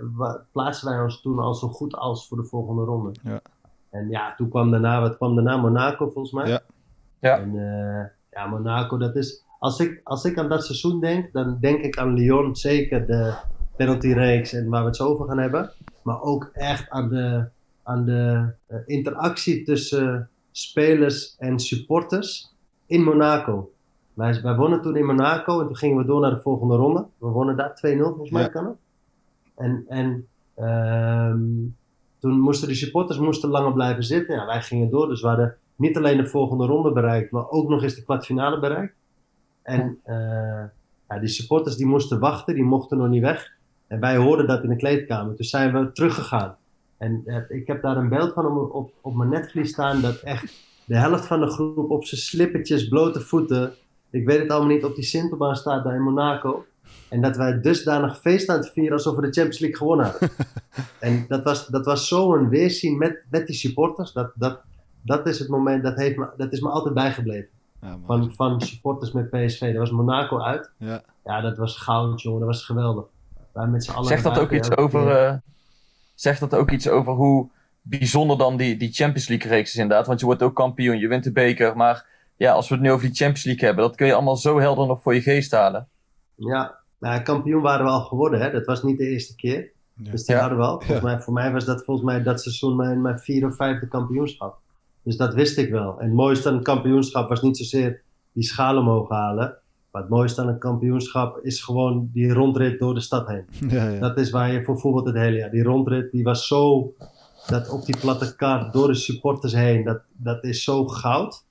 plaatsten 0.52 0.90
wij 0.90 1.00
ons 1.00 1.22
toen 1.22 1.40
al 1.40 1.54
zo 1.54 1.68
goed 1.68 1.96
als 1.96 2.28
voor 2.28 2.38
de 2.38 2.46
volgende 2.46 2.84
ronde. 2.84 3.12
Ja. 3.24 3.42
En 3.90 4.10
ja, 4.10 4.36
toen 4.36 4.50
kwam 4.50 4.72
daarna, 4.72 5.02
wat 5.02 5.18
kwam 5.18 5.36
daarna? 5.36 5.58
Monaco 5.58 6.10
volgens 6.10 6.32
mij. 6.32 6.48
Ja. 6.48 6.62
Ja. 7.20 7.40
En 7.40 7.50
eh, 7.56 8.06
ja, 8.32 8.48
Monaco, 8.48 8.98
dat 8.98 9.16
is... 9.16 9.44
Als 9.60 9.80
ik, 9.80 10.02
als 10.04 10.26
ik 10.26 10.38
aan 10.38 10.50
dat 10.50 10.66
seizoen 10.66 11.00
denk, 11.00 11.34
dan 11.34 11.58
denk 11.60 11.82
ik 11.82 11.98
aan 11.98 12.14
Lyon. 12.14 12.56
Zeker 12.56 13.06
de 13.06 13.34
penaltyreeks 13.76 14.54
en 14.54 14.70
waar 14.70 14.82
we 14.82 14.88
het 14.88 14.96
zo 14.96 15.08
over 15.08 15.28
gaan 15.28 15.38
hebben. 15.40 15.72
maar 16.04 16.22
ook 16.22 16.50
echt 16.54 16.90
aan 16.90 17.10
de, 17.10 17.46
aan 17.84 18.06
de 18.06 18.52
eh, 18.68 18.78
interactie 18.86 19.64
tussen 19.64 20.30
spelers 20.52 21.36
en 21.38 21.60
supporters 21.60 22.54
in 22.86 23.04
Monaco. 23.04 23.72
Wij, 24.14 24.42
wij 24.42 24.56
wonnen 24.56 24.82
toen 24.82 24.96
in 24.96 25.06
Monaco 25.06 25.60
en 25.60 25.66
toen 25.66 25.76
gingen 25.78 25.98
we 25.98 26.06
door 26.06 26.22
naar 26.22 26.34
de 26.36 26.42
volgende 26.42 26.76
ronde. 26.76 27.06
We 27.18 27.28
wonnen 27.28 27.58
daar 27.58 27.80
2-0 27.96 27.98
volgens 27.98 28.30
mij 28.30 28.42
Ja. 28.42 28.48
kan 28.48 28.66
het. 28.66 28.76
En, 29.56 29.86
en 29.88 30.28
ehm, 30.56 31.42
toen 32.20 32.40
moesten 32.40 32.68
de 32.68 32.76
supporters 32.76 33.20
moesten 33.20 33.50
langer 33.50 33.74
blijven 33.74 34.04
zitten. 34.04 34.36
Ja, 34.36 34.46
wij 34.46 34.62
gingen 34.62 34.90
door, 34.90 35.08
dus 35.08 35.22
we 35.22 35.28
hadden 35.28 35.56
niet 35.76 35.98
alleen 35.98 36.18
de 36.18 36.26
volgende 36.28 36.66
ronde 36.66 36.92
bereikt, 36.92 37.32
maar 37.32 37.50
ook 37.50 37.70
nog 37.70 37.84
eens 37.84 37.96
de 37.96 38.04
kwartfinale 38.04 38.60
bereikt. 38.60 38.94
En 39.62 40.00
eh, 40.04 40.16
ja, 41.10 41.20
die 41.20 41.28
supporters 41.30 41.76
die 41.76 41.86
moesten 41.86 42.20
wachten, 42.20 42.54
die 42.54 42.64
mochten 42.64 42.98
nog 42.98 43.08
niet 43.08 43.22
weg. 43.22 43.52
En 43.94 44.00
wij 44.00 44.16
hoorden 44.16 44.48
dat 44.48 44.64
in 44.64 44.70
de 44.70 44.76
kleedkamer. 44.76 45.36
Toen 45.36 45.46
zijn 45.46 45.74
we 45.74 45.92
teruggegaan. 45.92 46.56
En 46.98 47.22
eh, 47.26 47.38
ik 47.50 47.68
heb 47.68 47.82
daar 47.82 47.98
een 47.98 48.10
beeld 48.10 48.34
van 48.34 48.46
op, 48.46 48.74
op, 48.74 48.94
op 49.02 49.16
mijn 49.16 49.30
netvlies 49.30 49.70
staan 49.70 50.02
dat 50.02 50.20
echt 50.20 50.54
de 50.86 50.98
helft 50.98 51.26
van 51.26 51.40
de 51.40 51.48
groep 51.48 51.92
op 51.92 52.06
zijn 52.06 52.22
slippertjes, 52.22 52.88
blote 52.88 53.20
voeten. 53.20 53.74
Ik 54.10 54.26
weet 54.26 54.40
het 54.40 54.50
allemaal 54.50 54.70
niet, 54.70 54.84
op 54.84 54.96
die 54.96 55.04
Sintelbaan 55.04 55.56
staat 55.56 55.84
daar 55.84 55.96
in 55.96 56.02
Monaco. 56.02 56.66
En 57.10 57.22
dat 57.22 57.38
wij 57.38 57.62
dusdanig 57.62 58.20
feest 58.20 58.50
aan 58.50 58.58
het 58.58 58.70
vieren 58.70 58.94
alsof 58.94 59.16
we 59.16 59.22
de 59.22 59.32
Champions 59.32 59.60
League 59.60 59.78
gewonnen 59.78 60.06
hadden. 60.06 60.30
en 61.00 61.26
dat 61.28 61.44
was, 61.44 61.68
dat 61.68 61.86
was 61.86 62.08
zo'n 62.08 62.50
weerzien 62.50 62.98
met, 62.98 63.24
met 63.30 63.48
die 63.48 63.56
supporters. 63.56 64.12
Dat, 64.12 64.32
dat, 64.36 64.62
dat 65.02 65.28
is 65.28 65.40
het 65.40 65.48
moment, 65.48 65.84
dat, 65.84 65.98
heeft 65.98 66.18
me, 66.18 66.30
dat 66.38 66.52
is 66.52 66.62
me 66.62 66.70
altijd 66.70 66.94
bijgebleven. 66.94 67.50
Ja. 67.82 67.98
Van, 68.06 68.34
van 68.34 68.62
supporters 68.62 69.12
met 69.12 69.30
PSV. 69.30 69.68
Dat 69.68 69.90
was 69.90 69.92
Monaco 69.92 70.40
uit. 70.40 70.72
Ja. 70.78 71.04
Ja, 71.26 71.42
dat 71.42 71.58
was 71.58 71.78
goud, 71.78 72.22
jongen. 72.22 72.40
Dat 72.40 72.50
was 72.50 72.66
geweldig. 72.66 73.06
Wij 73.54 73.68
met 73.68 73.84
z'n 73.84 73.92
allen 73.92 74.08
Zegt 74.08 74.24
dat 74.24 74.40
ook 74.40 74.52
iets 74.52 74.78
over, 74.78 75.18
eh, 75.26 75.34
zegt 76.16 76.40
dat 76.40 76.56
ook 76.56 76.72
iets 76.72 76.90
over 76.90 77.14
hoe 77.14 77.50
bijzonder 77.82 78.38
dan 78.38 78.58
die, 78.58 78.78
die 78.78 78.94
Champions 78.94 79.28
League 79.28 79.52
reeks 79.52 79.70
is 79.74 79.80
inderdaad? 79.80 80.08
Want 80.08 80.20
je 80.20 80.26
wordt 80.26 80.42
ook 80.42 80.56
kampioen, 80.56 80.98
je 80.98 81.08
wint 81.08 81.24
de 81.24 81.32
beker. 81.32 81.78
Maar 81.78 82.06
ja, 82.38 82.52
als 82.54 82.68
we 82.70 82.74
het 82.76 82.84
nu 82.84 82.92
over 82.92 83.06
die 83.08 83.16
Champions 83.16 83.44
League 83.46 83.66
hebben, 83.66 83.86
dat 83.86 83.96
kun 83.96 84.08
je 84.08 84.14
allemaal 84.14 84.38
zo 84.38 84.60
helder 84.60 84.88
nog 84.88 85.02
voor 85.02 85.14
je 85.14 85.22
geest 85.22 85.52
halen. 85.52 85.88
Ja, 86.36 86.76
nou, 87.00 87.22
kampioen 87.22 87.62
waren 87.62 87.86
we 87.86 87.92
al 87.92 88.02
geworden. 88.04 88.42
Hè? 88.42 88.52
Dat 88.52 88.66
was 88.66 88.84
niet 88.84 88.98
de 88.98 89.08
eerste 89.08 89.36
keer. 89.36 89.72
Ja. 89.94 90.12
Dus 90.12 90.26
die 90.26 90.36
Ja. 90.36 90.42
hadden 90.42 90.58
we 90.60 90.64
al. 90.66 90.80
Volgens 90.82 90.98
Ja. 91.00 91.04
mij, 91.04 91.20
voor 91.20 91.34
mij 91.34 91.52
was 91.52 91.66
dat 91.66 91.84
volgens 91.84 92.06
mij 92.06 92.24
dat 92.24 92.42
seizoen 92.42 92.76
mijn, 92.76 93.02
mijn 93.02 93.20
vierde 93.20 93.46
of 93.46 93.56
vijfde 93.56 93.88
kampioenschap. 93.88 94.58
Dus 95.04 95.18
dat 95.18 95.34
wist 95.34 95.58
ik 95.58 95.70
wel. 95.70 96.00
En 96.00 96.06
het 96.06 96.16
mooiste 96.16 96.50
aan 96.50 96.56
een 96.56 96.64
kampioenschap 96.64 97.30
was 97.30 97.42
niet 97.42 97.58
zozeer 97.58 98.02
die 98.32 98.44
schalen 98.44 98.84
mogen 98.84 99.16
halen. 99.16 99.58
Maar 99.94 100.02
het 100.02 100.12
mooiste 100.12 100.42
aan 100.42 100.48
een 100.48 100.58
kampioenschap 100.58 101.40
is 101.44 101.64
gewoon 101.64 102.10
die 102.14 102.34
rondrit 102.34 102.80
door 102.80 102.94
de 102.94 103.00
stad 103.00 103.28
heen. 103.28 103.46
Ja, 103.70 103.88
ja. 103.88 104.00
Dat 104.00 104.18
is 104.18 104.30
waar 104.30 104.52
je 104.52 104.64
voor 104.64 105.06
het 105.06 105.16
hele 105.16 105.38
jaar. 105.38 105.52
Die 105.52 105.64
rondrit 105.64 106.12
die 106.12 106.24
was 106.24 106.48
zo, 106.48 106.94
dat 107.48 107.70
op 107.70 107.86
die 107.86 107.98
platte 107.98 108.36
kaart 108.36 108.74
door 108.74 108.88
de 108.88 108.94
supporters 108.94 109.54
heen, 109.54 109.84
dat, 109.84 110.02
dat 110.12 110.44
is 110.44 110.64
zo 110.64 110.88
goud. 110.88 111.46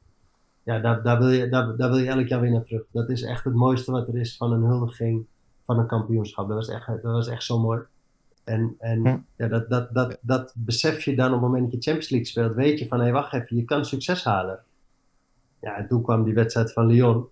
Ja, 0.63 0.79
daar, 0.79 1.03
daar, 1.03 1.19
wil 1.19 1.29
je, 1.29 1.49
daar, 1.49 1.77
daar 1.77 1.91
wil 1.91 1.99
je 1.99 2.09
elk 2.09 2.27
jaar 2.27 2.41
weer 2.41 2.51
naar 2.51 2.65
terug. 2.65 2.83
Dat 2.91 3.09
is 3.09 3.23
echt 3.23 3.45
het 3.45 3.55
mooiste 3.55 3.91
wat 3.91 4.09
er 4.09 4.17
is 4.17 4.37
van 4.37 4.53
een 4.53 4.63
huldiging 4.63 5.27
van 5.65 5.79
een 5.79 5.87
kampioenschap. 5.87 6.49
Dat 6.49 6.57
was 6.57 6.69
echt, 6.69 6.87
dat 6.87 7.03
was 7.03 7.29
echt 7.29 7.45
zo 7.45 7.59
mooi. 7.59 7.81
En, 8.45 8.75
en 8.79 9.27
ja, 9.37 9.49
dat, 9.49 9.71
dat, 9.71 9.95
dat, 9.95 10.19
dat 10.21 10.53
besef 10.57 11.03
je 11.03 11.15
dan 11.15 11.27
op 11.27 11.33
het 11.33 11.43
moment 11.43 11.63
dat 11.63 11.73
je 11.73 11.91
Champions 11.91 12.11
League 12.11 12.29
speelt. 12.29 12.55
Weet 12.55 12.79
je 12.79 12.89
van, 12.89 13.01
hé, 13.01 13.11
wacht 13.11 13.33
even, 13.33 13.57
je 13.57 13.65
kan 13.65 13.85
succes 13.85 14.25
halen. 14.25 14.61
Ja, 15.61 15.77
en 15.77 15.89
toen 15.89 16.03
kwam 16.03 16.25
die 16.25 16.35
wedstrijd 16.35 16.73
van 16.73 16.87
Lyon. 16.87 17.27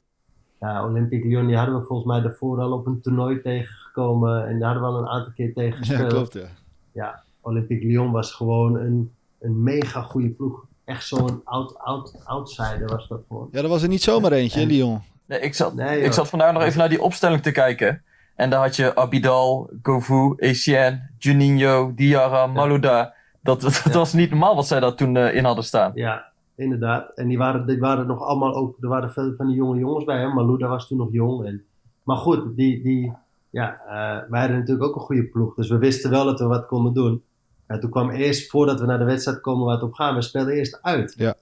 Ja, 0.60 0.84
Olympique 0.84 1.28
Lyon, 1.28 1.46
die 1.46 1.56
hadden 1.56 1.78
we 1.80 1.86
volgens 1.86 2.08
mij 2.08 2.20
daarvoor 2.20 2.60
al 2.60 2.72
op 2.72 2.86
een 2.86 3.00
toernooi 3.00 3.40
tegengekomen. 3.42 4.46
En 4.48 4.58
daar 4.58 4.72
hadden 4.74 4.90
we 4.90 4.96
al 4.96 5.02
een 5.02 5.08
aantal 5.08 5.32
keer 5.32 5.52
tegen 5.54 5.78
Ja, 5.78 5.84
gespeeld. 5.86 6.12
klopt, 6.12 6.32
ja. 6.32 6.46
Ja, 6.92 7.22
Olympique 7.40 7.86
Lyon 7.86 8.10
was 8.12 8.32
gewoon 8.34 8.76
een, 8.76 9.12
een 9.40 9.62
mega 9.62 10.00
goede 10.00 10.28
ploeg. 10.28 10.64
Echt 10.84 11.06
zo'n 11.06 11.40
out, 11.44 11.78
out, 11.78 12.20
outsider 12.24 12.86
was 12.88 13.08
dat 13.08 13.20
gewoon. 13.28 13.48
Ja, 13.52 13.62
er 13.62 13.68
was 13.68 13.82
er 13.82 13.88
niet 13.88 14.02
zomaar 14.02 14.32
eentje, 14.32 14.60
En- 14.60 14.66
Lyon. 14.66 15.00
Nee, 15.26 15.40
ik, 15.40 15.54
zat, 15.54 15.74
Nee, 15.74 16.00
ik 16.00 16.12
zat 16.12 16.28
vandaag 16.28 16.52
nog 16.52 16.62
even 16.62 16.78
naar 16.78 16.88
die 16.88 17.02
opstelling 17.02 17.42
te 17.42 17.50
kijken. 17.50 18.02
En 18.36 18.50
daar 18.50 18.60
had 18.60 18.76
je 18.76 18.96
Abidal, 18.96 19.70
Govou, 19.82 20.34
Etienne, 20.36 21.08
Juninho, 21.18 21.92
Diarra, 21.94 22.46
Malouda. 22.46 23.14
Dat, 23.42 23.60
dat, 23.62 23.82
Ja. 23.84 23.90
was 23.92 24.12
niet 24.12 24.30
normaal 24.30 24.54
wat 24.56 24.66
zij 24.66 24.80
daar 24.80 24.94
toen 24.94 25.16
eh, 25.16 25.34
in 25.34 25.44
hadden 25.44 25.64
staan. 25.64 25.92
Ja, 25.94 26.29
inderdaad. 26.60 27.12
En 27.14 27.28
die 27.28 27.38
waren, 27.38 27.66
die 27.66 27.78
waren 27.78 28.06
nog 28.06 28.22
allemaal 28.22 28.54
ook, 28.54 28.76
er 28.80 28.88
waren 28.88 29.12
veel 29.12 29.34
van 29.36 29.46
die 29.46 29.56
jonge 29.56 29.78
jongens 29.78 30.04
bij 30.04 30.18
hem. 30.18 30.34
Malouda 30.34 30.68
was 30.68 30.88
toen 30.88 30.98
nog 30.98 31.12
jong. 31.12 31.46
En, 31.46 31.64
maar 32.02 32.16
goed, 32.16 32.56
die, 32.56 32.82
die, 32.82 33.12
ja, 33.50 33.80
eh, 33.86 34.30
wij 34.30 34.40
hadden 34.40 34.58
natuurlijk 34.58 34.88
ook 34.88 34.94
een 34.94 35.00
goede 35.00 35.24
ploeg. 35.24 35.54
Dus 35.54 35.68
we 35.68 35.78
wisten 35.78 36.10
wel 36.10 36.24
dat 36.24 36.38
we 36.38 36.46
wat 36.46 36.66
konden 36.66 36.94
doen. 36.94 37.22
Ja, 37.68 37.78
toen 37.78 37.90
kwam 37.90 38.10
eerst, 38.10 38.50
voordat 38.50 38.80
we 38.80 38.86
naar 38.86 38.98
de 38.98 39.04
wedstrijd 39.04 39.40
komen 39.40 39.64
waar 39.64 39.74
het 39.74 39.84
op 39.84 39.92
gaan, 39.92 40.14
we 40.14 40.22
speelden 40.22 40.54
eerst 40.54 40.82
uit. 40.82 41.14
Ja. 41.16 41.34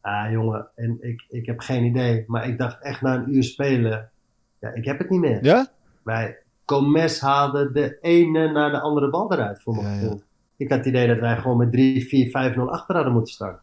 Ah, 0.00 0.30
jongen, 0.30 0.68
en 0.74 0.96
ik, 1.00 1.26
ik 1.28 1.46
heb 1.46 1.60
geen 1.60 1.84
idee. 1.84 2.24
Maar 2.26 2.48
ik 2.48 2.58
dacht 2.58 2.82
echt 2.82 3.00
na 3.00 3.14
een 3.14 3.34
uur 3.34 3.42
spelen, 3.44 4.10
ja, 4.58 4.68
ik 4.72 4.84
heb 4.84 4.98
het 4.98 5.10
niet 5.10 5.20
meer. 5.20 5.44
Ja? 5.44 5.68
Wij, 6.02 6.38
Comes 6.64 7.20
haalde 7.20 7.72
de 7.72 7.98
ene 8.00 8.52
naar 8.52 8.70
de 8.70 8.80
andere 8.80 9.10
bal 9.10 9.32
eruit, 9.32 9.62
voor 9.62 9.74
mijn 9.74 9.86
Ja, 9.86 9.92
ja. 9.92 9.98
gevoel. 10.00 10.22
Ik 10.56 10.68
had 10.68 10.78
het 10.78 10.86
idee 10.86 11.06
dat 11.06 11.18
wij 11.18 11.36
gewoon 11.36 11.56
met 11.56 11.72
3, 11.72 12.06
4, 12.06 12.30
5, 12.30 12.56
0 12.56 12.70
achter 12.70 12.94
hadden 12.94 13.12
moeten 13.12 13.32
staan. 13.32 13.60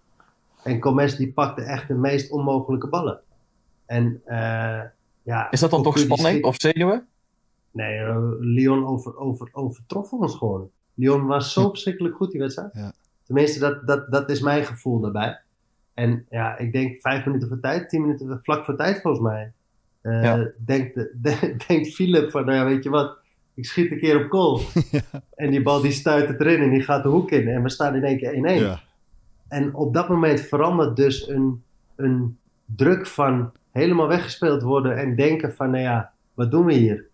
En 0.67 0.79
Comes 0.79 1.15
die 1.15 1.31
pakte 1.33 1.61
echt 1.61 1.87
de 1.87 1.93
meest 1.93 2.31
onmogelijke 2.31 2.87
ballen. 2.87 3.19
En 3.85 4.21
eh, 4.25 4.81
ja... 5.23 5.51
Is 5.51 5.59
dat 5.59 5.69
dan 5.71 5.83
toch 5.83 5.97
spanning 5.97 6.43
of 6.43 6.55
zenuwen? 6.57 7.07
Nee, 7.71 7.97
eh, 7.97 8.17
Lyon 8.39 8.87
over, 8.87 9.17
over, 9.17 9.49
overtrof 9.51 10.11
ons 10.13 10.35
gewoon. 10.35 10.69
Lyon 10.93 11.25
was 11.25 11.53
zo 11.53 11.69
verschrikkelijk 11.69 12.15
goed 12.15 12.31
die 12.31 12.39
wedstrijd. 12.41 12.69
Ja. 12.73 12.93
Tenminste, 13.23 13.59
dat, 13.59 13.87
dat, 13.87 14.11
dat 14.11 14.29
is 14.29 14.41
mijn 14.41 14.65
gevoel 14.65 14.99
daarbij. 14.99 15.39
En 15.93 16.25
ja, 16.29 16.57
ik 16.57 16.71
denk 16.73 16.97
vijf 17.01 17.25
minuten 17.25 17.47
voor 17.47 17.59
tijd, 17.59 17.89
tien 17.89 18.01
minuten 18.01 18.39
vlak 18.43 18.65
voor 18.65 18.75
tijd 18.75 19.01
volgens 19.01 19.23
mij. 19.23 19.51
Eh, 20.01 20.23
Ja. 20.23 20.51
denkt, 20.65 20.95
de- 20.95 21.55
denkt 21.67 21.93
Philip 21.93 22.31
van, 22.31 22.45
nou 22.45 22.57
ja, 22.57 22.65
weet 22.65 22.83
je 22.83 22.89
wat, 22.89 23.17
ik 23.53 23.65
schiet 23.65 23.91
een 23.91 23.97
keer 23.99 24.23
op 24.25 24.31
goal. 24.31 24.61
En 25.35 25.49
die 25.51 25.61
bal 25.61 25.81
die 25.81 25.91
stuit 25.91 26.27
het 26.27 26.39
erin 26.39 26.61
en 26.61 26.69
die 26.69 26.81
gaat 26.81 27.03
de 27.03 27.09
hoek 27.09 27.31
in. 27.31 27.47
En 27.47 27.63
we 27.63 27.69
staan 27.69 27.95
in 27.95 28.03
één 28.03 28.17
keer 28.17 28.33
1-1. 28.33 28.61
Ja. 28.63 28.79
En 29.47 29.75
op 29.75 29.93
dat 29.93 30.09
moment 30.09 30.39
verandert 30.39 30.95
dus 30.95 31.27
een, 31.27 31.63
een 31.95 32.37
druk 32.65 33.07
van 33.07 33.51
helemaal 33.71 34.07
weggespeeld 34.07 34.61
worden 34.61 34.97
en 34.97 35.15
denken 35.15 35.53
van, 35.53 35.69
nou 35.69 35.83
ja, 35.83 36.11
wat 36.33 36.51
doen 36.51 36.65
we 36.65 36.73
hier? 36.73 37.07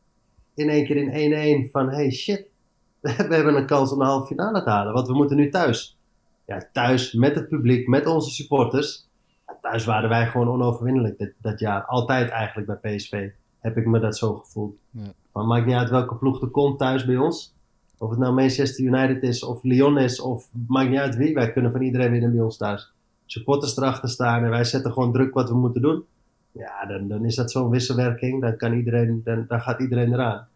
In 0.53 0.69
één 0.69 0.85
keer 0.85 0.95
in 0.95 1.67
1-1 1.67 1.71
van, 1.71 1.89
hey 1.89 2.11
shit, 2.11 2.45
we 3.01 3.09
hebben 3.35 3.55
een 3.55 3.65
kans 3.65 3.91
om 3.91 3.99
de 3.99 4.05
halve 4.05 4.27
finale 4.27 4.63
te 4.63 4.69
halen, 4.69 4.93
want 4.93 5.07
we 5.07 5.13
moeten 5.13 5.37
nu 5.37 5.49
thuis. 5.49 5.97
Ja, 6.45 6.69
thuis 6.71 7.13
met 7.13 7.35
het 7.35 7.47
publiek, 7.47 7.87
met 7.87 8.05
onze 8.05 8.29
supporters. 8.29 9.07
Ja, 9.47 9.57
thuis 9.61 9.85
waren 9.85 10.09
wij 10.09 10.27
gewoon 10.27 10.49
onoverwinnelijk 10.49 11.17
dit, 11.17 11.33
dat 11.41 11.59
jaar. 11.59 11.85
Altijd 11.85 12.29
eigenlijk 12.29 12.81
bij 12.81 12.95
PSV 12.95 13.29
heb 13.59 13.77
ik 13.77 13.85
me 13.85 13.99
dat 13.99 14.17
zo 14.17 14.33
gevoeld. 14.33 14.75
Ja. 14.89 15.13
Maar 15.33 15.45
maakt 15.45 15.65
niet 15.65 15.75
uit 15.75 15.89
welke 15.89 16.15
ploeg 16.15 16.41
er 16.41 16.47
komt 16.47 16.79
thuis 16.79 17.05
bij 17.05 17.17
ons. 17.17 17.53
Of 17.97 18.09
het 18.09 18.19
nou 18.19 18.33
Manchester 18.33 18.83
United 18.85 19.23
is, 19.23 19.43
of 19.43 19.63
Lyon 19.63 19.97
is, 19.97 20.19
of 20.21 20.47
maakt 20.67 20.89
niet 20.89 20.99
uit 20.99 21.15
wie. 21.15 21.33
Wij 21.33 21.51
kunnen 21.51 21.71
van 21.71 21.81
iedereen 21.81 22.11
winnen 22.11 22.31
bij 22.31 22.41
ons 22.41 22.57
thuis. 22.57 22.91
Supporters 23.25 23.77
erachter 23.77 24.09
staan 24.09 24.43
en 24.43 24.49
wij 24.49 24.63
zetten 24.63 24.91
gewoon 24.93 25.11
druk 25.11 25.33
wat 25.33 25.49
we 25.49 25.55
moeten 25.55 25.81
doen. 25.81 26.03
Ja, 26.51 26.85
dan, 26.85 27.07
dan 27.07 27.25
is 27.25 27.35
dat 27.35 27.51
zo'n 27.51 27.69
wisselwerking. 27.69 28.41
Dan, 28.41 28.57
kan 28.57 28.73
iedereen, 28.73 29.21
dan, 29.23 29.45
dan 29.47 29.61
gaat 29.61 29.79
iedereen 29.79 30.13
eraan. 30.13 30.47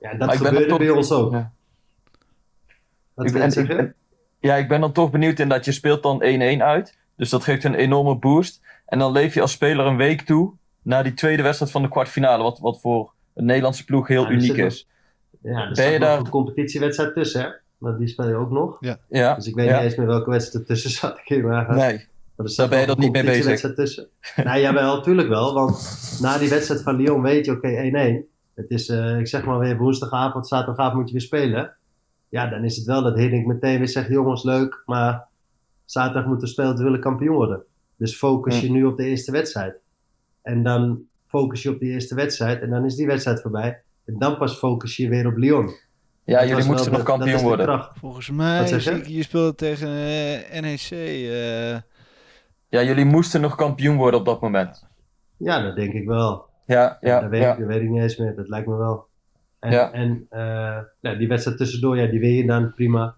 Ja, 0.00 0.10
dat 0.10 0.18
Maar 0.18 0.28
ben 0.28 0.46
gebeurde 0.46 0.66
toch- 0.66 0.78
bij 0.78 0.90
ons 0.90 1.12
ook. 1.12 1.32
Ja. 1.32 1.52
Wat 3.14 3.26
Ik 3.26 3.32
ben, 3.32 3.58
ik 3.80 3.94
ja, 4.40 4.54
ik 4.56 4.68
ben 4.68 4.80
dan 4.80 4.92
toch 4.92 5.10
benieuwd 5.10 5.38
in 5.38 5.48
dat 5.48 5.64
je 5.64 5.72
speelt 5.72 6.02
dan 6.02 6.22
1-1 6.22 6.62
uit. 6.62 6.96
Dus 7.16 7.30
dat 7.30 7.44
geeft 7.44 7.64
een 7.64 7.74
enorme 7.74 8.14
boost. 8.16 8.60
En 8.86 8.98
dan 8.98 9.12
leef 9.12 9.34
je 9.34 9.40
als 9.40 9.52
speler 9.52 9.86
een 9.86 9.96
week 9.96 10.20
toe 10.20 10.52
naar 10.82 11.02
die 11.02 11.14
tweede 11.14 11.42
wedstrijd 11.42 11.72
van 11.72 11.82
de 11.82 11.88
kwartfinale. 11.88 12.42
Wat, 12.42 12.58
wat 12.58 12.80
voor 12.80 13.12
een 13.34 13.44
Nederlandse 13.44 13.84
ploeg 13.84 14.08
heel 14.08 14.22
Ja, 14.24 14.30
uniek 14.30 14.56
is. 14.56 14.88
Ja, 15.42 15.68
er 15.68 15.72
Ben 15.74 15.92
je 15.92 15.98
daar- 15.98 16.18
een 16.18 16.28
competitiewedstrijd 16.28 17.14
tussen, 17.14 17.40
hè? 17.40 17.48
Want 17.78 17.98
die 17.98 18.08
speel 18.08 18.28
je 18.28 18.34
ook 18.34 18.50
nog. 18.50 18.76
Ja, 19.08 19.34
Dus 19.34 19.46
ik 19.46 19.54
weet 19.54 19.66
ja. 19.66 19.74
niet 19.76 19.84
eens 19.84 19.96
meer 19.96 20.06
welke 20.06 20.30
wedstrijd 20.30 20.68
ertussen 20.68 20.90
zat. 20.90 21.18
Ik 21.24 21.24
hier 21.24 21.44
maar, 21.46 21.74
Nee, 21.76 22.06
Maar 22.36 22.46
er 22.46 22.52
staat 22.52 22.56
Daar 22.56 22.68
ben 22.68 22.80
je 22.80 22.86
dat 22.86 22.96
een 22.96 23.02
niet 23.02 23.12
mee 23.12 23.22
bezig. 23.24 23.44
competitiewedstrijd 23.44 23.76
tussen. 23.76 24.44
nou, 24.48 24.60
jawel, 24.60 25.02
tuurlijk 25.02 25.28
wel. 25.28 25.54
Want 25.54 26.18
na 26.20 26.38
die 26.38 26.48
wedstrijd 26.48 26.82
van 26.82 26.96
Lyon 26.96 27.22
weet 27.22 27.44
je, 27.44 27.52
oké, 27.52 27.68
1-1. 27.68 28.26
Het 28.54 28.70
is, 28.70 28.88
eh, 28.88 29.18
ik 29.18 29.28
zeg 29.28 29.44
maar 29.44 29.58
weer 29.58 29.76
woensdagavond, 29.78 30.48
zaterdagavond 30.48 30.94
moet 30.96 31.06
je 31.06 31.12
weer 31.12 31.22
spelen. 31.22 31.72
Ja, 32.28 32.46
dan 32.50 32.64
is 32.64 32.76
het 32.76 32.86
wel 32.86 33.02
dat 33.02 33.16
Hiddink 33.16 33.46
meteen 33.46 33.78
weer 33.78 33.88
zegt, 33.88 34.08
jongens, 34.08 34.42
leuk, 34.44 34.82
maar 34.86 35.24
zaterdag 35.84 36.26
moeten 36.26 36.46
we 36.46 36.52
spelen, 36.52 36.76
we 36.76 36.82
willen 36.82 37.00
kampioen 37.00 37.34
worden. 37.36 37.62
Dus 37.96 38.16
focus 38.16 38.60
je 38.60 38.70
nu 38.70 38.84
op 38.84 38.96
de 38.96 39.04
eerste 39.04 39.32
wedstrijd. 39.32 39.80
En 40.42 40.62
dan 40.62 41.00
focus 41.26 41.62
je 41.62 41.70
op 41.70 41.78
die 41.80 41.90
eerste 41.92 42.14
wedstrijd 42.14 42.60
en 42.62 42.70
dan 42.70 42.84
is 42.84 42.94
die 42.96 43.06
wedstrijd 43.06 43.40
voorbij. 43.40 43.82
En 44.04 44.18
dan 44.18 44.36
pas 44.38 44.54
focus 44.58 44.96
je 44.96 45.08
weer 45.08 45.26
op 45.26 45.36
Lyon. 45.36 45.70
ja, 46.24 46.38
Dat 46.40 46.48
jullie 46.48 46.64
moesten 46.64 46.92
nog 46.92 47.02
kampioen 47.02 47.40
worden. 47.42 47.66
kracht. 47.66 47.98
Volgens 47.98 48.30
mij 48.30 48.68
je? 48.68 48.90
ik 48.90 49.06
je 49.06 49.22
speelde 49.22 49.54
tegen 49.54 49.88
eh, 49.88 50.60
NEC. 50.60 50.90
eh, 50.90 51.70
Ja, 52.68 52.82
jullie 52.82 53.04
moesten 53.04 53.40
nog 53.40 53.54
kampioen 53.54 53.96
worden 53.96 54.20
op 54.20 54.26
dat 54.26 54.40
moment. 54.40 54.86
Ja, 55.36 55.62
dat 55.62 55.76
denk 55.76 55.92
ik 55.92 56.06
wel. 56.06 56.46
Ja, 56.66 56.98
ja, 57.00 57.20
dat, 57.20 57.30
weet 57.30 57.42
ja. 57.42 57.52
ik, 57.52 57.58
dat 57.58 57.68
weet 57.68 57.82
ik 57.82 57.88
niet 57.88 58.02
eens 58.02 58.16
meer. 58.16 58.34
Dat 58.36 58.48
lijkt 58.48 58.66
me 58.66 58.76
wel. 58.76 59.06
En, 59.60 59.70
Ja. 59.72 59.92
en 59.92 60.26
eh, 60.30 60.78
nou, 61.00 61.18
die 61.18 61.28
wedstrijd 61.28 61.58
tussendoor, 61.58 61.96
ja, 61.96 62.06
die 62.06 62.20
win 62.20 62.32
je 62.34 62.46
dan 62.46 62.74
prima. 62.74 63.16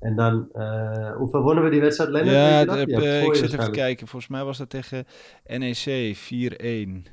En 0.00 0.16
dan, 0.16 0.48
eh, 0.52 1.16
hoeveel 1.16 1.42
wonnen 1.42 1.64
we 1.64 1.70
die 1.70 1.80
wedstrijd, 1.80 2.10
Lennart? 2.10 2.36
Weet 2.36 2.44
Ja, 2.46 2.58
je 2.60 2.66
dat 2.66 2.76
dat? 2.76 2.88
heb, 2.88 3.00
Ja, 3.22 3.26
ik 3.26 3.34
zit 3.34 3.52
even 3.52 3.72
kijken. 3.72 4.06
Volgens 4.06 4.30
mij 4.30 4.44
was 4.44 4.58
dat 4.58 4.70
tegen 4.70 5.04
NEC 5.46 6.16
4-1. 6.16 7.06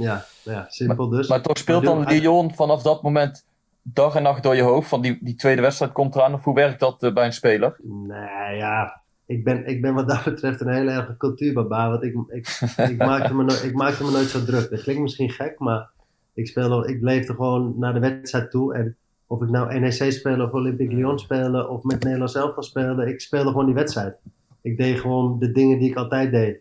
Ja, 0.00 0.24
ja, 0.42 0.66
simpel 0.68 1.08
dus. 1.08 1.28
Maar 1.28 1.42
toch 1.42 1.58
speelt 1.58 1.84
dan 1.84 2.06
Lyon 2.06 2.54
vanaf 2.54 2.82
dat 2.82 3.02
moment 3.02 3.44
dag 3.82 4.14
en 4.14 4.22
nacht 4.22 4.42
door 4.42 4.56
je 4.56 4.62
hoofd. 4.62 4.88
Van 4.88 5.00
die, 5.00 5.18
die 5.20 5.34
tweede 5.34 5.62
wedstrijd 5.62 5.92
komt 5.92 6.14
eraan. 6.14 6.34
Of 6.34 6.44
hoe 6.44 6.54
werkt 6.54 6.80
dat 6.80 7.02
eh, 7.02 7.12
bij 7.12 7.24
een 7.24 7.32
speler? 7.32 7.76
Nee, 7.82 8.56
ja. 8.56 9.00
Ik 9.26 9.44
ben, 9.44 9.66
ik 9.66 9.82
ben 9.82 9.94
wat 9.94 10.08
dat 10.08 10.24
betreft 10.24 10.60
een 10.60 10.72
hele 10.72 10.90
erge 10.90 11.16
cultuurbaba. 11.16 11.90
Want 11.90 12.02
ik, 12.02 12.14
ik, 12.28 12.60
ik, 12.90 12.96
maakte 13.10 13.34
me 13.34 13.44
no- 13.44 13.62
ik 13.62 13.74
maakte 13.74 14.04
me 14.04 14.10
nooit 14.10 14.28
zo 14.28 14.44
druk. 14.44 14.70
Dat 14.70 14.82
klinkt 14.82 15.02
misschien 15.02 15.30
gek, 15.30 15.58
maar 15.58 15.90
ik, 16.34 16.46
speelde, 16.46 16.88
ik 16.88 17.02
leefde 17.02 17.34
gewoon 17.34 17.74
naar 17.76 17.92
de 17.92 18.00
wedstrijd 18.00 18.50
toe. 18.50 18.74
En 18.74 18.96
of 19.26 19.42
ik 19.42 19.48
nou 19.48 19.78
NEC 19.78 20.12
spelen 20.12 20.46
of 20.46 20.52
Olympique 20.52 20.94
Lyon 20.94 21.18
spelen 21.18 21.70
of 21.70 21.82
met 21.82 22.02
Nederlands 22.02 22.34
elftal 22.34 22.62
spelen. 22.62 23.08
Ik 23.08 23.20
speelde 23.20 23.50
gewoon 23.50 23.66
die 23.66 23.74
wedstrijd. 23.74 24.18
Ik 24.62 24.76
deed 24.76 25.00
gewoon 25.00 25.38
de 25.38 25.52
dingen 25.52 25.78
die 25.78 25.90
ik 25.90 25.96
altijd 25.96 26.30
deed. 26.30 26.60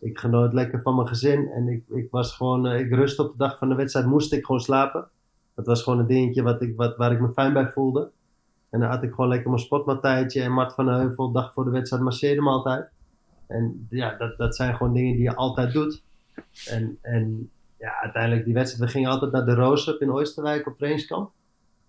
Ik 0.00 0.18
genoot 0.18 0.52
lekker 0.52 0.82
van 0.82 0.94
mijn 0.94 1.08
gezin. 1.08 1.48
En 1.48 1.68
ik, 1.68 1.84
ik 1.88 2.10
was 2.10 2.36
gewoon, 2.36 2.66
eh, 2.66 2.80
ik 2.80 2.90
rust 2.90 3.18
op 3.18 3.30
de 3.30 3.38
dag 3.38 3.58
van 3.58 3.68
de 3.68 3.74
wedstrijd. 3.74 4.06
Moest 4.06 4.32
ik 4.32 4.44
gewoon 4.44 4.60
slapen. 4.60 5.08
Dat 5.54 5.66
was 5.66 5.82
gewoon 5.82 5.98
een 5.98 6.06
dingetje 6.06 6.42
wat 6.42 6.62
ik, 6.62 6.76
wat, 6.76 6.96
waar 6.96 7.12
ik 7.12 7.20
me 7.20 7.32
fijn 7.32 7.52
bij 7.52 7.68
voelde. 7.68 8.10
En 8.70 8.80
dan 8.80 8.88
had 8.88 9.02
ik 9.02 9.10
gewoon 9.10 9.28
lekker 9.28 9.50
mijn 9.50 9.62
sportmatijtje 9.62 10.42
en 10.42 10.52
Mart 10.52 10.74
van 10.74 10.84
de 10.86 10.92
Heuvel, 10.92 11.32
dag 11.32 11.52
voor 11.52 11.64
de 11.64 11.70
wedstrijd, 11.70 12.02
masseerde 12.02 12.42
me 12.42 12.50
altijd. 12.50 12.88
En 13.46 13.86
ja, 13.90 14.16
dat, 14.16 14.38
dat 14.38 14.56
zijn 14.56 14.76
gewoon 14.76 14.92
dingen 14.92 15.12
die 15.12 15.22
je 15.22 15.34
altijd 15.34 15.72
doet. 15.72 16.02
En, 16.68 16.98
en 17.02 17.50
ja, 17.78 18.00
uiteindelijk 18.00 18.44
die 18.44 18.54
wedstrijd, 18.54 18.84
we 18.84 18.96
gingen 18.98 19.10
altijd 19.10 19.32
naar 19.32 19.44
de 19.44 19.54
Roos 19.54 19.86
in 19.86 20.12
Oosterwijk 20.12 20.66
op 20.66 20.76
trainingskamp. 20.76 21.30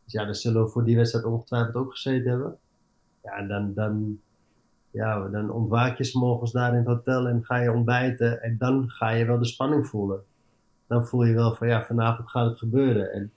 Dus 0.03 0.14
ja, 0.14 0.26
daar 0.26 0.36
zullen 0.36 0.64
we 0.64 0.70
voor 0.70 0.84
die 0.84 0.95
wedstrijd 0.95 1.26
ongetwijfeld 1.26 1.76
ook 1.76 1.91
gezeten 1.91 2.30
hebben. 2.30 2.58
Ja, 3.24 3.32
en 3.32 3.47
dan, 3.47 3.74
dan, 3.74 4.20
ja, 4.98 5.28
dan 5.28 5.52
ontwaak 5.52 5.98
je 5.98 6.10
morgens 6.14 6.52
daar 6.52 6.72
in 6.72 6.78
het 6.78 6.88
hotel 6.88 7.28
en 7.28 7.45
ga 7.45 7.58
je 7.58 7.72
ontbijten. 7.72 8.41
En 8.41 8.56
dan 8.60 8.89
ga 8.89 9.10
je 9.10 9.26
wel 9.26 9.39
de 9.39 9.45
spanning 9.45 9.88
voelen. 9.88 10.20
Dan 10.88 11.06
voel 11.06 11.24
je 11.24 11.34
wel 11.34 11.56
van 11.56 11.68
ja, 11.68 11.84
vanavond 11.84 12.30
gaat 12.30 12.50
het 12.50 12.60
gebeuren. 12.60 13.14
En 13.14 13.32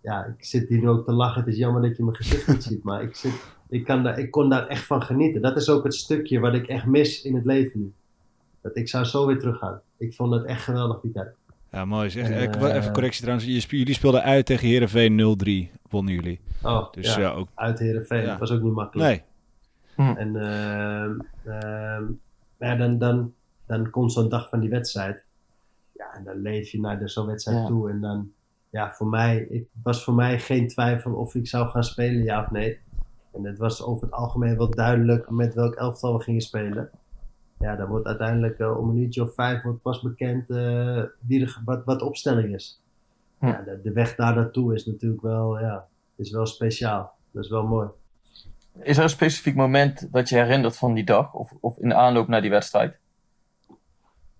ja, 0.00 0.24
ik 0.24 0.44
zit 0.44 0.68
hier 0.68 0.78
nu 0.78 0.88
ook 0.88 1.04
te 1.04 1.12
lachen. 1.12 1.40
Het 1.40 1.52
is 1.52 1.58
jammer 1.58 1.82
dat 1.82 1.96
je 1.96 2.02
mijn 2.02 2.16
gezicht 2.16 2.48
niet 2.48 2.62
ziet. 2.62 2.82
Maar 2.82 3.02
ik, 3.02 3.16
zit, 3.16 3.32
ik, 3.68 3.84
kan 3.84 4.02
daar, 4.02 4.18
ik 4.18 4.30
kon 4.30 4.48
daar 4.48 4.66
echt 4.66 4.84
van 4.84 5.02
genieten. 5.02 5.42
Dat 5.42 5.56
is 5.56 5.68
ook 5.68 5.84
het 5.84 5.94
stukje 5.94 6.40
wat 6.40 6.54
ik 6.54 6.66
echt 6.66 6.86
mis 6.86 7.22
in 7.22 7.34
het 7.34 7.44
leven 7.44 7.80
nu. 7.80 7.92
Dat 8.60 8.76
ik 8.76 8.88
zou 8.88 9.04
zo 9.04 9.26
weer 9.26 9.38
teruggaan. 9.38 9.80
Ik 9.96 10.14
vond 10.14 10.32
het 10.32 10.44
echt 10.44 10.62
geweldig 10.62 11.00
die 11.00 11.12
tijd. 11.12 11.34
Ja, 11.72 11.84
mooi 11.84 12.10
zeg. 12.10 12.30
En, 12.30 12.52
Eh, 12.52 12.70
eh, 12.70 12.76
even 12.76 12.92
correctie 12.92 13.20
trouwens. 13.20 13.66
Jullie 13.70 13.94
speelden 13.94 14.22
uit 14.22 14.46
tegen 14.46 14.68
Heerenveen 14.68 15.16
0-3. 15.16 15.70
Wonnen 15.90 16.14
jullie. 16.14 16.40
Oh, 16.62 16.92
Dus 16.92 17.14
ja, 17.14 17.20
ja, 17.20 17.30
ook... 17.30 17.48
uit 17.54 17.78
Heerenveen. 17.78 18.20
Ja. 18.20 18.26
Dat 18.26 18.38
was 18.38 18.52
ook 18.52 18.62
niet 18.62 18.72
makkelijk. 18.72 19.08
Nee. 19.08 19.22
En 20.16 20.36
ehm, 20.36 21.18
ehm, 21.44 22.04
ja, 22.58 22.76
dan, 22.76 22.98
dan, 22.98 23.32
dan 23.66 23.90
komt 23.90 24.12
zo'n 24.12 24.28
dag 24.28 24.48
van 24.48 24.60
die 24.60 24.70
wedstrijd. 24.70 25.24
Ja, 25.92 26.14
en 26.14 26.24
dan 26.24 26.36
leef 26.36 26.70
je 26.70 26.80
naar 26.80 26.98
de- 26.98 27.08
zo'n 27.08 27.26
wedstrijd 27.26 27.58
Ja. 27.58 27.66
toe. 27.66 27.90
En 27.90 28.00
dan, 28.00 28.32
ja, 28.70 28.92
voor 28.92 29.06
mij, 29.06 29.46
het 29.50 29.64
was 29.82 30.04
voor 30.04 30.14
mij 30.14 30.38
geen 30.38 30.68
twijfel 30.68 31.12
of 31.14 31.34
ik 31.34 31.46
zou 31.48 31.68
gaan 31.68 31.84
spelen, 31.84 32.22
ja 32.24 32.42
of 32.42 32.50
nee. 32.50 32.78
En 33.32 33.44
het 33.44 33.58
was 33.58 33.82
over 33.82 34.02
het 34.06 34.14
algemeen 34.14 34.56
wel 34.56 34.70
duidelijk 34.70 35.30
met 35.30 35.54
welk 35.54 35.74
elftal 35.74 36.16
we 36.16 36.22
gingen 36.22 36.40
spelen. 36.40 36.90
Ja, 37.58 37.76
dan 37.76 37.88
wordt 37.88 38.06
uiteindelijk 38.06 38.58
eh, 38.58 38.78
om 38.78 38.88
een 38.88 38.96
uurtje 38.96 39.22
of 39.22 39.34
vijf 39.34 39.62
wordt 39.62 39.82
pas 39.82 40.00
bekend 40.00 40.50
eh, 40.50 41.02
wie 41.26 41.38
de, 41.44 41.56
wat, 41.64 41.84
wat 41.84 41.98
de 41.98 42.04
opstelling 42.04 42.54
is. 42.54 42.82
Ja, 43.40 43.62
de, 43.62 43.80
de 43.82 43.92
weg 43.92 44.14
daar 44.14 44.34
naartoe 44.34 44.74
is 44.74 44.86
natuurlijk 44.86 45.22
wel, 45.22 45.58
ja, 45.60 45.86
is 46.16 46.30
wel 46.30 46.46
speciaal. 46.46 47.12
Dat 47.30 47.44
is 47.44 47.50
wel 47.50 47.66
mooi. 47.66 47.88
Is 48.82 48.96
er 48.96 49.02
een 49.02 49.08
specifiek 49.08 49.54
moment 49.54 50.12
dat 50.12 50.28
je 50.28 50.36
herinnert 50.36 50.76
van 50.76 50.94
die 50.94 51.04
dag? 51.04 51.34
Of, 51.34 51.52
of 51.60 51.78
in 51.78 51.88
de 51.88 51.94
aanloop 51.94 52.28
naar 52.28 52.40
die 52.40 52.50
wedstrijd? 52.50 52.96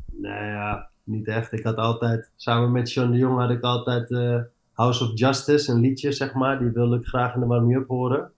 Nou 0.07 0.45
ja, 0.45 0.89
niet 1.05 1.29
echt. 1.29 1.53
Ik 1.53 1.65
had 1.65 1.77
altijd, 1.77 2.31
samen 2.37 2.73
met 2.73 2.93
John 2.93 3.11
de 3.11 3.17
Jong 3.17 3.39
had 3.39 3.51
ik 3.51 3.63
altijd 3.63 4.11
eh, 4.11 4.41
House 4.73 5.05
of 5.05 5.11
Justice, 5.15 5.73
een 5.73 5.81
liedje 5.81 6.13
zeg 6.13 6.35
maar. 6.35 6.59
Die 6.59 6.71
wilde 6.71 6.97
ik 6.97 7.07
graag 7.07 7.35
in 7.35 7.41
de 7.41 7.47
warming-up 7.47 7.89
horen. 7.89 8.31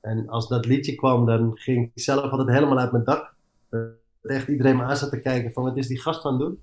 En 0.00 0.28
als 0.28 0.48
dat 0.48 0.66
liedje 0.66 0.94
kwam, 0.94 1.26
dan 1.26 1.52
ging 1.54 1.90
ik 1.94 2.02
zelf 2.02 2.30
altijd 2.30 2.48
helemaal 2.48 2.78
uit 2.78 2.92
mijn 2.92 3.04
dak. 3.04 3.34
Dat 3.70 3.90
echt 4.22 4.48
iedereen 4.48 4.76
me 4.76 4.82
aan 4.82 4.96
zat 4.96 5.10
te 5.10 5.20
kijken 5.20 5.52
van 5.52 5.62
wat 5.62 5.76
is 5.76 5.86
die 5.86 6.00
gast 6.00 6.24
aan 6.24 6.32
het 6.32 6.40
doen? 6.40 6.60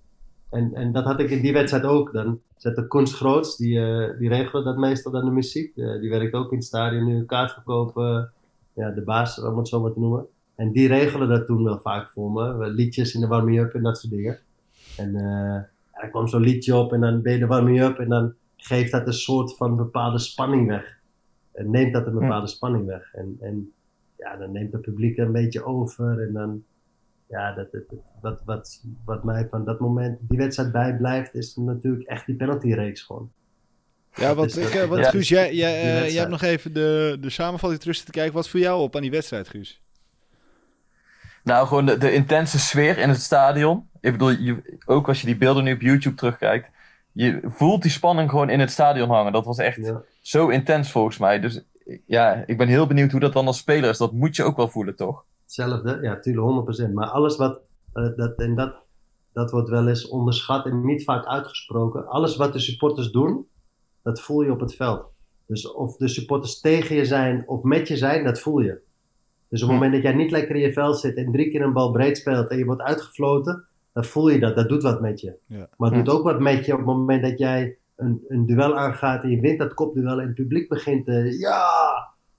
En, 0.50 0.74
en 0.74 0.92
dat 0.92 1.04
had 1.04 1.20
ik 1.20 1.30
in 1.30 1.42
die 1.42 1.54
wedstrijd 1.54 1.84
ook. 1.84 2.14
Dan 2.14 2.40
zette 2.58 2.88
Kunst 2.88 3.14
Groots, 3.14 3.58
die, 3.58 3.80
eh 3.80 4.20
die 4.20 4.30
regelde 4.30 4.66
dat 4.66 4.78
meestal 4.78 5.12
dan 5.12 5.26
de 5.26 5.32
muziek. 5.32 5.78
Eh, 5.78 6.00
die 6.00 6.10
werkt 6.10 6.34
ook 6.34 6.52
in 6.52 6.58
het 6.58 6.68
stadion 6.68 7.06
nu, 7.06 7.26
kaart 7.26 7.52
verkopen. 7.52 8.32
Ja, 8.76 8.90
de 8.92 9.02
baas, 9.02 9.42
om 9.42 9.58
het 9.58 9.68
zo 9.68 9.82
maar 9.82 9.92
te 9.94 10.00
noemen. 10.00 10.26
En 10.56 10.72
die 10.72 10.88
regelen 10.88 11.28
dat 11.30 11.46
toen 11.46 11.64
wel 11.64 11.80
vaak 11.80 12.12
voor 12.12 12.32
me. 12.32 12.68
Liedjes 12.68 13.14
in 13.14 13.22
de 13.22 13.28
warming-up 13.28 13.74
en 13.74 13.84
dat 13.84 13.98
soort 13.98 14.14
dingen. 14.14 14.38
En 14.98 15.12
ja, 15.14 15.70
er 15.92 16.10
kwam 16.10 16.28
zo'n 16.28 16.42
liedje 16.42 16.76
op 16.76 16.94
en 16.94 17.02
dan 17.02 17.22
ben 17.22 17.34
je 17.34 17.40
de 17.40 17.46
warming-up 17.48 17.98
en 18.00 18.10
dan 18.10 18.34
geeft 18.58 18.92
dat 18.92 19.08
een 19.08 19.14
soort 19.14 19.56
van 19.58 19.76
bepaalde 19.76 20.20
spanning 20.20 20.68
weg. 20.68 21.00
En 21.54 21.70
neemt 21.70 21.94
dat 21.94 22.06
een 22.08 22.14
bepaalde 22.20 22.48
spanning 22.48 22.86
weg. 22.86 23.14
En, 23.14 23.38
en 23.40 23.72
ja, 24.18 24.38
dan 24.38 24.52
neemt 24.52 24.72
het 24.74 24.82
publiek 24.82 25.18
een 25.18 25.32
beetje 25.32 25.64
over 25.66 26.22
en 26.28 26.34
dan, 26.34 26.64
ja, 27.28 27.54
dat, 27.54 27.72
dat, 27.72 27.82
dat- 27.90 28.00
wat, 28.22 28.42
wat, 28.46 28.84
wat 29.06 29.24
mij 29.24 29.48
van 29.50 29.66
dat 29.66 29.80
moment, 29.80 30.20
die 30.22 30.38
wedstrijd 30.38 30.72
bijblijft, 30.72 31.34
is 31.36 31.56
natuurlijk 31.56 32.08
echt 32.08 32.26
die 32.26 32.36
penaltyreeks 32.36 33.02
gewoon. 33.02 33.32
Ja, 34.16 34.36
wat, 34.36 34.56
ik, 34.56 34.64
dat- 34.64 34.72
eh, 34.72 34.86
wat 34.86 35.00
ja. 35.00 35.10
Guus, 35.10 35.30
jij, 35.30 35.54
jij, 35.56 35.82
eh, 35.82 36.10
jij 36.10 36.18
hebt 36.20 36.30
nog 36.32 36.42
even 36.42 36.74
de, 36.74 37.18
de 37.22 37.30
samenvatting 37.30 37.82
terug 37.82 37.98
te 37.98 38.12
kijken. 38.12 38.34
Wat 38.34 38.50
voor 38.50 38.60
jou 38.60 38.82
op 38.82 38.96
aan 38.96 39.02
die 39.02 39.12
wedstrijd, 39.12 39.50
Guus? 39.50 39.82
Nou, 41.44 41.68
gewoon 41.68 41.86
de, 41.86 41.98
de 41.98 42.14
intense 42.14 42.60
sfeer 42.60 42.98
in 42.98 43.10
het 43.10 43.22
stadion. 43.22 43.90
Ik 44.02 44.12
bedoel, 44.12 44.30
je, 44.30 44.80
ook 44.86 45.08
als 45.08 45.20
je 45.20 45.26
die 45.26 45.38
beelden 45.38 45.64
nu 45.64 45.74
op 45.74 45.82
YouTube 45.82 46.16
terugkijkt. 46.16 46.70
Je 47.12 47.40
voelt 47.44 47.82
die 47.82 47.92
spanning 47.92 48.30
gewoon 48.30 48.50
in 48.50 48.60
het 48.60 48.72
stadion 48.72 49.10
hangen. 49.10 49.32
Dat 49.34 49.46
was 49.46 49.58
echt 49.58 49.78
Ja. 49.78 50.02
zo 50.22 50.48
intens 50.48 50.92
volgens 50.92 51.18
mij. 51.18 51.40
Dus 51.40 51.62
ja, 52.06 52.44
ik 52.46 52.58
ben 52.58 52.68
heel 52.68 52.88
benieuwd 52.88 53.12
hoe 53.12 53.20
dat 53.20 53.34
dan 53.34 53.48
als 53.48 53.58
speler 53.58 53.90
is. 53.90 53.98
Dat 53.98 54.12
moet 54.12 54.36
je 54.36 54.44
ook 54.44 54.58
wel 54.58 54.68
voelen, 54.68 54.96
toch? 54.96 55.24
Hetzelfde, 55.44 56.00
ja, 56.02 56.10
natuurlijk 56.14 56.46
100%. 56.90 56.94
Maar 56.94 57.08
alles 57.08 57.36
wat, 57.38 57.60
eh, 57.94 58.08
dat, 58.16 58.36
en 58.38 58.56
dat, 58.56 58.76
dat 59.34 59.52
wordt 59.52 59.70
wel 59.70 59.88
eens 59.88 60.08
onderschat 60.08 60.66
en 60.66 60.86
niet 60.86 61.04
vaak 61.04 61.26
uitgesproken. 61.26 62.08
Alles 62.08 62.36
wat 62.36 62.54
de 62.54 62.60
supporters 62.60 63.12
doen, 63.12 63.48
dat 64.06 64.22
voel 64.22 64.42
je 64.42 64.52
op 64.52 64.60
het 64.60 64.76
veld. 64.76 65.06
Dus 65.48 65.72
of 65.72 65.98
de 65.98 66.08
supporters 66.08 66.60
tegen 66.60 66.96
je 66.96 67.06
zijn 67.06 67.44
of 67.48 67.64
met 67.64 67.88
je 67.88 67.98
zijn, 67.98 68.24
dat 68.24 68.40
voel 68.40 68.60
je. 68.60 68.80
Dus 69.50 69.62
op 69.64 69.70
het 69.70 69.78
moment 69.78 69.94
dat 69.94 70.02
jij 70.04 70.14
niet 70.14 70.32
lekker 70.32 70.56
in 70.56 70.62
je 70.62 70.74
veld 70.74 71.00
zit 71.00 71.16
en 71.16 71.32
drie 71.32 71.50
keer 71.50 71.62
een 71.62 71.74
bal 71.74 71.92
breed 71.92 72.18
speelt 72.18 72.50
en 72.50 72.58
je 72.58 72.66
wordt 72.66 72.82
uitgefloten, 72.82 73.64
dan 73.94 74.06
voel 74.06 74.30
je 74.30 74.40
dat. 74.40 74.56
Dat 74.56 74.70
doet 74.70 74.84
wat 74.84 75.02
met 75.02 75.22
je. 75.22 75.34
Ja. 75.48 75.70
Maar 75.78 75.92
het 75.92 76.06
doet 76.06 76.16
ook 76.16 76.24
wat 76.24 76.40
met 76.40 76.66
je 76.66 76.72
op 76.72 76.78
het 76.78 76.88
moment 76.88 77.24
dat 77.24 77.38
jij 77.40 77.78
een, 77.96 78.24
een 78.28 78.46
duel 78.46 78.78
aangaat 78.78 79.24
en 79.24 79.30
je 79.30 79.40
wint 79.40 79.60
dat 79.60 79.74
kopduel 79.74 80.20
en 80.20 80.26
het 80.26 80.36
publiek 80.36 80.70
begint 80.70 81.06
te, 81.06 81.38
ja, 81.40 81.68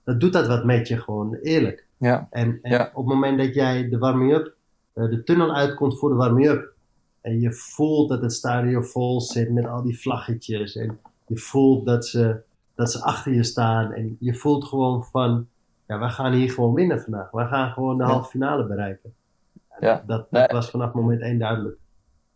dat 0.03 0.19
doet 0.19 0.33
dat 0.33 0.47
wat 0.47 0.65
met 0.65 0.87
je 0.87 0.97
gewoon, 0.97 1.33
eerlijk. 1.33 1.85
Ja. 1.97 2.27
En, 2.29 2.59
en 2.61 2.71
Ja. 2.71 2.91
op 2.93 3.05
het 3.05 3.13
moment 3.13 3.37
dat 3.37 3.53
jij 3.53 3.89
de 3.89 3.97
warming-up, 3.97 4.55
eh, 4.93 5.09
de 5.09 5.23
tunnel 5.23 5.55
uitkomt 5.55 5.99
voor 5.99 6.09
de 6.09 6.15
warming-up, 6.15 6.73
en 7.21 7.39
je 7.39 7.51
voelt 7.53 8.09
dat 8.09 8.21
het 8.21 8.33
stadion 8.33 8.83
vol 8.83 9.21
zit 9.21 9.51
met 9.51 9.65
al 9.65 9.83
die 9.83 9.99
vlaggetjes, 9.99 10.75
en 10.75 10.99
je 11.27 11.37
voelt 11.37 11.85
dat 11.85 12.05
ze, 12.07 12.41
dat 12.75 12.91
ze 12.91 13.03
achter 13.03 13.33
je 13.33 13.43
staan, 13.43 13.93
en 13.93 14.17
je 14.19 14.33
voelt 14.35 14.65
gewoon 14.65 15.03
van, 15.03 15.47
ja, 15.87 15.99
we 15.99 16.09
gaan 16.09 16.33
hier 16.33 16.51
gewoon 16.51 16.73
winnen 16.73 17.01
vandaag. 17.01 17.31
We 17.31 17.45
gaan 17.45 17.71
gewoon 17.71 17.97
de 17.97 18.03
Ja. 18.03 18.09
halve 18.09 18.29
finale 18.29 18.65
bereiken. 18.67 19.13
Ja. 19.79 20.03
Dat, 20.05 20.27
dat 20.31 20.31
Nee. 20.31 20.47
was 20.47 20.69
vanaf 20.69 20.93
moment 20.93 21.21
één 21.21 21.39
duidelijk. 21.39 21.77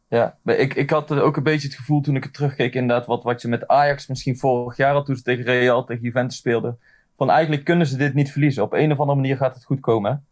Ja, 0.07 0.37
ik, 0.45 0.73
ik 0.73 0.89
had 0.89 1.11
ook 1.11 1.37
een 1.37 1.43
beetje 1.43 1.67
het 1.67 1.77
gevoel 1.77 2.01
toen 2.01 2.15
ik 2.15 2.23
het 2.23 2.33
terugkeek, 2.33 2.73
inderdaad, 2.73 3.05
wat, 3.05 3.23
wat 3.23 3.41
je 3.41 3.47
met 3.47 3.67
Ajax 3.67 4.07
misschien 4.07 4.37
vorig 4.37 4.77
jaar 4.77 4.93
had 4.93 5.05
toen 5.05 5.15
ze 5.15 5.23
tegen 5.23 5.43
Real, 5.43 5.83
tegen 5.83 6.03
Juventus 6.03 6.37
speelden. 6.37 6.79
Van 7.17 7.29
eigenlijk 7.29 7.63
kunnen 7.63 7.87
ze 7.87 7.97
dit 7.97 8.13
niet 8.13 8.31
verliezen. 8.31 8.63
Op 8.63 8.73
een 8.73 8.91
of 8.91 8.99
andere 8.99 9.19
manier 9.19 9.37
gaat 9.37 9.53
het 9.53 9.63
goed 9.65 9.79
komen. 9.79 10.25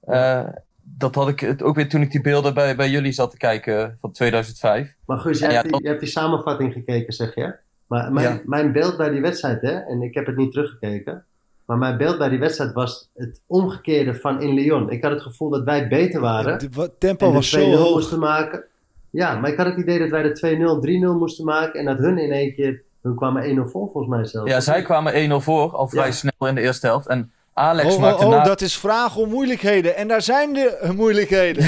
Eh, 0.00 0.48
dat 0.82 1.14
had 1.14 1.28
ik 1.28 1.40
het 1.40 1.62
ook 1.62 1.74
weer 1.74 1.88
toen 1.88 2.02
ik 2.02 2.10
die 2.10 2.20
beelden 2.20 2.54
bij, 2.54 2.76
bij 2.76 2.90
jullie 2.90 3.12
zat 3.12 3.30
te 3.30 3.36
kijken 3.36 3.96
van 4.00 4.12
2005. 4.12 4.96
Maar 5.06 5.18
Guus, 5.18 5.38
jij, 5.38 5.48
Ja, 5.48 5.54
hebt, 5.54 5.64
die, 5.64 5.72
dat- 5.72 5.82
je 5.82 5.88
hebt 5.88 6.00
die 6.00 6.08
samenvatting 6.08 6.72
gekeken, 6.72 7.12
zeg 7.12 7.34
je? 7.34 7.56
Maar 7.94 8.12
mijn, 8.12 8.34
Ja. 8.34 8.40
mijn 8.44 8.72
beeld 8.72 8.96
bij 8.96 9.10
die 9.10 9.20
wedstrijd, 9.20 9.60
hè, 9.60 9.72
en 9.78 10.02
ik 10.02 10.14
heb 10.14 10.26
het 10.26 10.36
niet 10.36 10.52
teruggekeken, 10.52 11.24
maar 11.64 11.78
mijn 11.78 11.96
beeld 11.96 12.18
bij 12.18 12.28
die 12.28 12.38
wedstrijd 12.38 12.72
was 12.72 13.08
het 13.14 13.40
omgekeerde 13.46 14.14
van 14.14 14.42
in 14.42 14.54
Lyon. 14.54 14.90
Ik 14.90 15.02
had 15.02 15.12
het 15.12 15.22
gevoel 15.22 15.50
dat 15.50 15.64
wij 15.64 15.88
beter 15.88 16.20
waren 16.20 16.52
Het 16.52 16.90
tempo 16.98 17.24
en 17.26 17.30
de 17.30 17.36
was 17.36 17.50
2-0 17.50 17.58
zo 17.72 17.76
hoog. 17.76 17.94
moesten 17.94 18.18
maken. 18.18 18.64
Ja, 19.10 19.34
maar 19.38 19.50
ik 19.50 19.56
had 19.56 19.66
het 19.66 19.76
idee 19.78 19.98
dat 19.98 20.08
wij 20.10 20.22
de 20.22 20.32
2-0, 20.32 20.80
3-0 20.80 21.18
moesten 21.18 21.44
maken 21.44 21.80
en 21.80 21.86
dat 21.86 21.98
hun 21.98 22.18
in 22.18 22.32
één 22.32 22.54
keer, 22.54 22.82
hun 23.02 23.14
kwamen 23.14 23.42
1-0 23.42 23.60
voor 23.70 23.88
volgens 23.90 24.06
mij 24.08 24.24
zelfs. 24.24 24.50
Ja, 24.50 24.60
zij 24.60 24.82
kwamen 24.82 25.30
1-0 25.30 25.34
voor, 25.40 25.70
al 25.76 25.88
vrij 25.88 26.06
Ja. 26.06 26.12
snel 26.12 26.48
in 26.48 26.54
de 26.54 26.60
eerste 26.60 26.86
helft. 26.86 27.06
En 27.06 27.32
Alex 27.52 27.94
Oh, 27.94 28.00
maakte 28.00 28.24
oh, 28.24 28.30
oh, 28.30 28.36
na... 28.36 28.44
dat 28.44 28.60
is 28.60 28.78
vragen 28.78 29.20
om 29.22 29.28
moeilijkheden. 29.28 29.96
En 29.96 30.08
daar 30.08 30.22
zijn 30.22 30.52
de 30.52 30.90
moeilijkheden. 30.96 31.62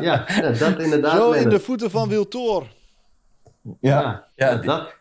ja, 0.40 0.50
dat 0.58 0.78
inderdaad. 0.78 1.16
Zo 1.16 1.30
in 1.32 1.48
de 1.48 1.60
voeten 1.60 1.90
van 1.90 2.08
Wiltor. 2.08 2.66
Ja, 3.80 4.00
Ja, 4.00 4.24
ja, 4.34 4.56
dat. 4.56 4.94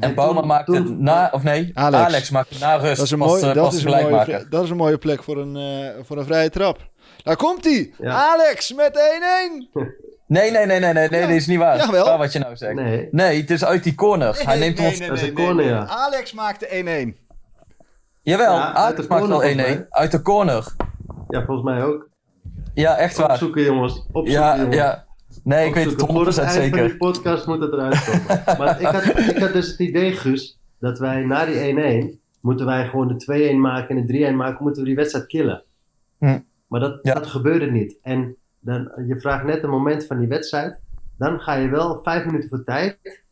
En 0.00 0.14
Bouma 0.14 0.38
toen- 0.38 0.48
maakte 0.48 0.72
toen- 0.72 1.02
na, 1.02 1.28
of 1.32 1.42
nee, 1.42 1.70
Alex. 1.74 2.04
Alex, 2.04 2.30
maakte 2.30 2.58
na 2.60 2.74
rust 2.76 2.96
Dat 2.96 3.04
is 3.04 3.10
een, 3.10 3.18
pas, 3.18 3.28
mooi, 3.28 3.40
eh, 3.42 3.54
dat, 3.54 3.64
pas 3.64 3.74
is 3.74 3.84
een 3.84 3.90
mooie, 3.90 4.46
dat 4.50 4.64
is 4.64 4.70
een 4.70 4.76
mooie 4.76 4.98
plek 4.98 5.22
voor 5.22 5.36
een, 5.38 5.56
eh, 5.56 6.04
voor 6.04 6.18
een 6.18 6.24
vrije 6.24 6.50
trap. 6.50 6.88
Daar 7.22 7.36
komt 7.36 7.64
hij. 7.64 7.92
Ja. 7.98 8.12
Alex 8.32 8.74
met 8.74 8.96
1-1. 8.96 9.68
Nee, 10.26 10.50
nee, 10.50 10.66
nee, 10.66 10.78
nee, 10.80 10.92
nee, 10.92 11.08
nee, 11.08 11.20
Ja. 11.20 11.26
dat 11.26 11.36
is 11.36 11.46
niet 11.46 11.58
waar. 11.58 11.76
Jawel. 11.76 12.04
Waar 12.04 12.18
wat 12.18 12.32
je 12.32 12.38
nou 12.38 12.56
zegt. 12.56 12.74
Nee. 12.74 13.08
Nee. 13.10 13.40
het 13.40 13.50
is 13.50 13.64
uit 13.64 13.84
die 13.84 13.94
corner. 13.94 14.40
Hij 14.44 14.58
neemt 14.58 14.78
ons... 14.80 14.98
Dat 14.98 15.10
is 15.16 15.22
een 15.22 15.32
corner, 15.34 15.64
ja. 15.64 15.86
Alex 15.86 16.32
maakte 16.32 16.66
1-1. 16.66 17.16
Jawel, 18.22 18.54
Ja, 18.54 18.66
uit 18.66 18.76
Alex 18.76 19.00
de 19.02 19.06
maakt 19.08 19.26
wel 19.26 19.38
corner 19.40 19.56
1-1. 19.56 19.64
volgens 19.66 19.90
Uit 19.90 20.10
de 20.10 20.22
corner. 20.22 20.66
Ja, 21.28 21.44
volgens 21.44 21.62
mij 21.62 21.84
ook. 21.84 22.08
Ja, 22.74 22.96
echt 22.96 23.16
waar. 23.16 23.30
Opzoeken 23.30 23.62
jongens. 23.62 23.92
Opzoeken 24.12 24.32
Ja, 24.32 24.56
jongens. 24.56 24.76
ja. 24.76 25.04
Nee, 25.42 25.68
ik 25.68 25.74
weet 25.74 25.84
het 25.84 26.02
Opzoeken. 26.02 26.16
Voor 26.16 26.26
het 26.26 26.36
100% 26.36 26.38
eind 26.42 26.52
van 26.52 26.62
zeker. 26.62 26.88
die 26.88 26.96
podcast 26.96 27.46
moet 27.46 27.60
het 27.60 27.72
eruit 27.72 28.04
komen. 28.04 28.58
maar 28.58 28.80
ik 28.80 28.86
had, 28.86 29.18
ik 29.18 29.38
had 29.38 29.52
dus 29.52 29.68
het 29.68 29.78
idee, 29.78 30.12
Guus, 30.12 30.58
dat 30.78 30.98
wij 30.98 31.24
na 31.24 31.44
die 31.44 32.12
1-1 32.14 32.18
moeten 32.40 32.66
wij 32.66 32.88
gewoon 32.88 33.08
de 33.08 33.50
2-1 33.52 33.56
maken 33.56 33.96
en 33.96 34.06
de 34.06 34.30
3-1 34.32 34.34
maken, 34.34 34.62
moeten 34.62 34.82
we 34.82 34.88
die 34.88 34.96
wedstrijd 34.96 35.26
killen. 35.26 35.62
Hm. 36.18 36.38
Maar 36.66 36.80
dat, 36.80 36.98
Ja. 37.02 37.14
dat 37.14 37.26
gebeurde 37.26 37.70
niet. 37.70 37.96
En 38.02 38.36
dan, 38.60 38.92
je 39.06 39.20
vraagt 39.20 39.44
net 39.44 39.62
een 39.62 39.70
moment 39.70 40.06
van 40.06 40.18
die 40.18 40.28
wedstrijd, 40.28 40.80
dan 41.16 41.40
ga 41.40 41.54
je 41.54 41.68
wel 41.68 42.00
vijf 42.02 42.24
minuten 42.24 42.48
voor 42.48 42.64
tijd, 42.64 43.22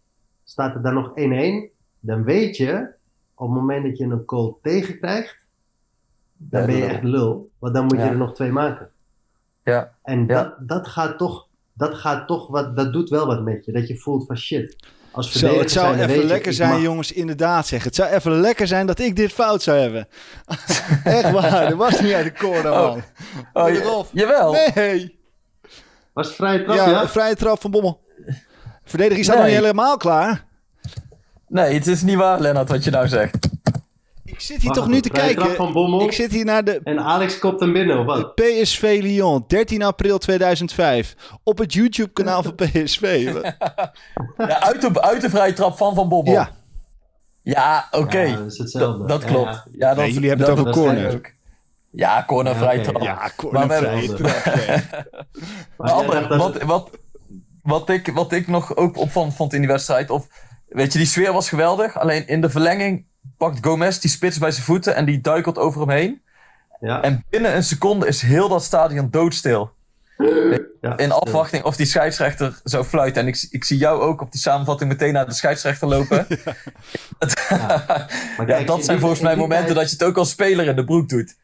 staat 0.44 0.74
er 0.74 0.82
dan 0.82 0.94
nog 0.94 1.12
1-1, 1.14 1.72
dan 2.00 2.24
weet 2.24 2.56
je, 2.56 2.88
op 3.34 3.48
het 3.48 3.56
moment 3.61 3.84
dat 3.84 3.98
je 3.98 4.04
een 4.04 4.22
goal 4.26 4.59
tegenkrijgt, 4.62 5.46
dan 6.36 6.66
ben 6.66 6.76
je 6.76 6.84
echt 6.84 7.02
lul, 7.02 7.50
want 7.59 7.74
dan 7.74 7.84
moet 7.84 7.96
je 7.96 8.02
er 8.02 8.16
nog 8.16 8.34
twee 8.34 8.52
maken. 8.52 8.90
Ja. 9.64 9.94
En 10.02 10.26
dat, 10.26 10.54
dat 10.59 10.88
gaat 10.88 11.18
toch, 11.18 11.47
dat 11.79 11.95
gaat 11.95 12.26
toch 12.26 12.47
wat, 12.49 12.76
dat 12.76 12.93
doet 12.93 13.09
wel 13.09 13.26
wat 13.26 13.43
met 13.43 13.64
je. 13.64 13.72
Dat 13.72 13.89
je 13.89 13.97
voelt 13.99 14.26
van 14.26 14.37
shit. 14.39 14.76
Als 15.11 15.26
Zo, 15.26 15.39
verdediger 15.39 15.62
het 15.64 15.72
zou 15.72 15.97
zijn, 15.97 16.11
even 16.11 16.24
lekker 16.24 16.51
ik 16.51 16.57
zijn, 16.57 16.70
mag- 16.70 16.81
jongens. 16.83 17.12
Inderdaad, 17.12 17.66
zeg. 17.66 17.85
Het 17.85 17.95
zou 17.95 18.11
even 18.11 18.41
lekker 18.41 18.66
zijn 18.66 18.87
dat 18.87 18.99
ik 18.99 19.16
dit 19.16 19.33
fout 19.33 19.62
zou 19.62 19.79
hebben. 19.79 20.09
Echt 21.05 21.31
waar, 21.31 21.68
dat 21.68 21.79
was 21.79 22.01
niet 22.01 22.12
uit 22.12 22.24
de 22.24 22.33
corner, 22.33 22.72
Oh. 22.72 22.79
man. 22.87 23.03
Oh, 23.53 24.05
jawel. 24.12 24.53
Nee. 24.74 25.18
Was 26.12 26.26
het 26.26 26.37
vrije 26.37 26.64
trap, 26.64 26.76
Ja, 26.76 26.89
ja? 26.89 27.09
vrije 27.09 27.35
trap 27.37 27.61
van 27.61 27.70
Bommel. 27.70 28.01
Verdediging 28.85 29.24
staat 29.24 29.37
Nee. 29.37 29.45
nog 29.45 29.55
niet 29.55 29.64
helemaal 29.64 29.97
klaar. 29.97 30.45
Nee, 31.49 31.74
het 31.74 31.87
is 31.87 32.03
niet 32.03 32.16
waar, 32.16 32.41
Lennart, 32.41 32.68
wat 32.68 32.85
je 32.85 32.91
nou 32.91 33.09
zegt. 33.09 33.49
Ik 34.39 34.45
zit 34.45 34.57
hier 34.57 34.66
Wacht 34.70 34.80
toch 34.80 34.89
nu 34.89 35.01
te 35.01 35.09
trap 35.09 35.24
kijken. 35.24 35.55
van 35.57 35.72
Bommel. 35.72 36.01
Ik 36.03 36.12
zit 36.12 36.30
hier 36.32 36.45
naar 36.45 36.64
de 36.64 36.80
En 36.84 37.01
Alex 37.01 37.39
kopt 37.39 37.61
hem 37.61 37.72
binnen, 37.72 37.99
of 37.99 38.07
wat? 38.07 38.34
PSV 38.34 38.99
Lyon, 39.03 39.45
13 39.47 39.82
april 39.82 40.18
2005. 40.18 41.14
Op 41.43 41.59
het 41.59 41.72
YouTube-kanaal 41.72 42.43
van 42.43 42.55
PSV. 42.55 43.03
Ja, 44.36 44.61
uit, 44.61 44.80
de, 44.80 45.03
uit 45.03 45.20
de 45.20 45.30
vrije 45.30 45.53
trap 45.53 45.76
van 45.76 45.95
Van 45.95 46.09
Bommel. 46.09 46.32
Ja, 46.32 46.51
Ja, 47.43 47.89
oké. 47.91 48.18
Ja, 48.20 48.36
dat 48.36 48.53
is 48.53 48.59
hetzelfde. 48.59 49.07
dat, 49.07 49.24
klopt. 49.24 49.51
ja. 49.51 49.64
Ja, 49.78 49.89
dat, 49.95 49.97
Nee, 50.05 50.12
jullie 50.12 50.28
hebben 50.28 50.47
het 50.47 50.57
dat- 50.57 50.66
over 50.66 50.82
corner. 50.82 51.34
Ja, 51.91 52.24
corner, 52.26 52.62
oké, 52.62 52.80
trap. 52.82 53.03
ja, 53.03 53.14
Maar 53.14 53.32
corner 53.36 53.68
trap. 53.68 54.18
Maar 55.76 55.89
dat- 55.89 56.36
wat, 56.36 56.62
wat, 56.62 56.91
wat, 57.62 57.89
ik, 57.89 58.11
wat 58.14 58.32
ik 58.32 58.47
nog 58.49 58.76
ook 58.76 58.97
opvallend 58.97 59.34
vond 59.34 59.53
in 59.53 59.59
die 59.61 59.68
wedstrijd. 59.68 60.11
Of, 60.11 60.26
weet 60.68 60.93
je, 60.93 60.99
die 60.99 61.07
sfeer 61.09 61.32
was 61.32 61.49
geweldig. 61.49 61.99
Alleen 61.99 62.26
in 62.26 62.41
de 62.41 62.51
verlenging 62.51 63.07
pakt 63.39 63.59
Gomez 63.66 63.99
die 63.99 64.11
spits 64.11 64.39
bij 64.39 64.51
zijn 64.51 64.64
voeten 64.64 64.95
en 64.95 65.05
die 65.05 65.20
duikelt 65.20 65.59
over 65.59 65.80
hem 65.80 65.91
heen. 65.91 66.22
Ja, 66.80 67.03
En 67.03 67.24
binnen 67.30 67.57
een 67.57 67.62
seconde 67.64 68.07
is 68.07 68.22
heel 68.22 68.49
dat 68.49 68.62
stadion 68.62 69.11
doodstil. 69.11 69.70
ja, 70.80 70.97
In 70.97 71.12
afwachting 71.12 71.64
of 71.64 71.76
die 71.76 71.86
scheidsrechter 71.86 72.61
zou 72.64 72.84
fluiten. 72.84 73.22
En 73.22 73.28
ik, 73.28 73.47
ik 73.51 73.64
zie 73.64 73.78
jou 73.78 74.01
ook 74.01 74.20
op 74.20 74.32
die 74.32 74.41
samenvatting 74.41 74.91
meteen 74.91 75.12
naar 75.12 75.26
de 75.26 75.32
scheidsrechter 75.32 75.89
lopen. 75.89 76.26
Maar 77.18 78.09
Ja, 78.39 78.45
kijk, 78.45 78.66
dat 78.66 78.76
in 78.78 78.84
zijn 78.84 78.97
die- 78.97 78.99
volgens 78.99 79.20
in 79.20 79.26
mij 79.26 79.36
momenten 79.36 79.64
tijd- 79.66 79.78
dat 79.78 79.91
je 79.91 79.97
het 79.97 80.05
ook 80.05 80.16
als 80.16 80.30
speler 80.30 80.66
in 80.66 80.76
de 80.76 80.84
broek 80.84 81.09
doet. 81.09 81.36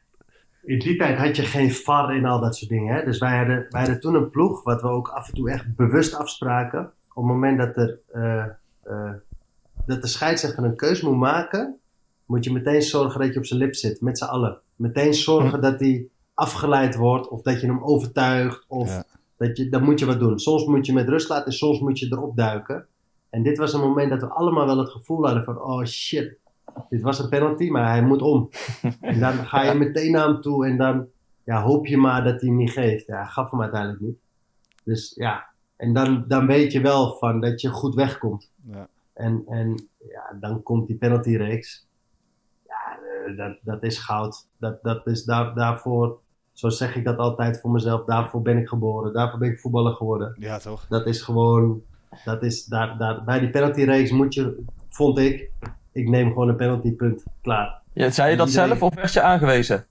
In 0.63 0.79
die 0.79 0.97
tijd 0.97 1.19
had 1.19 1.37
je 1.37 1.43
geen 1.43 1.75
VAR 1.75 2.09
en 2.11 2.25
al 2.25 2.41
dat 2.41 2.57
soort 2.57 2.71
dingen. 2.71 2.95
Hè? 2.95 3.05
Dus 3.05 3.19
wij 3.19 3.37
hadden, 3.37 3.67
wij 3.71 3.81
hadden 3.81 4.01
toen 4.01 4.15
een 4.15 4.31
ploeg, 4.31 4.63
wat 4.63 4.83
we 4.83 4.89
ook 4.89 5.09
af 5.09 5.29
en 5.29 5.35
toe 5.35 5.51
echt 5.51 5.77
bewust 5.77 6.15
afspraken. 6.15 6.81
Op 7.09 7.23
het 7.23 7.33
moment 7.33 7.59
dat, 7.59 7.77
er, 7.77 7.99
eh, 8.13 8.45
eh, 8.85 9.13
dat 9.87 10.03
de 10.03 10.09
scheidsrechter 10.09 10.65
een 10.65 10.77
keus 10.77 11.01
moet 11.03 11.17
maken, 11.17 11.79
moet 12.27 12.45
je 12.45 12.53
meteen 12.53 12.83
zorgen 12.83 13.21
dat 13.21 13.33
je 13.33 13.39
op 13.39 13.47
zijn 13.47 13.61
lip 13.61 13.75
zit, 13.75 14.01
met 14.01 14.19
z'n 14.19 14.25
allen. 14.25 14.59
Meteen 14.77 15.15
zorgen 15.15 15.61
dat 15.61 15.81
hij 15.81 16.07
afgeleid 16.35 16.97
wordt, 16.97 17.29
of 17.29 17.43
dat 17.43 17.61
je 17.61 17.67
hem 17.67 17.83
overtuigt, 17.85 18.65
of 18.69 18.89
Ja. 18.89 19.05
dat 19.37 19.57
je, 19.57 19.69
dan 19.69 19.83
moet 19.85 19.99
je 19.99 20.07
wat 20.07 20.19
doen. 20.19 20.39
Soms 20.39 20.65
moet 20.67 20.87
je 20.87 20.93
met 20.93 21.09
rust 21.09 21.29
laten, 21.29 21.47
en 21.47 21.53
soms 21.53 21.81
moet 21.81 21.99
je 21.99 22.07
erop 22.11 22.37
duiken. 22.37 22.87
En 23.31 23.43
dit 23.43 23.59
was 23.59 23.73
een 23.73 23.81
moment 23.81 24.11
dat 24.11 24.21
we 24.21 24.29
allemaal 24.29 24.67
wel 24.67 24.79
het 24.79 24.91
gevoel 24.91 25.25
hadden 25.25 25.45
van, 25.45 25.61
oh 25.61 25.85
shit, 25.85 26.37
dit 26.89 27.03
was 27.03 27.19
een 27.19 27.29
penalty, 27.29 27.69
maar 27.69 27.89
hij 27.89 28.03
moet 28.03 28.23
om. 28.23 28.49
En 29.01 29.21
dan 29.21 29.33
ga 29.33 29.63
je 29.63 29.75
meteen 29.79 30.13
naar 30.13 30.27
hem 30.27 30.41
toe 30.41 30.67
en 30.67 30.77
dan 30.77 31.07
ja, 31.45 31.63
hoop 31.63 31.87
je 31.87 31.97
maar 31.97 32.25
dat 32.25 32.41
hij 32.41 32.49
hem 32.49 32.59
niet 32.59 32.71
geeft. 32.71 33.07
Ja, 33.07 33.17
hij 33.17 33.27
gaf 33.27 33.51
hem 33.51 33.61
uiteindelijk 33.63 34.01
niet. 34.01 34.17
Dus 34.85 35.13
ja, 35.17 35.47
en 35.77 35.93
dan, 35.93 36.25
dan 36.29 36.47
weet 36.47 36.73
je 36.73 36.81
wel 36.81 37.17
van 37.19 37.41
dat 37.41 37.61
je 37.61 37.69
goed 37.69 37.95
wegkomt. 37.95 38.51
Ja. 38.67 38.89
En, 39.13 39.43
en 39.47 39.89
ja, 40.09 40.37
dan 40.41 40.63
komt 40.63 40.87
die 40.87 40.97
penaltyreeks. 40.97 41.87
Eh, 43.27 43.37
dat, 43.37 43.57
dat 43.63 43.83
is 43.83 43.99
goud. 43.99 44.47
Dat, 44.59 44.83
dat 44.83 45.07
is 45.07 45.25
daar, 45.25 45.55
daarvoor, 45.55 46.19
zo 46.53 46.69
zeg 46.69 46.97
ik 46.97 47.05
dat 47.05 47.17
altijd 47.19 47.61
voor 47.61 47.71
mezelf, 47.71 48.05
daarvoor 48.05 48.43
ben 48.43 48.59
ik 48.59 48.69
geboren. 48.69 49.13
Daarvoor 49.13 49.39
ben 49.39 49.51
ik 49.51 49.59
voetballer 49.61 49.95
geworden. 49.95 50.35
Ja, 50.39 50.59
toch? 50.59 50.87
Dat 50.89 51.07
is 51.07 51.23
gewoon, 51.23 51.83
dat 52.25 52.43
is, 52.43 52.65
daar, 52.65 52.99
daar, 52.99 53.25
bij 53.25 53.41
die 53.41 53.51
penaltyreeks 53.51 54.11
moet 54.11 54.35
je, 54.35 54.65
vond 54.89 55.19
ik, 55.19 55.51
ik 55.93 56.09
neem 56.09 56.29
gewoon 56.29 56.49
een 56.49 56.57
penaltypunt. 56.57 57.25
Klaar. 57.43 57.83
Ja, 57.93 58.11
zei 58.11 58.31
je 58.31 58.37
dat 58.37 58.49
Iedereen- 58.49 58.69
zelf 58.69 58.83
of 58.83 58.95
werd 58.95 59.13
je 59.13 59.23
aangewezen? 59.23 59.87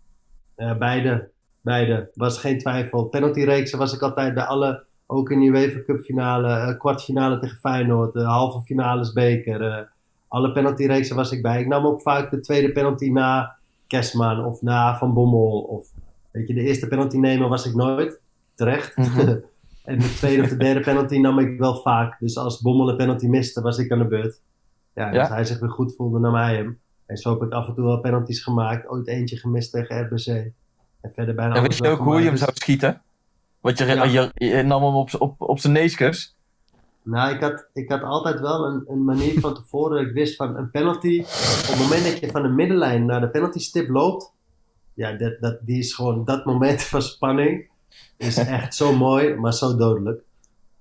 Eh, 0.55 0.77
beide. 0.77 1.29
Beide. 1.61 2.11
Was 2.15 2.38
geen 2.39 2.57
twijfel. 2.59 3.03
Penaltyreeksen 3.05 3.77
was 3.79 3.93
ik 3.93 4.01
altijd 4.01 4.34
bij 4.34 4.43
alle. 4.43 4.84
Ook 5.07 5.29
in 5.31 5.39
die 5.39 5.49
UEFA 5.51 5.81
Cup 5.84 5.99
finale, 6.01 6.47
eh, 6.47 6.77
kwartfinale 6.79 7.39
tegen 7.39 7.57
Feyenoord, 7.57 8.13
de 8.13 8.23
halve 8.23 8.61
finales 8.61 9.13
beker. 9.13 9.91
Alle 10.34 10.51
penaltyreeksen 10.51 11.15
was 11.15 11.31
ik 11.31 11.41
bij. 11.41 11.61
Ik 11.61 11.67
nam 11.67 11.86
ook 11.86 12.01
vaak 12.01 12.31
de 12.31 12.39
tweede 12.39 12.71
penalty 12.71 13.09
na 13.09 13.55
Kerstman 13.88 14.45
of 14.45 14.61
na 14.61 14.97
Van 14.97 15.13
Bommel. 15.13 15.59
Of, 15.61 15.88
weet 16.31 16.47
je, 16.47 16.53
de 16.53 16.61
eerste 16.61 16.88
penalty 16.88 17.17
nemen 17.17 17.49
was 17.49 17.65
ik 17.65 17.75
nooit. 17.75 18.19
Terecht. 18.55 18.97
Mhm. 18.97 19.19
en 19.86 19.99
de 19.99 20.13
tweede 20.15 20.41
of 20.43 20.49
de 20.49 20.57
derde 20.57 20.79
penalty 20.79 21.17
nam 21.17 21.39
ik 21.39 21.59
wel 21.59 21.75
vaak. 21.75 22.19
Dus 22.19 22.38
als 22.38 22.61
Bommel 22.61 22.89
een 22.89 22.95
penalty 22.95 23.27
miste, 23.27 23.61
was 23.61 23.77
ik 23.77 23.91
aan 23.91 23.97
de 23.97 24.07
beurt. 24.07 24.39
Ja, 24.93 25.07
en 25.07 25.13
Ja. 25.13 25.19
als 25.19 25.29
hij 25.29 25.45
zich 25.45 25.59
weer 25.59 25.69
goed 25.69 25.95
voelde, 25.95 26.19
nam 26.19 26.34
hij 26.36 26.55
hem. 26.55 26.79
En 27.05 27.17
zo 27.17 27.29
heb 27.34 27.41
ik 27.41 27.51
af 27.51 27.67
en 27.67 27.73
toe 27.73 27.86
wel 27.86 27.99
penalties 27.99 28.43
gemaakt. 28.43 28.88
Ooit 28.88 29.07
eentje 29.07 29.38
gemist 29.38 29.71
tegen 29.71 30.01
RBC. 30.01 30.27
En 31.01 31.11
verder 31.13 31.36
bijna 31.36 31.51
En 31.53 31.57
alles 31.57 31.67
wist 31.67 31.84
je 31.84 31.89
ook 31.89 31.99
hoe 31.99 32.19
je 32.19 32.25
hem 32.25 32.38
zou 32.38 32.51
schieten? 32.53 33.01
Want 33.61 33.77
je, 33.77 33.86
Ja. 33.86 34.03
je, 34.03 34.31
je 34.34 34.63
nam 34.63 34.84
hem 34.84 34.93
op, 34.95 35.09
op, 35.19 35.41
op 35.41 35.59
zijn 35.59 35.73
neuskus. 35.73 36.32
Nou, 37.04 37.34
ik 37.34 37.41
had, 37.41 37.68
ik 37.74 37.89
had 37.89 38.04
altijd 38.04 38.39
wel 38.39 38.66
een, 38.66 38.84
een 38.88 39.04
manier 39.04 39.39
van 39.39 39.54
tevoren 39.54 39.97
dat 39.97 40.08
ik 40.08 40.14
wist 40.14 40.36
van 40.36 40.58
een 40.58 40.72
penalty. 40.72 41.20
Op 41.20 41.68
het 41.68 41.80
moment 41.80 42.04
dat 42.04 42.20
je 42.20 42.32
van 42.32 42.41
de 42.41 42.47
middenlijn 42.49 43.06
naar 43.06 43.22
de 43.22 43.30
penalty 43.30 43.60
stip 43.60 43.89
loopt. 43.89 44.32
Ja, 44.93 45.12
dat, 45.12 45.38
dat, 45.39 45.58
die 45.62 45.78
is 45.78 45.93
gewoon 45.93 46.26
dat 46.26 46.45
moment 46.45 46.84
van 46.93 47.01
spanning. 47.01 47.70
Is 48.18 48.38
echt 48.38 48.76
zo 48.76 48.93
mooi, 48.95 49.36
maar 49.36 49.54
zo 49.54 49.76
dodelijk. 49.76 50.22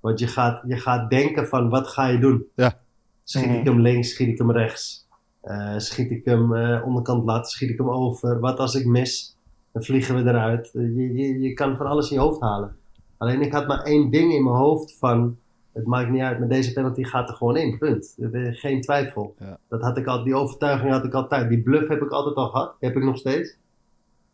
Want 0.00 0.18
je 0.18 0.26
gaat, 0.26 0.62
je 0.66 0.76
gaat 0.76 1.10
denken 1.10 1.48
van 1.48 1.68
wat 1.68 1.88
ga 1.88 2.06
je 2.06 2.18
doen? 2.18 2.44
Ja. 2.54 2.78
Schiet 3.24 3.46
Mhm. 3.46 3.54
ik 3.58 3.64
hem 3.64 3.80
links, 3.80 4.10
schiet 4.10 4.28
ik 4.28 4.38
hem 4.38 4.50
rechts? 4.52 5.06
Eh, 5.40 5.74
schiet 5.78 6.10
ik 6.10 6.24
hem 6.24 6.54
eh, 6.54 6.86
onderkant 6.86 7.24
lat, 7.24 7.50
schiet 7.50 7.70
ik 7.70 7.78
hem 7.78 7.90
over? 7.90 8.40
Wat 8.40 8.58
als 8.58 8.74
ik 8.74 8.86
mis? 8.86 9.36
Dan 9.72 9.82
vliegen 9.82 10.14
we 10.14 10.30
eruit. 10.30 10.70
Eh, 10.74 10.82
je, 10.82 11.14
je, 11.14 11.40
je 11.40 11.52
kan 11.52 11.76
van 11.76 11.86
alles 11.86 12.10
in 12.10 12.16
je 12.16 12.22
hoofd 12.22 12.40
halen. 12.40 12.76
Alleen 13.18 13.40
ik 13.40 13.52
had 13.52 13.66
maar 13.66 13.82
één 13.82 14.10
ding 14.10 14.32
in 14.32 14.44
mijn 14.44 14.56
hoofd 14.56 14.96
van... 14.98 15.36
Het 15.72 15.86
maakt 15.86 16.10
niet 16.10 16.20
uit, 16.20 16.38
maar 16.38 16.48
deze 16.48 16.72
penalty 16.72 17.02
gaat 17.02 17.28
er 17.28 17.34
gewoon 17.34 17.56
in. 17.56 17.78
Punt. 17.78 18.16
Geen 18.52 18.80
twijfel. 18.80 19.34
Ja. 19.38 19.58
Dat 19.68 19.80
had 19.80 19.96
ik 19.96 20.06
al, 20.06 20.24
die 20.24 20.34
overtuiging 20.34 20.92
had 20.92 21.04
ik 21.04 21.14
altijd. 21.14 21.48
Die 21.48 21.62
bluff 21.62 21.88
heb 21.88 22.02
ik 22.02 22.10
altijd 22.10 22.36
al 22.36 22.48
gehad. 22.48 22.74
Heb 22.80 22.96
ik 22.96 23.02
nog 23.02 23.16
steeds. 23.16 23.58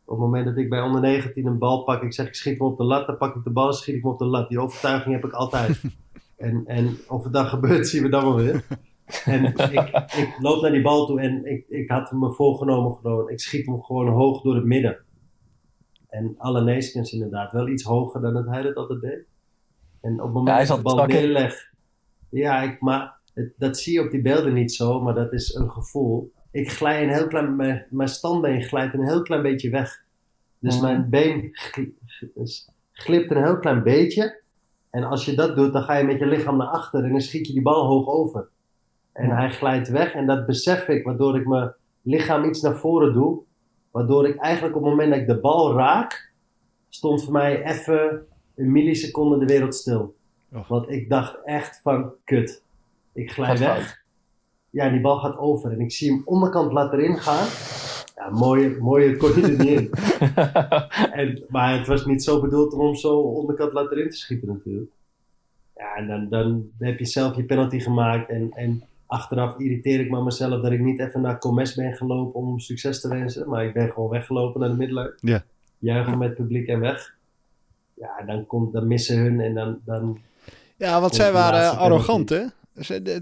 Op 0.05 0.15
het 0.15 0.25
moment 0.25 0.45
dat 0.45 0.57
ik 0.57 0.69
bij 0.69 0.81
onder 0.81 1.01
19 1.01 1.47
een 1.47 1.59
bal 1.59 1.85
pak, 1.85 2.03
ik 2.03 2.13
zeg 2.13 2.27
ik 2.27 2.35
schiet 2.35 2.59
hem 2.59 2.67
op 2.67 2.77
de 2.77 2.85
lat, 2.85 3.07
dan 3.07 3.17
pak 3.17 3.37
ik 3.37 3.45
de 3.45 3.51
bal 3.51 3.67
en 3.67 3.75
schiet 3.75 3.95
ik 3.95 4.03
hem 4.03 4.11
op 4.11 4.19
de 4.19 4.25
lat. 4.25 4.49
Die 4.49 4.61
overtuiging 4.61 5.15
heb 5.15 5.25
ik 5.25 5.33
altijd. 5.33 5.83
en, 6.37 6.63
en 6.67 6.97
of 7.09 7.25
het 7.25 7.33
dan 7.33 7.47
gebeurt, 7.47 7.89
zien 7.89 8.03
we 8.03 8.09
dan 8.09 8.25
wel 8.25 8.37
weer. 8.37 8.65
En 9.25 9.45
ik, 9.45 9.59
ik 10.17 10.37
loop 10.41 10.63
naar 10.63 10.71
die 10.71 10.83
bal 10.83 11.07
toe 11.07 11.21
en 11.21 11.47
ik, 11.47 11.65
ik 11.69 11.91
had 11.91 12.13
me 12.13 12.33
voorgenomen 12.33 12.93
gewoon, 12.93 13.31
ik 13.31 13.41
schiet 13.41 13.67
hem 13.67 13.83
gewoon 13.83 14.09
hoog 14.09 14.43
door 14.43 14.55
het 14.55 14.65
midden. 14.65 14.99
En 16.09 16.35
alle 16.39 16.63
Neeskens 16.63 17.13
inderdaad, 17.13 17.53
wel 17.53 17.69
iets 17.69 17.83
hoger 17.83 18.21
dan 18.21 18.35
dat 18.35 18.47
hij 18.47 18.63
dat 18.63 18.75
altijd 18.75 19.01
deed. 19.01 19.25
En 20.01 20.13
op 20.13 20.19
het 20.25 20.33
moment 20.33 20.49
Ja, 20.49 20.55
hij 20.55 20.67
dat 20.67 20.77
de 20.77 20.83
bal 20.83 21.07
neerleg, 21.07 21.73
ja, 22.31 22.63
ik, 22.63 22.81
maar 22.81 23.17
het- 23.35 23.53
dat 23.57 23.79
zie 23.79 23.93
je 23.93 24.01
op 24.05 24.11
die 24.11 24.23
beelden 24.23 24.53
niet 24.53 24.73
zo, 24.73 25.01
maar 25.01 25.15
dat 25.15 25.33
is 25.33 25.55
een 25.55 25.71
gevoel. 25.71 26.33
Ik 26.51 26.71
glij 26.71 27.03
een 27.03 27.09
heel 27.13 27.27
klein, 27.27 27.57
mijn, 27.57 27.87
mijn 27.91 28.09
standbeen 28.09 28.63
glijdt 28.63 28.95
een 28.95 29.07
heel 29.07 29.23
klein 29.23 29.43
beetje 29.43 29.71
weg. 29.71 30.03
Dus 30.59 30.75
Mhm. 30.75 30.85
mijn 30.85 31.11
been 31.11 31.49
gl- 31.53 31.83
glipt 32.93 33.31
een 33.31 33.45
heel 33.45 33.59
klein 33.59 33.83
beetje. 33.83 34.41
En 34.91 35.05
als 35.05 35.25
je 35.25 35.35
dat 35.35 35.57
doet, 35.57 35.73
dan 35.73 35.83
ga 35.83 35.97
je 35.97 36.05
met 36.05 36.19
je 36.19 36.27
lichaam 36.27 36.57
naar 36.57 36.67
achter 36.67 37.05
en 37.05 37.11
dan 37.11 37.21
schiet 37.21 37.47
je 37.47 37.53
die 37.53 37.63
bal 37.63 37.87
hoog 37.87 38.07
over. 38.09 38.49
En 39.13 39.31
hij 39.31 39.51
glijdt 39.51 39.89
weg 39.89 40.13
en 40.13 40.27
dat 40.27 40.47
besef 40.47 40.89
ik, 40.89 41.05
waardoor 41.05 41.37
ik 41.37 41.47
mijn 41.47 41.73
lichaam 42.03 42.45
iets 42.45 42.61
naar 42.61 42.77
voren 42.77 43.13
doe. 43.13 43.43
Waardoor 43.91 44.29
ik 44.29 44.37
eigenlijk 44.37 44.77
op 44.77 44.83
het 44.83 44.91
moment 44.91 45.11
dat 45.11 45.21
ik 45.21 45.27
de 45.27 45.41
bal 45.41 45.75
raak, 45.75 46.33
stond 46.89 47.25
voor 47.25 47.33
mij 47.33 47.65
even 47.65 48.27
een 48.59 48.73
milliseconde 48.73 49.39
de 49.39 49.47
wereld 49.47 49.75
stil. 49.75 50.17
Och. 50.53 50.69
Want 50.69 50.91
ik 50.91 51.09
dacht 51.09 51.39
echt 51.45 51.81
van, 51.83 52.13
kut. 52.25 52.63
Ik 53.13 53.31
glij 53.31 53.49
Gaat 53.49 53.59
weg. 53.59 53.77
fout. 53.77 53.99
Ja, 54.71 54.85
en 54.85 54.93
die 54.93 55.01
bal 55.01 55.19
gaat 55.19 55.39
over. 55.39 55.73
En 55.73 55.81
ik 55.81 55.93
zie 55.93 56.11
hem 56.11 56.23
onderkant 56.25 56.73
laten 56.73 56.99
erin 56.99 57.19
gaan. 57.19 57.47
Ja, 58.17 58.31
mooie, 58.31 58.77
mooie, 58.81 59.17
kon 59.17 59.35
je 59.35 59.43
er 59.43 59.51
niet 59.51 59.69
in. 59.69 59.91
En, 61.21 61.45
maar 61.49 61.79
het 61.79 61.87
was 61.87 62.07
niet 62.07 62.23
zo 62.23 62.41
bedoeld 62.41 62.73
om 62.73 62.81
hem 62.85 62.95
zo 62.95 63.19
onderkant 63.19 63.73
laten 63.73 63.97
erin 63.97 64.11
te 64.11 64.17
schieten 64.17 64.49
natuurlijk. 64.49 64.91
Ja, 65.77 65.95
en 65.97 66.07
dan, 66.07 66.29
dan 66.29 66.71
heb 66.79 66.99
je 66.99 67.05
zelf 67.05 67.37
je 67.37 67.45
penalty 67.45 67.79
gemaakt. 67.79 68.31
En, 68.31 68.51
en 68.53 68.83
achteraf 69.07 69.59
irriteer 69.59 70.01
ik 70.01 70.11
me 70.11 70.17
aan 70.17 70.25
mezelf 70.25 70.63
dat 70.63 70.73
ik 70.73 70.81
niet 70.81 71.01
even 71.01 71.21
naar 71.21 71.39
Comes 71.39 71.75
ben 71.75 71.95
gelopen 71.95 72.41
om 72.41 72.49
hem 72.49 72.59
succes 72.59 73.01
te 73.01 73.09
wensen. 73.09 73.49
Maar 73.49 73.65
ik 73.65 73.73
ben 73.73 73.91
gewoon 73.93 74.11
weggelopen 74.11 74.61
naar 74.61 74.71
de 74.71 74.77
middelen. 74.77 75.15
Ja. 75.21 75.45
Juichen 75.79 76.19
met 76.19 76.29
het 76.29 76.37
publiek 76.37 76.67
en 76.69 76.81
weg. 76.81 77.17
Ja, 78.01 78.25
dan, 78.27 78.47
komt, 78.47 78.73
dan 78.73 78.87
missen 78.87 79.19
hun 79.19 79.41
en 79.41 79.55
dan... 79.55 79.79
dan 79.85 80.19
Ja, 80.77 81.01
want 81.01 81.15
zij 81.15 81.33
waren 81.33 81.79
arrogant, 81.79 82.29
hè? 82.29 82.45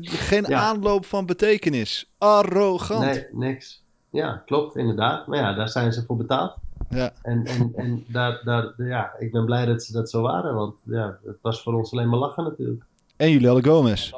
Geen 0.01 0.45
Ja. 0.49 0.61
aanloop 0.61 1.07
van 1.07 1.27
betekenis. 1.27 2.11
Arrogant. 2.18 3.05
nee, 3.05 3.27
niks. 3.33 3.85
Ja, 4.11 4.43
klopt, 4.47 4.77
inderdaad. 4.77 5.27
Maar 5.27 5.39
ja, 5.39 5.55
daar 5.55 5.68
zijn 5.68 5.93
ze 5.93 6.05
voor 6.05 6.16
betaald. 6.16 6.57
Ja. 6.89 7.12
En, 7.22 7.45
en, 7.45 7.72
en 7.77 8.05
daar, 8.09 8.41
daar, 8.45 8.72
ja, 8.77 9.12
ik 9.18 9.33
ben 9.33 9.45
blij 9.45 9.64
dat 9.66 9.83
ze 9.83 9.93
dat 9.93 10.11
zo 10.11 10.22
waren. 10.22 10.55
Want 10.55 10.74
ja, 10.85 11.18
het 11.24 11.37
was 11.41 11.62
voor 11.62 11.74
ons 11.74 11.93
alleen 11.93 12.09
maar 12.09 12.18
lachen 12.18 12.45
natuurlijk. 12.45 12.85
En 13.16 13.31
jullie 13.31 13.47
hadden 13.47 13.72
Gomez. 13.72 14.12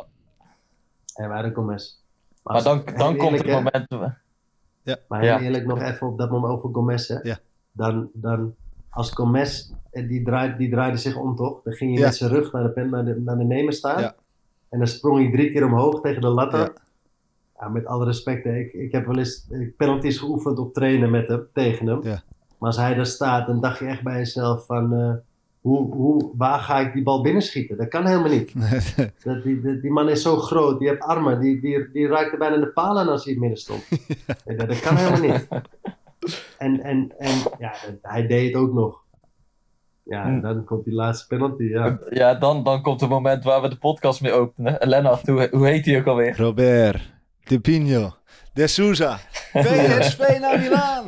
En 1.14 1.26
wij 1.28 1.34
hadden 1.34 1.54
Gomez. 1.54 1.94
Maar 2.42 2.62
dan, 2.62 2.82
dan 2.96 3.16
komt 3.16 3.32
eerlijk, 3.32 3.42
het 3.42 3.46
hè, 3.46 3.54
moment... 3.96 4.16
Maar 5.08 5.20
heel 5.20 5.28
Ja. 5.28 5.40
eerlijk 5.40 5.66
nog 5.66 5.80
even 5.80 6.06
op 6.06 6.18
dat 6.18 6.30
moment 6.30 6.52
over 6.52 6.70
Gomez. 6.72 7.08
Hè. 7.08 7.18
Ja. 7.22 7.38
Dan, 7.72 8.08
dan 8.12 8.54
als 8.90 9.10
Gomez, 9.10 9.70
eh, 9.90 10.08
die, 10.08 10.22
draait, 10.22 10.58
die 10.58 10.70
draaide 10.70 10.96
zich 10.96 11.16
om 11.16 11.36
toch? 11.36 11.60
Dan 11.64 11.72
ging 11.72 11.90
hij 11.90 12.00
Ja. 12.00 12.06
met 12.06 12.16
zijn 12.16 12.30
rug 12.30 12.52
naar 12.52 12.62
de, 12.62 12.68
pen, 12.70 12.90
naar 12.90 13.04
de, 13.04 13.20
naar 13.24 13.38
de 13.38 13.44
nemer 13.44 13.72
staan. 13.72 14.00
Ja. 14.00 14.14
En 14.68 14.78
dan 14.78 14.88
sprong 14.88 15.18
hij 15.22 15.30
drie 15.32 15.50
keer 15.52 15.64
omhoog 15.64 16.00
tegen 16.00 16.20
de 16.20 16.28
lat. 16.28 16.52
Ja. 16.52 16.70
Ja. 17.60 17.68
met 17.68 17.86
alle 17.86 18.04
respect, 18.04 18.44
ik, 18.46 18.72
ik 18.72 18.92
heb 18.92 19.06
wel 19.06 19.18
eens 19.18 19.46
eh, 19.50 19.68
penalties 19.76 20.18
geoefend 20.18 20.58
op 20.58 20.74
trainen 20.74 21.10
met 21.10 21.28
hem, 21.28 21.46
tegen 21.52 21.86
hem. 21.86 22.00
Maar 22.58 22.68
als 22.68 22.76
hij 22.76 22.94
daar 22.94 23.06
staat, 23.06 23.46
dan 23.46 23.60
dacht 23.60 23.78
je 23.78 23.84
echt 23.86 24.02
bij 24.02 24.16
jezelf 24.16 24.66
van... 24.66 24.92
eh, 24.94 25.12
hoe, 25.60 25.94
hoe, 25.94 26.30
waar 26.36 26.58
ga 26.58 26.78
ik 26.80 26.92
die 26.92 27.02
bal 27.02 27.22
binnenschieten? 27.22 27.76
Dat 27.76 27.88
kan 27.88 28.06
helemaal 28.06 28.30
niet. 28.30 28.52
Dat, 29.24 29.42
die, 29.42 29.60
die, 29.60 29.80
die 29.80 29.90
man 29.90 30.08
is 30.08 30.22
zo 30.22 30.36
groot, 30.36 30.78
die 30.78 30.88
heeft 30.88 31.00
armen, 31.02 31.40
die, 31.40 31.60
die, 31.60 31.90
die 31.92 32.06
raakte 32.06 32.36
bijna 32.36 32.56
de 32.56 32.66
paal 32.66 32.98
aan 32.98 33.08
als 33.08 33.24
hij 33.24 33.34
in 33.34 33.42
het 33.42 33.48
midden 33.50 33.58
stond. 33.64 33.88
Dat 34.68 34.80
kan 34.80 34.96
helemaal 34.96 35.20
niet. 35.20 35.48
En, 36.58 36.80
en, 36.82 37.14
en 37.18 37.38
ja, 37.58 37.72
hij 38.02 38.26
deed 38.26 38.46
het 38.46 38.62
ook 38.62 38.72
nog. 38.72 39.06
Ja, 40.02 40.24
en 40.24 40.40
dan 40.40 40.64
komt 40.64 40.84
die 40.84 40.94
laatste 40.94 41.26
penalty, 41.26 41.62
ja. 41.62 41.98
Ja, 42.08 42.34
dan, 42.34 42.64
dan 42.64 42.82
komt 42.82 43.00
het 43.00 43.10
moment 43.10 43.44
waar 43.44 43.62
we 43.62 43.68
de 43.68 43.78
podcast 43.78 44.20
mee 44.20 44.32
openen. 44.32 44.80
En 44.80 44.88
Lennart, 44.88 45.26
hoe, 45.26 45.48
hoe 45.50 45.66
heet 45.66 45.84
hij 45.86 45.98
ook 45.98 46.06
alweer? 46.06 46.36
Robert. 46.36 47.12
De 47.44 47.60
Pino. 47.60 48.14
De 48.52 48.66
Souza. 48.66 49.18
PSV 49.52 50.38
naar 50.40 50.58
Milaan. 50.60 51.04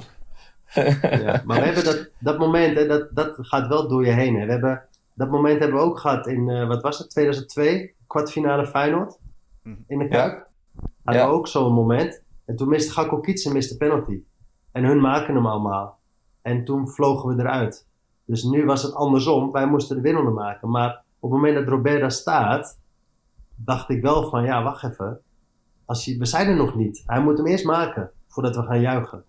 ja. 1.23 1.43
Maar 1.45 1.59
we 1.59 1.65
hebben 1.65 1.85
dat, 1.85 2.09
dat 2.19 2.39
moment, 2.39 2.77
hè, 2.77 2.87
dat, 2.87 3.09
dat 3.15 3.35
gaat 3.41 3.69
wel 3.69 3.89
door 3.89 4.07
je 4.07 4.13
heen. 4.13 4.35
Hè. 4.39 4.45
We 4.47 4.53
hebben, 4.53 4.83
dat 5.15 5.31
moment 5.31 5.59
hebben 5.61 5.79
we 5.79 5.85
ook 5.85 5.99
gehad 5.99 6.27
in, 6.27 6.49
eh, 6.49 6.67
wat 6.69 6.83
was 6.83 6.99
het, 6.99 7.11
2002, 7.11 7.95
kwartfinale 8.07 8.67
Feyenoord. 8.67 9.19
In 9.87 9.99
de 9.99 10.09
Kuip. 10.09 10.47
Hadden 11.05 11.23
Ja. 11.23 11.29
we 11.29 11.35
ook 11.35 11.49
zo'n 11.49 11.73
moment. 11.73 12.23
En 12.47 12.57
toen 12.57 12.69
miste 12.69 12.93
Gakko 12.93 13.21
Kietsen 13.21 13.53
miste 13.53 13.77
penalty. 13.77 14.21
En 14.73 14.85
hun 14.85 15.01
maken 15.01 15.35
hem 15.35 15.47
allemaal. 15.47 15.99
En 16.43 16.65
toen 16.65 16.89
vlogen 16.89 17.37
we 17.37 17.43
eruit. 17.43 17.87
Dus 18.25 18.43
nu 18.43 18.65
was 18.65 18.83
het 18.83 18.95
andersom. 18.95 19.53
Wij 19.53 19.67
moesten 19.67 19.97
de 19.97 20.03
winnende 20.03 20.31
maken. 20.31 20.71
Maar 20.71 21.03
op 21.21 21.31
het 21.31 21.41
moment 21.41 21.55
dat 21.55 21.69
Robert 21.69 22.01
daar 22.01 22.13
staat, 22.13 22.79
dacht 23.55 23.91
ik 23.91 24.03
wel 24.03 24.31
van, 24.31 24.45
ja, 24.45 24.63
wacht 24.63 24.85
even. 24.85 25.21
Als 25.85 26.05
je, 26.05 26.19
we 26.19 26.25
zijn 26.25 26.49
er 26.49 26.57
nog 26.57 26.75
niet. 26.75 27.03
Hij 27.07 27.23
moet 27.23 27.37
hem 27.37 27.47
eerst 27.47 27.65
maken, 27.65 28.11
voordat 28.27 28.57
we 28.57 28.63
gaan 28.63 28.81
juichen. 28.81 29.25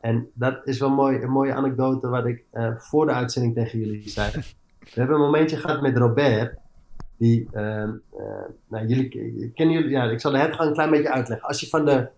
En 0.00 0.30
dat 0.34 0.66
is 0.66 0.78
wel 0.78 0.90
mooi, 0.90 1.22
een 1.22 1.30
mooie 1.30 1.54
anekdote 1.54 2.08
wat 2.08 2.26
ik 2.26 2.44
eh, 2.50 2.76
voor 2.76 3.06
de 3.06 3.12
uitzending 3.12 3.54
tegen 3.54 3.78
jullie 3.78 4.08
zei. 4.08 4.30
We 4.78 4.90
hebben 5.00 5.16
een 5.16 5.22
momentje 5.22 5.56
gehad 5.56 5.80
met 5.80 5.96
Robert. 5.96 6.58
Die, 7.16 7.48
ehm, 7.52 7.92
eh, 8.16 8.44
nou, 8.68 8.86
jullie 8.86 9.08
kennen 9.54 9.74
jullie, 9.74 9.90
ja, 9.90 10.04
ik 10.04 10.20
zal 10.20 10.32
de 10.32 10.38
hertgang 10.38 10.68
een 10.68 10.74
klein 10.74 10.90
beetje 10.90 11.12
uitleggen. 11.12 11.48
Als 11.48 11.60
je 11.60 11.68
van 11.68 11.84
de, 11.84 12.08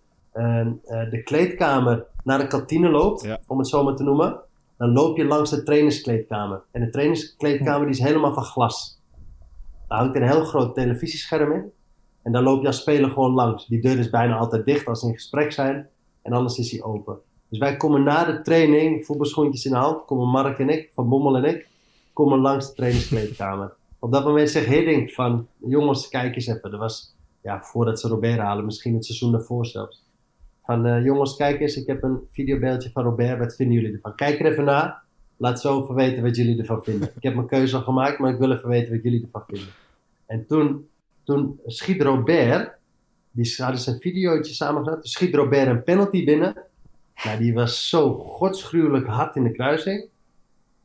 de 1.09 1.21
kleedkamer 1.23 2.05
naar 2.23 2.39
de 2.39 2.47
kantine 2.47 2.89
loopt, 2.89 3.21
Ja. 3.23 3.39
om 3.47 3.57
het 3.57 3.67
zo 3.67 3.83
maar 3.83 3.95
te 3.95 4.03
noemen, 4.03 4.39
dan 4.77 4.91
loop 4.91 5.17
je 5.17 5.25
langs 5.25 5.49
de 5.49 5.63
trainerskleedkamer. 5.63 6.61
En 6.71 6.81
de 6.81 6.89
trainerskleedkamer 6.89 7.85
die 7.87 7.95
is 7.95 8.01
helemaal 8.03 8.33
van 8.33 8.43
glas. 8.43 8.99
Daar 9.87 9.97
hangt 9.99 10.15
een 10.15 10.27
heel 10.27 10.43
groot 10.43 10.75
televisiescherm 10.75 11.51
in. 11.51 11.71
En 12.23 12.31
daar 12.31 12.43
loop 12.43 12.61
je 12.61 12.67
als 12.67 12.77
speler 12.79 13.09
gewoon 13.09 13.33
langs. 13.33 13.65
Die 13.65 13.81
deur 13.81 13.99
is 13.99 14.09
bijna 14.09 14.37
altijd 14.37 14.65
dicht 14.65 14.87
als 14.87 14.99
ze 14.99 15.07
in 15.07 15.13
gesprek 15.13 15.51
zijn. 15.51 15.87
En 16.21 16.33
anders 16.33 16.57
is 16.57 16.69
die 16.69 16.83
open. 16.83 17.17
Dus 17.49 17.59
wij 17.59 17.77
komen 17.77 18.03
na 18.03 18.25
de 18.25 18.41
training, 18.41 19.05
voetbalschoentjes 19.05 19.65
in 19.65 19.71
de 19.71 19.77
hand, 19.77 20.05
komen 20.05 20.27
Mark 20.27 20.59
en 20.59 20.69
ik, 20.69 20.91
Van 20.93 21.09
Bommel 21.09 21.35
en 21.37 21.43
ik, 21.43 21.67
komen 22.13 22.39
langs 22.39 22.67
de 22.67 22.73
trainerskleedkamer. 22.73 23.73
Op 23.99 24.11
dat 24.11 24.25
moment 24.25 24.49
zegt 24.49 24.65
Hiddink 24.65 25.11
van, 25.11 25.47
jongens, 25.57 26.07
kijk 26.09 26.35
eens 26.35 26.47
even. 26.47 26.71
Dat 26.71 26.79
was, 26.79 27.15
ja, 27.41 27.61
voordat 27.61 27.99
ze 27.99 28.07
Robert 28.07 28.39
halen, 28.39 28.65
misschien 28.65 28.93
het 28.93 29.05
seizoen 29.05 29.31
daarvoor 29.31 29.65
zelfs. 29.65 30.05
Van, 30.67 30.85
eh, 30.85 31.03
jongens, 31.03 31.35
kijk 31.35 31.59
eens, 31.59 31.75
ik 31.75 31.87
heb 31.87 32.03
een 32.03 32.19
videobeeldje 32.31 32.91
van 32.91 33.03
Robert, 33.03 33.39
wat 33.39 33.55
vinden 33.55 33.75
jullie 33.75 33.93
ervan? 33.93 34.15
Kijk 34.15 34.39
er 34.39 34.51
even 34.51 34.63
naar, 34.63 35.01
laat 35.37 35.61
zo 35.61 35.83
even 35.83 35.95
weten 35.95 36.23
wat 36.23 36.35
jullie 36.35 36.59
ervan 36.59 36.83
vinden. 36.83 37.11
Ik 37.15 37.23
heb 37.23 37.35
mijn 37.35 37.47
keuze 37.47 37.75
al 37.75 37.81
gemaakt, 37.81 38.19
maar 38.19 38.33
ik 38.33 38.39
wil 38.39 38.51
even 38.51 38.69
weten 38.69 38.93
wat 38.93 39.03
jullie 39.03 39.23
ervan 39.23 39.43
vinden. 39.47 39.67
En 40.25 40.45
toen, 40.47 40.87
toen 41.23 41.59
schiet 41.65 42.01
Robert, 42.01 42.71
die 43.31 43.53
hadden 43.57 43.79
zijn 43.79 43.99
videootje 43.99 44.53
samengezet, 44.53 45.01
toen 45.01 45.11
schiet 45.11 45.35
Robert 45.35 45.67
een 45.67 45.83
penalty 45.83 46.25
binnen. 46.25 46.63
Nou, 47.23 47.37
die 47.37 47.53
was 47.53 47.89
zo 47.89 48.13
godsgruwelijk 48.13 49.07
hard 49.07 49.35
in 49.35 49.43
de 49.43 49.51
kruising. 49.51 50.07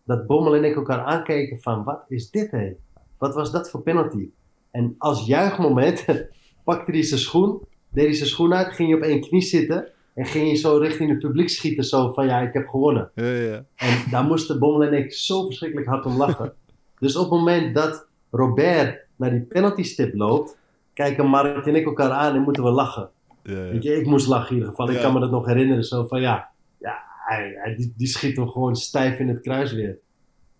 Dat 0.04 0.26
Bommel 0.26 0.56
en 0.56 0.64
ik 0.64 0.76
elkaar 0.76 1.04
aankeken 1.04 1.60
van, 1.60 1.84
wat 1.84 2.04
is 2.08 2.30
dit 2.30 2.50
hé? 2.50 2.72
Wat 3.18 3.34
was 3.34 3.52
dat 3.52 3.70
voor 3.70 3.82
penalty? 3.82 4.28
En 4.70 4.94
als 4.98 5.26
juichmoment 5.26 6.04
pakte 6.64 6.90
hij 6.90 7.02
zijn 7.02 7.20
schoen, 7.20 7.60
deed 7.92 8.04
hij 8.04 8.14
zijn 8.14 8.28
schoen 8.28 8.54
uit, 8.54 8.72
ging 8.74 8.88
je 8.88 8.96
op 8.96 9.02
één 9.02 9.20
knie 9.20 9.40
zitten 9.42 9.88
en 10.14 10.26
ging 10.26 10.48
je 10.48 10.54
zo 10.56 10.76
richting 10.76 11.10
het 11.10 11.18
publiek 11.18 11.48
schieten, 11.48 11.84
zo 11.84 12.12
van 12.12 12.26
ja, 12.26 12.40
ik 12.40 12.52
heb 12.52 12.68
gewonnen. 12.68 13.10
Ja, 13.14 13.24
ja. 13.24 13.64
En 13.76 13.96
daar 14.10 14.24
moesten 14.24 14.58
Bommel 14.58 14.84
en 14.88 14.92
ik 14.92 15.12
zo 15.12 15.44
verschrikkelijk 15.46 15.88
hard 15.88 16.06
om 16.06 16.16
lachen. 16.16 16.52
dus 16.98 17.16
op 17.16 17.22
het 17.30 17.38
moment 17.38 17.74
dat 17.74 18.06
Robert 18.30 19.00
naar 19.16 19.30
die 19.30 19.40
penalty 19.40 19.82
stip 19.82 20.14
loopt, 20.14 20.56
kijken 20.92 21.26
Mark 21.26 21.66
en 21.66 21.74
ik 21.74 21.84
elkaar 21.84 22.10
aan 22.10 22.34
en 22.34 22.42
moeten 22.42 22.62
we 22.64 22.70
lachen. 22.70 23.10
Ja, 23.42 23.64
je, 23.64 23.96
ik 23.96 24.06
moest 24.06 24.26
lachen 24.26 24.48
in 24.50 24.54
ieder 24.54 24.68
geval. 24.68 24.90
Ik 24.90 24.94
kan 25.00 25.12
me 25.12 25.20
dat 25.20 25.30
nog 25.30 25.46
herinneren. 25.46 25.84
Zo 25.84 26.06
van 26.06 26.20
ja, 26.20 26.48
ja 26.78 27.02
hij, 27.24 27.52
hij- 27.56 27.74
die, 27.76 27.92
die 27.96 28.06
schiet 28.06 28.36
hem 28.36 28.48
gewoon 28.48 28.76
stijf 28.76 29.18
in 29.18 29.28
het 29.28 29.40
kruis 29.40 29.72
weer. 29.72 29.98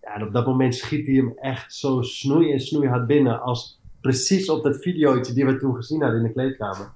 Ja, 0.01 0.15
en 0.15 0.23
op 0.23 0.33
dat 0.33 0.45
moment 0.45 0.75
schiet 0.75 1.05
hij 1.05 1.15
hem 1.15 1.33
echt 1.41 1.73
zo 1.73 2.01
snoei 2.01 2.51
en 2.51 2.59
snoeihard 2.59 3.07
binnen. 3.07 3.41
Als 3.41 3.79
precies 4.01 4.49
op 4.49 4.63
dat 4.63 4.77
videootje 4.81 5.33
die 5.33 5.45
we 5.45 5.57
toen 5.57 5.75
gezien 5.75 6.01
hadden 6.01 6.19
in 6.19 6.25
de 6.27 6.33
kleedkamer. 6.33 6.91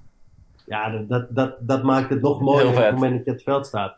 Ja, 0.68 0.98
dat, 1.06 1.26
dat, 1.30 1.56
dat, 1.60 1.82
maakt 1.82 2.10
het 2.10 2.20
nog 2.20 2.40
mooier 2.40 2.68
op 2.68 2.74
het 2.74 2.92
moment 2.94 3.12
dat 3.16 3.24
je 3.24 3.30
op 3.30 3.36
het 3.36 3.44
veld 3.44 3.66
staat. 3.66 3.96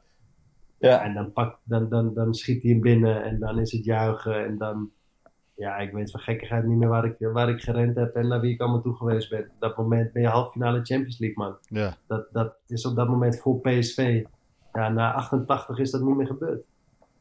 Ja. 0.79 1.03
En 1.03 1.15
dan, 1.15 1.33
pak, 1.33 1.59
dan, 1.63 1.89
dan, 1.89 2.15
dan 2.15 2.35
schiet 2.35 2.63
hij 2.63 2.71
hem 2.71 2.81
binnen 2.81 3.23
en 3.25 3.39
dan 3.39 3.59
is 3.59 3.73
het 3.73 3.85
juichen. 3.85 4.45
En 4.45 4.59
dan, 4.59 4.91
ja, 5.55 5.77
ik 5.77 5.93
weet 5.93 6.11
van 6.11 6.21
gekkigheid 6.21 6.65
niet 6.65 6.79
meer 6.79 6.89
waar 6.89 7.05
ik, 7.05 7.17
waar 7.19 7.49
ik 7.49 7.61
gerend 7.61 7.97
heb 7.97 8.15
en 8.15 8.29
naar 8.29 8.41
wie 8.41 8.53
ik 8.53 8.61
allemaal 8.61 8.81
toe 8.81 8.97
geweest 8.97 9.31
ben. 9.31 9.41
Op 9.41 9.61
dat 9.61 9.77
moment 9.77 10.13
ben 10.13 10.23
je 10.23 10.29
halve 10.29 10.51
finale 10.51 10.81
Champions 10.85 11.19
League, 11.19 11.45
man. 11.45 11.57
Ja. 11.63 11.97
Dat, 12.07 12.27
dat 12.33 12.55
is 12.67 12.87
op 12.87 12.97
dat 12.97 13.09
moment 13.09 13.41
voor 13.41 13.61
PSV. 13.61 14.25
Ja, 14.73 14.89
na 14.89 15.13
88 15.13 15.79
is 15.79 15.91
dat 15.91 16.01
niet 16.01 16.17
meer 16.17 16.27
gebeurd. 16.27 16.63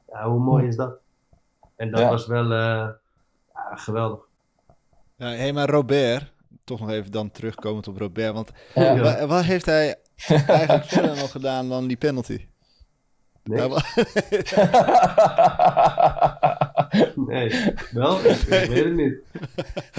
Ja, 0.07 0.29
hoe 0.29 0.39
mooi 0.39 0.67
is 0.67 0.75
dat? 0.75 0.97
En 1.75 1.91
dat 1.91 1.99
Ja. 1.99 2.09
was 2.09 2.27
wel 2.27 2.43
eh, 2.51 2.89
ja, 3.53 3.75
geweldig. 3.75 4.19
Ja, 5.15 5.27
hey, 5.27 5.53
maar 5.53 5.69
Robert, 5.69 6.31
toch 6.69 6.79
nog 6.79 6.89
even 6.89 7.11
dan 7.11 7.31
terugkomend 7.31 7.87
op 7.87 7.97
Robert, 7.97 8.33
want 8.33 8.51
Ja. 8.75 8.99
wa- 8.99 9.25
wat 9.27 9.43
heeft 9.43 9.65
hij 9.65 9.95
eigenlijk 10.47 10.85
verder 10.85 11.15
nog 11.15 11.31
gedaan 11.31 11.69
dan 11.69 11.87
die 11.87 11.97
penalty? 11.97 12.45
Nee, 13.43 13.57
Ja, 13.59 13.67
wa- 13.67 13.83
nee. 17.15 17.73
wel, 17.91 18.19
ik, 18.19 18.25
ik 18.37 18.69
weet 18.69 18.83
het 18.83 18.95
niet. 18.95 19.15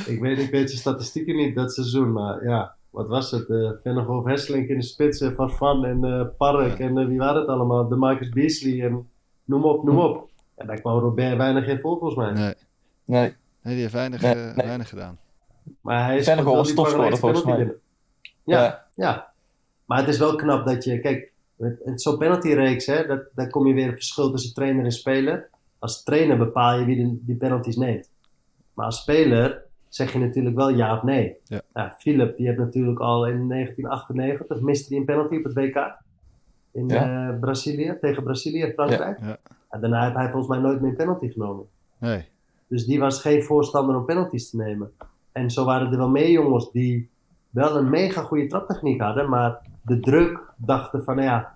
Ik 0.06 0.20
weet, 0.20 0.38
ik 0.38 0.50
weet 0.50 0.68
zijn 0.68 0.80
statistieken 0.80 1.36
niet 1.36 1.54
dat 1.54 1.72
seizoen, 1.74 2.12
maar 2.12 2.44
ja, 2.44 2.74
wat 2.90 3.08
was 3.08 3.30
het? 3.30 3.48
Uh, 3.48 3.70
Vennegoff, 3.82 4.26
Hesselink 4.26 4.68
in 4.68 4.78
de 4.78 4.84
spits, 4.84 5.20
eh, 5.20 5.30
Van 5.34 5.50
Van 5.50 5.84
en 5.84 6.04
eh, 6.04 6.26
Park 6.36 6.78
en 6.78 6.98
eh, 6.98 7.06
wie 7.06 7.18
waren 7.18 7.40
het 7.40 7.48
allemaal? 7.50 7.88
De 7.88 7.96
Marcus 7.96 8.28
Beasley 8.28 8.84
en 8.86 9.08
noem 9.44 9.64
op, 9.64 9.84
noem 9.84 9.98
op. 9.98 10.28
En 10.56 10.66
daar 10.66 10.80
kwam 10.80 10.98
Robert 10.98 11.36
weinig 11.36 11.66
in 11.66 11.78
vol 11.80 11.98
volgens 11.98 12.14
mij. 12.24 12.32
Nee. 12.32 12.54
nee. 13.04 13.34
nee, 13.62 13.72
die 13.74 13.82
heeft 13.82 13.92
weinig, 13.94 14.20
Nee, 14.22 14.34
eh, 14.34 14.56
nee. 14.56 14.66
weinig 14.66 14.88
gedaan. 14.88 15.18
Maar 15.80 16.04
hij 16.04 16.16
is 16.18 16.26
wel 16.26 16.44
was 16.44 16.66
die 16.66 16.76
topscorer, 16.76 17.16
volgens 17.18 17.44
mij. 17.44 17.58
Ja, 18.44 18.62
Ja. 18.62 18.86
ja. 18.94 19.32
Maar 19.84 19.98
het 19.98 20.08
is 20.08 20.18
wel 20.18 20.34
knap 20.36 20.66
dat 20.66 20.84
je, 20.84 21.00
kijk, 21.00 21.32
zo'n 21.94 22.18
penaltyreeks, 22.18 22.86
hè, 22.86 23.06
dat, 23.06 23.20
daar 23.34 23.48
kom 23.48 23.66
je 23.66 23.74
weer 23.74 23.88
op 23.88 23.94
verschil 23.94 24.30
tussen 24.30 24.54
trainer 24.54 24.84
en 24.84 24.92
speler. 24.92 25.48
Als 25.78 26.02
trainer 26.02 26.38
bepaal 26.38 26.78
je 26.78 26.84
wie 26.84 26.96
de, 26.96 27.18
die 27.20 27.36
penalties 27.36 27.76
neemt. 27.76 28.10
Maar 28.74 28.86
als 28.86 29.00
speler 29.00 29.62
zeg 29.88 30.12
je 30.12 30.18
natuurlijk 30.18 30.56
wel 30.56 30.68
ja 30.68 30.96
of 30.96 31.02
nee. 31.02 31.36
Ja. 31.44 31.60
Nou, 31.72 31.90
Philip, 31.98 32.36
die 32.36 32.46
heeft 32.46 32.58
natuurlijk 32.58 33.00
al 33.00 33.26
in 33.26 33.48
1998 33.48 34.60
miste 34.60 34.88
hij 34.88 34.98
een 34.98 35.04
penalty 35.04 35.36
op 35.36 35.44
het 35.44 35.52
WK. 35.54 35.98
In 36.72 36.88
Ja. 36.88 37.28
eh, 37.28 37.38
Brazilië, 37.40 37.96
tegen 38.00 38.22
Brazilië 38.22 38.62
en 38.62 38.72
Frankrijk. 38.72 39.20
Ja, 39.20 39.26
ja. 39.26 39.38
En 39.70 39.80
daarna 39.80 40.02
heeft 40.04 40.16
hij 40.16 40.30
volgens 40.30 40.48
mij 40.48 40.58
nooit 40.58 40.80
meer 40.80 40.90
een 40.90 40.96
penalty 40.96 41.28
genomen. 41.28 41.66
Nee. 41.98 42.28
Dus 42.68 42.86
die 42.86 42.98
was 43.00 43.20
geen 43.20 43.42
voorstander 43.42 43.96
om 43.96 44.04
penalties 44.04 44.50
te 44.50 44.56
nemen. 44.56 44.92
En 45.32 45.50
zo 45.50 45.64
waren 45.64 45.92
er 45.92 45.98
wel 45.98 46.08
meer 46.08 46.30
jongens 46.30 46.72
die 46.72 47.08
wel 47.50 47.76
een 47.76 47.90
mega 47.90 48.22
goede 48.22 48.46
traptechniek 48.46 49.00
hadden, 49.00 49.28
maar 49.28 49.58
de 49.82 50.00
druk 50.00 50.52
dachten 50.56 51.04
van, 51.04 51.16
nou 51.16 51.28
ja, 51.28 51.54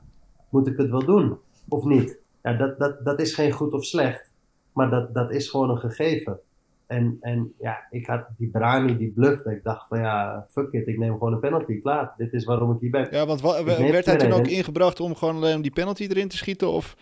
moet 0.49 0.66
ik 0.66 0.77
het 0.77 0.91
wel 0.91 1.05
doen 1.05 1.39
of 1.68 1.85
niet? 1.85 2.18
Ja, 2.43 2.53
dat, 2.53 2.79
dat, 2.79 3.05
dat 3.05 3.20
is 3.20 3.35
geen 3.35 3.53
goed 3.53 3.72
of 3.72 3.85
slecht, 3.85 4.31
maar 4.72 4.91
dat, 4.91 5.14
dat 5.14 5.31
is 5.31 5.49
gewoon 5.51 5.70
een 5.70 5.79
gegeven. 5.79 6.39
En, 6.87 7.16
en 7.20 7.53
ja, 7.59 7.87
ik 7.91 8.07
had 8.07 8.27
die 8.37 8.49
Brani, 8.49 8.97
die 8.97 9.11
bluff, 9.11 9.45
ik 9.45 9.62
dacht 9.62 9.89
van 9.89 9.99
ja, 9.99 10.47
fuck 10.51 10.72
it, 10.72 10.87
ik 10.87 10.99
neem 10.99 11.12
gewoon 11.12 11.33
een 11.33 11.41
penalty, 11.41 11.81
klaar. 11.81 12.14
Dit 12.16 12.33
is 12.33 12.45
waarom 12.45 12.72
ik 12.72 12.81
hier 12.81 12.91
ben. 12.91 13.09
Ja, 13.11 13.27
want 13.27 13.41
werd 13.41 14.07
hij 14.07 14.16
toen 14.16 14.33
ook 14.33 14.47
ingebracht 14.47 15.01
om 15.01 15.14
gewoon 15.14 15.37
alleen 15.37 15.62
die 15.62 15.70
penalty 15.70 16.07
erin 16.11 16.29
te 16.29 16.37
schieten? 16.37 16.70
Of? 16.70 16.97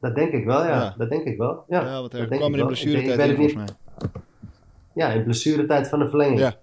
Dat 0.00 0.14
denk 0.14 0.32
ik 0.32 0.44
wel, 0.44 0.62
ja. 0.62 0.68
Ja. 0.68 0.94
Dat 0.98 1.10
denk 1.10 1.24
ik 1.24 1.38
wel. 1.38 1.64
Ja, 1.68 1.80
Ja, 1.84 2.00
want 2.00 2.12
hij 2.12 2.26
kwam 2.26 2.54
in 2.54 2.66
de 2.66 2.90
weet 2.92 3.16
het 3.16 3.34
volgens 3.34 3.54
mij. 3.54 3.66
Ja, 4.94 5.08
in 5.08 5.24
blessuretijd 5.24 5.88
van 5.88 5.98
de 5.98 6.08
verlenging. 6.08 6.38
Ja. 6.40 6.54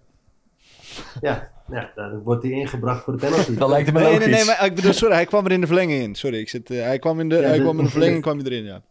Ja, 1.22 1.52
ja 1.72 1.92
dan 1.96 2.24
wordt 2.24 2.44
hij 2.44 2.52
ingebracht 2.52 3.04
voor 3.04 3.18
de 3.18 3.26
penalty. 3.26 3.56
Dat 3.58 3.70
lijkt 3.70 3.94
me 3.94 4.00
Nee, 4.00 4.04
logisch. 4.12 4.26
nee, 4.26 4.36
nee, 4.36 4.46
maar 4.46 4.66
ik 4.66 4.76
bedoel, 4.76 4.94
sorry, 4.94 5.14
hij 5.16 5.26
kwam 5.26 5.46
er 5.46 5.52
in 5.52 5.62
de 5.62 5.68
verlenging 5.68 6.02
in. 6.04 6.16
Sorry, 6.16 6.38
ik 6.38 6.50
zit, 6.50 6.70
eh, 6.70 6.82
hij 6.82 7.00
kwam 7.00 7.20
in 7.20 7.30
de, 7.30 7.36
Ja, 7.36 7.42
hij 7.42 7.58
de- 7.58 7.64
kwam 7.64 7.78
in 7.78 7.84
de 7.84 7.90
verlenging 7.90 8.22
kwam 8.28 8.38
hij 8.38 8.46
erin, 8.46 8.64
ja. 8.64 8.82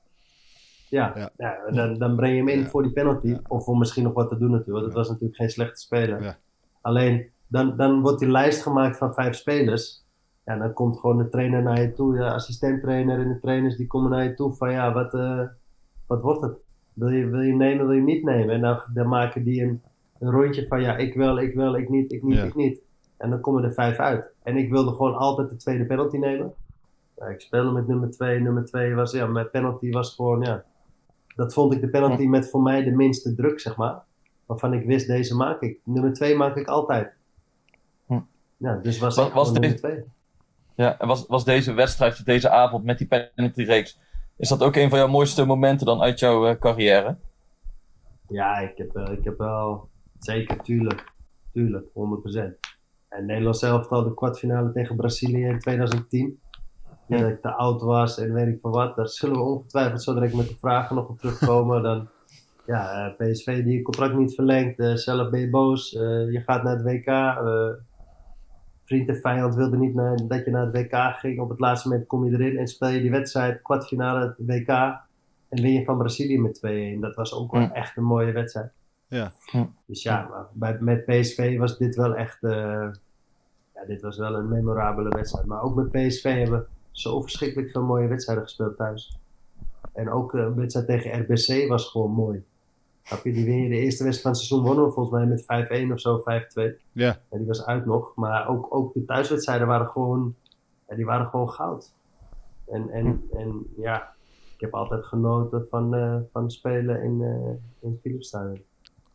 Ja, 0.88 1.12
Ja. 1.16 1.30
ja. 1.36 1.58
dan, 1.70 1.98
dan 1.98 2.16
breng 2.16 2.32
je 2.32 2.38
hem 2.38 2.48
in 2.48 2.58
Ja. 2.60 2.66
voor 2.66 2.82
die 2.82 2.92
penalty. 2.92 3.26
Ja. 3.28 3.40
Of 3.48 3.66
om 3.66 3.78
misschien 3.78 4.02
nog 4.02 4.12
wat 4.12 4.28
te 4.28 4.38
doen 4.38 4.50
natuurlijk. 4.50 4.74
Want 4.76 4.84
het 4.84 4.94
was 4.94 5.08
natuurlijk 5.08 5.36
geen 5.36 5.50
slechte 5.50 5.80
speler. 5.80 6.22
Ja. 6.22 6.36
Alleen, 6.80 7.30
dan, 7.46 7.76
dan 7.76 8.00
wordt 8.00 8.18
die 8.18 8.30
lijst 8.30 8.62
gemaakt 8.62 8.96
van 8.98 9.14
vijf 9.14 9.34
spelers. 9.34 10.04
Ja, 10.44 10.56
dan 10.56 10.72
komt 10.72 10.98
gewoon 10.98 11.18
de 11.18 11.28
trainer 11.28 11.62
naar 11.62 11.80
je 11.80 11.92
toe. 11.92 12.16
De 12.16 12.24
assistenttrainer 12.32 13.18
en 13.18 13.28
de 13.28 13.38
trainers 13.38 13.76
die 13.76 13.86
komen 13.86 14.10
naar 14.10 14.24
je 14.24 14.34
toe. 14.34 14.54
Van 14.54 14.72
ja, 14.72 14.92
wat, 14.92 15.14
eh, 15.14 15.40
wat 16.06 16.20
wordt 16.20 16.40
het? 16.42 16.52
Wil 16.92 17.08
je, 17.08 17.26
wil 17.26 17.40
je 17.40 17.54
nemen, 17.54 17.86
wil 17.86 17.94
je 17.94 18.02
niet 18.02 18.24
nemen? 18.24 18.54
En 18.54 18.60
dan, 18.60 18.80
dan 18.94 19.08
maken 19.08 19.44
die 19.44 19.62
een, 19.62 19.82
een 20.18 20.30
rondje 20.30 20.66
van 20.66 20.80
ja, 20.82 20.96
ik 20.96 21.14
wel, 21.14 21.38
ik 21.40 21.54
wel, 21.54 21.76
ik 21.76 21.88
niet, 21.88 22.12
ik 22.12 22.22
niet, 22.22 22.36
Ja. 22.36 22.44
ik 22.44 22.54
niet. 22.54 22.80
En 23.16 23.30
dan 23.30 23.40
komen 23.40 23.64
er 23.64 23.72
vijf 23.72 23.96
uit. 23.98 24.24
En 24.42 24.56
ik 24.56 24.70
wilde 24.70 24.90
gewoon 24.90 25.14
altijd 25.16 25.50
de 25.50 25.56
tweede 25.56 25.84
penalty 25.86 26.16
nemen. 26.16 26.52
Ik 27.30 27.40
speelde 27.40 27.70
met 27.70 27.86
nummer 27.88 28.10
twee. 28.10 28.40
Nummer 28.40 28.64
twee 28.64 28.94
was, 28.94 29.12
ja, 29.12 29.26
mijn 29.26 29.50
penalty 29.50 29.90
was 29.90 30.14
gewoon, 30.14 30.40
ja. 30.40 30.64
Dat 31.36 31.52
vond 31.52 31.74
ik 31.74 31.80
de 31.80 31.88
penalty 31.88 32.24
met 32.26 32.50
voor 32.50 32.62
mij 32.62 32.82
de 32.84 32.90
minste 32.90 33.34
druk, 33.34 33.60
zeg 33.60 33.76
maar. 33.76 34.02
Waarvan 34.46 34.72
ik 34.74 34.86
wist, 34.86 35.06
deze 35.06 35.36
maak 35.36 35.60
ik. 35.60 35.78
Nummer 35.84 36.12
twee 36.12 36.36
maak 36.36 36.56
ik 36.56 36.68
altijd. 36.68 37.12
Hm. 38.06 38.18
Ja, 38.56 38.76
dus 38.76 38.98
was, 38.98 39.16
Was- 39.16 39.26
ik 39.26 39.32
was 39.32 39.52
nummer 39.52 39.76
twee. 39.76 39.98
Ja, 40.74 40.98
en 40.98 41.06
was, 41.08 41.26
was 41.26 41.44
deze 41.44 41.72
wedstrijd, 41.72 42.24
deze 42.24 42.50
avond 42.50 42.84
met 42.84 42.98
die 42.98 43.06
penalty-reeks, 43.34 43.98
is 44.40 44.48
dat 44.48 44.62
ook 44.62 44.76
een 44.76 44.88
van 44.88 44.98
jouw 44.98 45.08
mooiste 45.08 45.44
momenten 45.44 45.86
dan 45.86 46.00
uit 46.00 46.18
jouw 46.18 46.46
eh, 46.46 46.58
carrière? 46.58 47.16
Ja, 48.28 48.58
ik 48.58 48.76
heb, 48.76 48.96
eh, 48.96 49.12
ik 49.12 49.24
heb 49.24 49.38
wel, 49.38 49.88
zeker, 50.18 50.62
tuurlijk. 50.62 51.12
Tuurlijk, 51.52 51.86
100%. 51.92 52.58
En 53.08 53.26
Nederland 53.26 53.58
zelf 53.58 53.88
had 53.88 54.04
de 54.04 54.14
kwartfinale 54.14 54.72
tegen 54.72 54.96
Brazilië 54.96 55.44
in 55.44 55.58
2010. 55.58 56.40
Ja, 57.06 57.18
dat 57.18 57.30
ik 57.30 57.40
te 57.40 57.52
oud 57.52 57.82
was 57.82 58.18
en 58.18 58.32
weet 58.32 58.46
ik 58.46 58.60
van 58.60 58.70
wat. 58.70 58.96
Daar 58.96 59.08
zullen 59.08 59.36
we 59.36 59.42
ongetwijfeld 59.42 60.02
zo 60.02 60.14
direct 60.14 60.34
met 60.34 60.48
de 60.48 60.56
vragen 60.56 60.96
nog 60.96 61.08
op 61.08 61.18
terugkomen. 61.18 61.82
Dan, 61.82 62.08
ja, 62.66 63.14
eh, 63.16 63.16
PSV 63.16 63.64
die 63.64 63.76
je 63.76 63.82
contract 63.82 64.14
niet 64.14 64.34
verlengt. 64.34 65.00
zelf 65.00 65.30
ben 65.30 65.40
je 65.40 65.50
boos. 65.50 65.90
je 65.90 66.42
gaat 66.46 66.62
naar 66.62 66.76
het 66.76 66.84
WK. 66.84 67.06
Eh, 68.90 68.96
vriend 68.96 69.08
en 69.08 69.20
vijand 69.20 69.54
wilde 69.54 69.76
niet 69.76 69.94
naar, 69.94 70.16
dat 70.28 70.44
je 70.44 70.50
naar 70.50 70.66
het 70.66 70.74
WK 70.74 70.94
ging. 70.94 71.40
Op 71.40 71.48
het 71.48 71.60
laatste 71.60 71.88
moment 71.88 72.06
kom 72.06 72.24
je 72.24 72.32
erin 72.32 72.58
en 72.58 72.66
speel 72.66 72.88
je 72.88 73.00
die 73.00 73.10
wedstrijd, 73.10 73.62
kwartfinale 73.62 74.20
het 74.20 74.46
WK. 74.46 74.68
En 75.48 75.62
win 75.62 75.72
je 75.72 75.84
van 75.84 75.98
Brazilië 75.98 76.40
met 76.40 76.60
2-1. 76.96 77.00
Dat 77.00 77.14
was 77.14 77.34
ook 77.34 77.52
wel 77.52 77.70
echt 77.72 77.96
een 77.96 78.04
mooie 78.04 78.32
wedstrijd. 78.32 78.72
Ja. 79.06 79.32
Dus 79.86 80.02
ja, 80.02 80.28
maar 80.30 80.46
bij, 80.52 80.76
met 80.80 81.04
PSV 81.04 81.58
was 81.58 81.78
dit 81.78 81.96
wel 81.96 82.14
echt. 82.14 82.42
eh, 82.42 82.90
ja, 83.74 83.86
dit 83.86 84.02
was 84.02 84.18
wel 84.18 84.34
een 84.34 84.48
memorabele 84.48 85.08
wedstrijd. 85.08 85.46
Maar 85.46 85.62
ook 85.62 85.74
met 85.74 85.90
PSV 85.90 86.22
hebben 86.22 86.58
we 86.58 86.66
zo 86.90 87.20
verschrikkelijk 87.20 87.70
veel 87.70 87.82
mooie 87.82 88.08
wedstrijden 88.08 88.44
gespeeld 88.44 88.76
thuis. 88.76 89.18
En 89.92 90.10
ook 90.10 90.34
eh, 90.34 90.40
een 90.40 90.54
wedstrijd 90.54 90.86
tegen 90.86 91.20
RBC 91.20 91.68
was 91.68 91.90
gewoon 91.90 92.10
mooi. 92.10 92.44
Die 93.22 93.44
win 93.44 93.62
je 93.62 93.68
de 93.68 93.78
eerste 93.78 94.04
wedstrijd 94.04 94.20
van 94.20 94.30
het 94.30 94.40
seizoen 94.40 94.66
wonnen 94.66 94.92
volgens 94.92 95.14
mij 95.14 95.26
met 95.26 95.88
5-1 95.88 95.92
of 95.92 96.00
zo, 96.00 96.20
5-2. 96.20 96.22
Ja. 96.92 97.20
En 97.28 97.38
die 97.38 97.46
was 97.46 97.66
uit 97.66 97.86
nog. 97.86 98.12
Maar 98.14 98.48
ook, 98.48 98.74
ook 98.74 98.94
de 98.94 99.04
thuiswedstrijden 99.04 99.66
waren 99.66 99.86
gewoon, 99.86 100.34
die 100.96 101.04
waren 101.04 101.26
gewoon 101.26 101.50
goud. 101.50 101.92
En, 102.66 102.90
en, 102.90 103.22
en 103.32 103.66
ja, 103.76 104.14
ik 104.54 104.60
heb 104.60 104.74
altijd 104.74 105.04
genoten 105.04 105.66
van, 105.70 105.94
eh, 105.94 106.16
van 106.32 106.50
spelen 106.50 107.02
in, 107.02 107.22
eh 107.22 107.88
in 107.88 107.98
Philipsstadion. 108.02 108.62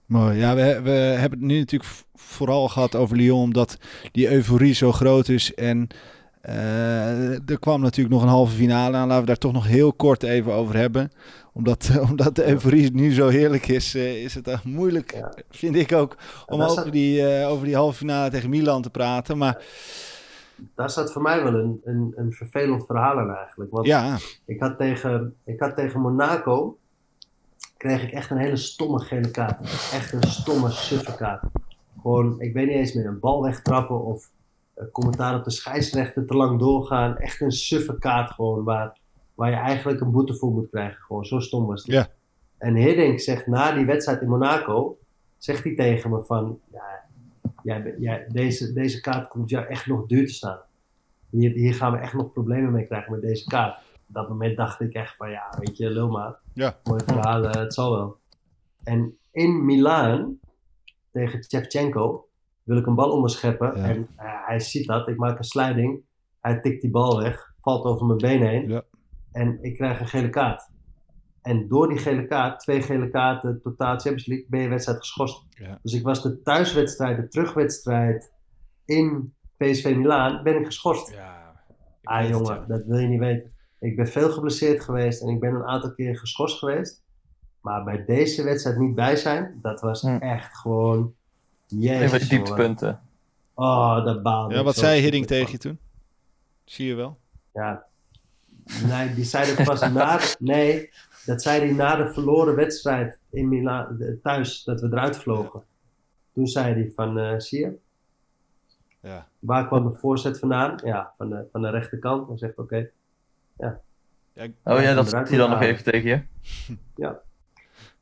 Mooi. 0.06 0.38
Ja, 0.38 0.56
we, 0.56 0.82
we 0.82 0.90
hebben 0.90 1.40
het 1.40 1.48
nu 1.48 1.60
natuurlijk 1.60 1.92
vooral 2.14 2.68
gehad 2.68 2.96
over 2.96 3.18
Lyon, 3.18 3.42
omdat 3.42 3.78
die 4.12 4.32
euforie 4.32 4.74
zo 4.74 4.92
groot 4.92 5.28
is. 5.28 5.54
En 5.54 5.88
er 7.46 7.60
kwam 7.60 7.82
natuurlijk 7.82 8.16
nog 8.16 8.24
een 8.24 8.30
halve 8.30 8.56
finale 8.56 8.98
aan. 8.98 9.08
Laten 9.08 9.22
we 9.22 9.28
daar 9.28 9.38
toch 9.38 9.54
nog 9.54 9.68
heel 9.68 9.94
kort 9.94 10.24
even 10.24 10.54
over 10.54 10.76
hebben. 10.78 11.12
Omdat, 11.54 11.92
omdat 12.10 12.36
de 12.36 12.48
euforie 12.50 12.92
nu 12.94 13.14
zo 13.14 13.28
heerlijk 13.28 13.68
is, 13.68 13.96
eh, 13.96 14.24
is 14.24 14.36
het 14.36 14.48
echt 14.48 14.64
moeilijk, 14.64 15.14
Ja. 15.16 15.34
vind 15.50 15.76
ik 15.76 15.92
ook, 15.92 16.16
om 16.46 16.62
over 16.62 16.84
zat- 16.84 16.92
die, 16.92 17.28
eh, 17.28 17.50
over 17.50 17.66
die 17.66 17.76
halve 17.76 17.98
finale 17.98 18.30
tegen 18.30 18.50
Milan 18.50 18.82
te 18.82 18.90
praten. 18.90 19.38
Maar 19.38 19.64
Daar 20.76 20.90
zat 20.90 21.12
voor 21.12 21.22
mij 21.22 21.44
wel 21.44 21.54
een, 21.54 21.82
een, 21.84 22.14
een 22.16 22.32
vervelend 22.32 22.86
verhaal 22.86 23.18
aan 23.20 23.36
eigenlijk. 23.36 23.72
Want 23.72 23.86
ja, 23.88 24.18
ik, 24.46 24.60
had 24.60 24.78
tegen, 24.78 25.36
ik 25.44 25.60
had 25.60 25.76
tegen 25.76 26.00
Monaco, 26.02 26.78
kreeg 27.78 28.04
ik 28.04 28.12
echt 28.12 28.30
een 28.30 28.38
hele 28.38 28.58
stomme 28.58 29.00
gele 29.00 29.32
kaart. 29.32 29.62
Echt 29.94 30.14
een 30.14 30.24
stomme, 30.24 30.70
suffe 30.72 31.16
kaart. 31.16 31.44
Gewoon, 32.02 32.42
ik 32.42 32.54
weet 32.54 32.68
niet 32.68 32.76
eens 32.76 32.94
meer, 32.94 33.06
een 33.06 33.20
bal 33.20 33.42
wegtrappen 33.44 34.04
of 34.04 34.24
eh, 34.24 34.30
commentaar 34.92 35.36
op 35.36 35.44
de 35.44 35.52
scheidsrechter 35.52 36.26
te 36.26 36.34
lang 36.34 36.60
doorgaan. 36.60 37.18
Echt 37.18 37.42
een 37.42 37.52
suffe 37.52 37.98
kaart 38.00 38.32
gewoon, 38.32 38.64
waar, 38.64 38.98
waar 39.36 39.50
je 39.50 39.56
eigenlijk 39.56 40.02
een 40.02 40.12
boete 40.12 40.36
voor 40.36 40.52
moet 40.52 40.70
krijgen. 40.70 41.02
Gewoon, 41.02 41.26
zo 41.26 41.40
stom 41.40 41.66
was 41.66 41.84
het. 41.84 41.92
Ja. 41.92 42.08
En 42.58 42.76
Hiddink 42.76 43.20
zegt 43.20 43.48
na 43.48 43.72
die 43.72 43.86
wedstrijd 43.86 44.22
in 44.22 44.30
Monaco, 44.30 44.98
zegt 45.38 45.64
hij 45.64 45.76
tegen 45.76 46.10
me 46.10 46.24
van, 46.24 46.60
ja, 46.72 47.84
jij, 48.00 48.26
deze, 48.30 48.74
deze 48.74 49.02
kaart 49.02 49.28
komt 49.28 49.50
jou 49.50 49.66
echt 49.66 49.86
nog 49.86 50.06
duur 50.06 50.28
te 50.28 50.34
staan. 50.34 50.60
Hier, 51.30 51.52
hier 51.52 51.74
gaan 51.74 51.92
we 51.92 51.98
echt 51.98 52.14
nog 52.14 52.32
problemen 52.32 52.72
mee 52.72 52.86
krijgen 52.86 53.12
met 53.12 53.22
deze 53.22 53.46
kaart. 53.46 53.78
Op 54.08 54.14
dat 54.14 54.30
moment 54.30 54.58
dacht 54.58 54.82
ik 54.82 54.94
echt 54.94 55.16
van, 55.16 55.30
ja, 55.30 55.54
weet 55.60 55.78
je, 55.78 55.90
lul 55.90 56.10
maar. 56.10 56.36
Ja. 56.54 56.78
Mooi 56.84 57.04
verhaal, 57.06 57.44
eh, 57.44 57.62
het 57.62 57.74
zal 57.74 57.92
wel. 57.92 58.18
En 58.84 59.18
in 59.32 59.66
Milaan, 59.66 60.40
tegen 61.12 61.44
Shevchenko, 61.44 62.25
wil 62.66 62.78
ik 62.78 62.86
een 62.86 62.96
bal 62.96 63.12
onderscheppen. 63.12 63.78
Ja. 63.78 63.84
En 63.84 64.08
eh, 64.16 64.26
hij 64.46 64.60
ziet 64.60 64.88
dat, 64.88 65.08
ik 65.08 65.18
maak 65.18 65.38
een 65.38 65.44
sliding. 65.44 66.02
Hij 66.40 66.60
tikt 66.60 66.82
die 66.82 66.92
bal 66.92 67.22
weg, 67.22 67.54
valt 67.62 67.86
over 67.86 68.06
mijn 68.06 68.18
been 68.18 68.42
heen. 68.48 68.70
Ja. 68.70 68.82
En 69.32 69.58
ik 69.62 69.76
krijg 69.76 70.00
een 70.00 70.08
gele 70.08 70.30
kaart. 70.30 70.70
En 71.42 71.68
door 71.68 71.88
die 71.88 71.98
gele 71.98 72.28
kaart, 72.28 72.60
twee 72.60 72.82
gele 72.82 73.10
kaarten, 73.10 73.62
totaal 73.62 74.00
Champions 74.00 74.26
League, 74.26 74.46
ben 74.50 74.62
je 74.62 74.68
wedstrijd 74.70 75.00
geschorst. 75.00 75.44
Ja. 75.50 75.80
Dus 75.82 75.94
ik 75.94 76.04
was 76.04 76.24
de 76.24 76.42
thuiswedstrijd, 76.42 77.18
de 77.18 77.28
terugwedstrijd 77.28 78.32
in 78.86 79.34
PSV 79.58 79.94
Milaan, 79.98 80.44
ben 80.44 80.60
ik 80.60 80.66
geschorst. 80.66 81.12
ja 81.12 81.44
Ah 82.04 82.30
jongen, 82.30 82.68
dat 82.68 82.86
wil 82.86 82.98
je 83.00 83.08
niet 83.08 83.20
weten. 83.20 83.52
Ik 83.80 83.96
ben 83.96 84.08
veel 84.08 84.32
geblesseerd 84.32 84.84
geweest 84.84 85.22
en 85.22 85.30
ik 85.30 85.40
ben 85.40 85.54
een 85.56 85.64
aantal 85.66 85.94
keer 85.94 86.18
geschorst 86.18 86.58
geweest. 86.60 87.04
Maar 87.62 87.84
bij 87.84 88.06
deze 88.06 88.44
wedstrijd 88.44 88.78
niet 88.78 88.96
bij 88.96 89.16
zijn, 89.16 89.60
dat 89.62 89.82
was 89.82 90.02
Hm. 90.02 90.08
echt 90.18 90.58
gewoon... 90.58 91.14
Een 91.76 91.82
van 91.82 91.98
Jezus, 91.98 92.12
je 92.12 92.36
jongen. 92.36 92.46
dieptepunten. 92.46 93.02
Oh, 93.54 94.06
dat 94.06 94.24
baalde 94.24 94.56
Ja, 94.56 94.64
wat 94.64 94.76
zei 94.76 94.90
verschrikkelijk 94.92 95.28
tegen 95.32 95.52
je 95.52 95.58
toen? 95.58 95.80
Zie 96.64 96.88
je 96.88 96.96
wel. 96.96 97.18
Ja. 97.54 97.84
Nee, 98.88 99.14
die 99.14 99.24
zei 99.24 99.56
dat 99.56 99.66
pas 99.66 99.80
na... 99.92 100.20
Nee, 100.40 100.90
dat 101.26 101.42
zei 101.42 101.60
hij 101.60 101.72
na 101.72 101.96
de 101.96 102.14
verloren 102.14 102.56
wedstrijd 102.56 103.20
in 103.30 103.50
Milaan, 103.50 103.96
de- 103.98 104.20
thuis, 104.22 104.64
dat 104.64 104.82
we 104.82 104.88
eruit 104.88 105.18
vlogen. 105.18 105.64
Toen 106.34 106.48
zei 106.48 106.74
hij 106.74 106.92
van, 106.96 107.20
eh, 107.20 107.40
zie 107.40 107.60
je, 107.60 107.78
Ja. 109.02 109.28
waar 109.40 109.68
kwam 109.68 109.90
de 109.90 109.98
voorzet 109.98 110.40
vandaan? 110.40 110.80
Ja, 110.84 111.14
van 111.18 111.30
de, 111.30 111.46
van 111.52 111.62
de 111.62 111.70
rechterkant. 111.70 112.28
Hij 112.28 112.38
zegt, 112.38 112.58
oké. 112.58 112.90
Ja, 113.58 113.80
Oh 114.64 114.82
ja, 114.82 114.94
dat 114.94 115.10
zegt 115.10 115.30
hij 115.30 115.38
dan 115.38 115.50
nog 115.50 115.62
even 115.62 115.84
tegen 115.84 116.10
je? 116.10 116.22
Ja. 116.96 117.20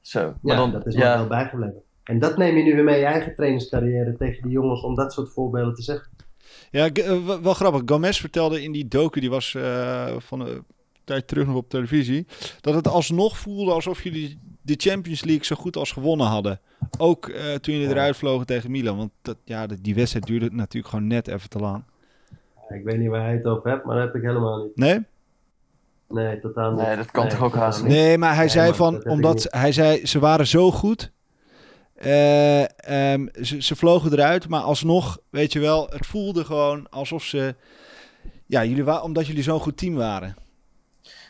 Zo, 0.01 0.33
maar 0.41 0.55
Ja, 0.55 0.55
dan, 0.61 0.71
dat 0.71 0.85
is 0.85 0.95
me 0.95 1.01
ja, 1.01 1.17
wel 1.17 1.27
bijgebleven. 1.27 1.81
En 2.03 2.19
dat 2.19 2.37
neem 2.37 2.57
je 2.57 2.63
nu 2.63 2.75
weer 2.75 2.83
mee 2.83 2.95
in 2.95 3.01
je 3.01 3.07
eigen 3.07 3.35
trainingscarrière 3.35 4.15
tegen 4.17 4.41
die 4.41 4.51
jongens 4.51 4.83
om 4.83 4.95
dat 4.95 5.13
soort 5.13 5.33
voorbeelden 5.33 5.73
te 5.73 5.81
zeggen. 5.81 6.11
Ja, 6.71 6.89
eh, 6.89 7.39
wel 7.41 7.53
grappig. 7.53 7.81
Gomez 7.85 8.19
vertelde 8.19 8.63
in 8.63 8.71
die 8.71 8.87
docu, 8.87 9.19
die 9.19 9.29
was 9.29 9.55
eh, 9.55 10.15
van 10.17 10.39
een 10.39 10.63
tijd 11.03 11.27
terug 11.27 11.47
nog 11.47 11.55
op 11.55 11.69
televisie, 11.69 12.27
dat 12.61 12.73
het 12.73 12.87
alsnog 12.87 13.37
voelde 13.37 13.71
alsof 13.71 14.03
jullie 14.03 14.39
de 14.61 14.73
Champions 14.77 15.23
League 15.23 15.45
zo 15.45 15.55
goed 15.55 15.75
als 15.75 15.91
gewonnen 15.91 16.27
hadden. 16.27 16.59
Ook 16.97 17.27
eh, 17.27 17.53
toen 17.53 17.73
jullie 17.73 17.89
eruit 17.89 18.15
vlogen 18.17 18.45
tegen 18.45 18.71
Milan. 18.71 18.97
Want 18.97 19.11
dat, 19.21 19.37
ja, 19.43 19.67
die 19.81 19.95
wedstrijd 19.95 20.25
duurde 20.25 20.49
natuurlijk 20.51 20.93
gewoon 20.93 21.07
net 21.07 21.27
even 21.27 21.49
te 21.49 21.59
lang. 21.59 21.83
Ik 22.69 22.83
weet 22.83 22.97
niet 22.97 23.09
waar 23.09 23.23
hij 23.23 23.33
het 23.33 23.45
over 23.45 23.69
hebt, 23.69 23.85
maar 23.85 23.95
dat 23.95 24.05
heb 24.05 24.15
ik 24.15 24.21
helemaal 24.21 24.63
niet. 24.63 24.75
Nee? 24.75 24.99
Nee, 26.09 26.39
totaal 26.39 26.71
niet. 26.71 26.85
Nee, 26.85 26.95
dat 26.95 27.11
kan 27.11 27.29
toch 27.29 27.43
ook 27.43 27.55
haast 27.55 27.81
niet. 27.83 27.91
Nee, 27.91 28.17
maar 28.17 28.35
hij 28.35 28.39
Nee, 28.39 28.49
zei 28.49 28.67
man, 28.67 28.75
van, 28.75 29.05
omdat 29.05 29.47
hij 29.49 29.71
zei, 29.71 30.05
ze 30.05 30.19
waren 30.19 30.47
zo 30.47 30.71
goed. 30.71 31.11
Eh, 32.03 33.11
ehm, 33.13 33.27
ze, 33.41 33.61
ze 33.61 33.75
vlogen 33.75 34.11
eruit, 34.11 34.47
maar 34.49 34.61
alsnog, 34.61 35.19
weet 35.29 35.53
je 35.53 35.59
wel, 35.59 35.87
het 35.89 36.05
voelde 36.05 36.45
gewoon 36.45 36.89
alsof 36.89 37.23
ze, 37.23 37.55
ja, 38.45 38.63
jullie 38.65 38.83
wa 38.83 39.01
omdat 39.01 39.27
jullie 39.27 39.43
zo'n 39.43 39.59
goed 39.59 39.77
team 39.77 39.95
waren. 39.95 40.35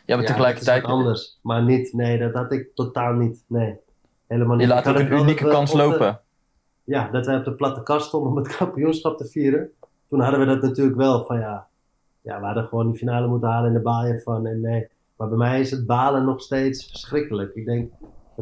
Ja, 0.05 0.15
maar 0.15 0.25
Ja, 0.25 0.31
tegelijkertijd, 0.31 0.83
anders. 0.83 1.39
Maar 1.41 1.63
niet, 1.63 1.93
nee, 1.93 2.19
dat 2.19 2.33
had 2.33 2.51
ik 2.51 2.75
totaal 2.75 3.13
niet. 3.13 3.43
Nee, 3.47 3.75
helemaal 4.27 4.55
niet. 4.55 4.67
je 4.67 4.73
laat 4.73 4.87
ook 4.87 4.99
een 4.99 5.11
unieke 5.11 5.47
kans 5.47 5.71
de- 5.71 5.77
lopen. 5.77 6.19
ja, 6.83 7.09
dat 7.11 7.25
wij 7.25 7.37
op 7.37 7.43
de 7.45 7.53
platte 7.53 7.83
kast 7.83 8.07
stonden 8.07 8.31
om 8.31 8.37
het 8.37 8.55
kampioenschap 8.57 9.17
te 9.17 9.25
vieren. 9.25 9.69
Toen 10.09 10.19
hadden 10.19 10.39
we 10.39 10.45
dat 10.45 10.61
natuurlijk 10.61 10.97
wel 10.97 11.25
van 11.25 11.39
ja, 11.39 11.67
ja 12.21 12.39
we 12.39 12.45
hadden 12.45 12.65
gewoon 12.65 12.87
die 12.89 12.97
finale 12.97 13.27
moeten 13.27 13.49
halen 13.49 13.67
en 13.67 13.73
de 13.73 13.81
baal 13.81 14.05
je 14.05 14.21
van. 14.23 14.45
En 14.47 14.61
nee. 14.61 14.87
Maar 15.17 15.27
bij 15.27 15.37
mij 15.37 15.59
is 15.59 15.71
het 15.71 15.85
balen 15.85 16.25
nog 16.25 16.41
steeds 16.41 16.85
verschrikkelijk. 16.89 17.55
Ik 17.55 17.65
denk, 17.65 17.91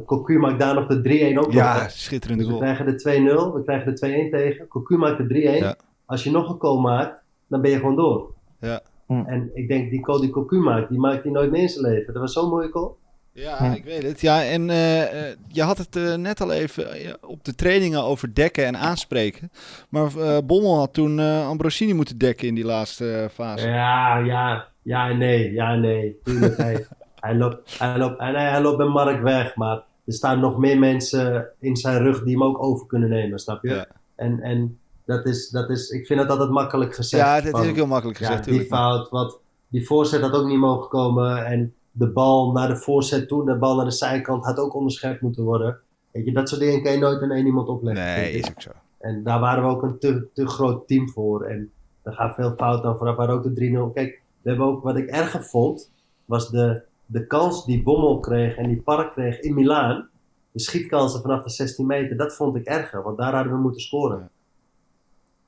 Cocu 0.05 0.37
maakt 0.39 0.59
daar 0.59 0.73
nog 0.75 0.87
de 0.87 1.31
3-1 1.33 1.37
ook. 1.37 1.51
Ja, 1.51 1.81
hè. 1.81 1.89
schitterende 1.89 2.43
Dus 2.43 2.51
we 2.53 2.59
krijgen 2.59 2.85
de 2.85 3.51
2-0, 3.51 3.53
we 3.53 3.63
krijgen 3.63 3.95
de 3.95 4.27
2-1 4.27 4.31
tegen. 4.31 4.67
Cocu 4.67 4.97
maakt 4.97 5.17
de 5.17 5.23
3-1. 5.23 5.57
Ja. 5.57 5.75
Als 6.05 6.23
je 6.23 6.31
nog 6.31 6.49
een 6.49 6.59
goal 6.59 6.79
maakt, 6.79 7.21
dan 7.47 7.61
ben 7.61 7.71
je 7.71 7.77
gewoon 7.77 7.95
door. 7.95 8.31
Ja. 8.59 8.81
Hm. 9.07 9.23
En 9.25 9.51
ik 9.53 9.67
denk, 9.67 9.89
die 9.89 10.03
goal 10.05 10.21
die 10.21 10.29
Cocu 10.29 10.57
maakt, 10.57 10.89
die 10.89 10.99
maakt 10.99 11.23
hij 11.23 11.31
nooit 11.31 11.51
meer 11.51 11.61
in 11.61 11.69
zijn 11.69 11.85
leven. 11.85 12.13
Dat 12.13 12.21
was 12.21 12.33
zo'n 12.33 12.49
mooie 12.49 12.69
goal. 12.69 12.97
Ja, 13.33 13.57
Hm. 13.57 13.71
ik 13.71 13.83
weet 13.83 14.03
het. 14.03 14.21
Ja, 14.21 14.43
en 14.43 14.69
eh, 14.69 15.01
eh, 15.29 15.35
je 15.47 15.61
had 15.61 15.77
het 15.77 15.95
eh, 15.95 16.15
net 16.15 16.41
al 16.41 16.51
even 16.51 16.87
op 17.21 17.43
de 17.43 17.55
trainingen 17.55 18.03
over 18.03 18.33
dekken 18.33 18.65
en 18.65 18.77
aanspreken. 18.77 19.51
Maar 19.89 20.17
eh, 20.17 20.37
Bommel 20.45 20.77
had 20.77 20.93
toen 20.93 21.19
eh, 21.19 21.47
Ambrosini 21.47 21.93
moeten 21.93 22.17
dekken 22.17 22.47
in 22.47 22.55
die 22.55 22.65
laatste 22.65 23.29
fase. 23.33 23.67
Ja, 23.67 24.17
ja, 24.17 24.67
ja 24.81 25.09
en 25.09 25.17
nee, 25.17 25.51
ja 25.51 25.71
en 25.71 25.81
nee. 25.81 26.19
Tuurlijk, 26.23 26.57
hij, 27.21 27.35
loopt, 27.35 27.79
hij, 27.79 27.97
loopt, 27.97 28.19
en 28.19 28.35
hij, 28.35 28.49
hij 28.49 28.61
loopt 28.61 28.77
met 28.77 28.87
Mark 28.87 29.21
weg, 29.21 29.55
maar 29.55 29.83
er 30.05 30.13
staan 30.13 30.39
nog 30.39 30.57
meer 30.57 30.79
mensen 30.79 31.49
in 31.59 31.75
zijn 31.75 31.97
rug 31.97 32.23
die 32.23 32.33
hem 32.33 32.43
ook 32.43 32.63
over 32.63 32.87
kunnen 32.87 33.09
nemen, 33.09 33.39
snap 33.39 33.63
je? 33.63 33.69
Ja. 33.69 33.87
En, 34.15 34.39
en 34.39 34.79
dat, 35.05 35.25
is, 35.25 35.49
dat 35.49 35.69
is, 35.69 35.89
ik 35.89 36.05
vind 36.05 36.19
dat 36.19 36.29
altijd 36.29 36.49
makkelijk 36.49 36.95
gezegd. 36.95 37.23
Ja, 37.23 37.51
dat 37.51 37.63
is 37.63 37.69
ook 37.69 37.75
heel 37.75 37.87
makkelijk 37.87 38.19
ja, 38.19 38.25
gezegd. 38.25 38.43
die 38.43 38.53
tuurlijk. 38.53 38.73
fout, 38.73 39.09
wat, 39.09 39.39
die 39.67 39.85
voorzet 39.85 40.21
had 40.21 40.33
ook 40.33 40.47
niet 40.47 40.59
mogen 40.59 40.89
komen 40.89 41.45
en 41.45 41.73
de 41.91 42.07
bal 42.07 42.51
naar 42.51 42.67
de 42.67 42.77
voorzet 42.77 43.27
toe, 43.27 43.45
de 43.45 43.57
bal 43.57 43.75
naar 43.75 43.85
de 43.85 43.91
zijkant 43.91 44.45
had 44.45 44.57
ook 44.57 44.73
onderschept 44.73 45.21
moeten 45.21 45.43
worden. 45.43 45.79
Weet 46.11 46.25
je, 46.25 46.31
dat 46.31 46.49
soort 46.49 46.61
dingen 46.61 46.83
kan 46.83 46.91
je 46.91 46.97
nooit 46.97 47.21
aan 47.21 47.31
één 47.31 47.45
iemand 47.45 47.67
opleggen. 47.67 48.05
Nee, 48.05 48.31
is 48.31 48.49
ook 48.49 48.61
zo. 48.61 48.71
En 48.99 49.23
daar 49.23 49.39
waren 49.39 49.63
we 49.63 49.69
ook 49.69 49.83
een 49.83 49.99
te, 49.99 50.27
te 50.33 50.47
groot 50.47 50.87
team 50.87 51.09
voor. 51.09 51.43
En 51.43 51.71
er 52.01 52.13
gaat 52.13 52.35
veel 52.35 52.53
fout 52.57 52.83
aan 52.83 52.97
vooraf. 52.97 53.15
Hadden 53.15 53.35
ook 53.35 53.55
de 53.55 53.89
3-0. 53.89 53.93
Kijk, 53.93 54.21
we 54.41 54.49
hebben 54.49 54.67
ook, 54.67 54.83
wat 54.83 54.97
ik 54.97 55.09
erger 55.09 55.43
vond, 55.43 55.91
was 56.25 56.49
de, 56.49 56.81
de 57.11 57.27
kans 57.27 57.65
die 57.65 57.83
Bommel 57.83 58.19
kreeg 58.19 58.55
en 58.55 58.67
die 58.67 58.81
Park 58.81 59.11
kreeg 59.11 59.39
in 59.39 59.53
Milaan. 59.53 60.09
De 60.51 60.59
schietkansen 60.59 61.21
vanaf 61.21 61.43
de 61.43 61.49
16 61.49 61.85
meter, 61.85 62.17
dat 62.17 62.35
vond 62.35 62.55
ik 62.55 62.65
erger. 62.65 63.03
Want 63.03 63.17
daar 63.17 63.33
hadden 63.33 63.53
we 63.53 63.59
moeten 63.59 63.81
scoren. 63.81 64.29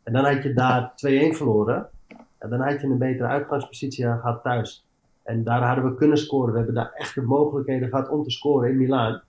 En 0.04 0.14
dan 0.14 0.26
had 0.26 0.44
je 0.44 0.54
daar 0.54 0.92
2-1 0.92 0.94
verloren. 1.36 1.90
En 2.38 2.50
dan 2.50 2.62
had 2.62 2.82
je 2.82 2.88
een 2.88 2.98
betere 2.98 3.28
uitgangspositie 3.28 4.04
gehad 4.04 4.44
thuis. 4.44 4.88
En 5.24 5.44
daar 5.44 5.62
hadden 5.62 5.86
we 5.86 5.96
kunnen 5.96 6.18
scoren. 6.18 6.52
We 6.52 6.58
hebben 6.58 6.76
daar 6.76 6.92
echt 6.94 7.16
de 7.16 7.22
mogelijkheden 7.22 7.90
gehad 7.90 8.10
om 8.10 8.24
te 8.24 8.32
scoren 8.32 8.70
in 8.70 8.78
Milaan. 8.78 9.22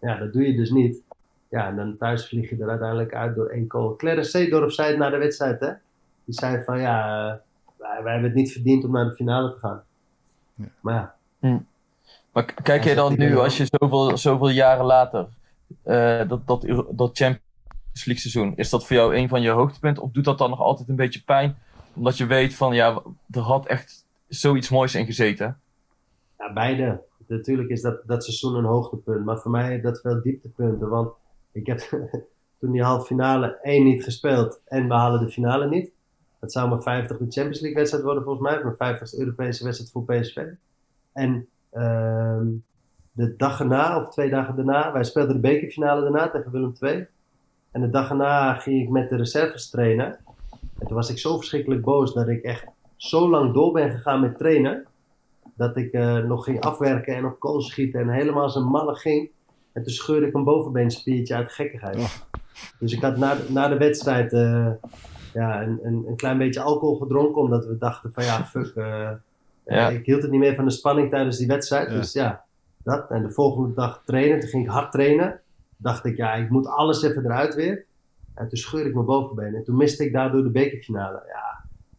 Ja, 0.00 0.18
dat 0.18 0.32
doe 0.32 0.46
je 0.46 0.56
dus 0.56 0.70
niet. 0.70 1.02
Ja, 1.48 1.68
en 1.68 1.76
dan 1.76 1.96
thuis 1.96 2.28
vlieg 2.28 2.50
je 2.50 2.56
er 2.56 2.68
uiteindelijk 2.68 3.14
uit 3.14 3.34
door 3.34 3.46
één 3.46 3.64
goal. 3.68 3.96
Clarence 3.96 4.30
Seedorf 4.30 4.72
zei 4.72 4.88
het 4.88 4.98
na 4.98 5.10
de 5.10 5.16
wedstrijd, 5.16 5.60
hè. 5.60 5.72
Die 6.24 6.34
zei 6.34 6.64
van, 6.64 6.80
ja, 6.80 7.28
eh, 7.30 7.34
wij, 7.76 8.02
wij 8.02 8.12
hebben 8.12 8.30
het 8.30 8.38
niet 8.38 8.52
verdiend 8.52 8.84
om 8.84 8.92
naar 8.92 9.04
de 9.04 9.14
finale 9.14 9.52
te 9.52 9.58
gaan. 9.58 9.82
Ja. 10.54 10.64
Maar 10.80 10.94
ja, 10.94 11.16
Maar 12.32 12.44
k- 12.44 12.54
kijk 12.62 12.84
je 12.84 12.94
dan 12.94 13.18
nu, 13.18 13.36
als 13.38 13.56
je 13.56 13.66
zoveel, 13.70 14.16
zoveel 14.16 14.48
jaren 14.48 14.84
later, 14.84 15.26
eh, 15.82 16.28
dat, 16.28 16.46
dat, 16.46 16.60
dat 16.90 17.16
Champions 17.16 18.04
League 18.04 18.18
seizoen, 18.30 18.52
is 18.56 18.70
dat 18.70 18.86
voor 18.86 18.96
jou 18.96 19.16
een 19.16 19.28
van 19.28 19.42
je 19.42 19.50
hoogtepunten? 19.50 20.02
Of 20.02 20.10
doet 20.10 20.24
dat 20.24 20.38
dan 20.38 20.50
nog 20.50 20.60
altijd 20.60 20.88
een 20.88 20.96
beetje 20.96 21.22
pijn? 21.24 21.56
Omdat 21.94 22.16
je 22.16 22.26
weet 22.26 22.54
van, 22.54 22.74
ja, 22.74 23.02
er 23.30 23.40
had 23.40 23.66
echt 23.66 24.04
zoiets 24.28 24.68
moois 24.70 24.94
in 24.94 25.06
gezeten. 25.06 25.58
ja, 26.38 26.52
beide. 26.52 27.00
Natuurlijk 27.28 27.68
is 27.68 27.80
dat, 27.82 28.00
dat 28.06 28.24
seizoen 28.24 28.54
een 28.54 28.64
hoogtepunt. 28.64 29.24
Maar 29.24 29.38
voor 29.38 29.50
mij 29.50 29.80
dat 29.80 30.02
wel 30.02 30.22
dieptepunten. 30.22 30.88
Want 30.88 31.08
ik 31.52 31.66
heb 31.66 31.78
toen 32.60 32.72
die 32.72 32.82
halve 32.82 33.06
finale 33.06 33.58
één 33.62 33.84
niet 33.84 34.04
gespeeld. 34.04 34.60
En 34.64 34.88
we 34.88 34.94
halen 34.94 35.20
de 35.20 35.28
finale 35.32 35.68
niet. 35.68 35.90
Dat 36.40 36.52
zou 36.52 36.68
mijn 36.68 36.82
50 36.82 37.16
de 37.18 37.24
Champions 37.28 37.60
League 37.60 37.78
wedstrijd 37.78 38.04
worden 38.04 38.22
volgens 38.22 38.48
mij. 38.50 38.62
Mijn 38.64 38.76
50 38.76 39.18
Europese 39.18 39.64
wedstrijd 39.64 39.90
voor 39.92 40.04
PSV. 40.04 40.44
En 41.16 41.48
ehm, 41.70 42.46
de 43.12 43.36
dag 43.36 43.60
erna, 43.60 44.00
of 44.00 44.08
twee 44.08 44.30
dagen 44.30 44.56
daarna, 44.56 44.92
wij 44.92 45.04
speelden 45.04 45.34
de 45.34 45.40
bekerfinale 45.40 46.00
daarna 46.02 46.28
tegen 46.30 46.50
Willem 46.50 46.72
II. 46.80 47.06
En 47.70 47.80
de 47.80 47.90
dag 47.90 48.10
erna 48.10 48.54
ging 48.54 48.82
ik 48.82 48.88
met 48.88 49.08
de 49.08 49.16
reserves 49.16 49.70
trainen. 49.70 50.18
En 50.78 50.86
toen 50.86 50.96
was 50.96 51.10
ik 51.10 51.18
zo 51.18 51.36
verschrikkelijk 51.36 51.82
boos 51.84 52.14
dat 52.14 52.28
ik 52.28 52.42
echt 52.42 52.64
zo 52.96 53.30
lang 53.30 53.54
door 53.54 53.72
ben 53.72 53.90
gegaan 53.90 54.20
met 54.20 54.38
trainen. 54.38 54.86
Dat 55.54 55.76
ik 55.76 55.92
eh, 55.92 56.16
nog 56.18 56.44
ging 56.44 56.60
afwerken 56.60 57.14
en 57.16 57.24
op 57.24 57.38
kool 57.38 57.60
schieten 57.60 58.00
en 58.00 58.08
helemaal 58.08 58.42
als 58.42 58.54
een 58.54 58.64
malle 58.68 58.94
ging. 58.94 59.30
En 59.72 59.82
toen 59.82 59.92
scheurde 59.92 60.26
ik 60.26 60.34
een 60.34 60.44
bovenbeenspiertje 60.44 61.34
uit 61.34 61.52
gekkigheid. 61.52 61.96
Oh. 61.96 62.10
Dus 62.78 62.92
ik 62.92 63.02
had 63.02 63.16
na, 63.16 63.34
de- 63.34 63.46
na 63.52 63.68
de 63.68 63.76
wedstrijd 63.76 64.32
eh, 64.32 64.68
ja, 65.34 65.62
een, 65.62 65.78
een, 65.82 66.04
een 66.08 66.16
klein 66.16 66.38
beetje 66.38 66.60
alcohol 66.60 66.96
gedronken. 66.96 67.42
Omdat 67.42 67.66
we 67.66 67.78
dachten 67.78 68.12
van 68.12 68.24
ja, 68.24 68.44
fuck. 68.44 68.72
eh, 68.76 69.10
Ja. 69.74 69.88
ik 69.88 70.06
hield 70.06 70.22
het 70.22 70.30
niet 70.30 70.40
meer 70.40 70.54
van 70.54 70.64
de 70.64 70.70
spanning 70.70 71.10
tijdens 71.10 71.38
die 71.38 71.46
wedstrijd. 71.46 71.90
Ja. 71.90 71.96
Dus 71.96 72.12
ja, 72.12 72.44
dat. 72.82 73.10
En 73.10 73.22
de 73.22 73.30
volgende 73.30 73.74
dag 73.74 74.02
trainen. 74.04 74.40
Toen 74.40 74.48
ging 74.48 74.64
ik 74.64 74.70
hard 74.70 74.92
trainen. 74.92 75.40
Dacht 75.76 76.04
ik, 76.04 76.16
ja, 76.16 76.34
ik 76.34 76.50
moet 76.50 76.66
alles 76.66 77.02
even 77.02 77.24
eruit 77.24 77.54
weer. 77.54 77.84
En 78.34 78.48
toen 78.48 78.58
scheurde 78.58 78.88
ik 78.88 78.94
mijn 78.94 79.06
bovenbeen. 79.06 79.54
En 79.54 79.64
toen 79.64 79.76
miste 79.76 80.04
ik 80.04 80.12
daardoor 80.12 80.42
de 80.42 80.50
bekerfinale. 80.50 81.22
Ja, 81.26 81.46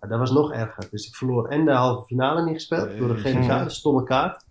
dat 0.07 0.19
was 0.19 0.31
nog 0.31 0.53
erger. 0.53 0.87
Dus 0.91 1.07
ik 1.07 1.15
verloor 1.15 1.47
en 1.47 1.65
de 1.65 1.71
halve 1.71 2.05
finale 2.05 2.43
niet 2.43 2.53
gespeeld. 2.53 2.97
Door 2.97 3.07
de 3.07 3.15
gele 3.15 3.33
Jezus. 3.33 3.47
kaart, 3.47 3.69
de 3.69 3.75
stomme 3.75 4.03
kaart. 4.03 4.45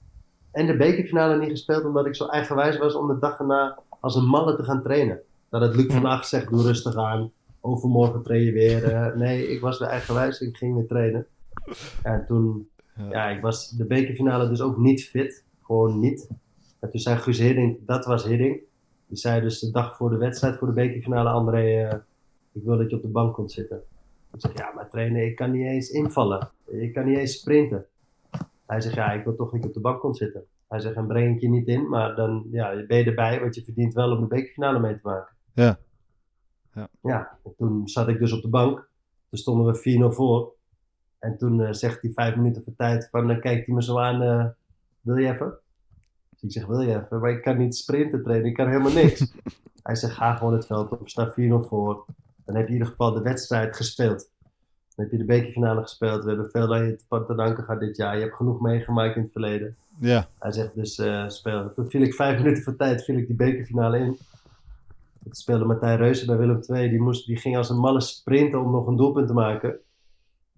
En 0.52 0.66
de 0.66 0.76
bekerfinale 0.76 1.38
niet 1.38 1.50
gespeeld. 1.50 1.84
Omdat 1.84 2.06
ik 2.06 2.14
zo 2.14 2.26
eigenwijs 2.26 2.78
was 2.78 2.94
om 2.94 3.08
de 3.08 3.18
dag 3.18 3.38
erna 3.38 3.78
als 4.00 4.14
een 4.14 4.26
malle 4.26 4.56
te 4.56 4.64
gaan 4.64 4.82
trainen. 4.82 5.20
Dat 5.50 5.60
het 5.60 5.76
Luc 5.76 5.92
van 5.92 6.06
Acht 6.06 6.28
zegt, 6.28 6.50
doe 6.50 6.62
rustig 6.62 6.96
aan. 6.96 7.30
Overmorgen 7.60 8.22
train 8.22 8.42
je 8.42 8.52
weer. 8.52 8.84
Eh, 8.92 9.14
nee, 9.14 9.48
ik 9.48 9.60
was 9.60 9.78
weer 9.78 9.88
eigenwijs. 9.88 10.40
Ik 10.40 10.56
ging 10.56 10.74
weer 10.74 10.86
trainen. 10.86 11.26
En 12.02 12.24
toen, 12.26 12.68
ja, 12.96 13.28
ik 13.28 13.40
was 13.40 13.70
de 13.70 13.86
bekerfinale 13.86 14.48
dus 14.48 14.60
ook 14.60 14.76
niet 14.76 15.04
fit. 15.04 15.44
Gewoon 15.62 15.98
niet. 15.98 16.28
En 16.80 16.90
toen 16.90 17.00
zei 17.00 17.16
Guus 17.16 17.38
Hiddink, 17.38 17.86
dat 17.86 18.04
was 18.04 18.24
Hiddink. 18.24 18.60
Die 19.06 19.18
zei 19.18 19.40
dus 19.40 19.60
de 19.60 19.70
dag 19.70 19.96
voor 19.96 20.10
de 20.10 20.16
wedstrijd, 20.16 20.56
voor 20.56 20.66
de 20.66 20.72
bekerfinale, 20.72 21.28
André, 21.28 21.88
eh, 21.88 21.98
ik 22.52 22.62
wil 22.62 22.76
dat 22.76 22.90
je 22.90 22.96
op 22.96 23.02
de 23.02 23.08
bank 23.08 23.34
komt 23.34 23.52
zitten. 23.52 23.82
Ik 24.32 24.40
zeg, 24.40 24.52
ja, 24.58 24.72
maar 24.74 24.90
trainer, 24.90 25.22
ik 25.22 25.36
kan 25.36 25.50
niet 25.50 25.66
eens 25.66 25.90
invallen. 25.90 26.50
Ik 26.66 26.92
kan 26.92 27.04
niet 27.04 27.18
eens 27.18 27.38
sprinten. 27.38 27.86
Hij 28.66 28.80
zegt, 28.80 28.94
ja, 28.94 29.12
ik 29.12 29.24
wil 29.24 29.34
toch 29.34 29.52
je 29.52 29.62
op 29.62 29.74
de 29.74 29.80
bank 29.80 30.00
komt 30.00 30.16
zitten. 30.16 30.44
Hij 30.68 30.80
zegt, 30.80 30.96
en 30.96 31.06
breng 31.06 31.34
ik 31.34 31.40
je 31.40 31.48
niet 31.48 31.68
in, 31.68 31.88
maar 31.88 32.14
dan 32.14 32.46
ja, 32.50 32.84
ben 32.86 32.98
je 32.98 33.04
erbij, 33.04 33.40
want 33.40 33.54
je 33.54 33.64
verdient 33.64 33.94
wel 33.94 34.10
om 34.10 34.20
de 34.20 34.26
bekerfinale 34.26 34.78
mee 34.78 34.94
te 34.94 35.00
maken. 35.02 35.34
Ja. 35.52 35.78
Ja. 36.74 36.88
Ja, 37.02 37.38
en 37.44 37.54
toen 37.56 37.88
zat 37.88 38.08
ik 38.08 38.18
dus 38.18 38.32
op 38.32 38.42
de 38.42 38.48
bank. 38.48 38.88
Toen 39.28 39.38
stonden 39.38 39.72
we 39.72 40.10
4-0 40.12 40.14
voor. 40.14 40.54
En 41.26 41.36
toen 41.36 41.62
eh, 41.62 41.72
zegt 41.72 42.02
hij 42.02 42.10
vijf 42.14 42.36
minuten 42.36 42.62
voor 42.62 42.76
tijd 42.76 43.08
van, 43.10 43.26
dan 43.26 43.40
kijkt 43.40 43.66
hij 43.66 43.74
me 43.74 43.82
zo 43.82 43.98
aan, 43.98 44.22
eh, 44.22 44.44
wil 45.00 45.16
je 45.16 45.32
even? 45.32 45.58
Dus 46.30 46.42
ik 46.42 46.52
zeg, 46.52 46.66
wil 46.66 46.80
je 46.80 46.96
even? 46.96 47.20
Maar 47.20 47.30
ik 47.30 47.42
kan 47.42 47.58
niet 47.58 47.76
sprinten 47.76 48.22
trainen, 48.22 48.48
ik 48.48 48.54
kan 48.54 48.68
helemaal 48.68 48.92
niks. 48.92 49.32
hij 49.82 49.94
zegt, 49.94 50.14
ga 50.14 50.34
gewoon 50.34 50.52
het 50.52 50.66
veld 50.66 50.90
op, 50.90 51.08
sta 51.08 51.30
4-0 51.30 51.34
voor. 51.68 52.04
Dan 52.44 52.54
heb 52.54 52.64
je 52.64 52.72
in 52.72 52.78
ieder 52.78 52.88
geval 52.88 53.12
de 53.12 53.22
wedstrijd 53.22 53.76
gespeeld. 53.76 54.30
Dan 54.94 55.04
heb 55.04 55.10
je 55.10 55.18
de 55.18 55.24
bekerfinale 55.24 55.82
gespeeld. 55.82 56.22
We 56.22 56.28
hebben 56.28 56.50
veel 56.50 56.74
aan 56.74 56.84
je 56.84 56.96
te- 57.08 57.34
danken 57.34 57.64
gehad 57.64 57.80
dit 57.80 57.96
jaar. 57.96 58.14
Je 58.16 58.22
hebt 58.22 58.34
genoeg 58.34 58.60
meegemaakt 58.60 59.16
in 59.16 59.22
het 59.22 59.32
verleden. 59.32 59.76
Ja. 59.98 60.28
Hij 60.38 60.52
zegt 60.52 60.74
dus 60.74 60.98
eh 60.98 61.28
spelen. 61.28 61.74
Toen 61.74 61.90
viel 61.90 62.02
ik 62.02 62.14
vijf 62.14 62.38
minuten 62.42 62.62
voor 62.62 62.76
tijd, 62.76 63.04
viel 63.04 63.16
ik 63.16 63.26
die 63.26 63.36
bekerfinale 63.36 63.98
in. 63.98 64.18
Toen 65.22 65.34
speelde 65.34 65.64
Martijn 65.64 65.96
Reuzen 65.96 66.26
bij 66.26 66.36
Willem 66.36 66.60
II. 66.68 66.88
Die, 66.88 67.00
moest, 67.00 67.26
die 67.26 67.36
ging 67.36 67.56
als 67.56 67.70
een 67.70 67.78
malle 67.78 68.00
sprinten 68.00 68.60
om 68.60 68.70
nog 68.70 68.86
een 68.86 68.96
doelpunt 68.96 69.26
te 69.26 69.32
maken. 69.32 69.78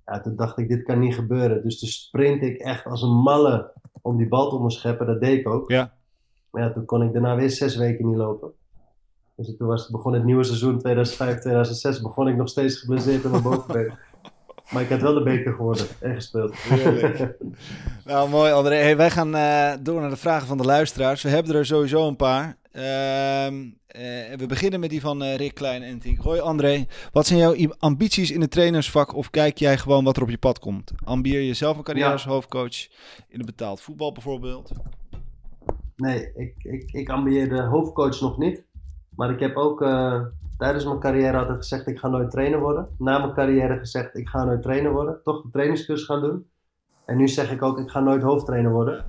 Ja, 0.08 0.20
toen 0.20 0.36
dacht 0.36 0.58
ik, 0.58 0.68
dit 0.68 0.82
kan 0.82 0.98
niet 0.98 1.14
gebeuren. 1.14 1.62
Dus 1.62 1.78
toen 1.78 1.88
sprint 1.88 2.42
ik 2.42 2.56
echt 2.56 2.84
als 2.84 3.02
een 3.02 3.16
malle 3.16 3.70
om 4.02 4.16
die 4.16 4.28
bal 4.28 4.48
te 4.48 4.56
onderscheppen. 4.56 5.06
Dat 5.06 5.20
deed 5.20 5.38
ik 5.38 5.48
ook. 5.48 5.70
Ja. 5.70 5.92
Maar 6.50 6.62
ja, 6.62 6.72
toen 6.72 6.84
kon 6.84 7.02
ik 7.02 7.12
daarna 7.12 7.36
weer 7.36 7.50
zes 7.50 7.76
weken 7.76 8.08
niet 8.08 8.16
lopen. 8.16 8.52
Dus 9.36 9.56
toen 9.56 9.68
was, 9.68 9.88
begon 9.88 10.12
het 10.12 10.24
nieuwe 10.24 10.44
seizoen 10.44 10.82
2005-2006. 11.98 12.02
Begon 12.02 12.28
ik 12.28 12.36
nog 12.36 12.48
steeds 12.48 12.76
geblesseerd 12.76 13.24
in 13.24 13.30
mijn 13.30 13.42
bovenbeen. 13.42 13.92
Maar 14.68 14.82
ik 14.82 14.88
heb 14.88 15.00
wel 15.00 15.14
de 15.14 15.22
beker 15.22 15.52
geworden 15.52 15.86
en 16.00 16.14
gespeeld. 16.14 16.54
Nou, 18.04 18.28
mooi 18.28 18.52
André. 18.52 18.74
Hey, 18.74 18.96
wij 18.96 19.10
gaan 19.10 19.34
eh, 19.34 19.72
door 19.80 20.00
naar 20.00 20.10
de 20.10 20.16
vragen 20.16 20.46
van 20.46 20.56
de 20.56 20.64
luisteraars. 20.64 21.22
We 21.22 21.28
hebben 21.28 21.54
er 21.54 21.66
sowieso 21.66 22.08
een 22.08 22.16
paar. 22.16 22.56
Ehm, 22.78 23.54
eh, 23.86 24.36
we 24.36 24.44
beginnen 24.48 24.80
met 24.80 24.90
die 24.90 25.00
van 25.00 25.22
eh, 25.22 25.36
Rick 25.36 25.54
Klein 25.54 25.82
en 25.82 25.98
Tink. 25.98 26.18
Hoi 26.18 26.40
André, 26.40 26.86
wat 27.12 27.26
zijn 27.26 27.38
jouw 27.38 27.54
ambities 27.78 28.30
in 28.30 28.40
het 28.40 28.50
trainersvak 28.50 29.14
of 29.14 29.30
kijk 29.30 29.58
jij 29.58 29.78
gewoon 29.78 30.04
wat 30.04 30.16
er 30.16 30.22
op 30.22 30.30
je 30.30 30.38
pad 30.38 30.58
komt? 30.58 30.92
Ambieer 31.04 31.40
je 31.40 31.54
zelf 31.54 31.76
een 31.76 31.82
carrière 31.82 32.12
als 32.12 32.24
hoofdcoach 32.24 32.88
in 33.28 33.38
het 33.38 33.46
betaald 33.46 33.80
voetbal 33.80 34.12
bijvoorbeeld? 34.12 34.70
Nee, 35.96 36.32
ik, 36.34 36.54
ik, 36.58 36.92
ik 36.92 37.08
ambieerde 37.08 37.62
hoofdcoach 37.62 38.20
nog 38.20 38.38
niet. 38.38 38.64
Maar 39.16 39.30
ik 39.30 39.40
heb 39.40 39.56
ook 39.56 39.82
eh, 39.82 40.20
tijdens 40.58 40.84
mijn 40.84 40.98
carrière 40.98 41.38
altijd 41.38 41.56
gezegd, 41.56 41.86
ik 41.86 41.98
ga 41.98 42.08
nooit 42.08 42.30
trainer 42.30 42.60
worden. 42.60 42.88
Na 42.98 43.18
mijn 43.18 43.34
carrière 43.34 43.78
gezegd, 43.78 44.16
ik 44.16 44.28
ga 44.28 44.44
nooit 44.44 44.62
trainer 44.62 44.92
worden. 44.92 45.20
Toch 45.22 45.42
de 45.42 45.50
trainingscursus 45.50 46.06
gaan 46.06 46.20
doen. 46.20 46.46
En 47.04 47.16
nu 47.16 47.28
zeg 47.28 47.50
ik 47.50 47.62
ook, 47.62 47.78
ik 47.78 47.90
ga 47.90 48.00
nooit 48.00 48.22
hoofdtrainer 48.22 48.72
worden. 48.72 49.04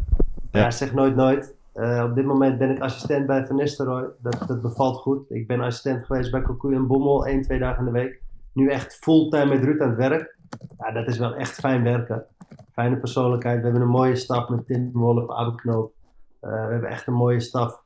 Ja. 0.52 0.60
Ja, 0.60 0.72
zeg 0.72 0.94
nooit 0.94 1.16
nooit. 1.16 1.58
Eh, 1.80 2.04
op 2.04 2.16
dit 2.16 2.26
moment 2.26 2.58
ben 2.58 2.70
ik 2.70 2.80
assistent 2.80 3.26
bij 3.26 3.46
Van 3.46 3.56
Nistelrooy. 3.56 4.10
Dat, 4.22 4.44
dat 4.48 4.62
bevalt 4.62 4.98
goed. 4.98 5.32
Ik 5.32 5.48
ben 5.48 5.62
assistent 5.62 6.06
geweest 6.06 6.32
bij 6.32 6.42
Cocu 6.42 6.74
en 6.76 6.88
Bommel, 6.88 7.26
één, 7.26 7.42
twee 7.42 7.60
dagen 7.60 7.80
in 7.80 7.86
de 7.86 8.00
week. 8.00 8.22
Nu 8.54 8.70
echt 8.70 8.96
fulltime 8.96 9.46
met 9.46 9.64
Ruud 9.64 9.82
aan 9.82 9.90
het 9.90 9.98
werk. 9.98 10.38
Ja, 10.78 10.92
dat 10.92 11.08
is 11.08 11.18
wel 11.18 11.36
echt 11.36 11.60
fijn 11.60 11.84
werken. 11.84 12.26
Fijne 12.72 12.98
persoonlijkheid. 12.98 13.58
We 13.58 13.64
hebben 13.64 13.82
een 13.82 13.88
mooie 13.88 14.16
staf 14.16 14.50
met 14.50 14.68
Tim 14.68 14.92
Wolf, 14.94 15.30
Abe 15.30 15.56
Knoop. 15.56 15.94
Eh, 16.40 16.50
we 16.50 16.72
hebben 16.72 16.90
echt 16.90 17.08
een 17.08 17.14
mooie 17.14 17.40
staf. 17.40 17.84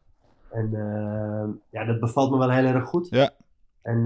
En 0.49 0.69
eh, 0.73 1.49
ja, 1.69 1.85
dat 1.85 1.99
bevalt 1.99 2.31
me 2.31 2.37
wel 2.37 2.51
heel 2.51 2.65
erg 2.65 2.85
goed. 2.85 3.07
Ja. 3.09 3.31
En 3.81 4.03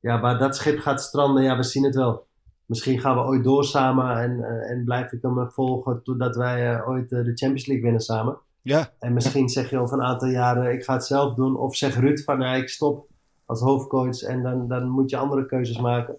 ja, 0.00 0.20
waar 0.20 0.38
dat 0.38 0.56
schip 0.56 0.78
gaat 0.78 1.00
stranden, 1.00 1.42
ja, 1.42 1.56
we 1.56 1.62
zien 1.62 1.84
het 1.84 1.94
wel. 1.94 2.26
Misschien 2.66 3.00
gaan 3.00 3.16
we 3.16 3.22
ooit 3.22 3.44
door 3.44 3.64
samen 3.64 4.16
en, 4.16 4.44
en 4.68 4.84
blijf 4.84 5.12
ik 5.12 5.22
hem 5.22 5.50
volgen 5.50 6.02
totdat 6.02 6.36
wij 6.36 6.84
ooit 6.84 7.08
de 7.08 7.32
Champions 7.34 7.66
League 7.66 7.84
winnen 7.84 8.00
samen. 8.00 8.38
Ja, 8.64 8.90
En 8.98 9.12
misschien 9.12 9.48
zeg 9.48 9.70
je 9.70 9.78
over 9.78 9.98
een 9.98 10.04
aantal 10.04 10.28
jaren, 10.28 10.72
ik 10.72 10.84
ga 10.84 10.92
het 10.92 11.04
zelf 11.04 11.34
doen. 11.34 11.56
Of 11.56 11.76
zeg 11.76 11.96
Ruud 11.96 12.20
van, 12.20 12.40
ja, 12.40 12.54
ik 12.54 12.68
stop 12.68 13.06
als 13.46 13.60
hoofdcoach 13.60 14.22
en 14.22 14.42
dan, 14.42 14.68
dan 14.68 14.88
moet 14.88 15.10
je 15.10 15.16
andere 15.16 15.46
keuzes 15.46 15.78
maken. 15.78 16.16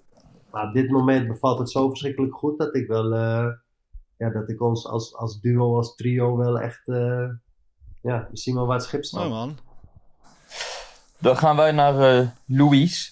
Maar 0.52 0.68
op 0.68 0.74
dit 0.74 0.90
moment 0.90 1.28
bevalt 1.28 1.60
het 1.60 1.72
zo 1.72 1.90
verschrikkelijk 1.90 2.36
goed 2.36 2.58
dat 2.58 2.76
ik 2.76 2.88
wel, 2.88 3.14
eh, 3.14 3.48
ja, 4.18 4.30
dat 4.30 4.50
ik 4.50 4.62
ons 4.62 4.88
als, 4.88 5.16
als 5.16 5.42
duo, 5.42 5.76
als 5.76 5.96
trio 5.96 6.38
wel 6.38 6.60
echt, 6.60 6.88
eh, 6.88 7.30
ja, 8.02 8.28
we 8.32 8.38
zien 8.38 8.56
wel 8.56 8.66
waar 8.66 8.78
het 8.78 8.86
schip 8.86 9.04
staat. 9.06 9.20
mooi 9.20 9.34
man. 9.34 9.58
Dan 11.18 11.38
gaan 11.38 11.56
wij 11.56 11.72
naar 11.72 12.00
eh 12.00 12.28
Louise. 12.46 13.12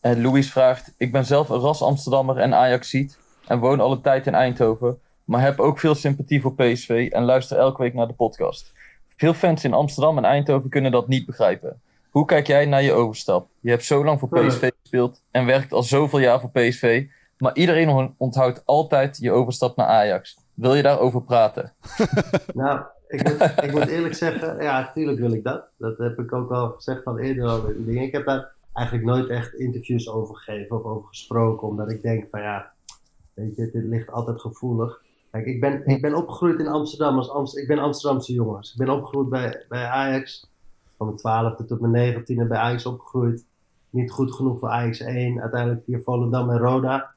En 0.00 0.22
Louise 0.22 0.50
vraagt: 0.50 0.94
Ik 0.96 1.12
ben 1.12 1.24
zelf 1.24 1.48
een 1.48 1.60
ras 1.60 1.82
Amsterdammer 1.82 2.36
en 2.36 2.54
Ajaxiet. 2.54 3.18
En 3.46 3.58
woon 3.58 3.80
al 3.80 3.92
een 3.92 4.00
tijd 4.00 4.26
in 4.26 4.34
Eindhoven. 4.34 5.00
Maar 5.30 5.40
heb 5.42 5.60
ook 5.60 5.78
veel 5.78 5.94
sympathie 5.94 6.40
voor 6.40 6.54
PSV. 6.54 7.08
En 7.12 7.24
luister 7.24 7.56
elke 7.58 7.82
week 7.82 7.94
naar 7.94 8.06
de 8.06 8.12
podcast. 8.12 8.72
Veel 9.16 9.34
fans 9.34 9.64
in 9.64 9.72
Amsterdam 9.72 10.16
en 10.18 10.24
Eindhoven 10.24 10.70
kunnen 10.70 10.90
dat 10.92 11.08
niet 11.08 11.26
begrijpen. 11.26 11.80
Hoe 12.10 12.24
kijk 12.24 12.46
jij 12.46 12.66
naar 12.66 12.82
je 12.82 12.92
overstap? 12.92 13.48
Je 13.60 13.70
hebt 13.70 13.84
zo 13.84 14.04
lang 14.04 14.18
voor 14.18 14.28
PSV 14.28 14.70
gespeeld. 14.82 15.22
En 15.30 15.46
werkt 15.46 15.72
al 15.72 15.82
zoveel 15.82 16.18
jaar 16.18 16.40
voor 16.40 16.50
PSV. 16.50 17.06
Maar 17.38 17.56
iedereen 17.56 17.88
on- 17.88 18.14
onthoudt 18.16 18.62
altijd 18.66 19.18
je 19.20 19.30
overstap 19.32 19.76
naar 19.76 19.86
Ajax. 19.86 20.38
Wil 20.54 20.74
je 20.74 20.82
daarover 20.82 21.22
praten? 21.22 21.72
Nou, 22.54 22.80
ik 23.08 23.22
moet, 23.24 23.64
ik 23.64 23.72
moet 23.72 23.86
eerlijk 23.88 24.14
zeggen, 24.14 24.62
ja, 24.62 24.80
natuurlijk 24.80 25.18
wil 25.18 25.32
ik 25.32 25.44
dat. 25.44 25.64
Dat 25.76 25.98
heb 25.98 26.18
ik 26.18 26.32
ook 26.32 26.50
al 26.50 26.68
gezegd 26.68 27.04
al 27.04 27.18
eerder 27.18 27.48
al 27.48 27.66
in 27.66 27.84
dingen. 27.84 28.02
Ik 28.02 28.12
heb 28.12 28.26
daar 28.26 28.48
eigenlijk 28.72 29.06
nooit 29.06 29.28
echt 29.28 29.54
interviews 29.54 30.08
over 30.08 30.36
gegeven 30.36 30.76
of 30.76 30.84
over 30.84 31.08
gesproken, 31.08 31.68
omdat 31.68 31.90
ik 31.90 32.02
denk 32.02 32.26
van 32.30 32.40
ja, 32.40 32.70
weet 33.34 33.56
je, 33.56 33.70
dit 33.72 33.84
ligt 33.84 34.10
altijd 34.10 34.40
gevoelig. 34.40 35.08
Kijk, 35.30 35.46
ik 35.46 35.60
ben, 35.60 35.86
ik 35.86 36.00
ben 36.00 36.14
opgegroeid 36.14 36.60
in 36.60 36.68
Amsterdam, 36.68 37.18
als 37.18 37.54
ik 37.54 37.66
ben 37.66 37.78
Amsterdamse 37.78 38.32
jongens. 38.32 38.72
Ik 38.72 38.78
ben 38.78 38.88
opgegroeid 38.90 39.28
bij, 39.28 39.64
bij 39.68 39.86
Ajax, 39.86 40.50
van 40.96 41.06
mijn 41.06 41.18
twaalfde 41.18 41.64
tot 41.64 41.80
mijn 41.80 41.92
negentiende 41.92 42.44
bij 42.44 42.58
Ajax 42.58 42.86
opgegroeid. 42.86 43.46
Niet 43.90 44.10
goed 44.10 44.34
genoeg 44.34 44.58
voor 44.58 44.68
Ajax 44.68 45.00
1, 45.00 45.40
uiteindelijk 45.40 45.84
via 45.84 45.98
Volendam 46.00 46.50
en 46.50 46.58
Roda 46.58 47.14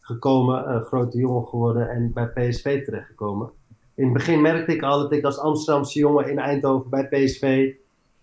gekomen, 0.00 0.74
een 0.74 0.82
grote 0.82 1.18
jongen 1.18 1.46
geworden 1.46 1.90
en 1.90 2.12
bij 2.12 2.26
PSV 2.26 2.84
terechtgekomen 2.84 3.50
in 3.96 4.04
het 4.04 4.12
begin 4.12 4.40
merkte 4.40 4.74
ik 4.74 4.82
al 4.82 4.98
dat 4.98 5.12
ik 5.12 5.24
als 5.24 5.38
Amsterdamse 5.38 5.98
jongen 5.98 6.30
in 6.30 6.38
Eindhoven 6.38 6.90
bij 6.90 7.08
PSV 7.08 7.74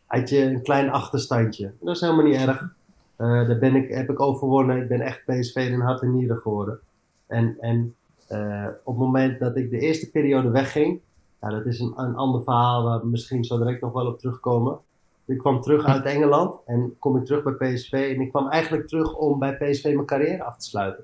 had 0.06 0.30
je 0.30 0.42
een 0.42 0.62
klein 0.62 0.90
achterstandje. 0.90 1.72
Dat 1.80 1.96
is 1.96 2.02
helemaal 2.02 2.26
niet 2.26 2.36
erg. 2.36 2.76
Eh, 3.16 3.48
daar 3.48 3.58
ben 3.58 3.76
ik, 3.76 3.90
heb 3.90 4.10
ik 4.10 4.20
overwonnen. 4.20 4.82
Ik 4.82 4.88
ben 4.88 5.02
echt 5.02 5.26
PSV 5.26 5.56
in 5.56 5.80
hart 5.80 6.02
en 6.02 6.16
nieren 6.16 6.38
geworden. 6.38 6.80
En, 7.28 7.58
en 7.60 7.96
eh, 8.34 8.68
op 8.84 8.94
het 8.94 9.04
moment 9.04 9.40
dat 9.40 9.56
ik 9.56 9.70
de 9.70 9.80
eerste 9.80 10.12
periode 10.12 10.50
wegging, 10.50 11.00
ja, 11.42 11.50
dat 11.50 11.66
is 11.66 11.80
een, 11.80 11.94
een 11.96 12.16
ander 12.16 12.44
verhaal 12.44 12.84
waar 12.84 13.00
we 13.00 13.08
misschien 13.08 13.44
zo 13.44 13.58
direct 13.58 13.82
nog 13.82 13.94
wel 13.94 14.08
op 14.08 14.20
terugkomen. 14.20 14.80
Ik 15.26 15.38
kwam 15.38 15.62
terug 15.62 15.86
uit 15.86 16.06
Engeland 16.06 16.56
en 16.66 16.96
kom 17.00 17.18
ik 17.18 17.26
terug 17.26 17.44
bij 17.44 17.74
PSV. 17.74 18.14
En 18.16 18.22
ik 18.22 18.30
kwam 18.30 18.50
eigenlijk 18.50 18.88
terug 18.88 19.16
om 19.16 19.40
bij 19.40 19.58
PSV 19.58 19.84
mijn 19.84 20.06
carrière 20.06 20.44
af 20.44 20.58
te 20.58 20.66
sluiten. 20.66 21.04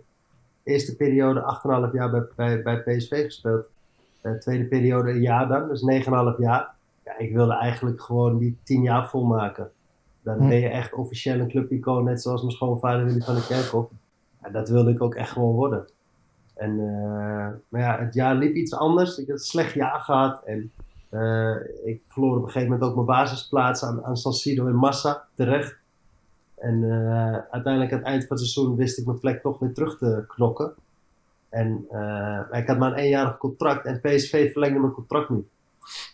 Eerste 0.64 0.96
periode 0.96 1.60
8,5 1.88 1.94
jaar 1.94 2.10
bij, 2.10 2.28
bij, 2.36 2.62
bij 2.62 2.82
PSV 2.82 3.24
gespeeld. 3.24 3.66
Eh, 4.22 4.32
tweede 4.32 4.66
periode 4.66 5.12
een 5.12 5.22
jaar 5.22 5.48
dan, 5.48 5.68
dus 5.68 5.82
9,5 5.82 6.38
jaar. 6.38 6.76
Ja, 7.06 7.18
ik 7.18 7.34
wilde 7.34 7.54
eigenlijk 7.54 8.02
gewoon 8.02 8.38
die 8.38 8.58
10 8.64 8.82
jaar 8.82 9.10
volmaken. 9.10 9.72
Dan 10.22 10.38
ben 10.38 10.60
je 10.60 10.70
echt 10.70 10.94
officieel 10.94 11.40
een 11.40 11.50
clubicoon, 11.50 12.04
net 12.04 12.22
zoals 12.22 12.42
mijn 12.42 12.54
schoonvader 12.54 13.06
Willy 13.06 13.22
van 13.22 13.34
der 13.34 13.44
Kerkhoff. 13.44 13.92
Ja, 14.42 14.50
dat 14.50 14.70
wilde 14.70 14.92
ik 14.92 15.02
ook 15.02 15.16
echt 15.16 15.32
gewoon 15.32 15.56
worden. 15.56 15.88
En, 16.60 16.72
eh, 16.80 17.47
maar 17.70 17.82
ja, 17.82 17.99
het 17.99 18.14
jaar 18.14 18.36
liep 18.36 18.55
iets 18.55 18.74
anders. 18.74 19.18
Ik 19.18 19.28
had 19.28 19.36
een 19.36 19.43
slecht 19.43 19.74
jaar 19.74 19.99
gehad. 19.99 20.43
En 20.45 20.72
eh, 21.10 21.55
ik 21.84 22.01
verloor 22.07 22.38
op 22.38 22.43
een 22.43 22.51
gegeven 22.51 22.72
moment 22.72 22.89
ook 22.89 22.95
mijn 22.95 23.07
basisplaats 23.07 23.84
aan, 23.84 24.05
aan 24.05 24.18
San 24.18 24.34
Siro 24.34 24.68
in 24.68 24.76
Massa, 24.76 25.24
terecht. 25.36 25.78
En 26.55 26.84
eh, 26.84 27.38
uiteindelijk 27.51 27.93
aan 27.93 27.99
het 27.99 28.07
eind 28.07 28.28
van 28.28 28.38
het 28.38 28.45
seizoen 28.45 28.76
wist 28.76 28.97
ik 28.97 29.05
mijn 29.05 29.20
plek 29.20 29.41
toch 29.41 29.60
weer 29.60 29.74
terug 29.74 29.97
te 29.97 30.24
knokken. 30.28 30.74
En 31.49 31.86
eh, 31.89 32.60
ik 32.60 32.68
had 32.68 32.78
maar 32.78 32.91
een 32.91 32.97
eenjarig 32.97 33.38
contract 33.38 33.86
en 33.86 34.01
PSV 34.01 34.51
verlengde 34.51 34.80
mijn 34.80 34.91
contract 34.91 35.30
niet. 35.30 35.47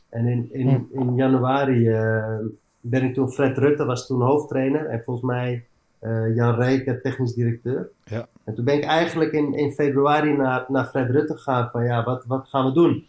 En 0.09 0.27
in, 0.27 0.49
in, 0.51 0.87
in 0.91 1.15
januari 1.15 1.87
eh, 1.87 2.37
ben 2.79 3.03
ik 3.03 3.13
toen, 3.13 3.31
Fred 3.31 3.57
Rutte 3.57 3.85
was 3.85 4.07
toen 4.07 4.21
hoofdtrainer 4.21 4.85
en 4.85 5.01
volgens 5.03 5.25
mij 5.25 5.65
eh, 5.99 6.35
Jan 6.35 6.55
Reken 6.55 7.01
technisch 7.01 7.33
directeur. 7.33 7.89
Ja. 8.03 8.27
En 8.45 8.55
toen 8.55 8.65
ben 8.65 8.75
ik 8.75 8.83
eigenlijk 8.83 9.31
in, 9.31 9.53
in 9.53 9.71
februari 9.71 10.33
naar, 10.33 10.65
naar 10.67 10.85
Fred 10.85 11.09
Rutte 11.09 11.33
gegaan 11.33 11.69
van 11.69 11.83
ja, 11.83 12.03
wat, 12.03 12.25
wat 12.25 12.47
gaan 12.47 12.65
we 12.65 12.71
doen? 12.71 13.05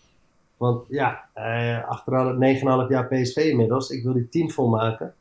Want 0.57 0.85
ja, 0.89 1.25
eh, 1.33 1.89
achter 1.89 2.35
9,5 2.85 2.89
jaar 2.89 3.07
PSV 3.07 3.37
inmiddels, 3.37 3.91
ik 3.91 4.03
wil 4.03 4.13
die 4.13 4.29
10 4.29 4.51
volmaken. 4.51 5.15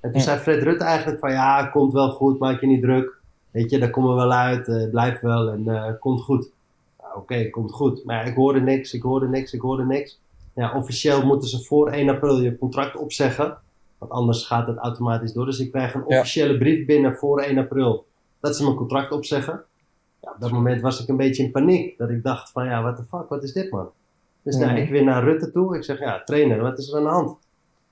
En 0.00 0.10
toen 0.10 0.20
Ja. 0.20 0.26
zei 0.26 0.38
Fred 0.38 0.62
Rutte 0.62 0.84
eigenlijk 0.84 1.18
van 1.20 1.30
ja, 1.32 1.66
komt 1.66 1.92
wel 1.92 2.10
goed, 2.10 2.38
maak 2.38 2.60
je 2.60 2.66
niet 2.66 2.82
druk. 2.82 3.18
Weet 3.50 3.70
je, 3.70 3.78
daar 3.78 3.90
komen 3.90 4.10
we 4.10 4.16
wel 4.16 4.32
uit, 4.32 4.68
eh, 4.68 4.90
blijf 4.90 5.20
wel 5.20 5.48
en 5.50 5.68
eh, 5.68 5.92
komt 6.00 6.20
goed. 6.22 6.50
Nou, 7.00 7.16
Oké, 7.16 7.50
komt 7.50 7.72
goed. 7.72 8.04
Maar 8.04 8.16
ja, 8.16 8.22
ik 8.30 8.34
hoorde 8.36 8.60
niks, 8.60 8.92
ik 8.92 9.02
hoorde 9.02 9.28
niks, 9.28 9.52
ik 9.52 9.60
hoorde 9.60 9.84
niks. 9.84 10.20
Ja, 10.54 10.74
officieel 10.76 11.26
moeten 11.26 11.48
ze 11.48 11.64
voor 11.64 11.88
1 11.90 12.08
april 12.08 12.40
je 12.40 12.58
contract 12.58 12.96
opzeggen. 12.96 13.58
Want 13.98 14.12
anders 14.12 14.46
gaat 14.46 14.66
het 14.66 14.76
automatisch 14.76 15.32
door. 15.32 15.44
Dus 15.44 15.58
ik 15.60 15.70
krijg 15.70 15.94
een 15.94 16.04
Ja. 16.08 16.16
officiële 16.18 16.58
brief 16.58 16.86
binnen 16.86 17.14
voor 17.14 17.40
1 17.40 17.58
april 17.58 18.04
dat 18.40 18.56
ze 18.56 18.64
mijn 18.64 18.76
contract 18.76 19.12
opzeggen. 19.12 19.62
Ja, 20.20 20.30
op 20.30 20.40
dat 20.40 20.50
moment 20.50 20.80
was 20.80 21.02
ik 21.02 21.08
een 21.08 21.16
beetje 21.16 21.42
in 21.42 21.50
paniek. 21.50 21.98
Dat 21.98 22.10
ik 22.10 22.22
dacht 22.22 22.50
van 22.50 22.64
ja, 22.64 22.82
what 22.82 22.96
the 22.96 23.04
fuck, 23.04 23.28
wat 23.28 23.42
is 23.42 23.52
dit 23.52 23.70
man? 23.70 23.90
Dus 24.42 24.56
nou, 24.56 24.70
Mhm. 24.72 24.80
ik 24.80 24.90
weer 24.90 25.04
naar 25.04 25.24
Rutte 25.24 25.50
toe. 25.50 25.76
Ik 25.76 25.84
zeg 25.84 25.98
ja, 25.98 26.22
trainer, 26.24 26.60
wat 26.60 26.78
is 26.78 26.88
er 26.92 26.96
aan 26.96 27.02
de 27.02 27.08
hand? 27.08 27.36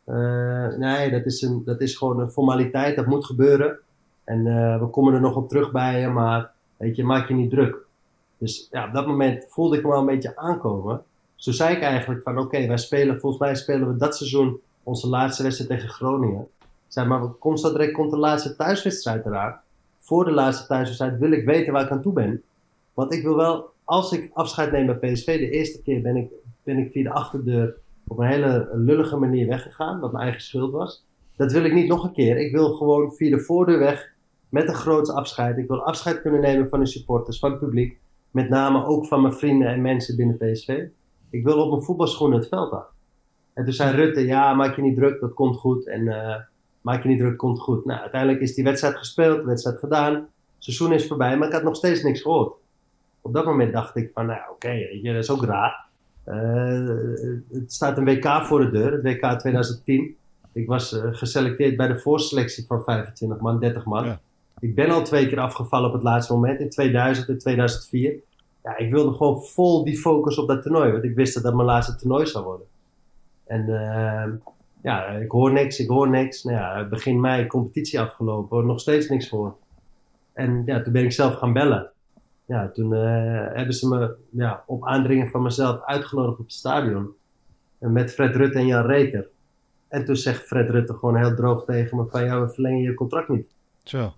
Eh, 0.04 0.78
nee, 0.78 1.10
dat 1.10 1.24
is, 1.24 1.42
een, 1.42 1.62
dat 1.64 1.80
is 1.80 1.96
gewoon 1.96 2.20
een 2.20 2.30
formaliteit, 2.30 2.96
dat 2.96 3.06
moet 3.06 3.24
gebeuren. 3.24 3.78
En 4.24 4.46
eh, 4.46 4.80
we 4.80 4.86
komen 4.86 5.14
er 5.14 5.20
nog 5.20 5.36
op 5.36 5.48
terug 5.48 5.70
bij 5.72 6.00
je, 6.00 6.08
maar 6.08 6.50
weet 6.76 6.96
je, 6.96 7.04
maak 7.04 7.28
je 7.28 7.34
niet 7.34 7.50
druk. 7.50 7.76
Dus 8.38 8.68
ja, 8.70 8.86
op 8.86 8.92
dat 8.92 9.06
moment 9.06 9.44
voelde 9.48 9.76
ik 9.76 9.82
me 9.82 9.88
wel 9.88 9.98
een 10.00 10.06
beetje 10.06 10.36
aankomen. 10.36 11.02
Toen 11.36 11.54
zei 11.54 11.76
ik 11.76 11.82
eigenlijk 11.82 12.22
van 12.22 12.38
oké, 12.38 12.66
wij 12.66 12.76
spelen, 12.76 13.20
volgens 13.20 13.42
mij 13.42 13.54
spelen 13.54 13.88
we 13.88 13.96
dat 13.96 14.16
seizoen 14.16 14.60
onze 14.82 15.08
laatste 15.08 15.42
wedstrijd 15.42 15.70
tegen 15.70 15.88
Groningen. 15.88 16.46
Zei, 16.88 17.06
maar 17.08 17.20
komt 17.28 17.60
zo 17.60 17.72
direct 17.72 17.92
komt 17.92 18.10
de 18.10 18.16
laatste 18.18 18.56
thuiswedstrijd 18.56 19.26
eraan. 19.26 19.60
Voor 20.08 20.24
de 20.24 20.30
laatste 20.30 20.66
thuiswedstrijd 20.66 21.18
wil 21.18 21.32
ik 21.32 21.44
weten 21.44 21.72
waar 21.72 21.84
ik 21.84 21.90
aan 21.90 22.02
toe 22.02 22.12
ben. 22.12 22.42
Want 22.94 23.12
ik 23.12 23.22
wil 23.22 23.36
wel, 23.36 23.70
als 23.84 24.12
ik 24.12 24.30
afscheid 24.32 24.72
neem 24.72 24.86
bij 24.86 25.12
PSV, 25.12 25.38
de 25.38 25.50
eerste 25.50 25.82
keer 25.82 26.02
ben 26.02 26.16
ik, 26.16 26.30
ben 26.62 26.78
ik 26.78 26.92
via 26.92 27.02
de 27.02 27.10
achterdeur 27.10 27.76
op 28.06 28.18
een 28.18 28.26
hele 28.26 28.70
lullige 28.74 29.16
manier 29.16 29.46
weggegaan, 29.46 30.00
wat 30.00 30.12
mijn 30.12 30.24
eigen 30.24 30.42
schuld 30.42 30.72
was. 30.72 31.04
Dat 31.36 31.52
wil 31.52 31.64
ik 31.64 31.72
niet 31.72 31.88
nog 31.88 32.04
een 32.04 32.12
keer. 32.12 32.36
Ik 32.36 32.52
wil 32.52 32.72
gewoon 32.72 33.12
via 33.12 33.36
de 33.36 33.42
voordeur 33.42 33.78
weg 33.78 34.12
met 34.48 34.68
een 34.68 34.74
groot 34.74 35.10
afscheid. 35.10 35.58
Ik 35.58 35.68
wil 35.68 35.82
afscheid 35.82 36.20
kunnen 36.20 36.40
nemen 36.40 36.68
van 36.68 36.80
de 36.80 36.86
supporters, 36.86 37.38
van 37.38 37.50
het 37.50 37.60
publiek. 37.60 37.98
Met 38.30 38.48
name 38.48 38.84
ook 38.84 39.06
van 39.06 39.22
mijn 39.22 39.34
vrienden 39.34 39.68
en 39.68 39.82
mensen 39.82 40.16
binnen 40.16 40.36
PSV. 40.36 40.84
Ik 41.30 41.44
wil 41.44 41.62
op 41.62 41.70
mijn 41.70 41.82
voetbalschoenen 41.82 42.38
het 42.38 42.48
veld 42.48 42.72
af. 42.72 42.86
En 43.54 43.64
toen 43.64 43.72
zei 43.72 43.96
Rutte, 43.96 44.20
ja, 44.20 44.54
maak 44.54 44.76
je 44.76 44.82
niet 44.82 44.96
druk, 44.96 45.20
dat 45.20 45.34
komt 45.34 45.56
goed. 45.56 45.86
En 45.86 46.08
eh, 46.08 46.36
maak 46.88 47.02
je 47.02 47.08
niet 47.08 47.18
druk, 47.18 47.36
komt 47.36 47.60
goed. 47.60 47.84
Nou, 47.84 48.00
uiteindelijk 48.00 48.40
is 48.40 48.54
die 48.54 48.64
wedstrijd 48.64 48.96
gespeeld, 48.96 49.44
wedstrijd 49.44 49.78
gedaan. 49.78 50.14
Het 50.14 50.24
seizoen 50.58 50.92
is 50.92 51.06
voorbij, 51.06 51.36
maar 51.36 51.48
ik 51.48 51.54
had 51.54 51.62
nog 51.62 51.76
steeds 51.76 52.02
niks 52.02 52.20
gehoord. 52.20 52.52
op 53.20 53.32
dat 53.32 53.44
moment 53.44 53.72
dacht 53.72 53.96
ik 53.96 54.10
van, 54.14 54.26
nou 54.26 54.40
oké, 54.50 54.70
je, 54.70 55.12
dat 55.12 55.22
is 55.22 55.30
ook 55.30 55.44
raar. 55.44 55.86
Eh, 56.24 56.88
het 57.52 57.72
staat 57.72 57.96
een 57.96 58.04
WK 58.04 58.44
voor 58.44 58.60
de 58.60 58.70
deur, 58.70 58.92
het 58.92 59.02
WK 59.02 59.38
2010. 59.38 60.16
Ik 60.52 60.66
was 60.66 60.92
eh, 60.92 61.08
geselecteerd 61.10 61.76
bij 61.76 61.86
de 61.86 61.98
voorselectie 61.98 62.66
van 62.66 62.82
25 62.82 63.40
man, 63.40 63.60
30 63.60 63.84
man. 63.84 64.04
Ja. 64.04 64.20
Ik 64.58 64.74
ben 64.74 64.90
al 64.90 65.02
twee 65.02 65.28
keer 65.28 65.40
afgevallen 65.40 65.88
op 65.88 65.94
het 65.94 66.02
laatste 66.02 66.32
moment, 66.32 66.60
in 66.60 66.70
2000 66.70 67.28
en 67.28 67.38
2004. 67.38 68.14
Ja, 68.62 68.76
ik 68.76 68.90
wilde 68.90 69.12
gewoon 69.16 69.42
vol 69.42 69.84
die 69.84 69.98
focus 69.98 70.38
op 70.38 70.48
dat 70.48 70.62
toernooi, 70.62 70.92
want 70.92 71.04
ik 71.04 71.14
wist 71.14 71.34
dat 71.34 71.42
dat 71.42 71.54
mijn 71.54 71.66
laatste 71.66 71.96
toernooi 71.96 72.26
zou 72.26 72.44
worden. 72.44 72.66
En 73.46 73.68
ehm, 73.68 74.30
ja, 74.82 75.06
ik 75.06 75.30
hoor 75.30 75.52
niks, 75.52 75.78
ik 75.78 75.88
hoor 75.88 76.08
niks. 76.08 76.44
Nou 76.44 76.56
ja, 76.56 76.88
begin 76.88 77.20
mei 77.20 77.46
competitie 77.46 78.00
afgelopen, 78.00 78.66
nog 78.66 78.80
steeds 78.80 79.08
niks 79.08 79.28
voor. 79.28 79.56
En 80.32 80.62
ja, 80.66 80.82
toen 80.82 80.92
ben 80.92 81.04
ik 81.04 81.12
zelf 81.12 81.34
gaan 81.34 81.52
bellen. 81.52 81.90
Ja, 82.44 82.70
toen 82.70 82.94
eh, 82.94 83.46
hebben 83.52 83.74
ze 83.74 83.88
me 83.88 84.14
ja, 84.30 84.62
op 84.66 84.86
aandringen 84.86 85.28
van 85.28 85.42
mezelf 85.42 85.82
uitgenodigd 85.84 86.38
op 86.38 86.44
het 86.44 86.54
stadion. 86.54 87.14
En 87.78 87.92
met 87.92 88.12
Fred 88.12 88.36
Rutte 88.36 88.58
en 88.58 88.66
Jan 88.66 88.86
Reker. 88.86 89.28
En 89.88 90.04
toen 90.04 90.16
zegt 90.16 90.46
Fred 90.46 90.70
Rutte 90.70 90.92
gewoon 90.94 91.16
heel 91.16 91.34
droog 91.34 91.64
tegen 91.64 91.96
me 91.96 92.06
van... 92.06 92.24
Ja, 92.24 92.40
we 92.40 92.48
verlengen 92.48 92.82
je 92.82 92.94
contract 92.94 93.28
niet. 93.28 93.48
Zo. 93.82 94.12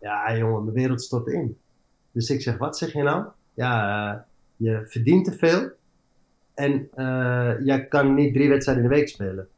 Ja, 0.00 0.36
jongen, 0.36 0.62
mijn 0.62 0.76
wereld 0.76 1.02
stort 1.02 1.26
in. 1.26 1.58
Dus 2.12 2.30
ik 2.30 2.42
zeg, 2.42 2.58
wat 2.58 2.78
zeg 2.78 2.92
je 2.92 3.02
nou? 3.02 3.24
Ja, 3.54 4.12
eh, 4.12 4.20
je 4.56 4.86
verdient 4.86 5.24
te 5.24 5.32
veel. 5.32 5.70
En 6.56 6.88
eh, 6.94 7.52
jij 7.64 7.86
kan 7.86 8.14
niet 8.14 8.34
drie 8.34 8.48
wedstrijden 8.48 8.84
in 8.84 8.90
de 8.90 8.96
week 8.96 9.08
spelen. 9.08 9.48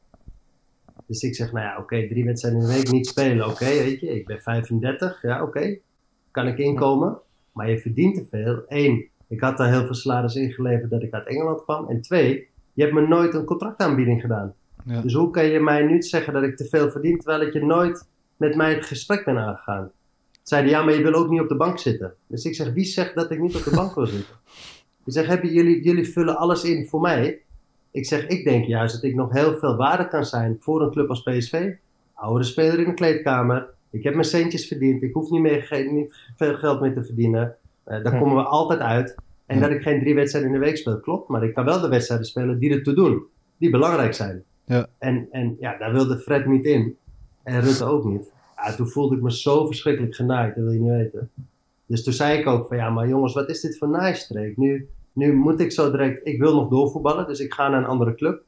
Dus 1.07 1.22
ik 1.22 1.34
zeg, 1.34 1.53
nou 1.53 1.66
ja, 1.66 1.78
oké, 1.78 2.09
drie 2.09 2.24
wedstrijden 2.24 2.61
in 2.61 2.66
de 2.66 2.72
week 2.72 2.90
niet 2.90 3.07
spelen. 3.07 3.46
Oké, 3.46 3.64
weet 3.64 4.01
je, 4.01 4.14
ik 4.14 4.26
ben 4.26 4.40
35. 4.40 5.22
Ja, 5.22 5.42
oké. 5.42 5.78
Kan 6.30 6.46
ik 6.46 6.59
inkomen? 6.59 7.18
Maar 7.53 7.70
je 7.70 7.78
verdient 7.78 8.14
te 8.14 8.24
veel. 8.30 8.62
Eén, 8.68 9.09
ik 9.28 9.40
had 9.40 9.57
daar 9.57 9.70
heel 9.70 9.84
veel 9.84 9.94
salaris 9.94 10.34
ingeleverd 10.34 10.90
dat 10.90 11.03
ik 11.03 11.12
uit 11.12 11.26
Engeland 11.26 11.62
kwam. 11.62 11.88
En 11.88 12.01
twee, 12.01 12.49
je 12.72 12.82
hebt 12.82 12.94
me 12.94 13.07
nooit 13.07 13.34
een 13.34 13.44
contractaanbieding 13.44 14.20
gedaan. 14.20 14.55
Ja. 14.84 15.01
Dus 15.01 15.14
hoe 15.14 15.30
kan 15.30 15.46
je 15.46 15.61
mij 15.61 15.82
nu 15.82 16.03
zeggen 16.03 16.32
dat 16.32 16.42
ik 16.42 16.57
te 16.57 16.64
veel 16.64 16.90
verdien, 16.90 17.18
terwijl 17.18 17.46
ik 17.46 17.53
je 17.53 17.64
nooit 17.64 18.09
met 18.36 18.57
mij 18.57 18.74
het 18.74 18.84
gesprek 18.84 19.24
ben 19.24 19.38
aangegaan? 19.38 19.90
Zeiden, 20.42 20.70
ja, 20.70 20.82
maar 20.82 20.94
je 20.94 21.03
wil 21.03 21.14
ook 21.14 21.30
niet 21.30 21.40
op 21.40 21.49
de 21.49 21.57
bank 21.57 21.78
zitten. 21.78 22.14
Dus 22.26 22.44
ik 22.44 22.55
zeg, 22.55 22.72
wie 22.72 22.84
zegt 22.84 23.14
dat 23.14 23.30
ik 23.30 23.40
niet 23.40 23.57
op 23.57 23.62
de 23.62 23.74
bank 23.74 23.94
wil 23.94 24.07
zitten? 24.07 24.34
Ik 25.09 25.14
zeg, 25.14 25.26
hebben 25.26 25.52
jullie, 25.52 25.82
jullie 25.82 26.12
vullen 26.12 26.36
alles 26.36 26.64
in 26.64 26.86
voor 26.86 27.00
mij. 27.00 27.40
Ik 27.90 28.06
zeg, 28.06 28.26
ik 28.26 28.44
denk 28.44 28.64
juist 28.64 28.94
dat 28.94 29.02
ik 29.02 29.14
nog 29.14 29.32
heel 29.32 29.59
veel 29.59 29.76
waarde 29.76 30.09
kan 30.09 30.24
zijn 30.24 30.56
voor 30.61 30.82
een 30.82 30.90
club 30.90 31.09
als 31.09 31.22
PSV. 31.22 31.72
Oudere 32.14 32.44
speler 32.44 32.78
in 32.78 32.84
de 32.84 32.94
kleedkamer. 32.94 33.68
Ik 33.90 34.02
heb 34.02 34.14
mijn 34.14 34.26
centjes 34.26 34.66
verdiend. 34.66 35.02
Ik 35.02 35.12
hoef 35.12 35.30
niet, 35.30 35.40
meer, 35.40 35.86
niet 35.92 36.14
veel 36.36 36.54
geld 36.54 36.80
meer 36.80 36.94
te 36.94 37.04
verdienen. 37.04 37.56
Eh, 37.84 38.02
daar 38.02 38.18
komen 38.18 38.36
we 38.36 38.42
altijd 38.42 38.80
uit. 38.80 39.14
En 39.46 39.61
dat 39.61 39.70
ik 39.70 39.82
geen 39.82 40.00
drie 40.00 40.14
wedstrijden 40.14 40.52
in 40.52 40.61
de 40.61 40.64
week 40.64 40.76
speel, 40.76 41.00
klopt. 41.00 41.28
Maar 41.28 41.44
ik 41.44 41.54
kan 41.54 41.64
wel 41.64 41.80
de 41.80 41.88
wedstrijden 41.88 42.26
spelen 42.26 42.59
die 42.59 42.70
ertoe 42.70 42.94
doen. 42.94 43.22
Die 43.56 43.70
belangrijk 43.70 44.14
zijn. 44.14 44.42
Ja. 44.64 44.86
En, 44.98 45.28
en 45.30 45.56
ja, 45.61 45.78
daar 45.78 45.92
wilde 45.92 46.18
Fred 46.18 46.46
niet 46.46 46.64
in. 46.64 46.96
En 47.42 47.61
Rutte 47.61 47.84
ook 47.84 48.04
niet. 48.04 48.30
Ja, 48.56 48.74
toen 48.74 48.88
voelde 48.88 49.16
ik 49.16 49.22
me 49.22 49.32
zo 49.32 49.66
verschrikkelijk 49.66 50.14
genaaid. 50.14 50.54
Dat 50.54 50.64
wil 50.64 50.72
je 50.72 50.80
niet 50.80 50.90
weten. 50.90 51.30
Dus 51.86 52.04
toen 52.04 52.12
zei 52.12 52.38
ik 52.38 52.46
ook 52.46 52.66
van 52.66 52.76
ja, 52.76 52.90
maar 52.90 53.09
jongens, 53.09 53.34
wat 53.34 53.48
is 53.48 53.61
dit 53.61 53.78
voor 53.78 53.88
naaistreek? 53.88 54.56
Nu, 54.56 54.88
nu 55.18 55.34
moet 55.34 55.60
ik 55.60 55.72
zo 55.72 55.90
direct, 55.90 56.26
ik 56.26 56.38
wil 56.40 56.54
nog 56.54 56.68
doorvoetballen, 56.68 57.26
dus 57.26 57.40
ik 57.40 57.52
ga 57.54 57.68
naar 57.68 57.78
een 57.80 57.86
andere 57.86 58.14
club. 58.14 58.42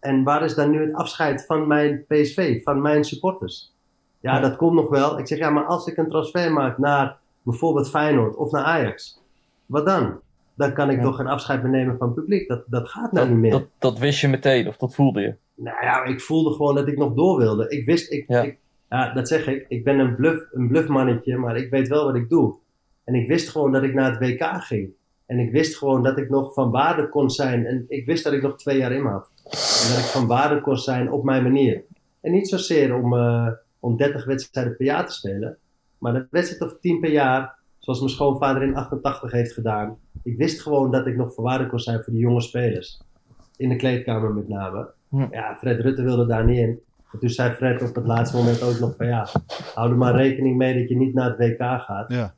En 0.00 0.22
waar 0.24 0.44
is 0.44 0.54
dan 0.54 0.70
nu 0.70 0.80
het 0.80 0.94
afscheid 0.94 1.46
van 1.46 1.66
mijn 1.66 2.04
PSV, 2.08 2.62
van 2.62 2.80
mijn 2.80 3.04
supporters? 3.04 3.72
Ja, 4.20 4.40
dat 4.40 4.56
komt 4.56 4.74
nog 4.74 4.88
wel. 4.88 5.18
Ik 5.18 5.26
zeg 5.26 5.38
ja, 5.38 5.50
maar 5.50 5.64
als 5.64 5.86
ik 5.86 5.96
een 5.96 6.08
transfer 6.08 6.52
maak 6.52 6.78
naar 6.78 7.16
bijvoorbeeld 7.42 7.90
Feyenoord 7.90 8.36
of 8.36 8.50
naar 8.50 8.64
Ajax, 8.64 9.20
wat 9.66 9.86
dan? 9.86 10.20
Dan 10.54 10.72
kan 10.72 10.90
ik 10.90 10.96
Ja. 10.96 11.02
toch 11.02 11.16
geen 11.16 11.26
afscheid 11.26 11.62
meer 11.62 11.70
nemen 11.70 11.96
van 11.98 12.06
het 12.06 12.16
publiek. 12.16 12.48
Dat, 12.48 12.62
dat 12.66 12.88
gaat 12.88 13.12
nou 13.12 13.26
Dat, 13.26 13.34
niet 13.34 13.42
meer. 13.42 13.50
dat, 13.50 13.66
dat 13.78 13.98
wist 13.98 14.20
je 14.20 14.28
meteen, 14.28 14.68
of 14.68 14.76
dat 14.76 14.94
voelde 14.94 15.20
je. 15.20 15.34
Nou 15.54 15.76
ja, 15.84 16.04
ik 16.04 16.20
voelde 16.20 16.52
gewoon 16.52 16.74
dat 16.74 16.88
ik 16.88 16.96
nog 16.98 17.14
door 17.14 17.38
wilde. 17.38 17.68
Ik 17.68 17.86
wist, 17.86 18.12
ik, 18.12 18.24
Ja. 18.28 18.42
ik, 18.42 18.58
ja, 18.90 19.12
dat 19.12 19.28
zeg 19.28 19.46
ik. 19.46 19.64
Ik 19.68 19.84
ben 19.84 19.98
een, 19.98 20.16
bluff, 20.16 20.46
een 20.52 20.68
bluffmannetje, 20.68 21.36
maar 21.36 21.56
ik 21.56 21.70
weet 21.70 21.88
wel 21.88 22.04
wat 22.04 22.14
ik 22.14 22.28
doe. 22.28 22.56
En 23.04 23.14
ik 23.14 23.28
wist 23.28 23.48
gewoon 23.48 23.72
dat 23.72 23.82
ik 23.82 23.94
naar 23.94 24.10
het 24.10 24.18
WK 24.20 24.42
ging. 24.62 24.90
En 25.28 25.38
ik 25.38 25.52
wist 25.52 25.76
gewoon 25.76 26.02
dat 26.02 26.18
ik 26.18 26.30
nog 26.30 26.54
van 26.54 26.70
waarde 26.70 27.08
kon 27.08 27.30
zijn. 27.30 27.66
En 27.66 27.84
ik 27.88 28.06
wist 28.06 28.24
dat 28.24 28.32
ik 28.32 28.42
nog 28.42 28.56
twee 28.56 28.78
jaar 28.78 28.92
in 28.92 29.04
had. 29.04 29.30
En 29.44 29.94
dat 29.94 29.98
ik 29.98 30.10
van 30.10 30.26
waarde 30.26 30.60
kon 30.60 30.76
zijn 30.76 31.12
op 31.12 31.24
mijn 31.24 31.42
manier. 31.42 31.82
En 32.20 32.32
niet 32.32 32.48
zozeer 32.48 32.94
om, 32.94 33.14
eh, 33.14 33.48
om 33.80 33.96
30 33.96 34.24
wedstrijden 34.24 34.76
per 34.76 34.86
jaar 34.86 35.06
te 35.06 35.12
spelen. 35.12 35.58
Maar 35.98 36.14
een 36.14 36.26
wedstrijd 36.30 36.72
of 36.72 36.78
10 36.80 37.00
per 37.00 37.10
jaar, 37.10 37.58
zoals 37.78 37.98
mijn 37.98 38.10
schoonvader 38.10 38.62
in 38.62 38.76
88 38.76 39.32
heeft 39.32 39.52
gedaan. 39.52 39.98
Ik 40.22 40.36
wist 40.36 40.62
gewoon 40.62 40.90
dat 40.90 41.06
ik 41.06 41.16
nog 41.16 41.34
van 41.34 41.44
waarde 41.44 41.66
kon 41.66 41.78
zijn 41.78 42.02
voor 42.02 42.12
die 42.12 42.22
jonge 42.22 42.40
spelers. 42.40 43.00
In 43.56 43.68
de 43.68 43.76
kleedkamer 43.76 44.34
met 44.34 44.48
name. 44.48 44.90
Ja, 45.30 45.56
Fred 45.56 45.80
Rutte 45.80 46.02
wilde 46.02 46.26
daar 46.26 46.44
niet 46.44 46.58
in. 46.58 46.80
En 47.12 47.18
toen 47.18 47.30
zei 47.30 47.52
Fred 47.52 47.88
op 47.88 47.94
het 47.94 48.06
laatste 48.06 48.36
moment 48.36 48.62
ook 48.62 48.78
nog 48.78 48.96
van 48.96 49.06
ja, 49.06 49.28
hou 49.74 49.90
er 49.90 49.96
maar 49.96 50.14
rekening 50.14 50.56
mee 50.56 50.78
dat 50.78 50.88
je 50.88 50.96
niet 50.96 51.14
naar 51.14 51.36
het 51.36 51.38
WK 51.38 51.80
gaat. 51.80 52.12
Ja. 52.12 52.34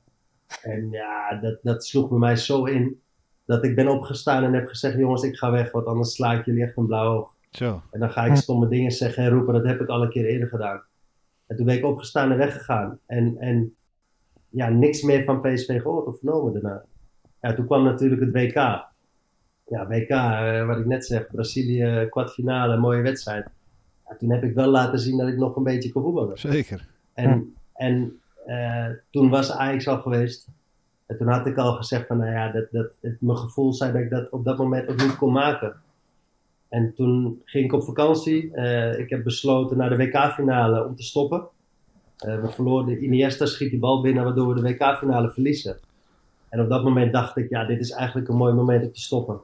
En 0.62 0.90
ja, 0.90 1.34
dat, 1.40 1.58
dat 1.62 1.84
sloeg 1.84 2.08
bij 2.08 2.18
mij 2.18 2.36
zo 2.36 2.64
in. 2.64 3.00
Dat 3.44 3.64
ik 3.64 3.74
ben 3.74 3.88
opgestaan 3.88 4.44
en 4.44 4.52
heb 4.52 4.68
gezegd, 4.68 4.98
jongens, 4.98 5.22
ik 5.22 5.36
ga 5.36 5.50
weg, 5.50 5.72
want 5.72 5.86
anders 5.86 6.14
sla 6.14 6.32
ik 6.32 6.44
jullie 6.44 6.62
echt 6.62 6.76
een 6.76 6.86
blauw 6.86 7.18
oog. 7.18 7.34
Zo. 7.50 7.82
En 7.90 8.00
dan 8.00 8.10
ga 8.10 8.24
ik 8.24 8.36
stomme 8.36 8.68
dingen 8.68 8.90
zeggen 8.90 9.24
en 9.24 9.30
roepen, 9.30 9.54
dat 9.54 9.64
heb 9.64 9.80
ik 9.80 9.88
al 9.88 10.02
een 10.02 10.10
keer 10.10 10.24
eerder 10.24 10.48
gedaan. 10.48 10.82
En 11.46 11.56
toen 11.56 11.66
ben 11.66 11.76
ik 11.76 11.84
opgestaan 11.84 12.30
en 12.30 12.38
weggegaan. 12.38 12.98
En, 13.06 13.36
en 13.38 13.74
ja, 14.48 14.68
niks 14.68 15.02
meer 15.02 15.24
van 15.24 15.40
PSV 15.40 15.80
gehoord 15.80 16.06
of 16.06 16.18
vernomen 16.18 16.52
daarna. 16.52 16.84
Ja, 17.40 17.54
toen 17.54 17.66
kwam 17.66 17.84
natuurlijk 17.84 18.20
het 18.20 18.32
WK. 18.32 18.54
Ja, 19.64 19.86
WK, 19.88 20.08
eh, 20.08 20.66
wat 20.66 20.78
ik 20.78 20.86
net 20.86 21.06
zeg, 21.06 21.26
Brazilië, 21.30 22.06
kwartfinale, 22.10 22.76
mooie 22.76 23.02
wedstrijd. 23.02 23.46
Ja, 24.08 24.16
toen 24.16 24.30
heb 24.30 24.42
ik 24.42 24.54
wel 24.54 24.68
laten 24.68 24.98
zien 24.98 25.18
dat 25.18 25.28
ik 25.28 25.36
nog 25.36 25.56
een 25.56 25.62
beetje 25.62 25.92
kon 25.92 26.02
voetballen. 26.02 26.38
Zeker. 26.38 26.86
En, 27.14 27.54
en 27.72 28.19
eh, 28.46 28.86
toen 29.10 29.30
was 29.30 29.52
Ajax 29.52 29.88
al 29.88 30.00
geweest. 30.00 30.48
En 31.06 31.16
toen 31.16 31.28
had 31.28 31.46
ik 31.46 31.56
al 31.56 31.72
gezegd 31.72 32.06
van, 32.06 32.18
nou 32.18 32.30
ja, 32.30 32.52
dat, 32.52 32.66
dat, 32.70 32.96
het, 33.00 33.20
mijn 33.20 33.38
gevoel 33.38 33.72
zei 33.72 33.92
dat 33.92 34.00
ik 34.00 34.10
dat 34.10 34.30
op 34.30 34.44
dat 34.44 34.58
moment 34.58 34.88
ook 34.88 35.02
niet 35.02 35.16
kon 35.16 35.32
maken. 35.32 35.76
En 36.68 36.94
toen 36.94 37.42
ging 37.44 37.64
ik 37.64 37.72
op 37.72 37.82
vakantie. 37.82 38.54
Eh, 38.54 38.98
ik 38.98 39.10
heb 39.10 39.24
besloten 39.24 39.76
naar 39.76 39.90
de 39.90 39.96
WK-finale 39.96 40.86
om 40.86 40.96
te 40.96 41.02
stoppen. 41.02 41.48
Eh, 42.16 42.40
we 42.40 42.48
verloren, 42.48 43.04
Iniesta 43.04 43.46
schiet 43.46 43.70
die 43.70 43.78
bal 43.78 44.02
binnen 44.02 44.24
waardoor 44.24 44.54
we 44.54 44.60
de 44.60 44.68
WK-finale 44.68 45.30
verliezen. 45.30 45.78
En 46.48 46.60
op 46.60 46.68
dat 46.68 46.84
moment 46.84 47.12
dacht 47.12 47.36
ik, 47.36 47.50
ja, 47.50 47.64
dit 47.64 47.80
is 47.80 47.90
eigenlijk 47.90 48.28
een 48.28 48.36
mooi 48.36 48.54
moment 48.54 48.84
om 48.84 48.92
te 48.92 49.00
stoppen. 49.00 49.40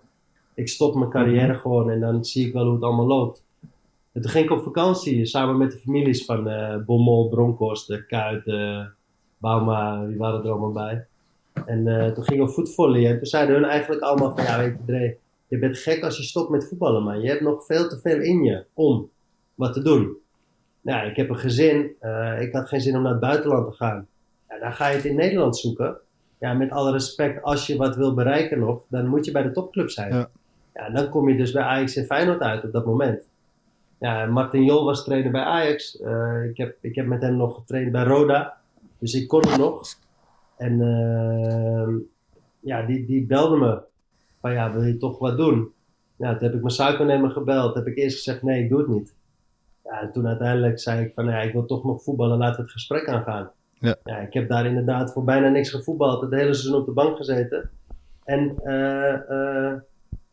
Ik 0.55 0.69
stop 0.69 0.95
mijn 0.95 1.11
carrière 1.11 1.55
gewoon 1.55 1.91
en 1.91 2.01
dan 2.01 2.25
zie 2.25 2.47
ik 2.47 2.53
wel 2.53 2.65
hoe 2.65 2.75
het 2.75 2.83
allemaal 2.83 3.07
loopt. 3.07 3.43
En 4.17 4.23
toen 4.23 4.31
ging 4.31 4.45
ik 4.45 4.51
op 4.51 4.63
vakantie 4.63 5.27
samen 5.27 5.57
met 5.57 5.73
de 5.73 5.79
families 5.79 6.25
van 6.25 6.49
eh 6.49 6.77
Bommel, 6.87 7.29
Bronkhorst, 7.29 7.91
eh, 7.91 7.99
Kuit, 8.07 8.47
eh, 8.47 8.85
Bauma, 9.39 10.07
die 10.07 10.17
waren 10.17 10.45
er 10.45 10.51
allemaal 10.51 10.73
bij. 10.73 11.07
En 11.67 11.87
eh, 11.87 12.13
toen 12.13 12.25
gingen 12.25 12.47
we 12.47 12.53
voetvolleyen. 12.53 13.11
En 13.11 13.17
toen 13.17 13.27
zeiden 13.27 13.55
hun 13.55 13.65
eigenlijk 13.65 14.03
allemaal 14.03 14.37
van, 14.37 14.45
ja 14.45 14.59
weet 14.59 14.77
je 14.79 14.85
Dre, 14.87 15.17
je 15.49 15.59
bent 15.59 15.79
gek 15.79 16.03
als 16.03 16.17
je 16.17 16.23
stopt 16.23 16.51
met 16.51 16.69
voetballen 16.69 17.03
man. 17.03 17.21
Je 17.21 17.29
hebt 17.29 17.41
nog 17.41 17.67
veel 17.67 17.89
te 17.89 17.99
veel 17.99 18.21
in 18.21 18.45
je 18.45 18.65
om 18.75 19.11
wat 19.55 19.73
te 19.73 19.83
doen. 19.83 20.17
Nou, 20.81 21.09
ik 21.09 21.17
heb 21.17 21.29
een 21.29 21.39
gezin. 21.39 21.97
ik 22.41 22.53
had 22.53 22.69
geen 22.69 22.81
zin 22.81 22.97
om 22.97 23.03
naar 23.03 23.13
het 23.13 23.21
buitenland 23.21 23.67
te 23.67 23.73
gaan. 23.73 24.07
Ja, 24.49 24.59
dan 24.59 24.73
ga 24.73 24.89
je 24.89 24.97
het 24.97 25.05
in 25.05 25.17
Nederland 25.17 25.57
zoeken. 25.57 25.97
Ja, 26.39 26.53
met 26.53 26.71
alle 26.71 26.93
respect, 26.93 27.43
als 27.43 27.67
je 27.67 27.77
wat 27.77 27.97
wil 27.97 28.15
bereiken 28.15 28.59
nog, 28.59 28.85
dan 28.89 29.07
moet 29.07 29.25
je 29.25 29.33
bij 29.33 29.43
de 29.43 29.53
topclub 29.53 29.91
zijn. 29.91 30.15
Ja. 30.15 30.31
Ja, 30.75 30.91
dan 30.91 31.09
kom 31.09 31.29
je 31.29 31.37
dus 31.37 31.53
bij 31.53 31.63
Ajax 31.63 31.97
en 31.97 32.05
Feyenoord 32.05 32.41
uit 32.41 32.65
op 32.65 32.73
dat 32.73 32.87
moment. 32.87 33.27
Ja, 33.99 34.27
Martin 34.27 34.65
Jol 34.65 34.85
was 34.85 35.05
trainer 35.05 35.33
bij 35.33 35.43
Ajax. 35.43 36.01
Eh, 36.01 36.45
ik, 36.45 36.57
heb, 36.57 36.77
ik 36.81 36.95
heb 36.95 37.07
met 37.07 37.23
hem 37.23 37.37
nog 37.37 37.55
getraind 37.55 37.93
bij 37.93 38.05
Roda. 38.05 38.57
Dus 38.99 39.15
ik 39.15 39.29
kon 39.29 39.49
hem 39.49 39.59
nog. 39.61 39.83
En 40.57 40.81
ehm, 40.81 41.95
ja, 42.61 42.87
die, 42.87 43.07
die 43.07 43.27
belde 43.27 43.57
me. 43.57 43.81
Van 44.41 44.53
ja, 44.53 44.73
wil 44.73 44.83
je 44.83 44.97
toch 44.97 45.19
wat 45.19 45.37
doen? 45.37 45.73
Ja, 46.17 46.33
toen 46.33 46.47
heb 46.47 46.55
ik 46.55 46.61
mijn 46.61 46.75
suikernemer 46.75 47.31
gebeld. 47.31 47.75
Heb 47.75 47.87
ik 47.87 47.97
eerst 47.97 48.17
gezegd, 48.17 48.43
nee, 48.43 48.63
ik 48.63 48.69
doe 48.69 48.79
het 48.79 48.89
niet. 48.89 49.15
Ja, 49.85 50.01
en 50.01 50.13
toen 50.13 50.27
uiteindelijk 50.27 50.79
zei 50.79 51.05
ik 51.05 51.15
van, 51.15 51.27
ja, 51.27 51.41
ik 51.41 51.53
wil 51.53 51.67
toch 51.67 51.85
nog 51.85 52.03
voetballen. 52.03 52.39
Laten 52.39 52.57
we 52.57 52.63
het 52.63 52.71
gesprek 52.71 53.09
aangaan. 53.09 53.51
Ja. 53.79 53.97
ja, 54.05 54.17
ik 54.17 54.33
heb 54.33 54.49
daar 54.49 54.67
inderdaad 54.67 55.13
voor 55.13 55.25
bijna 55.25 55.49
niks 55.49 55.71
gevoetbald. 55.71 56.21
Het 56.21 56.31
hele 56.31 56.55
seizoen 56.55 56.81
op 56.81 56.87
de 56.87 56.93
bank 56.93 57.17
gezeten. 57.17 57.71
En 58.25 58.59
eh, 58.63 59.13
eh, 59.13 59.75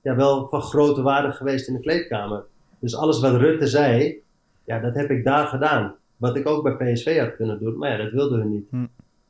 ja, 0.02 0.15
wel 0.15 0.48
van 0.48 0.61
grote 0.61 1.02
waarde 1.02 1.31
geweest 1.31 1.68
in 1.68 1.73
de 1.73 1.80
kleedkamer. 1.80 2.45
Dus 2.84 2.96
alles 2.96 3.20
wat 3.20 3.36
Rutte 3.36 3.68
zei, 3.68 4.22
ja, 4.66 4.80
dat 4.80 4.96
heb 4.96 5.10
ik 5.10 5.24
daar 5.24 5.48
gedaan. 5.48 5.96
Wat 6.18 6.36
ik 6.36 6.48
ook 6.48 6.64
bij 6.64 6.94
PSV 6.94 7.20
had 7.20 7.36
kunnen 7.36 7.60
doen, 7.60 7.78
maar 7.78 7.90
ja, 7.90 7.98
dat 7.98 8.12
wilden 8.12 8.40
hun 8.40 8.50
niet. 8.50 8.68
Hm. 8.70 8.86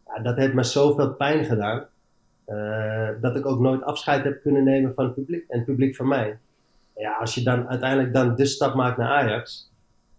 Ja, 0.05 0.21
dat 0.21 0.37
heeft 0.37 0.53
me 0.53 0.63
zoveel 0.63 1.13
pijn 1.13 1.45
gedaan, 1.45 1.85
eh, 2.45 3.09
dat 3.21 3.35
ik 3.35 3.45
ook 3.45 3.59
nooit 3.59 3.83
afscheid 3.83 4.23
heb 4.23 4.41
kunnen 4.41 4.63
nemen 4.63 4.93
van 4.93 5.05
het 5.05 5.13
publiek 5.13 5.49
en 5.49 5.57
het 5.57 5.65
publiek 5.65 5.95
van 5.95 6.07
mij. 6.07 6.37
Ja, 6.95 7.13
als 7.13 7.35
je 7.35 7.43
dan 7.43 7.67
uiteindelijk 7.67 8.13
dan 8.13 8.35
de 8.35 8.45
stap 8.45 8.75
maakt 8.75 8.97
naar 8.97 9.09
Ajax, 9.09 9.71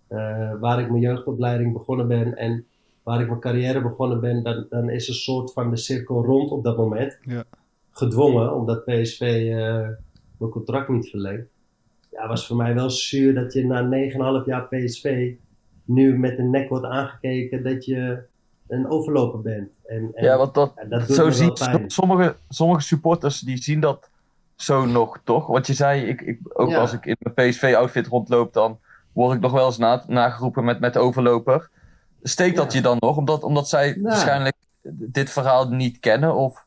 eh, 0.07 0.53
waar 0.61 0.81
ik 0.81 0.89
mijn 0.89 1.03
jeugdopleiding 1.03 1.73
begonnen 1.73 2.09
ben 2.09 2.37
en 2.37 2.67
waar 3.03 3.21
ik 3.21 3.29
mijn 3.29 3.41
carrière 3.41 3.83
begonnen 3.83 4.21
ben, 4.21 4.43
dan, 4.43 4.67
dan 4.69 4.91
is 4.91 5.09
een 5.09 5.15
soort 5.15 5.53
van 5.53 5.71
de 5.71 5.77
cirkel 5.77 6.25
rond 6.25 6.51
op 6.51 6.65
dat 6.65 6.77
moment. 6.77 7.19
Ja. 7.23 7.45
gedwongen, 7.91 8.55
omdat 8.55 8.85
PSV 8.85 9.21
eh, 9.21 9.89
mijn 10.37 10.51
contract 10.51 10.89
niet 10.89 11.11
verlengt. 11.11 11.53
Ja, 12.15 12.29
was 12.29 12.47
voor 12.47 12.57
mij 12.57 12.75
wel 12.75 12.91
zuur 12.91 13.35
dat 13.35 13.53
je 13.53 13.67
na 13.67 13.83
9,5 14.41 14.45
jaar 14.47 14.69
PSV 14.69 15.33
nu 15.85 16.19
met 16.19 16.37
de 16.37 16.43
nek 16.43 16.69
wordt 16.69 16.85
aangekeken 16.85 17.63
dat 17.63 17.85
je 17.85 18.23
een 18.69 18.89
overloper 18.91 19.41
bent. 19.41 19.73
En, 19.87 20.11
en 20.15 20.25
Ja, 20.25 20.37
want 20.37 20.55
dat, 20.55 20.73
ja, 20.77 20.85
dat 20.85 21.07
doet 21.07 21.17
zo 21.17 21.31
zien 21.31 21.53
pijn. 21.53 21.91
sommige, 21.91 22.37
sommige 22.49 22.81
supporters 22.81 23.41
die 23.41 23.63
zien 23.63 23.81
dat 23.81 24.11
zo 24.57 24.85
nog, 24.87 25.21
toch? 25.25 25.47
Want 25.47 25.67
je 25.67 25.75
zei, 25.75 26.03
ik, 26.03 26.21
ik, 26.21 26.39
ook 26.53 26.69
Ja. 26.69 26.79
als 26.81 26.93
ik 26.93 27.07
in 27.07 27.17
mijn 27.19 27.51
PSV-outfit 27.51 28.07
rondloop, 28.07 28.53
dan 28.53 28.79
word 29.13 29.35
ik 29.35 29.41
nog 29.41 29.53
wel 29.53 29.67
eens 29.67 29.79
na, 29.79 30.05
nageroepen 30.07 30.65
met, 30.65 30.81
met 30.81 30.97
overloper. 30.97 31.69
Steekt 32.23 32.57
dat 32.57 32.73
je 32.73 32.81
dan 32.81 32.97
nog, 33.01 33.17
omdat, 33.17 33.43
omdat 33.43 33.69
zij 33.69 33.89
Nou. 33.91 34.03
waarschijnlijk 34.03 34.57
dit 34.89 35.31
verhaal 35.31 35.69
niet 35.69 35.99
kennen? 36.01 36.35
Of... 36.35 36.67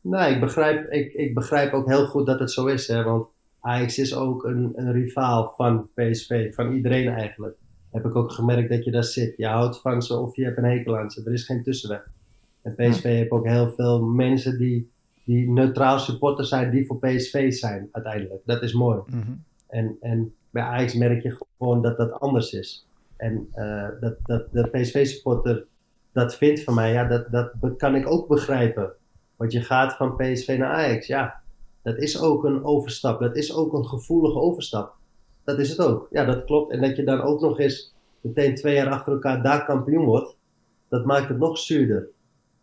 Nee, 0.00 0.34
ik 0.34 0.40
begrijp, 0.40 0.90
ik, 0.90 1.12
ik 1.12 1.34
begrijp 1.34 1.72
ook 1.72 1.86
heel 1.86 2.06
goed 2.06 2.26
dat 2.26 2.38
het 2.38 2.50
zo 2.50 2.66
is. 2.66 2.86
Hè? 2.88 3.02
Want 3.02 3.26
Ajax 3.64 3.98
is 3.98 4.14
ook 4.14 4.44
een, 4.44 4.72
een 4.74 4.92
rivaal 4.92 5.52
van 5.56 5.88
PSV, 5.94 6.54
van 6.54 6.72
iedereen 6.72 7.08
eigenlijk. 7.08 7.56
Heb 7.90 8.04
ik 8.04 8.16
ook 8.16 8.30
gemerkt 8.32 8.70
dat 8.70 8.84
je 8.84 8.90
daar 8.90 9.04
zit. 9.04 9.36
Je 9.36 9.46
houdt 9.46 9.80
van 9.80 10.02
ze 10.02 10.18
of 10.18 10.36
je 10.36 10.44
hebt 10.44 10.58
een 10.58 10.64
hekel 10.64 10.98
aan 10.98 11.10
ze. 11.10 11.22
Er 11.24 11.32
is 11.32 11.44
geen 11.44 11.62
tussenweg. 11.62 12.08
En 12.62 12.74
PSV 12.74 13.02
heeft 13.02 13.30
ook 13.30 13.46
heel 13.46 13.70
veel 13.70 14.02
mensen 14.02 14.58
die, 14.58 14.90
die 15.24 15.50
neutraal 15.50 15.98
supporter 15.98 16.44
zijn, 16.44 16.70
die 16.70 16.86
voor 16.86 16.98
PSV 16.98 17.52
zijn 17.52 17.88
uiteindelijk. 17.92 18.42
Dat 18.44 18.62
is 18.62 18.72
mooi. 18.72 19.00
Mhm. 19.06 19.32
En, 19.68 19.96
en 20.00 20.34
bij 20.50 20.62
Ajax 20.62 20.94
merk 20.94 21.22
je 21.22 21.38
gewoon 21.58 21.82
dat 21.82 21.96
dat 21.96 22.20
anders 22.20 22.52
is. 22.52 22.86
En 23.16 23.48
eh, 23.52 23.88
dat, 24.00 24.14
dat 24.24 24.52
de 24.52 24.68
PSV-supporter 24.68 25.66
dat 26.12 26.36
vindt 26.36 26.64
van 26.64 26.74
mij, 26.74 26.92
ja, 26.92 27.04
dat, 27.04 27.26
dat 27.30 27.76
kan 27.76 27.94
ik 27.94 28.10
ook 28.10 28.28
begrijpen. 28.28 28.92
Want 29.36 29.52
je 29.52 29.60
gaat 29.60 29.96
van 29.96 30.16
PSV 30.16 30.56
naar 30.58 30.72
Ajax, 30.72 31.06
ja, 31.06 31.42
dat 31.84 31.96
is 31.96 32.20
ook 32.20 32.44
een 32.44 32.64
overstap. 32.64 33.20
Dat 33.20 33.36
is 33.36 33.54
ook 33.54 33.72
een 33.72 33.86
gevoelige 33.86 34.38
overstap. 34.38 34.94
Dat 35.44 35.58
is 35.58 35.70
het 35.70 35.80
ook. 35.80 36.08
Ja, 36.10 36.24
dat 36.24 36.44
klopt. 36.44 36.72
En 36.72 36.80
dat 36.80 36.96
je 36.96 37.04
dan 37.04 37.20
ook 37.20 37.40
nog 37.40 37.58
eens 37.58 37.94
meteen 38.20 38.54
twee 38.54 38.74
jaar 38.74 38.90
achter 38.90 39.12
elkaar 39.12 39.42
daar 39.42 39.64
kampioen 39.64 40.04
wordt, 40.04 40.36
dat 40.88 41.04
maakt 41.04 41.28
het 41.28 41.38
nog 41.38 41.58
zuurder. 41.58 42.08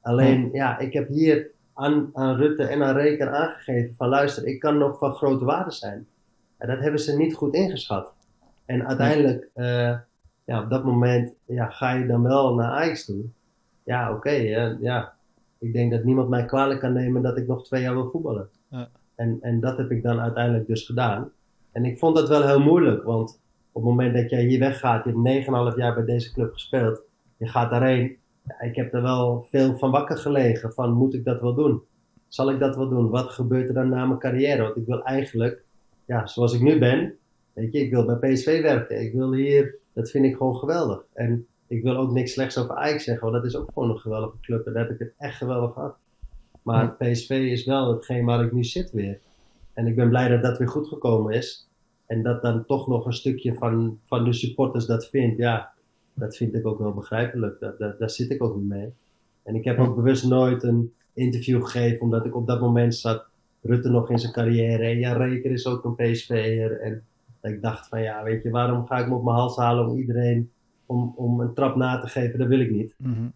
Alleen, 0.02 0.50
ja, 0.54 0.80
ik 0.80 0.94
heb 0.94 1.08
hier 1.08 1.52
aan, 1.74 2.10
aan 2.14 2.36
Rutte 2.36 2.64
en 2.64 2.84
aan 2.84 2.96
Reken 2.96 3.32
aangegeven 3.32 3.96
van 3.96 4.10
luister, 4.10 4.48
ik 4.48 4.60
kan 4.60 4.78
nog 4.78 4.98
van 4.98 5.14
grote 5.14 5.46
waarde 5.46 5.72
zijn. 5.72 6.08
En 6.58 6.68
dat 6.68 6.80
hebben 6.80 7.00
ze 7.00 7.18
niet 7.18 7.36
goed 7.36 7.54
ingeschat. 7.54 8.14
En 8.66 8.88
uiteindelijk, 8.88 9.50
eh, 9.54 9.98
ja, 10.46 10.64
op 10.64 10.70
dat 10.70 10.84
moment 10.84 11.34
ja, 11.46 11.70
ga 11.70 11.92
je 11.92 12.06
dan 12.08 12.24
wel 12.24 12.56
naar 12.56 12.72
Ajax 12.72 13.06
toe. 13.06 13.24
Ja, 13.84 14.14
oké. 14.14 14.30
hè, 14.30 14.76
ja. 14.80 15.14
Ik 15.60 15.74
denk 15.74 15.92
dat 15.92 16.04
niemand 16.04 16.30
mij 16.30 16.46
kwalijk 16.46 16.80
kan 16.80 16.94
nemen 16.94 17.22
dat 17.22 17.38
ik 17.38 17.48
nog 17.48 17.64
twee 17.66 17.82
jaar 17.82 17.94
wil 17.94 18.10
voetballen. 18.10 18.50
Ja. 18.70 18.90
En, 19.16 19.38
en 19.42 19.60
dat 19.60 19.78
heb 19.78 19.92
ik 19.92 20.04
dan 20.04 20.20
uiteindelijk 20.20 20.68
dus 20.68 20.86
gedaan. 20.86 21.32
En 21.72 21.86
ik 21.86 22.00
vond 22.00 22.16
dat 22.16 22.30
wel 22.30 22.48
heel 22.48 22.60
moeilijk, 22.60 23.04
want 23.04 23.40
op 23.72 23.82
het 23.82 23.92
moment 23.92 24.14
dat 24.14 24.30
jij 24.30 24.44
hier 24.44 24.60
weggaat, 24.60 25.04
je 25.04 25.22
hebt 25.22 25.72
9,5 25.74 25.78
jaar 25.78 25.94
bij 25.94 26.06
deze 26.06 26.34
club 26.34 26.54
gespeeld, 26.54 27.02
je 27.38 27.48
gaat 27.48 27.70
daarheen. 27.70 28.18
Ik 28.60 28.76
heb 28.76 28.94
er 28.94 29.02
wel 29.02 29.46
veel 29.50 29.78
van 29.78 29.92
wakker 29.92 30.18
gelegen, 30.18 30.74
van 30.74 30.94
moet 30.94 31.14
ik 31.14 31.24
dat 31.24 31.42
wel 31.42 31.54
doen? 31.54 31.82
Zal 32.28 32.52
ik 32.52 32.60
dat 32.60 32.76
wel 32.76 32.90
doen? 32.90 33.10
Wat 33.10 33.30
gebeurt 33.30 33.68
er 33.68 33.74
dan 33.74 33.90
na 33.90 34.06
mijn 34.06 34.20
carrière? 34.20 34.64
Want 34.64 34.76
ik 34.76 34.86
wil 34.86 35.04
eigenlijk, 35.04 35.64
ja, 36.06 36.28
zoals 36.28 36.54
ik 36.54 36.62
nu 36.62 36.80
ben, 36.80 37.16
weet 37.54 37.74
je, 37.74 37.80
ik 37.80 37.92
wil 37.92 38.06
bij 38.06 38.34
PSV 38.34 38.62
werken. 38.62 39.02
Ik 39.02 39.14
wil 39.14 39.34
hier, 39.34 39.76
dat 39.94 40.10
vind 40.10 40.26
ik 40.26 40.36
gewoon 40.36 40.56
geweldig. 40.56 41.04
En 41.14 41.48
ik 41.68 41.84
wil 41.84 41.98
ook 41.98 42.12
niks 42.12 42.34
slechts 42.34 42.58
over 42.58 42.76
Ajax 42.76 43.04
zeggen, 43.04 43.32
want 43.32 43.44
dat 43.44 43.52
is 43.52 43.58
ook 43.58 43.70
gewoon 43.74 43.90
een 43.90 44.00
geweldige 44.00 44.40
club. 44.42 44.66
En 44.66 44.74
daar 44.74 44.84
heb 44.84 44.92
ik 44.92 45.00
het 45.00 45.14
echt 45.18 45.36
geweldig 45.36 45.74
gehad. 45.74 45.96
Maar 46.62 46.96
PSV 46.96 47.30
is 47.30 47.66
wel 47.66 47.94
hetgeen 47.94 48.26
waar 48.26 48.44
ik 48.44 48.52
nu 48.52 48.64
zit 48.64 48.92
weer. 48.92 49.20
En 49.74 49.88
ik 49.88 49.96
ben 49.96 50.10
blij 50.10 50.28
dat 50.28 50.42
dat 50.42 50.58
weer 50.58 50.68
goed 50.68 50.88
gekomen 50.88 51.34
is. 51.34 51.70
En 52.06 52.24
dat 52.24 52.42
dan 52.42 52.66
toch 52.66 52.88
nog 52.88 53.06
een 53.06 53.14
stukje 53.14 53.54
van, 53.54 54.00
van 54.06 54.24
de 54.24 54.34
supporters 54.34 54.86
dat 54.86 55.08
vindt. 55.08 55.38
Ja, 55.38 55.72
dat 56.14 56.38
vind 56.38 56.54
ik 56.54 56.68
ook 56.68 56.80
wel 56.80 56.94
begrijpelijk. 56.94 57.60
Dat, 57.60 57.80
dat, 57.80 58.00
daar 58.00 58.10
zit 58.10 58.32
ik 58.32 58.44
ook 58.44 58.56
niet 58.56 58.68
mee. 58.68 58.94
En 59.44 59.56
ik 59.56 59.64
heb 59.64 59.80
ook 59.80 59.96
bewust 59.96 60.28
nooit 60.28 60.64
een 60.64 60.94
interview 61.14 61.64
gegeven, 61.64 62.02
omdat 62.02 62.26
ik 62.26 62.36
op 62.36 62.48
dat 62.48 62.62
moment 62.62 62.96
zat. 62.96 63.26
Rutte 63.62 63.90
nog 63.90 64.10
in 64.10 64.20
zijn 64.20 64.34
carrière. 64.34 64.84
En 64.84 65.00
ja, 65.00 65.14
Reker 65.14 65.52
is 65.52 65.66
ook 65.66 65.84
een 65.84 65.96
PSV'er. 65.96 66.80
En 66.80 67.04
ik 67.42 67.62
dacht 67.62 67.88
van 67.88 68.02
ja, 68.02 68.24
weet 68.24 68.44
je, 68.44 68.50
waarom 68.50 68.86
ga 68.86 68.98
ik 68.98 69.08
me 69.08 69.16
op 69.16 69.24
mijn 69.24 69.36
hals 69.36 69.56
halen 69.56 69.88
om 69.88 69.98
iedereen 69.98 70.52
om, 70.86 71.14
om 71.16 71.40
een 71.40 71.54
trap 71.54 71.76
na 71.76 72.00
te 72.00 72.08
geven? 72.08 72.40
Dat 72.40 72.48
wil 72.48 72.60
ik 72.60 72.72
niet. 72.72 72.94
Mhm. 72.98 73.28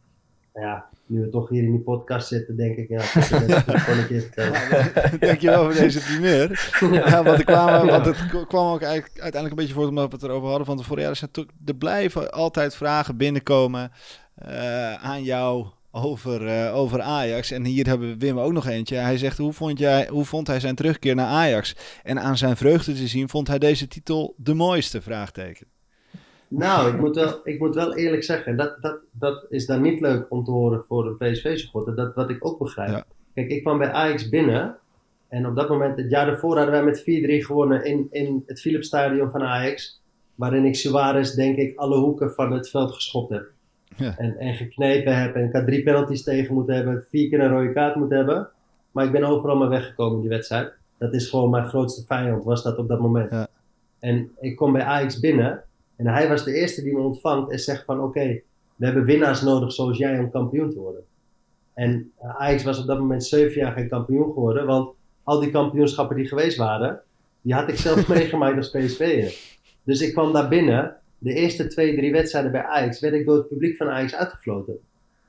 Ja, 0.54 0.90
nu 1.08 1.22
we 1.22 1.30
toch 1.30 1.50
hier 1.50 1.64
in 1.64 1.72
die 1.72 1.80
podcast 1.82 2.28
zitten, 2.28 2.56
denk 2.58 2.78
ik, 2.78 2.90
ja, 2.90 3.00
gewoon 3.02 3.98
een 3.98 4.08
keer 4.08 4.22
vertellen. 4.22 5.20
Dankjewel 5.20 5.64
voor 5.64 5.74
deze 5.82 6.00
primeur. 6.00 6.72
Ja, 6.92 7.24
want, 7.24 7.38
er 7.38 7.46
kwamen, 7.46 7.86
want 7.86 8.06
het 8.06 8.18
kwam 8.48 8.74
ook 8.74 8.82
eigenlijk 8.82 9.22
uiteindelijk 9.22 9.50
een 9.52 9.56
beetje 9.56 9.74
voort 9.74 9.88
omdat 9.90 10.10
we 10.10 10.16
het 10.16 10.24
erover 10.24 10.48
hadden 10.48 10.66
van 10.66 10.78
tevoren. 10.78 11.04
Ja, 11.04 11.10
er, 11.10 11.16
zijn 11.16 11.32
toch- 11.32 11.46
er 11.66 11.76
blijven 11.76 12.32
altijd 12.32 12.76
vragen 12.76 13.18
binnenkomen 13.18 13.92
eh, 14.36 14.94
aan 14.94 15.24
jou 15.24 15.66
over, 15.92 16.48
eh, 16.48 16.76
over 16.76 17.02
Ajax. 17.02 17.52
En 17.52 17.66
hier 17.66 17.86
hebben 17.88 18.08
we 18.10 18.18
Wim 18.18 18.40
ook 18.40 18.52
nog 18.52 18.68
eentje. 18.68 18.96
Hij 18.96 19.18
zegt, 19.18 19.38
hoe 19.38 19.54
vond, 19.54 19.80
jij, 19.80 20.08
hoe 20.08 20.26
vond 20.26 20.48
hij 20.48 20.60
zijn 20.60 20.76
terugkeer 20.76 21.16
naar 21.16 21.28
Ajax? 21.28 21.76
En 22.04 22.20
aan 22.20 22.38
zijn 22.38 22.58
vreugde 22.58 22.94
te 22.94 23.08
zien, 23.08 23.30
vond 23.30 23.48
hij 23.48 23.60
deze 23.60 23.88
titel 23.88 24.34
de 24.38 24.54
mooiste? 24.54 25.02
Vraagteken. 25.02 25.68
Nou, 26.58 26.94
ik 26.94 27.00
moet 27.00 27.16
wel, 27.16 27.40
ik 27.44 27.60
moet 27.60 27.76
wel 27.76 27.96
eerlijk 27.96 28.24
zeggen, 28.24 28.58
dat, 28.58 28.78
dat, 28.82 28.98
dat 29.12 29.46
is 29.50 29.66
dan 29.66 29.82
niet 29.82 30.00
leuk 30.00 30.26
om 30.30 30.44
te 30.44 30.52
horen 30.52 30.84
voor 30.84 31.06
een 31.06 31.18
PSV-supporter. 31.18 31.96
Dat 31.96 32.16
wat 32.16 32.30
ik 32.30 32.46
ook 32.46 32.60
begrijp. 32.60 32.90
Ja. 32.90 33.06
Kijk, 33.34 33.50
ik 33.50 33.62
kwam 33.62 33.78
bij 33.78 33.92
Ajax 33.92 34.30
binnen. 34.30 34.78
En 35.28 35.48
op 35.48 35.56
dat 35.56 35.70
moment, 35.70 35.98
het 35.98 36.10
jaar 36.10 36.26
daarvoor, 36.26 36.58
hadden 36.58 36.74
wij 36.74 36.84
met 36.84 37.02
4-3 37.02 37.04
gewonnen 37.46 37.86
in, 37.86 38.08
in 38.12 38.44
het 38.46 38.62
Philipsstadion 38.62 39.32
van 39.32 39.44
Ajax. 39.44 40.02
Waarin 40.36 40.66
ik 40.66 40.76
Suarez, 40.76 41.34
denk 41.34 41.58
ik, 41.58 41.78
alle 41.78 41.98
hoeken 41.98 42.32
van 42.32 42.52
het 42.52 42.70
veld 42.70 42.92
geschopt 42.94 43.30
heb. 43.30 43.52
Ja. 43.96 44.18
En, 44.18 44.38
en 44.38 44.54
geknepen 44.54 45.22
heb. 45.22 45.36
En 45.36 45.44
ik 45.44 45.54
had 45.54 45.66
drie 45.66 45.84
penalties 45.84 46.24
tegen 46.24 46.54
moeten 46.54 46.76
hebben. 46.76 47.06
Vier 47.10 47.30
keer 47.30 47.40
een 47.40 47.52
rode 47.52 47.74
kaart 47.74 47.96
moeten 47.96 48.18
hebben. 48.18 48.50
Maar 48.92 49.06
ik 49.06 49.12
ben 49.12 49.24
overal 49.24 49.58
maar 49.58 49.70
weggekomen 49.70 50.16
in 50.16 50.22
die 50.22 50.30
wedstrijd. 50.30 50.74
Dat 50.98 51.14
is 51.14 51.30
gewoon 51.30 51.50
mijn 51.50 51.68
grootste 51.68 52.06
vijand, 52.06 52.44
was 52.44 52.64
dat 52.64 52.78
op 52.78 52.88
dat 52.88 53.00
moment. 53.00 53.30
Ja. 53.30 53.48
En 54.00 54.32
ik 54.40 54.56
kom 54.56 54.72
bij 54.72 54.84
Ajax 54.84 55.20
binnen. 55.20 55.64
En 55.96 56.08
hij 56.08 56.28
was 56.28 56.44
de 56.44 56.54
eerste 56.54 56.84
die 56.84 56.94
me 56.94 57.00
ontvangt 57.00 57.52
en 57.52 57.60
zegt 57.60 57.86
van 57.86 58.02
oké, 58.02 58.42
we 58.76 58.86
hebben 58.86 59.06
winnaars 59.06 59.42
nodig 59.42 59.72
zoals 59.72 59.98
jij 59.98 60.20
om 60.20 60.32
kampioen 60.32 60.70
te 60.70 60.80
worden. 60.80 61.04
En 61.74 62.12
eh, 62.18 62.36
Ajax 62.36 62.64
was 62.64 62.80
op 62.80 62.88
dat 62.88 63.00
moment 63.00 63.26
zeven 63.26 63.62
jaar 63.62 63.72
geen 63.72 63.90
kampioen 63.90 64.34
geworden, 64.34 64.66
want 64.66 64.94
al 65.24 65.40
die 65.40 65.52
kampioenschappen 65.52 66.16
die 66.16 66.28
geweest 66.28 66.58
waren, 66.58 67.02
die 67.42 67.54
had 67.54 67.70
ik 67.70 67.76
zelf 67.76 68.08
meegemaakt 68.16 68.58
als 68.58 68.72
PSV'er. 68.72 69.34
Dus 69.84 70.02
ik 70.02 70.14
kwam 70.14 70.34
daar 70.34 70.50
binnen, 70.50 70.96
de 71.18 71.34
eerste 71.34 71.68
twee, 71.68 71.96
drie 71.96 72.12
wedstrijden 72.12 72.52
bij 72.52 72.64
Ajax, 72.64 73.00
werd 73.00 73.14
ik 73.14 73.26
door 73.26 73.36
het 73.36 73.48
publiek 73.48 73.78
van 73.78 73.88
Ajax 73.88 74.16
uitgefloten. 74.16 74.78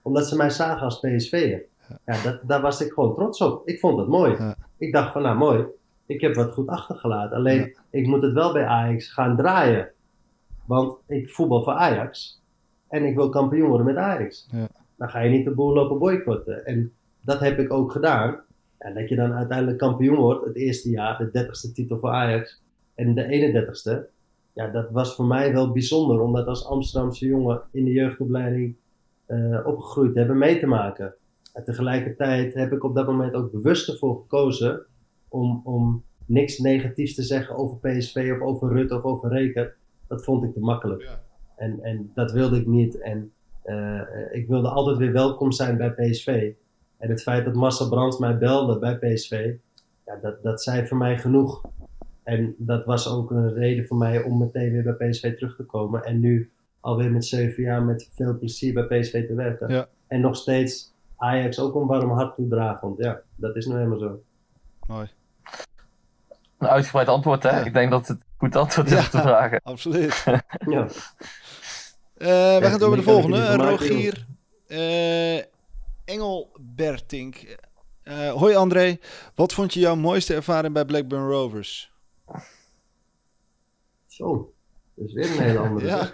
Omdat 0.02 0.28
ze 0.28 0.36
mij 0.36 0.50
zagen 0.50 0.82
als 0.82 1.00
PSV'er. 1.00 1.64
Ja, 2.04 2.22
dat, 2.22 2.40
daar 2.42 2.60
was 2.60 2.80
ik 2.80 2.92
gewoon 2.92 3.14
trots 3.14 3.40
op. 3.40 3.68
Ik 3.68 3.78
vond 3.78 3.96
dat 3.96 4.08
mooi. 4.08 4.32
Ja. 4.32 4.56
Ik 4.78 4.92
dacht 4.92 5.12
van 5.12 5.22
nou 5.22 5.36
mooi, 5.36 5.64
ik 6.06 6.20
heb 6.20 6.34
wat 6.34 6.52
goed 6.52 6.68
achtergelaten. 6.68 7.36
Alleen, 7.36 7.76
ik 7.90 8.06
moet 8.06 8.22
het 8.22 8.32
wel 8.32 8.52
bij 8.52 8.64
Ajax 8.64 9.12
gaan 9.12 9.36
draaien. 9.36 9.90
Want 10.66 10.98
ik 11.06 11.30
voetbal 11.30 11.62
voor 11.62 11.72
Ajax. 11.72 12.42
En 12.88 13.04
ik 13.04 13.14
wil 13.14 13.28
kampioen 13.28 13.68
worden 13.68 13.86
met 13.86 13.96
Ajax. 13.96 14.48
Ja. 14.50 14.68
Dan 14.96 15.08
ga 15.08 15.20
je 15.20 15.30
niet 15.30 15.44
de 15.44 15.54
boel 15.54 15.72
lopen 15.72 15.98
boycotten. 15.98 16.66
En 16.66 16.92
dat 17.20 17.40
heb 17.40 17.58
ik 17.58 17.72
ook 17.72 17.92
gedaan. 17.92 18.40
En 18.78 18.94
dat 18.94 19.08
je 19.08 19.16
dan 19.16 19.32
uiteindelijk 19.32 19.78
kampioen 19.78 20.16
wordt, 20.16 20.44
het 20.44 20.56
eerste 20.56 20.90
jaar, 20.90 21.18
de 21.18 21.44
30ste 21.44 21.72
titel 21.72 21.98
voor 21.98 22.10
Ajax. 22.10 22.62
En 22.94 23.14
de 23.14 23.24
31ste. 23.24 24.14
Ja, 24.52 24.68
dat 24.68 24.90
was 24.90 25.14
voor 25.14 25.26
mij 25.26 25.52
wel 25.52 25.72
bijzonder. 25.72 26.20
Om 26.20 26.32
dat 26.32 26.46
als 26.46 26.66
Amsterdamse 26.66 27.26
jongen 27.26 27.62
in 27.72 27.84
de 27.84 27.92
jeugdopleiding 27.92 28.76
eh, 29.26 29.66
opgegroeid 29.66 30.12
te 30.12 30.18
hebben 30.18 30.38
mee 30.38 30.58
te 30.58 30.66
maken. 30.66 31.14
En 31.52 31.64
tegelijkertijd 31.64 32.54
heb 32.54 32.72
ik 32.72 32.84
op 32.84 32.94
dat 32.94 33.06
moment 33.06 33.34
ook 33.34 33.52
bewust 33.52 33.88
ervoor 33.88 34.16
gekozen 34.16 34.86
om, 35.28 35.60
om 35.64 36.04
niks 36.26 36.58
negatiefs 36.58 37.14
te 37.14 37.22
zeggen 37.22 37.56
over 37.56 37.78
PSV 37.78 38.32
of 38.34 38.40
over 38.40 38.72
Rutte 38.72 38.96
of 38.96 39.02
over 39.02 39.30
Reken. 39.30 39.72
Dat 40.08 40.24
vond 40.24 40.44
ik 40.44 40.52
te 40.52 40.60
makkelijk. 40.60 41.18
En, 41.56 41.82
en 41.82 42.10
dat 42.14 42.32
wilde 42.32 42.56
ik 42.56 42.66
niet. 42.66 43.00
En 43.00 43.32
eh, 43.62 44.00
ik 44.30 44.48
wilde 44.48 44.68
altijd 44.68 44.96
weer 44.96 45.12
welkom 45.12 45.52
zijn 45.52 45.76
bij 45.76 45.90
PSV. 45.90 46.52
En 46.98 47.10
het 47.10 47.22
feit 47.22 47.44
dat 47.44 47.54
Marcel 47.54 47.88
Brands 47.88 48.18
mij 48.18 48.38
belde 48.38 48.78
bij 48.78 48.98
PSV, 48.98 49.54
ja, 50.06 50.18
dat, 50.22 50.42
dat 50.42 50.62
zei 50.62 50.86
voor 50.86 50.96
mij 50.96 51.18
genoeg. 51.18 51.64
En 52.22 52.54
dat 52.58 52.84
was 52.84 53.08
ook 53.08 53.30
een 53.30 53.52
reden 53.54 53.86
voor 53.86 53.96
mij 53.96 54.22
om 54.22 54.38
meteen 54.38 54.72
weer 54.72 54.96
bij 54.96 55.08
PSV 55.08 55.34
terug 55.34 55.56
te 55.56 55.64
komen. 55.64 56.04
En 56.04 56.20
nu 56.20 56.50
alweer 56.80 57.10
met 57.10 57.24
zeven 57.24 57.62
jaar 57.62 57.82
met 57.82 58.10
veel 58.12 58.38
plezier 58.38 58.74
bij 58.74 59.00
PSV 59.00 59.26
te 59.26 59.34
werken. 59.34 59.68
Ja. 59.68 59.88
En 60.06 60.20
nog 60.20 60.36
steeds 60.36 60.94
Ajax 61.16 61.58
ook 61.58 61.74
een 61.74 61.86
warm 61.86 62.10
hart 62.10 62.34
toedragen. 62.34 62.88
Want 62.88 62.98
ja, 62.98 63.20
dat 63.36 63.56
is 63.56 63.66
nou 63.66 63.78
helemaal 63.78 63.98
zo. 63.98 64.22
Mooi. 64.86 65.08
Een 66.58 66.68
uitgebreid 66.68 67.08
antwoord, 67.08 67.42
hè? 67.42 67.50
Ja. 67.58 67.64
Ik 67.64 67.72
denk 67.72 67.90
dat 67.90 68.08
het 68.08 68.18
een 68.18 68.24
goed 68.36 68.56
antwoord 68.56 68.86
is 68.90 68.92
Ja. 68.92 69.04
op 69.04 69.10
de 69.10 69.20
vragen. 69.20 69.60
Absoluut. 69.72 70.24
Ja. 70.68 70.86
Eh, 72.16 72.58
we 72.58 72.60
gaan 72.62 72.78
door 72.78 72.90
met 72.90 72.98
de 72.98 73.04
volgende. 73.04 73.54
Rogier 73.56 74.26
eh, 74.66 75.36
Engelbertink. 76.04 77.56
Eh, 78.02 78.32
hoi 78.32 78.54
André, 78.54 78.98
wat 79.34 79.52
vond 79.52 79.74
je 79.74 79.80
jouw 79.80 79.94
mooiste 79.96 80.34
ervaring 80.34 80.74
bij 80.74 80.84
Blackburn 80.84 81.28
Rovers? 81.28 81.92
Zo, 84.06 84.52
dat 84.94 85.06
is 85.08 85.12
weer 85.12 85.30
een 85.30 85.42
hele 85.42 85.58
andere. 85.58 85.86
Ja. 85.86 86.10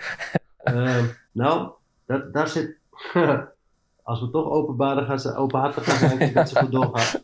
Ehm, 0.57 1.05
nou, 1.33 1.71
dat, 2.07 2.33
daar 2.33 2.49
zit. 2.49 2.77
Als 4.03 4.21
we 4.21 4.31
toch 4.31 4.51
openbaarder 4.51 5.05
gaan 5.05 5.21
zijn, 5.21 5.35
openhartig 5.35 5.85
gaan 5.85 5.99
zijn, 6.09 6.21
ik 6.21 6.35
net 6.35 6.49
zo 6.49 6.61
goed 6.61 6.73
doorgaan. 6.73 7.21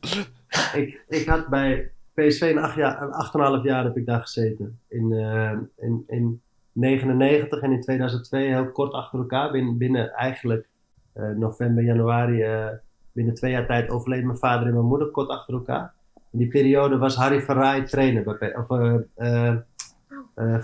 Ik, 0.74 1.04
ik 1.08 1.26
had 1.28 1.48
bij 1.48 1.92
PSV 2.18 2.40
een, 2.40 2.58
acht 2.58 2.74
jaar, 2.74 3.02
een 3.02 3.58
8,5 3.60 3.64
jaar 3.64 3.84
heb 3.84 3.96
ik 3.96 4.06
daar 4.06 4.20
gezeten. 4.20 4.78
In, 4.88 5.12
eh, 5.12 5.58
in, 5.76 6.04
in 6.06 6.40
99 6.72 7.60
en 7.60 7.72
in 7.72 7.80
2002 7.80 8.46
heel 8.46 8.72
kort 8.72 8.92
achter 8.92 9.18
elkaar. 9.18 9.50
Binnen, 9.50 9.78
binnen 9.78 10.12
eigenlijk 10.12 10.68
eh, 11.12 11.28
november, 11.28 11.84
januari, 11.84 12.42
eh, 12.42 12.66
binnen 13.12 13.34
twee 13.34 13.50
jaar 13.50 13.66
tijd 13.66 13.90
overleden 13.90 14.26
mijn 14.26 14.38
vader 14.38 14.66
en 14.66 14.72
mijn 14.72 14.86
moeder 14.86 15.10
kort 15.10 15.28
achter 15.28 15.54
elkaar. 15.54 15.92
In 16.32 16.38
die 16.38 16.48
periode 16.48 16.98
was 16.98 17.16
Harry 17.16 17.40
Verraai 17.40 17.82
trainer, 17.84 18.38
bij, 18.38 18.56
of, 18.56 18.66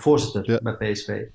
voorzitter 0.01 0.51
Ja. 0.51 0.59
bij 0.61 0.91
PSV. 0.91 1.25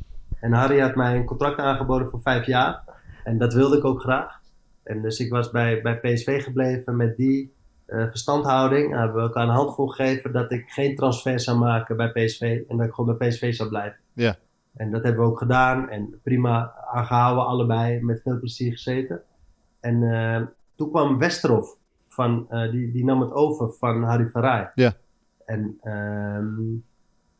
En 0.40 0.52
Harry 0.52 0.80
had 0.80 0.94
mij 0.94 1.16
een 1.16 1.24
contract 1.24 1.58
aangeboden 1.58 2.10
voor 2.10 2.20
vijf 2.20 2.46
jaar. 2.46 2.82
En 3.24 3.38
dat 3.38 3.54
wilde 3.54 3.76
ik 3.76 3.84
ook 3.84 4.00
graag. 4.00 4.40
En 4.82 5.02
dus 5.02 5.20
ik 5.20 5.30
was 5.30 5.50
bij, 5.50 5.82
bij 5.82 5.98
PSV 5.98 6.42
gebleven 6.42 6.96
met 6.96 7.16
die 7.16 7.52
eh, 7.90 8.08
verstandhouding. 8.08 8.94
Hebben 8.94 9.16
we 9.16 9.22
elkaar 9.22 9.42
een 9.42 9.54
handvol 9.54 9.88
gegeven 9.88 10.32
dat 10.32 10.52
ik 10.52 10.70
geen 10.70 10.96
transfer 10.96 11.40
zou 11.40 11.58
maken 11.58 11.96
bij 11.96 12.12
PSV. 12.12 12.62
En 12.68 12.76
dat 12.76 12.86
ik 12.86 12.92
gewoon 12.92 13.16
bij 13.16 13.28
PSV 13.28 13.54
zou 13.54 13.68
blijven. 13.68 14.00
Ja. 14.12 14.36
En 14.74 14.90
dat 14.90 15.02
hebben 15.02 15.24
we 15.24 15.30
ook 15.30 15.38
gedaan. 15.38 15.88
En 15.88 16.20
prima 16.22 16.74
aangehouden 16.92 17.46
allebei. 17.46 18.02
Met 18.02 18.22
veel 18.22 18.38
plezier 18.38 18.72
gezeten. 18.72 19.22
En 19.80 20.02
eh, 20.02 20.42
toen 20.74 20.90
kwam 20.90 21.18
Westerhof. 21.18 21.78
Van, 22.08 22.46
eh, 22.48 22.70
die, 22.70 22.92
die 22.92 23.04
nam 23.04 23.20
het 23.20 23.32
over 23.32 23.72
van 23.72 24.02
Harry 24.02 24.28
Verraai. 24.28 24.68
Ja. 24.74 24.92
En 25.44 25.78
ehm, 25.82 26.72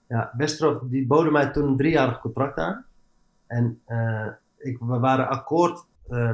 ja, 0.09 0.32
Westerhof 0.36 0.82
die 0.82 1.06
boden 1.06 1.32
mij 1.32 1.51
toen 1.51 1.68
een 1.68 1.77
driejarig 1.77 2.20
contract 2.20 2.59
aan. 2.59 2.85
En 3.47 3.81
ik, 4.59 4.78
we 4.78 4.98
waren 4.98 5.28
akkoord 5.28 5.85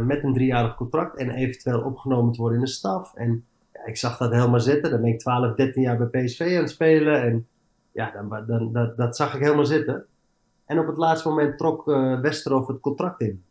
met 0.01 0.23
een 0.23 0.35
driejarig 0.35 0.77
contract 0.77 1.17
en 1.17 1.31
eventueel 1.31 1.81
opgenomen 1.81 2.33
te 2.33 2.41
worden 2.41 2.59
in 2.59 2.65
de 2.65 2.71
staf. 2.71 3.15
En 3.15 3.45
ik 3.87 3.97
zag 3.97 4.17
dat 4.17 4.33
helemaal 4.33 4.61
zitten. 4.61 4.91
Dan 4.91 5.01
ben 5.01 5.11
ik 5.11 5.19
12, 5.19 5.55
13 5.55 5.83
jaar 5.83 6.09
bij 6.09 6.25
PSV 6.25 6.41
aan 6.41 6.63
het 6.63 6.71
spelen. 6.71 7.23
En 7.23 7.47
ja, 7.93 8.11
dan, 8.11 8.47
dan, 8.47 8.73
dat, 8.73 8.97
dat 8.97 9.17
zag 9.17 9.35
ik 9.35 9.41
helemaal 9.41 9.67
zitten. 9.67 10.07
En 10.67 10.79
op 10.79 10.87
het 10.87 10.97
laatste 10.97 11.29
moment 11.29 11.59
trok 11.59 11.89
eh 11.89 12.21
Westerhof 12.21 12.67
het 12.67 12.81
contract 12.81 13.21
in. 13.21 13.45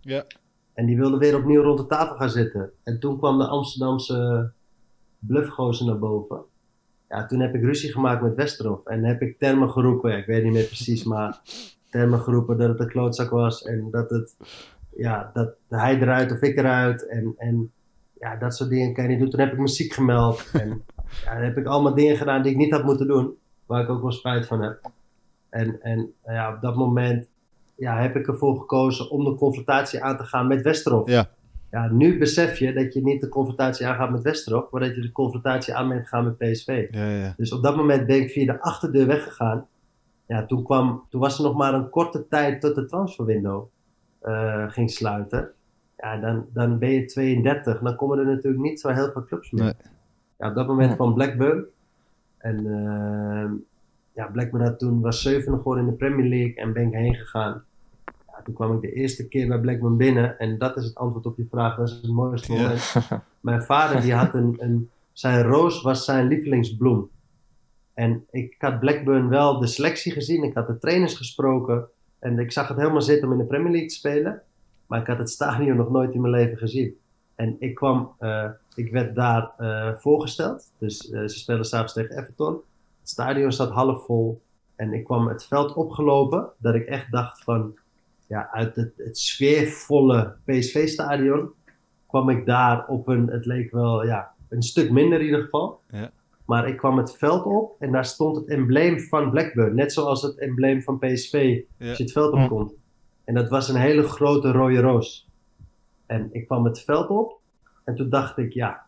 Ja. 0.00 0.24
En 0.74 0.86
die 0.86 0.96
wilde 0.96 1.18
weer 1.18 1.36
opnieuw 1.36 1.62
rond 1.62 1.78
de 1.78 1.86
tafel 1.86 2.16
gaan 2.16 2.30
zitten. 2.30 2.70
En 2.82 3.00
toen 3.00 3.18
kwam 3.18 3.38
de 3.38 3.46
Amsterdamse 3.46 4.50
bluffgozer 5.18 5.86
naar 5.86 5.98
boven. 5.98 6.42
Ja, 7.08 7.26
toen 7.26 7.40
heb 7.40 7.54
ik 7.54 7.62
ruzie 7.62 7.92
gemaakt 7.92 8.22
met 8.22 8.34
Westerhof. 8.34 8.84
En 8.84 9.04
heb 9.04 9.22
ik 9.22 9.38
termen 9.38 9.70
geroepen. 9.70 10.16
Ik 10.16 10.26
weet 10.26 10.44
niet 10.44 10.52
meer 10.52 10.64
precies, 10.64 11.04
maar 11.04 11.40
termen 11.90 12.20
geroepen 12.20 12.58
dat 12.58 12.68
het 12.68 12.80
een 12.80 12.88
klootzak 12.88 13.30
was. 13.30 13.62
En 13.62 13.88
dat 13.90 14.10
het, 14.10 14.36
ja, 14.96 15.30
dat 15.32 15.54
hij 15.68 16.00
eruit 16.00 16.32
of 16.32 16.40
ik 16.40 16.56
eruit. 16.56 17.06
En, 17.06 17.34
en 17.36 17.72
ja, 18.20 18.36
dat 18.36 18.56
soort 18.56 18.70
dingen 18.70 18.94
kan 18.94 19.04
je 19.04 19.10
niet 19.10 19.18
doen. 19.18 19.30
Toen 19.30 19.40
heb 19.40 19.52
ik 19.52 19.58
muziek 19.58 19.92
gemeld. 19.92 20.50
En 20.52 20.84
ja, 21.24 21.34
dan 21.34 21.42
heb 21.42 21.56
ik 21.56 21.66
allemaal 21.66 21.94
dingen 21.94 22.16
gedaan 22.16 22.42
die 22.42 22.52
ik 22.52 22.58
niet 22.58 22.72
had 22.72 22.84
moeten 22.84 23.06
doen. 23.06 23.34
Waar 23.66 23.82
ik 23.82 23.88
ook 23.88 24.02
wel 24.02 24.12
spijt 24.12 24.46
van 24.46 24.62
heb. 24.62 24.90
En, 25.50 25.82
en 25.82 26.12
ja, 26.24 26.54
op 26.54 26.60
dat 26.60 26.76
moment 26.76 27.28
ja, 27.76 28.00
heb 28.00 28.16
ik 28.16 28.26
ervoor 28.26 28.58
gekozen 28.58 29.10
om 29.10 29.24
de 29.24 29.34
confrontatie 29.34 30.02
aan 30.02 30.16
te 30.16 30.24
gaan 30.24 30.46
met 30.46 30.62
Westerhof. 30.62 31.08
Ja. 31.08 31.28
Ja, 31.70 31.88
nu 31.88 32.18
besef 32.18 32.58
je 32.58 32.72
dat 32.72 32.94
je 32.94 33.02
niet 33.02 33.20
de 33.20 33.28
confrontatie 33.28 33.86
aangaat 33.86 34.10
met 34.10 34.22
Westerhof, 34.22 34.70
maar 34.70 34.80
dat 34.80 34.94
je 34.94 35.00
de 35.00 35.12
confrontatie 35.12 35.74
aan 35.74 35.88
bent 35.88 36.02
gegaan 36.02 36.24
met 36.24 36.38
PSV. 36.38 36.88
Ja, 36.90 37.08
ja. 37.08 37.34
Dus 37.36 37.52
op 37.52 37.62
dat 37.62 37.76
moment 37.76 38.06
ben 38.06 38.20
ik 38.20 38.30
via 38.30 38.52
de 38.52 38.60
achterdeur 38.60 39.06
weggegaan. 39.06 39.66
Ja, 40.26 40.46
toen, 40.46 40.62
kwam, 40.62 41.06
toen 41.10 41.20
was 41.20 41.38
er 41.38 41.44
nog 41.44 41.56
maar 41.56 41.74
een 41.74 41.90
korte 41.90 42.26
tijd 42.28 42.60
tot 42.60 42.74
de 42.74 42.84
transferwindow 42.84 43.68
eh, 44.20 44.64
ging 44.68 44.90
sluiten. 44.90 45.52
Ja, 45.98 46.16
dan, 46.16 46.46
dan 46.52 46.78
ben 46.78 46.90
je 46.90 47.04
32. 47.04 47.80
Dan 47.80 47.96
komen 47.96 48.18
er 48.18 48.26
natuurlijk 48.26 48.62
niet 48.62 48.80
zo 48.80 48.88
heel 48.88 49.10
veel 49.10 49.24
clubs 49.24 49.50
meer. 49.50 49.64
Nee. 49.64 49.72
Ja, 50.38 50.48
op 50.48 50.54
dat 50.54 50.66
moment 50.66 50.94
kwam 50.94 51.14
Blackburn. 51.14 51.64
En 52.38 52.56
ehm, 52.66 53.52
ja, 54.12 54.26
Blackburn 54.32 54.64
had 54.64 54.78
toen, 54.78 55.00
was 55.00 55.22
zevende 55.22 55.56
geworden 55.58 55.84
in 55.84 55.90
de 55.90 55.96
Premier 55.96 56.26
League 56.28 56.54
en 56.54 56.72
ben 56.72 56.86
ik 56.86 56.92
heen 56.94 57.14
gegaan. 57.14 57.64
Ja, 58.26 58.42
toen 58.44 58.54
kwam 58.54 58.74
ik 58.74 58.80
de 58.80 58.92
eerste 58.92 59.28
keer 59.28 59.48
bij 59.48 59.58
Blackburn 59.60 59.96
binnen. 59.96 60.38
En 60.38 60.58
dat 60.58 60.76
is 60.76 60.84
het 60.84 60.94
antwoord 60.94 61.26
op 61.26 61.36
je 61.36 61.46
vraag. 61.50 61.76
Dat 61.76 61.88
is 61.88 61.94
het 61.94 62.10
mooiste 62.10 62.52
Ja. 62.52 62.62
moment. 62.62 62.94
Mijn 63.40 63.62
vader 63.62 64.00
die 64.00 64.14
had 64.14 64.34
een, 64.34 64.54
een, 64.58 64.90
zijn 65.12 65.42
roos 65.42 65.82
was 65.82 66.04
zijn 66.04 66.26
lievelingsbloem. 66.26 67.08
En 67.94 68.26
ik 68.30 68.54
had 68.58 68.80
Blackburn 68.80 69.28
wel 69.28 69.58
de 69.58 69.66
selectie 69.66 70.12
gezien, 70.12 70.42
ik 70.42 70.54
had 70.54 70.66
de 70.66 70.78
trainers 70.78 71.14
gesproken 71.14 71.88
en 72.18 72.38
ik 72.38 72.52
zag 72.52 72.68
het 72.68 72.76
helemaal 72.76 73.02
zitten 73.02 73.26
om 73.26 73.32
in 73.32 73.38
de 73.38 73.44
Premier 73.44 73.70
League 73.70 73.88
te 73.88 73.94
spelen. 73.94 74.42
Maar 74.88 75.00
ik 75.00 75.06
had 75.06 75.18
het 75.18 75.30
stadion 75.30 75.76
nog 75.76 75.90
nooit 75.90 76.14
in 76.14 76.20
mijn 76.20 76.32
leven 76.32 76.58
gezien. 76.58 76.96
En 77.34 77.56
ik 77.58 77.74
kwam, 77.74 78.14
eh, 78.18 78.50
ik 78.74 78.92
werd 78.92 79.14
daar 79.14 79.52
eh, 79.58 79.94
voorgesteld. 79.94 80.72
Dus 80.78 81.10
eh, 81.10 81.20
ze 81.20 81.38
speelden 81.38 81.64
s'avonds 81.64 81.92
tegen 81.92 82.18
Everton. 82.18 82.52
Het 83.00 83.08
stadion 83.08 83.52
zat 83.52 83.70
half 83.70 84.04
vol. 84.04 84.40
En 84.76 84.92
ik 84.92 85.04
kwam 85.04 85.28
het 85.28 85.46
veld 85.46 85.74
opgelopen, 85.74 86.48
dat 86.58 86.74
ik 86.74 86.86
echt 86.86 87.10
dacht 87.10 87.42
van, 87.42 87.78
ja, 88.26 88.48
uit 88.52 88.76
het, 88.76 88.92
het 88.96 89.18
sfeervolle 89.18 90.34
PSV-stadion 90.44 91.50
kwam 92.06 92.28
ik 92.28 92.46
daar 92.46 92.86
op 92.86 93.08
een, 93.08 93.26
het 93.26 93.46
leek 93.46 93.70
wel, 93.70 94.06
ja, 94.06 94.32
een 94.48 94.62
stuk 94.62 94.90
minder 94.90 95.18
in 95.18 95.24
ieder 95.24 95.42
geval. 95.42 95.80
Ja. 95.90 96.10
Maar 96.44 96.68
ik 96.68 96.76
kwam 96.76 96.98
het 96.98 97.16
veld 97.16 97.44
op 97.44 97.76
en 97.78 97.92
daar 97.92 98.04
stond 98.04 98.36
het 98.36 98.46
embleem 98.46 99.00
van 99.00 99.30
Blackburn. 99.30 99.74
Net 99.74 99.92
zoals 99.92 100.22
het 100.22 100.38
embleem 100.38 100.82
van 100.82 100.98
PSV 100.98 101.60
Ja. 101.76 101.88
als 101.88 101.98
je 101.98 102.04
het 102.04 102.12
veld 102.12 102.32
opkomt. 102.32 102.72
En 103.28 103.34
dat 103.34 103.48
was 103.48 103.68
een 103.68 103.76
hele 103.76 104.02
grote 104.02 104.50
rode 104.50 104.80
roos. 104.80 105.28
En 106.06 106.28
ik 106.32 106.46
kwam 106.46 106.64
het 106.64 106.80
veld 106.80 107.08
op 107.08 107.40
en 107.84 107.94
toen 107.94 108.08
dacht 108.08 108.38
ik, 108.38 108.52
ja, 108.52 108.86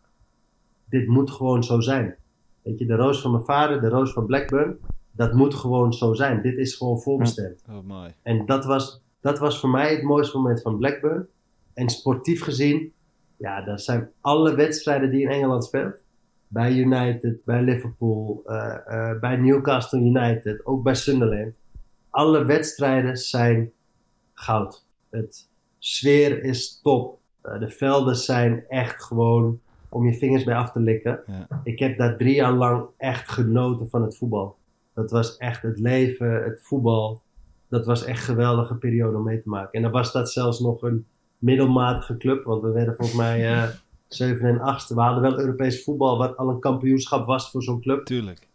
dit 0.88 1.06
moet 1.06 1.30
gewoon 1.30 1.64
zo 1.64 1.80
zijn. 1.80 2.16
Weet 2.62 2.78
je, 2.78 2.86
de 2.86 2.94
roos 2.94 3.20
van 3.20 3.30
mijn 3.30 3.44
vader, 3.44 3.80
de 3.80 3.88
roos 3.88 4.12
van 4.12 4.26
Blackburn, 4.26 4.78
dat 5.12 5.32
moet 5.32 5.54
gewoon 5.54 5.92
zo 5.92 6.14
zijn. 6.14 6.42
Dit 6.42 6.58
is 6.58 6.74
gewoon 6.74 7.00
voorbestemd. 7.00 7.62
Oh, 7.68 7.82
mooi. 7.82 8.14
En 8.22 8.46
dat 8.46 8.64
was, 8.64 9.02
dat 9.20 9.38
was 9.38 9.60
voor 9.60 9.70
mij 9.70 9.94
het 9.94 10.02
mooiste 10.02 10.36
moment 10.36 10.62
van 10.62 10.78
Blackburn. 10.78 11.28
En 11.74 11.88
sportief 11.88 12.42
gezien, 12.42 12.92
ja, 13.36 13.64
dat 13.64 13.82
zijn 13.82 14.10
alle 14.20 14.54
wedstrijden 14.54 15.10
die 15.10 15.22
in 15.22 15.30
Engeland 15.30 15.64
speelt. 15.64 16.02
Bij 16.48 16.72
United, 16.72 17.44
bij 17.44 17.62
Liverpool, 17.62 18.42
eh, 18.46 18.76
eh, 18.86 19.20
bij 19.20 19.36
Newcastle 19.36 20.00
United, 20.00 20.66
ook 20.66 20.82
bij 20.82 20.94
Sunderland. 20.94 21.54
Alle 22.10 22.44
wedstrijden 22.44 23.16
zijn 23.16 23.72
goud. 24.40 24.86
Het 25.10 25.48
sfeer 25.78 26.44
is 26.44 26.80
top. 26.82 27.18
Eh, 27.42 27.60
de 27.60 27.68
velden 27.68 28.16
zijn 28.16 28.64
echt 28.68 29.02
gewoon 29.02 29.60
om 29.88 30.06
je 30.06 30.14
vingers 30.14 30.44
bij 30.44 30.54
af 30.54 30.72
te 30.72 30.80
likken. 30.80 31.20
Ja. 31.26 31.60
Ik 31.64 31.78
heb 31.78 31.98
daar 31.98 32.16
drie 32.16 32.34
jaar 32.34 32.52
lang 32.52 32.84
echt 32.96 33.30
genoten 33.30 33.88
van 33.88 34.02
het 34.02 34.16
voetbal. 34.16 34.56
Dat 34.94 35.10
was 35.10 35.36
echt 35.36 35.62
het 35.62 35.78
leven, 35.78 36.44
het 36.44 36.60
voetbal. 36.62 37.22
Dat 37.68 37.86
was 37.86 38.04
echt 38.04 38.18
een 38.18 38.34
geweldige 38.34 38.74
periode 38.74 39.16
om 39.16 39.22
mee 39.22 39.42
te 39.42 39.48
maken. 39.48 39.72
En 39.72 39.82
dan 39.82 39.90
was 39.90 40.12
dat 40.12 40.30
zelfs 40.30 40.60
nog 40.60 40.82
een 40.82 41.06
middelmatige 41.38 42.16
club. 42.16 42.44
Want 42.44 42.62
we 42.62 42.70
werden 42.70 42.94
volgens 42.94 43.16
mij 43.16 43.52
eh 43.52 43.68
7 44.08 44.48
en 44.48 44.60
8. 44.60 44.88
We 44.88 45.00
hadden 45.00 45.22
wel 45.22 45.38
Europees 45.38 45.84
voetbal, 45.84 46.18
wat 46.18 46.36
al 46.36 46.48
een 46.48 46.60
kampioenschap 46.60 47.26
was 47.26 47.50
voor 47.50 47.62
zo'n 47.62 47.80
club. 47.80 48.04
Tuurlijk. 48.04 48.48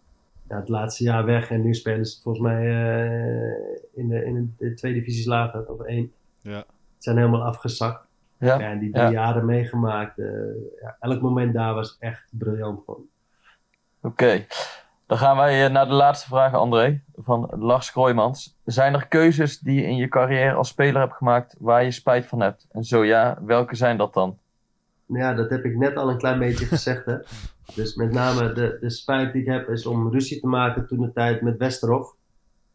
Ja, 0.49 0.55
het 0.59 0.69
laatste 0.69 1.03
jaar 1.03 1.25
weg 1.25 1.49
en 1.51 1.61
nu 1.61 1.73
spelen 1.73 2.05
ze 2.05 2.21
volgens 2.21 2.43
mij 2.43 2.61
eh, 2.61 3.77
in, 3.93 4.07
de, 4.09 4.25
in 4.25 4.55
de 4.57 4.73
twee 4.73 4.93
divisies 4.93 5.25
lager, 5.25 5.65
of 5.67 5.79
één. 5.81 6.11
Ja. 6.41 6.63
Zijn 6.97 7.17
helemaal 7.17 7.43
afgezakt. 7.43 8.05
Ja. 8.37 8.59
Ja, 8.59 8.69
en 8.69 8.79
die 8.79 8.91
drie 8.91 9.03
Ja. 9.03 9.11
jaren 9.11 9.45
meegemaakt. 9.45 10.17
eh, 10.19 10.25
ja, 10.81 10.95
elk 10.99 11.21
moment 11.21 11.53
daar 11.53 11.73
was 11.73 11.95
echt 11.99 12.27
briljant 12.31 12.79
gewoon. 12.85 13.03
Oké, 14.01 14.45
dan 15.05 15.17
gaan 15.17 15.37
wij 15.37 15.65
eh, 15.65 15.71
naar 15.71 15.87
de 15.87 15.93
laatste 15.93 16.27
vraag, 16.27 16.53
André, 16.53 17.01
van 17.15 17.51
Lars 17.59 17.91
Kroijmans. 17.91 18.57
Zijn 18.65 18.93
er 18.93 19.07
keuzes 19.07 19.59
die 19.59 19.75
je 19.81 19.87
in 19.87 19.95
je 19.95 20.07
carrière 20.07 20.53
als 20.53 20.67
speler 20.67 21.01
hebt 21.01 21.13
gemaakt 21.15 21.55
waar 21.59 21.83
je 21.83 21.91
spijt 21.91 22.25
van 22.25 22.39
hebt? 22.41 22.67
En 22.71 22.83
zo 22.83 23.03
ja, 23.03 23.37
welke 23.45 23.75
zijn 23.75 23.97
dat 23.97 24.13
dan? 24.13 24.37
Nou 25.05 25.23
ja, 25.23 25.33
dat 25.33 25.49
heb 25.49 25.65
ik 25.65 25.77
net 25.77 25.95
al 25.95 26.09
een 26.09 26.17
klein 26.17 26.39
beetje 26.39 26.65
gezegd. 26.65 27.05
Hè? 27.05 27.15
Dus 27.75 27.95
met 27.95 28.11
name 28.11 28.53
de, 28.53 28.77
de 28.79 28.89
spijt 28.89 29.33
die 29.33 29.41
ik 29.41 29.47
heb 29.47 29.69
is 29.69 29.85
om 29.85 30.11
ruzie 30.11 30.39
te 30.39 30.47
maken 30.47 30.87
toen 30.87 31.01
de 31.01 31.11
tijd 31.11 31.41
met 31.41 31.57
Westerhof. 31.57 32.15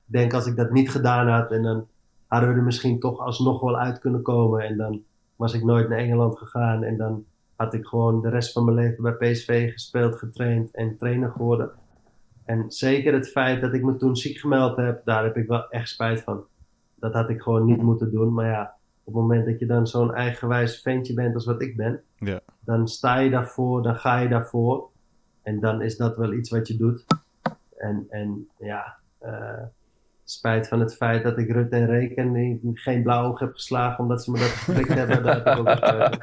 Ik 0.07 0.13
denk 0.13 0.33
als 0.33 0.47
ik 0.47 0.57
dat 0.57 0.71
niet 0.71 0.91
gedaan 0.91 1.29
had 1.29 1.51
en 1.51 1.63
dan 1.63 1.89
hadden 2.27 2.49
we 2.49 2.55
er 2.55 2.63
misschien 2.63 2.99
toch 2.99 3.19
alsnog 3.19 3.61
wel 3.61 3.79
uit 3.79 3.99
kunnen 3.99 4.23
komen. 4.23 4.61
En 4.61 4.77
dan 4.77 5.03
was 5.37 5.55
ik 5.55 5.65
nooit 5.65 5.89
naar 5.89 5.99
Engeland 5.99 6.39
gegaan 6.39 6.83
en 6.83 6.97
dan 6.97 7.25
had 7.57 7.75
ik 7.75 7.87
gewoon 7.87 8.21
de 8.21 8.29
rest 8.29 8.53
van 8.53 8.65
mijn 8.65 8.77
leven 8.77 9.03
bij 9.03 9.33
PSV 9.33 9.73
gespeeld, 9.73 10.17
getraind 10.19 10.71
en 10.71 10.97
trainer 10.97 11.31
geworden. 11.31 11.71
En 12.45 12.65
zeker 12.71 13.13
het 13.13 13.29
feit 13.29 13.61
dat 13.61 13.75
ik 13.75 13.83
me 13.83 13.97
toen 13.97 14.17
ziek 14.17 14.39
gemeld 14.39 14.77
heb, 14.77 15.05
daar 15.05 15.25
heb 15.25 15.37
ik 15.37 15.49
wel 15.49 15.69
echt 15.69 15.89
spijt 15.89 16.23
van. 16.23 16.45
Dat 16.95 17.13
had 17.13 17.29
ik 17.29 17.43
gewoon 17.43 17.65
niet 17.65 17.83
moeten 17.83 18.11
doen. 18.11 18.33
Maar 18.33 18.47
ja, 18.47 18.75
het 19.13 19.21
moment 19.23 19.47
dat 19.47 19.59
je 19.59 19.67
dan 19.67 19.87
zo'n 19.87 20.15
eigenwijs 20.15 20.81
ventje 20.83 21.15
bent 21.15 21.35
als 21.35 21.45
wat 21.45 21.63
ik 21.63 21.77
ben, 21.77 22.01
Ja. 22.19 22.41
dan 22.61 22.89
sta 22.89 23.19
je 23.19 23.31
daarvoor, 23.31 23.83
dan 23.83 23.97
ga 23.97 24.19
je 24.19 24.29
daarvoor. 24.29 24.89
En 25.43 25.61
dan 25.61 25.83
is 25.83 25.97
dat 25.97 26.17
wel 26.17 26.33
iets 26.33 26.51
wat 26.51 26.69
je 26.69 26.77
doet. 26.77 27.05
En, 27.77 28.07
en 28.09 28.49
ja, 28.59 28.95
eh, 29.19 29.63
spijt 30.25 30.69
van 30.69 30.81
het 30.81 30.95
feit 30.97 31.23
dat 31.23 31.39
ik 31.39 31.51
Rutte 31.51 31.77
en 31.77 31.87
Reken 31.87 32.61
geen 32.75 33.03
blauw 33.03 33.25
oog 33.25 33.39
heb 33.39 33.55
geslagen 33.55 33.99
omdat 34.05 34.25
ze 34.25 34.31
me 34.31 34.39
dat 34.39 34.49
geflikt 34.49 34.95
hebben, 34.95 35.27
heb 35.27 35.47
ik 35.47 35.59
ook 35.59 35.79
van. 35.79 36.19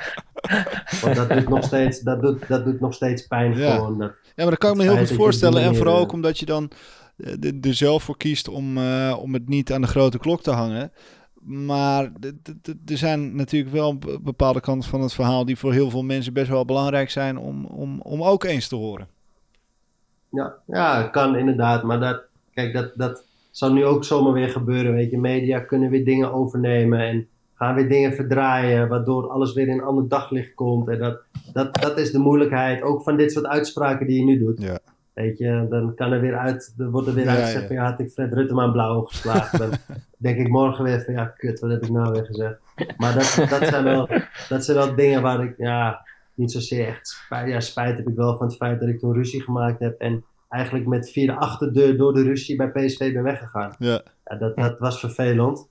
Want 1.02 1.16
dat 1.16 1.30
doet 1.30 1.50
nog 1.50 1.64
steeds, 1.64 2.00
dat 2.00 2.22
doet, 2.22 2.48
dat 2.48 2.66
doet 2.66 2.80
nog 2.80 2.94
steeds 2.94 3.28
pijn 3.28 3.58
Ja. 3.58 3.76
gewoon. 3.76 3.98
Dat, 3.98 4.12
Ja, 4.24 4.32
maar 4.36 4.50
dat 4.50 4.58
kan 4.58 4.72
ik 4.72 4.78
me 4.78 4.84
heel 4.84 4.98
goed 4.98 5.08
dat 5.08 5.18
voorstellen. 5.18 5.62
En 5.62 5.76
vooral 5.76 6.00
ook 6.00 6.12
omdat 6.12 6.40
je 6.40 6.46
dan 6.46 6.72
eh, 7.18 7.66
er 7.66 7.74
zelf 7.74 8.04
voor 8.04 8.18
kiest 8.18 8.48
om, 8.48 8.78
eh, 8.78 9.18
om 9.22 9.34
het 9.34 9.50
niet 9.50 9.72
aan 9.74 9.82
de 9.82 9.88
grote 9.88 10.18
klok 10.18 10.42
te 10.42 10.52
hangen. 10.52 10.92
Maar 11.48 12.12
er 12.86 12.98
zijn 12.98 13.36
natuurlijk 13.36 13.74
wel 13.74 13.98
be- 13.98 14.20
bepaalde 14.22 14.62
kanten 14.62 14.90
van 14.90 15.02
het 15.02 15.14
verhaal 15.14 15.46
die 15.46 15.58
voor 15.58 15.74
heel 15.74 15.90
veel 15.90 16.04
mensen 16.04 16.34
best 16.34 16.50
wel 16.50 16.66
belangrijk 16.66 17.10
zijn 17.10 17.38
om, 17.38 17.66
om, 17.66 18.02
om 18.02 18.24
ook 18.24 18.44
eens 18.44 18.68
te 18.68 18.76
horen. 18.76 19.08
Ja, 20.30 20.54
ja, 20.66 21.04
kan 21.04 21.36
inderdaad. 21.36 21.84
Maar 21.84 22.00
dat, 22.00 22.22
kijk, 22.54 22.74
dat, 22.74 22.92
dat 22.96 23.24
zal 23.52 23.74
nu 23.74 23.86
ook 23.86 24.04
zomaar 24.04 24.34
weer 24.34 24.50
gebeuren. 24.50 24.94
Weet 24.94 25.12
je, 25.12 25.18
media 25.18 25.60
kunnen 25.60 25.90
weer 25.90 26.06
dingen 26.06 26.34
overnemen 26.34 27.00
en 27.00 27.28
gaan 27.54 27.76
weer 27.76 27.90
dingen 27.90 28.14
verdraaien, 28.14 28.88
waardoor 28.88 29.30
alles 29.30 29.54
weer 29.54 29.68
in 29.68 29.74
een 29.74 29.84
ander 29.84 30.08
daglicht 30.08 30.54
komt. 30.54 30.88
En 30.88 31.00
dat, 31.00 31.22
dat, 31.54 31.76
dat 31.76 31.98
is 31.98 32.12
de 32.12 32.20
moeilijkheid, 32.20 32.82
ook 32.82 33.04
van 33.04 33.18
dit 33.18 33.32
soort 33.32 33.46
uitspraken 33.46 34.08
die 34.08 34.18
je 34.18 34.26
nu 34.26 34.38
doet. 34.38 34.62
Ja. 34.62 34.80
Weet 35.18 35.38
je, 35.38 35.66
dan 35.70 35.96
kan 35.96 36.12
er 36.12 36.22
weer 36.22 36.38
uit, 36.38 36.74
er 36.78 36.90
wordt 36.90 37.08
er 37.08 37.14
weer 37.14 37.26
Ja, 37.26 37.32
uitgezegd 37.32 37.62
ja. 37.62 37.68
van 37.68 37.76
ja, 37.76 37.90
had 37.90 38.00
ik 38.00 38.10
Fred 38.10 38.34
Rutte 38.34 38.54
maar 38.54 38.66
een 38.66 38.72
blauw 38.72 39.02
geslagen. 39.02 39.60
Dan 39.60 39.72
denk 40.18 40.38
ik 40.38 40.48
morgen 40.48 40.84
weer 40.84 41.02
van 41.02 41.14
ja, 41.14 41.26
kut, 41.26 41.60
wat 41.60 41.70
heb 41.70 41.84
ik 41.84 41.90
nou 41.90 42.12
weer 42.12 42.26
gezegd. 42.26 42.60
Maar 42.98 43.14
dat, 43.14 43.50
dat, 43.50 43.68
zijn, 43.68 43.84
wel, 43.84 44.10
dat 44.50 44.66
zijn 44.66 44.78
wel 44.78 44.96
dingen 44.96 45.22
waar 45.22 45.44
ik, 45.44 45.54
ja, 45.58 46.06
niet 46.34 46.52
zozeer 46.52 46.88
echt 46.88 47.08
spijt, 47.08 47.50
ja, 47.50 47.60
spijt 47.60 47.98
heb 47.98 48.08
ik 48.08 48.16
wel 48.16 48.38
van 48.38 48.48
het 48.48 48.56
feit 48.56 48.80
dat 48.80 48.90
ik 48.90 49.00
toen 49.00 49.14
ruzie 49.14 49.42
gemaakt 49.42 49.80
heb 49.80 50.00
en 50.00 50.24
eigenlijk 50.50 50.88
met 50.88 51.12
via 51.12 51.34
de 51.34 51.40
achterdeur 51.40 51.98
door 51.98 52.14
de 52.14 52.24
ruzie 52.24 52.56
bij 52.56 52.72
PSV 52.72 53.14
ben 53.14 53.24
weggegaan. 53.24 53.76
Ja. 53.80 54.02
Ja, 54.26 54.36
dat, 54.36 54.56
dat 54.56 54.80
was 54.80 55.00
vervelend. 55.00 55.70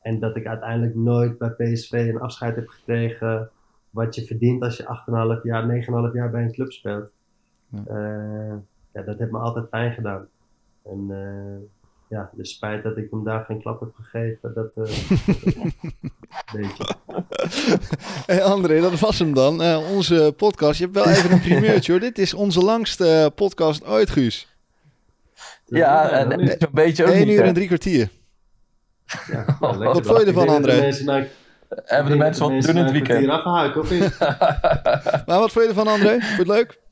En 0.00 0.20
dat 0.20 0.36
ik 0.36 0.46
uiteindelijk 0.46 0.94
nooit 0.94 1.38
bij 1.38 1.50
PSV 1.50 1.92
een 1.92 2.20
afscheid 2.20 2.56
heb 2.56 2.68
gekregen 2.68 3.50
wat 3.90 4.14
je 4.14 4.24
verdient 4.24 4.62
als 4.62 4.76
je 4.76 4.82
8,5 5.38 5.42
jaar, 5.42 5.82
9,5 6.08 6.12
jaar 6.12 6.30
bij 6.30 6.42
een 6.42 6.52
club 6.52 6.72
speelt. 6.72 7.10
Ja. 7.68 7.82
Eh, 7.86 8.56
ja, 8.94 9.02
dat 9.02 9.18
heeft 9.18 9.30
me 9.30 9.38
altijd 9.38 9.70
pijn 9.70 9.92
gedaan. 9.92 10.26
En 10.84 11.06
eh, 11.10 11.66
ja, 12.08 12.30
de 12.32 12.44
spijt 12.46 12.82
dat 12.82 12.96
ik 12.96 13.06
hem 13.10 13.24
daar 13.24 13.44
geen 13.44 13.60
klap 13.60 13.80
heb 13.80 13.88
gegeven, 14.00 14.52
dat 14.54 14.70
eh 14.74 14.84
weet 16.54 16.76
je. 16.76 16.94
Hey 18.26 18.42
André, 18.42 18.80
dat 18.80 18.98
was 19.00 19.18
hem 19.18 19.34
dan. 19.34 19.62
Eh, 19.62 19.90
onze 19.92 20.34
podcast. 20.36 20.78
Je 20.78 20.84
hebt 20.84 20.96
wel 20.96 21.08
even 21.08 21.32
een 21.32 21.40
primeurtje 21.40 21.92
hoor. 21.92 22.00
Dit 22.00 22.18
is 22.18 22.34
onze 22.34 22.60
langste 22.60 23.06
eh, 23.08 23.26
podcast 23.34 23.84
ooit, 23.86 24.10
Guus. 24.10 24.48
Ja, 25.66 26.10
en 26.10 26.28
dat 26.28 26.38
en 26.38 26.44
is- 26.44 26.56
zo'n 26.58 26.68
beetje 26.72 27.04
ook 27.04 27.10
1 27.10 27.26
niet. 27.26 27.34
uur 27.36 27.42
hè. 27.42 27.48
en 27.48 27.54
drie 27.54 27.66
kwartier. 27.66 28.08
ja, 29.32 29.44
nou. 29.60 29.78
Wat 29.78 30.06
vond 30.06 30.20
je 30.20 30.26
ervan, 30.26 30.48
André? 30.48 30.80
mensen 30.80 31.28
Hebben 31.68 32.12
de 32.12 32.18
mensen 32.18 32.42
wat 32.42 32.50
doen 32.62 32.70
in 32.70 32.76
het 32.76 32.86
een 32.86 32.92
weekend? 32.92 33.28
afhaken, 33.28 33.80
of 33.80 33.90
niet? 33.90 34.18
Maar 35.26 35.38
wat 35.38 35.52
vond 35.52 35.64
je 35.64 35.68
ervan, 35.70 35.86
André? 35.88 36.10
Vond 36.10 36.22
je 36.30 36.36
het 36.36 36.46
leuk? 36.46 36.82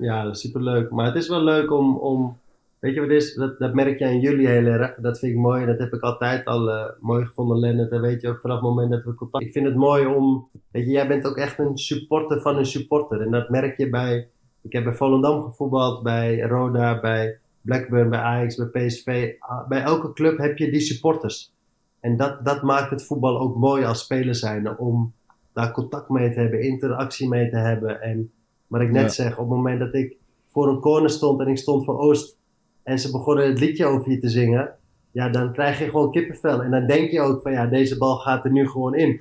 Ja, 0.00 0.24
dat 0.24 0.34
is 0.34 0.40
superleuk. 0.40 0.90
Maar 0.90 1.06
het 1.06 1.14
is 1.14 1.28
wel 1.28 1.42
leuk 1.42 1.72
om, 1.72 1.96
om 1.96 2.38
weet 2.78 2.94
je 2.94 3.00
wat 3.00 3.10
is? 3.10 3.34
Dat, 3.34 3.58
dat 3.58 3.74
merk 3.74 3.98
je 3.98 4.04
aan 4.04 4.20
jullie 4.20 4.48
heel 4.48 4.66
erg. 4.66 4.94
Dat 4.94 5.18
vind 5.18 5.32
ik 5.32 5.38
mooi. 5.38 5.66
Dat 5.66 5.78
heb 5.78 5.92
ik 5.92 6.00
altijd 6.00 6.44
al 6.44 6.70
eh, 6.70 6.84
mooi 7.00 7.24
gevonden, 7.26 7.58
Lennart. 7.58 7.90
Dat 7.90 8.00
weet 8.00 8.20
je 8.20 8.28
ook 8.28 8.40
vanaf 8.40 8.56
het 8.56 8.66
moment 8.66 8.90
dat 8.90 9.04
we 9.04 9.14
contact... 9.14 9.44
Ik 9.44 9.52
vind 9.52 9.66
het 9.66 9.76
mooi 9.76 10.06
om, 10.06 10.48
weet 10.70 10.84
je, 10.84 10.90
jij 10.90 11.08
bent 11.08 11.26
ook 11.26 11.36
echt 11.36 11.58
een 11.58 11.78
supporter 11.78 12.40
van 12.40 12.56
een 12.56 12.66
supporter. 12.66 13.20
En 13.20 13.30
dat 13.30 13.48
merk 13.48 13.76
je 13.76 13.90
bij, 13.90 14.28
ik 14.62 14.72
heb 14.72 14.84
bij 14.84 14.94
Volendam 14.94 15.42
gevoetbald, 15.42 16.02
bij 16.02 16.40
Roda, 16.40 17.00
bij 17.00 17.38
Blackburn, 17.60 18.10
bij 18.10 18.20
Ajax, 18.20 18.56
bij 18.56 18.86
PSV. 18.86 19.34
Ah, 19.38 19.68
Bij 19.68 19.82
elke 19.82 20.12
club 20.12 20.38
heb 20.38 20.58
je 20.58 20.70
die 20.70 20.80
supporters. 20.80 21.52
En 22.00 22.16
dat, 22.16 22.44
dat 22.44 22.62
maakt 22.62 22.90
het 22.90 23.06
voetbal 23.06 23.40
ook 23.40 23.56
mooi 23.56 23.84
als 23.84 24.00
speler 24.00 24.34
zijn. 24.34 24.78
Om 24.78 25.12
daar 25.52 25.72
contact 25.72 26.08
mee 26.08 26.32
te 26.32 26.40
hebben, 26.40 26.62
interactie 26.62 27.28
mee 27.28 27.50
te 27.50 27.56
hebben. 27.56 28.00
En 28.00 28.32
wat 28.70 28.80
ik 28.80 28.90
net 28.90 29.02
Ja. 29.02 29.08
zeg, 29.08 29.32
op 29.32 29.38
het 29.38 29.56
moment 29.56 29.78
dat 29.78 29.94
ik 29.94 30.16
voor 30.48 30.68
een 30.68 30.80
corner 30.80 31.10
stond 31.10 31.40
en 31.40 31.46
ik 31.48 31.58
stond 31.58 31.84
voor 31.84 31.98
Oost 31.98 32.36
en 32.82 32.98
ze 32.98 33.10
begonnen 33.10 33.46
het 33.46 33.60
liedje 33.60 33.86
over 33.86 34.10
je 34.10 34.18
te 34.18 34.28
zingen, 34.28 34.74
ja, 35.10 35.28
dan 35.28 35.52
krijg 35.52 35.78
je 35.78 35.84
gewoon 35.84 36.10
kippenvel. 36.10 36.62
En 36.62 36.70
dan 36.70 36.86
denk 36.86 37.10
je 37.10 37.20
ook 37.20 37.42
van 37.42 37.52
ja, 37.52 37.66
deze 37.66 37.98
bal 37.98 38.16
gaat 38.16 38.44
er 38.44 38.50
nu 38.52 38.68
gewoon 38.68 38.94
in. 38.94 39.20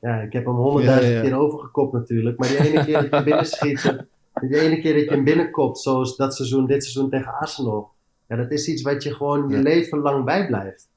Ja, 0.00 0.20
ik 0.20 0.32
heb 0.32 0.44
hem 0.44 0.54
honderdduizend 0.54 1.12
Ja, 1.12 1.18
ja, 1.22 1.28
keer 1.28 1.38
overgekopt 1.38 1.92
natuurlijk, 1.92 2.38
maar 2.38 2.48
die 2.48 2.58
ene 2.58 2.84
keer 2.84 2.94
dat 2.94 3.04
je 3.10 3.14
hem 3.14 3.24
binnenschiet, 3.24 3.84
eh, 3.84 3.98
die 4.48 4.60
ene 4.60 4.80
keer 4.80 4.94
dat 4.94 5.04
je 5.04 5.10
hem 5.10 5.24
binnenkopt, 5.24 5.78
zoals 5.78 6.16
dat 6.16 6.34
seizoen, 6.34 6.66
dit 6.66 6.82
seizoen 6.82 7.10
tegen 7.10 7.32
Arsenal, 7.32 7.90
ja, 8.28 8.36
dat 8.36 8.50
is 8.50 8.68
iets 8.68 8.82
wat 8.82 9.02
je 9.02 9.14
gewoon 9.14 9.48
je 9.48 9.58
leven 9.62 9.98
lang 9.98 10.24
bijblijft. 10.24 10.88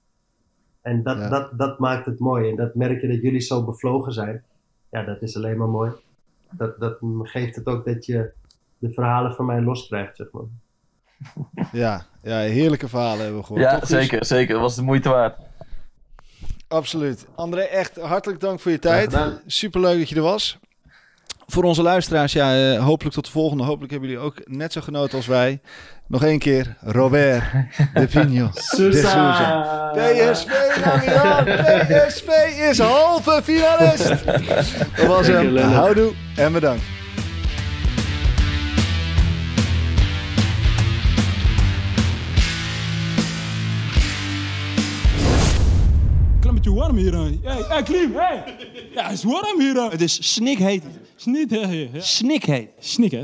En 0.82 1.04
dat, 1.04 1.30
dat, 1.30 1.58
dat 1.58 1.80
maakt 1.80 2.06
het 2.06 2.20
mooi. 2.20 2.50
En 2.50 2.56
dat 2.56 2.76
merk 2.76 3.02
je 3.02 3.08
dat 3.08 3.22
jullie 3.22 3.40
zo 3.40 3.66
bevlogen 3.66 4.14
zijn. 4.14 4.44
Ja, 4.92 5.04
dat 5.04 5.22
is 5.22 5.36
alleen 5.36 5.58
maar 5.58 5.68
mooi. 5.70 5.92
Dat, 6.52 6.80
dat 6.80 6.98
geeft 7.24 7.56
het 7.56 7.66
ook 7.66 7.86
dat 7.86 8.06
je 8.06 8.32
de 8.78 8.92
verhalen 8.92 9.36
van 9.36 9.46
mij 9.46 9.62
loskrijgt, 9.62 10.16
zeg 10.16 10.28
maar. 10.32 10.44
Ja, 11.72 12.06
ja 12.24 12.38
heerlijke 12.40 12.88
verhalen 12.88 13.20
hebben 13.20 13.40
we 13.40 13.46
gehoord. 13.46 13.64
Ja, 13.64 13.80
toch, 13.80 13.90
zeker, 13.90 14.26
zeker. 14.26 14.54
Dat 14.54 14.62
was 14.62 14.76
de 14.76 14.82
moeite 14.82 15.10
waard. 15.10 15.38
Absoluut. 16.68 17.28
André, 17.36 17.62
echt 17.62 17.96
hartelijk 17.96 18.40
dank 18.40 18.60
voor 18.60 18.72
je 18.72 18.80
tijd. 18.80 19.18
Superleuk 19.46 20.00
dat 20.00 20.10
je 20.10 20.16
er 20.16 20.22
was. 20.22 20.60
Voor 21.48 21.64
onze 21.64 21.82
luisteraars, 21.82 22.34
ja, 22.34 22.74
eh, 22.74 22.86
hopelijk 22.86 23.16
tot 23.16 23.26
de 23.26 23.32
volgende. 23.32 23.64
Hopelijk 23.64 23.92
hebben 23.92 24.10
jullie 24.10 24.24
ook 24.24 24.48
net 24.48 24.72
zo 24.72 24.82
genoten 24.82 25.18
als 25.18 25.28
wij. 25.28 25.62
Nog 26.10 26.24
één 26.24 26.40
keer, 26.40 26.76
Robert 26.82 27.44
de 27.94 28.08
Pino 28.08 28.50
de 28.54 28.62
Souza. 28.62 29.92
PSV 29.94 30.50
PSV 31.88 32.28
is 32.70 32.80
halve 32.80 33.42
finalist. 33.44 34.26
Dat 34.96 35.08
was 35.08 35.28
hem. 35.28 35.58
Houdoe 35.58 36.12
en 36.36 36.52
bedankt. 36.52 36.84
Klein 46.40 46.56
beetje 46.56 46.74
warm 46.74 46.96
hier. 46.96 47.14
Hey, 47.14 47.40
hey 47.44 47.84
Klim, 47.84 48.16
hey. 48.16 48.44
Ja, 48.94 49.04
het 49.04 49.12
is 49.14 49.24
warm 49.24 49.60
hier. 49.60 49.92
Het 49.92 50.02
is 50.02 50.34
snikheet. 50.34 50.84
Snik, 51.16 51.50
hè. 51.50 51.58
Ja. 51.58 51.88
Snikheet. 52.02 52.70
Snik, 52.80 53.12
hè. 53.12 53.24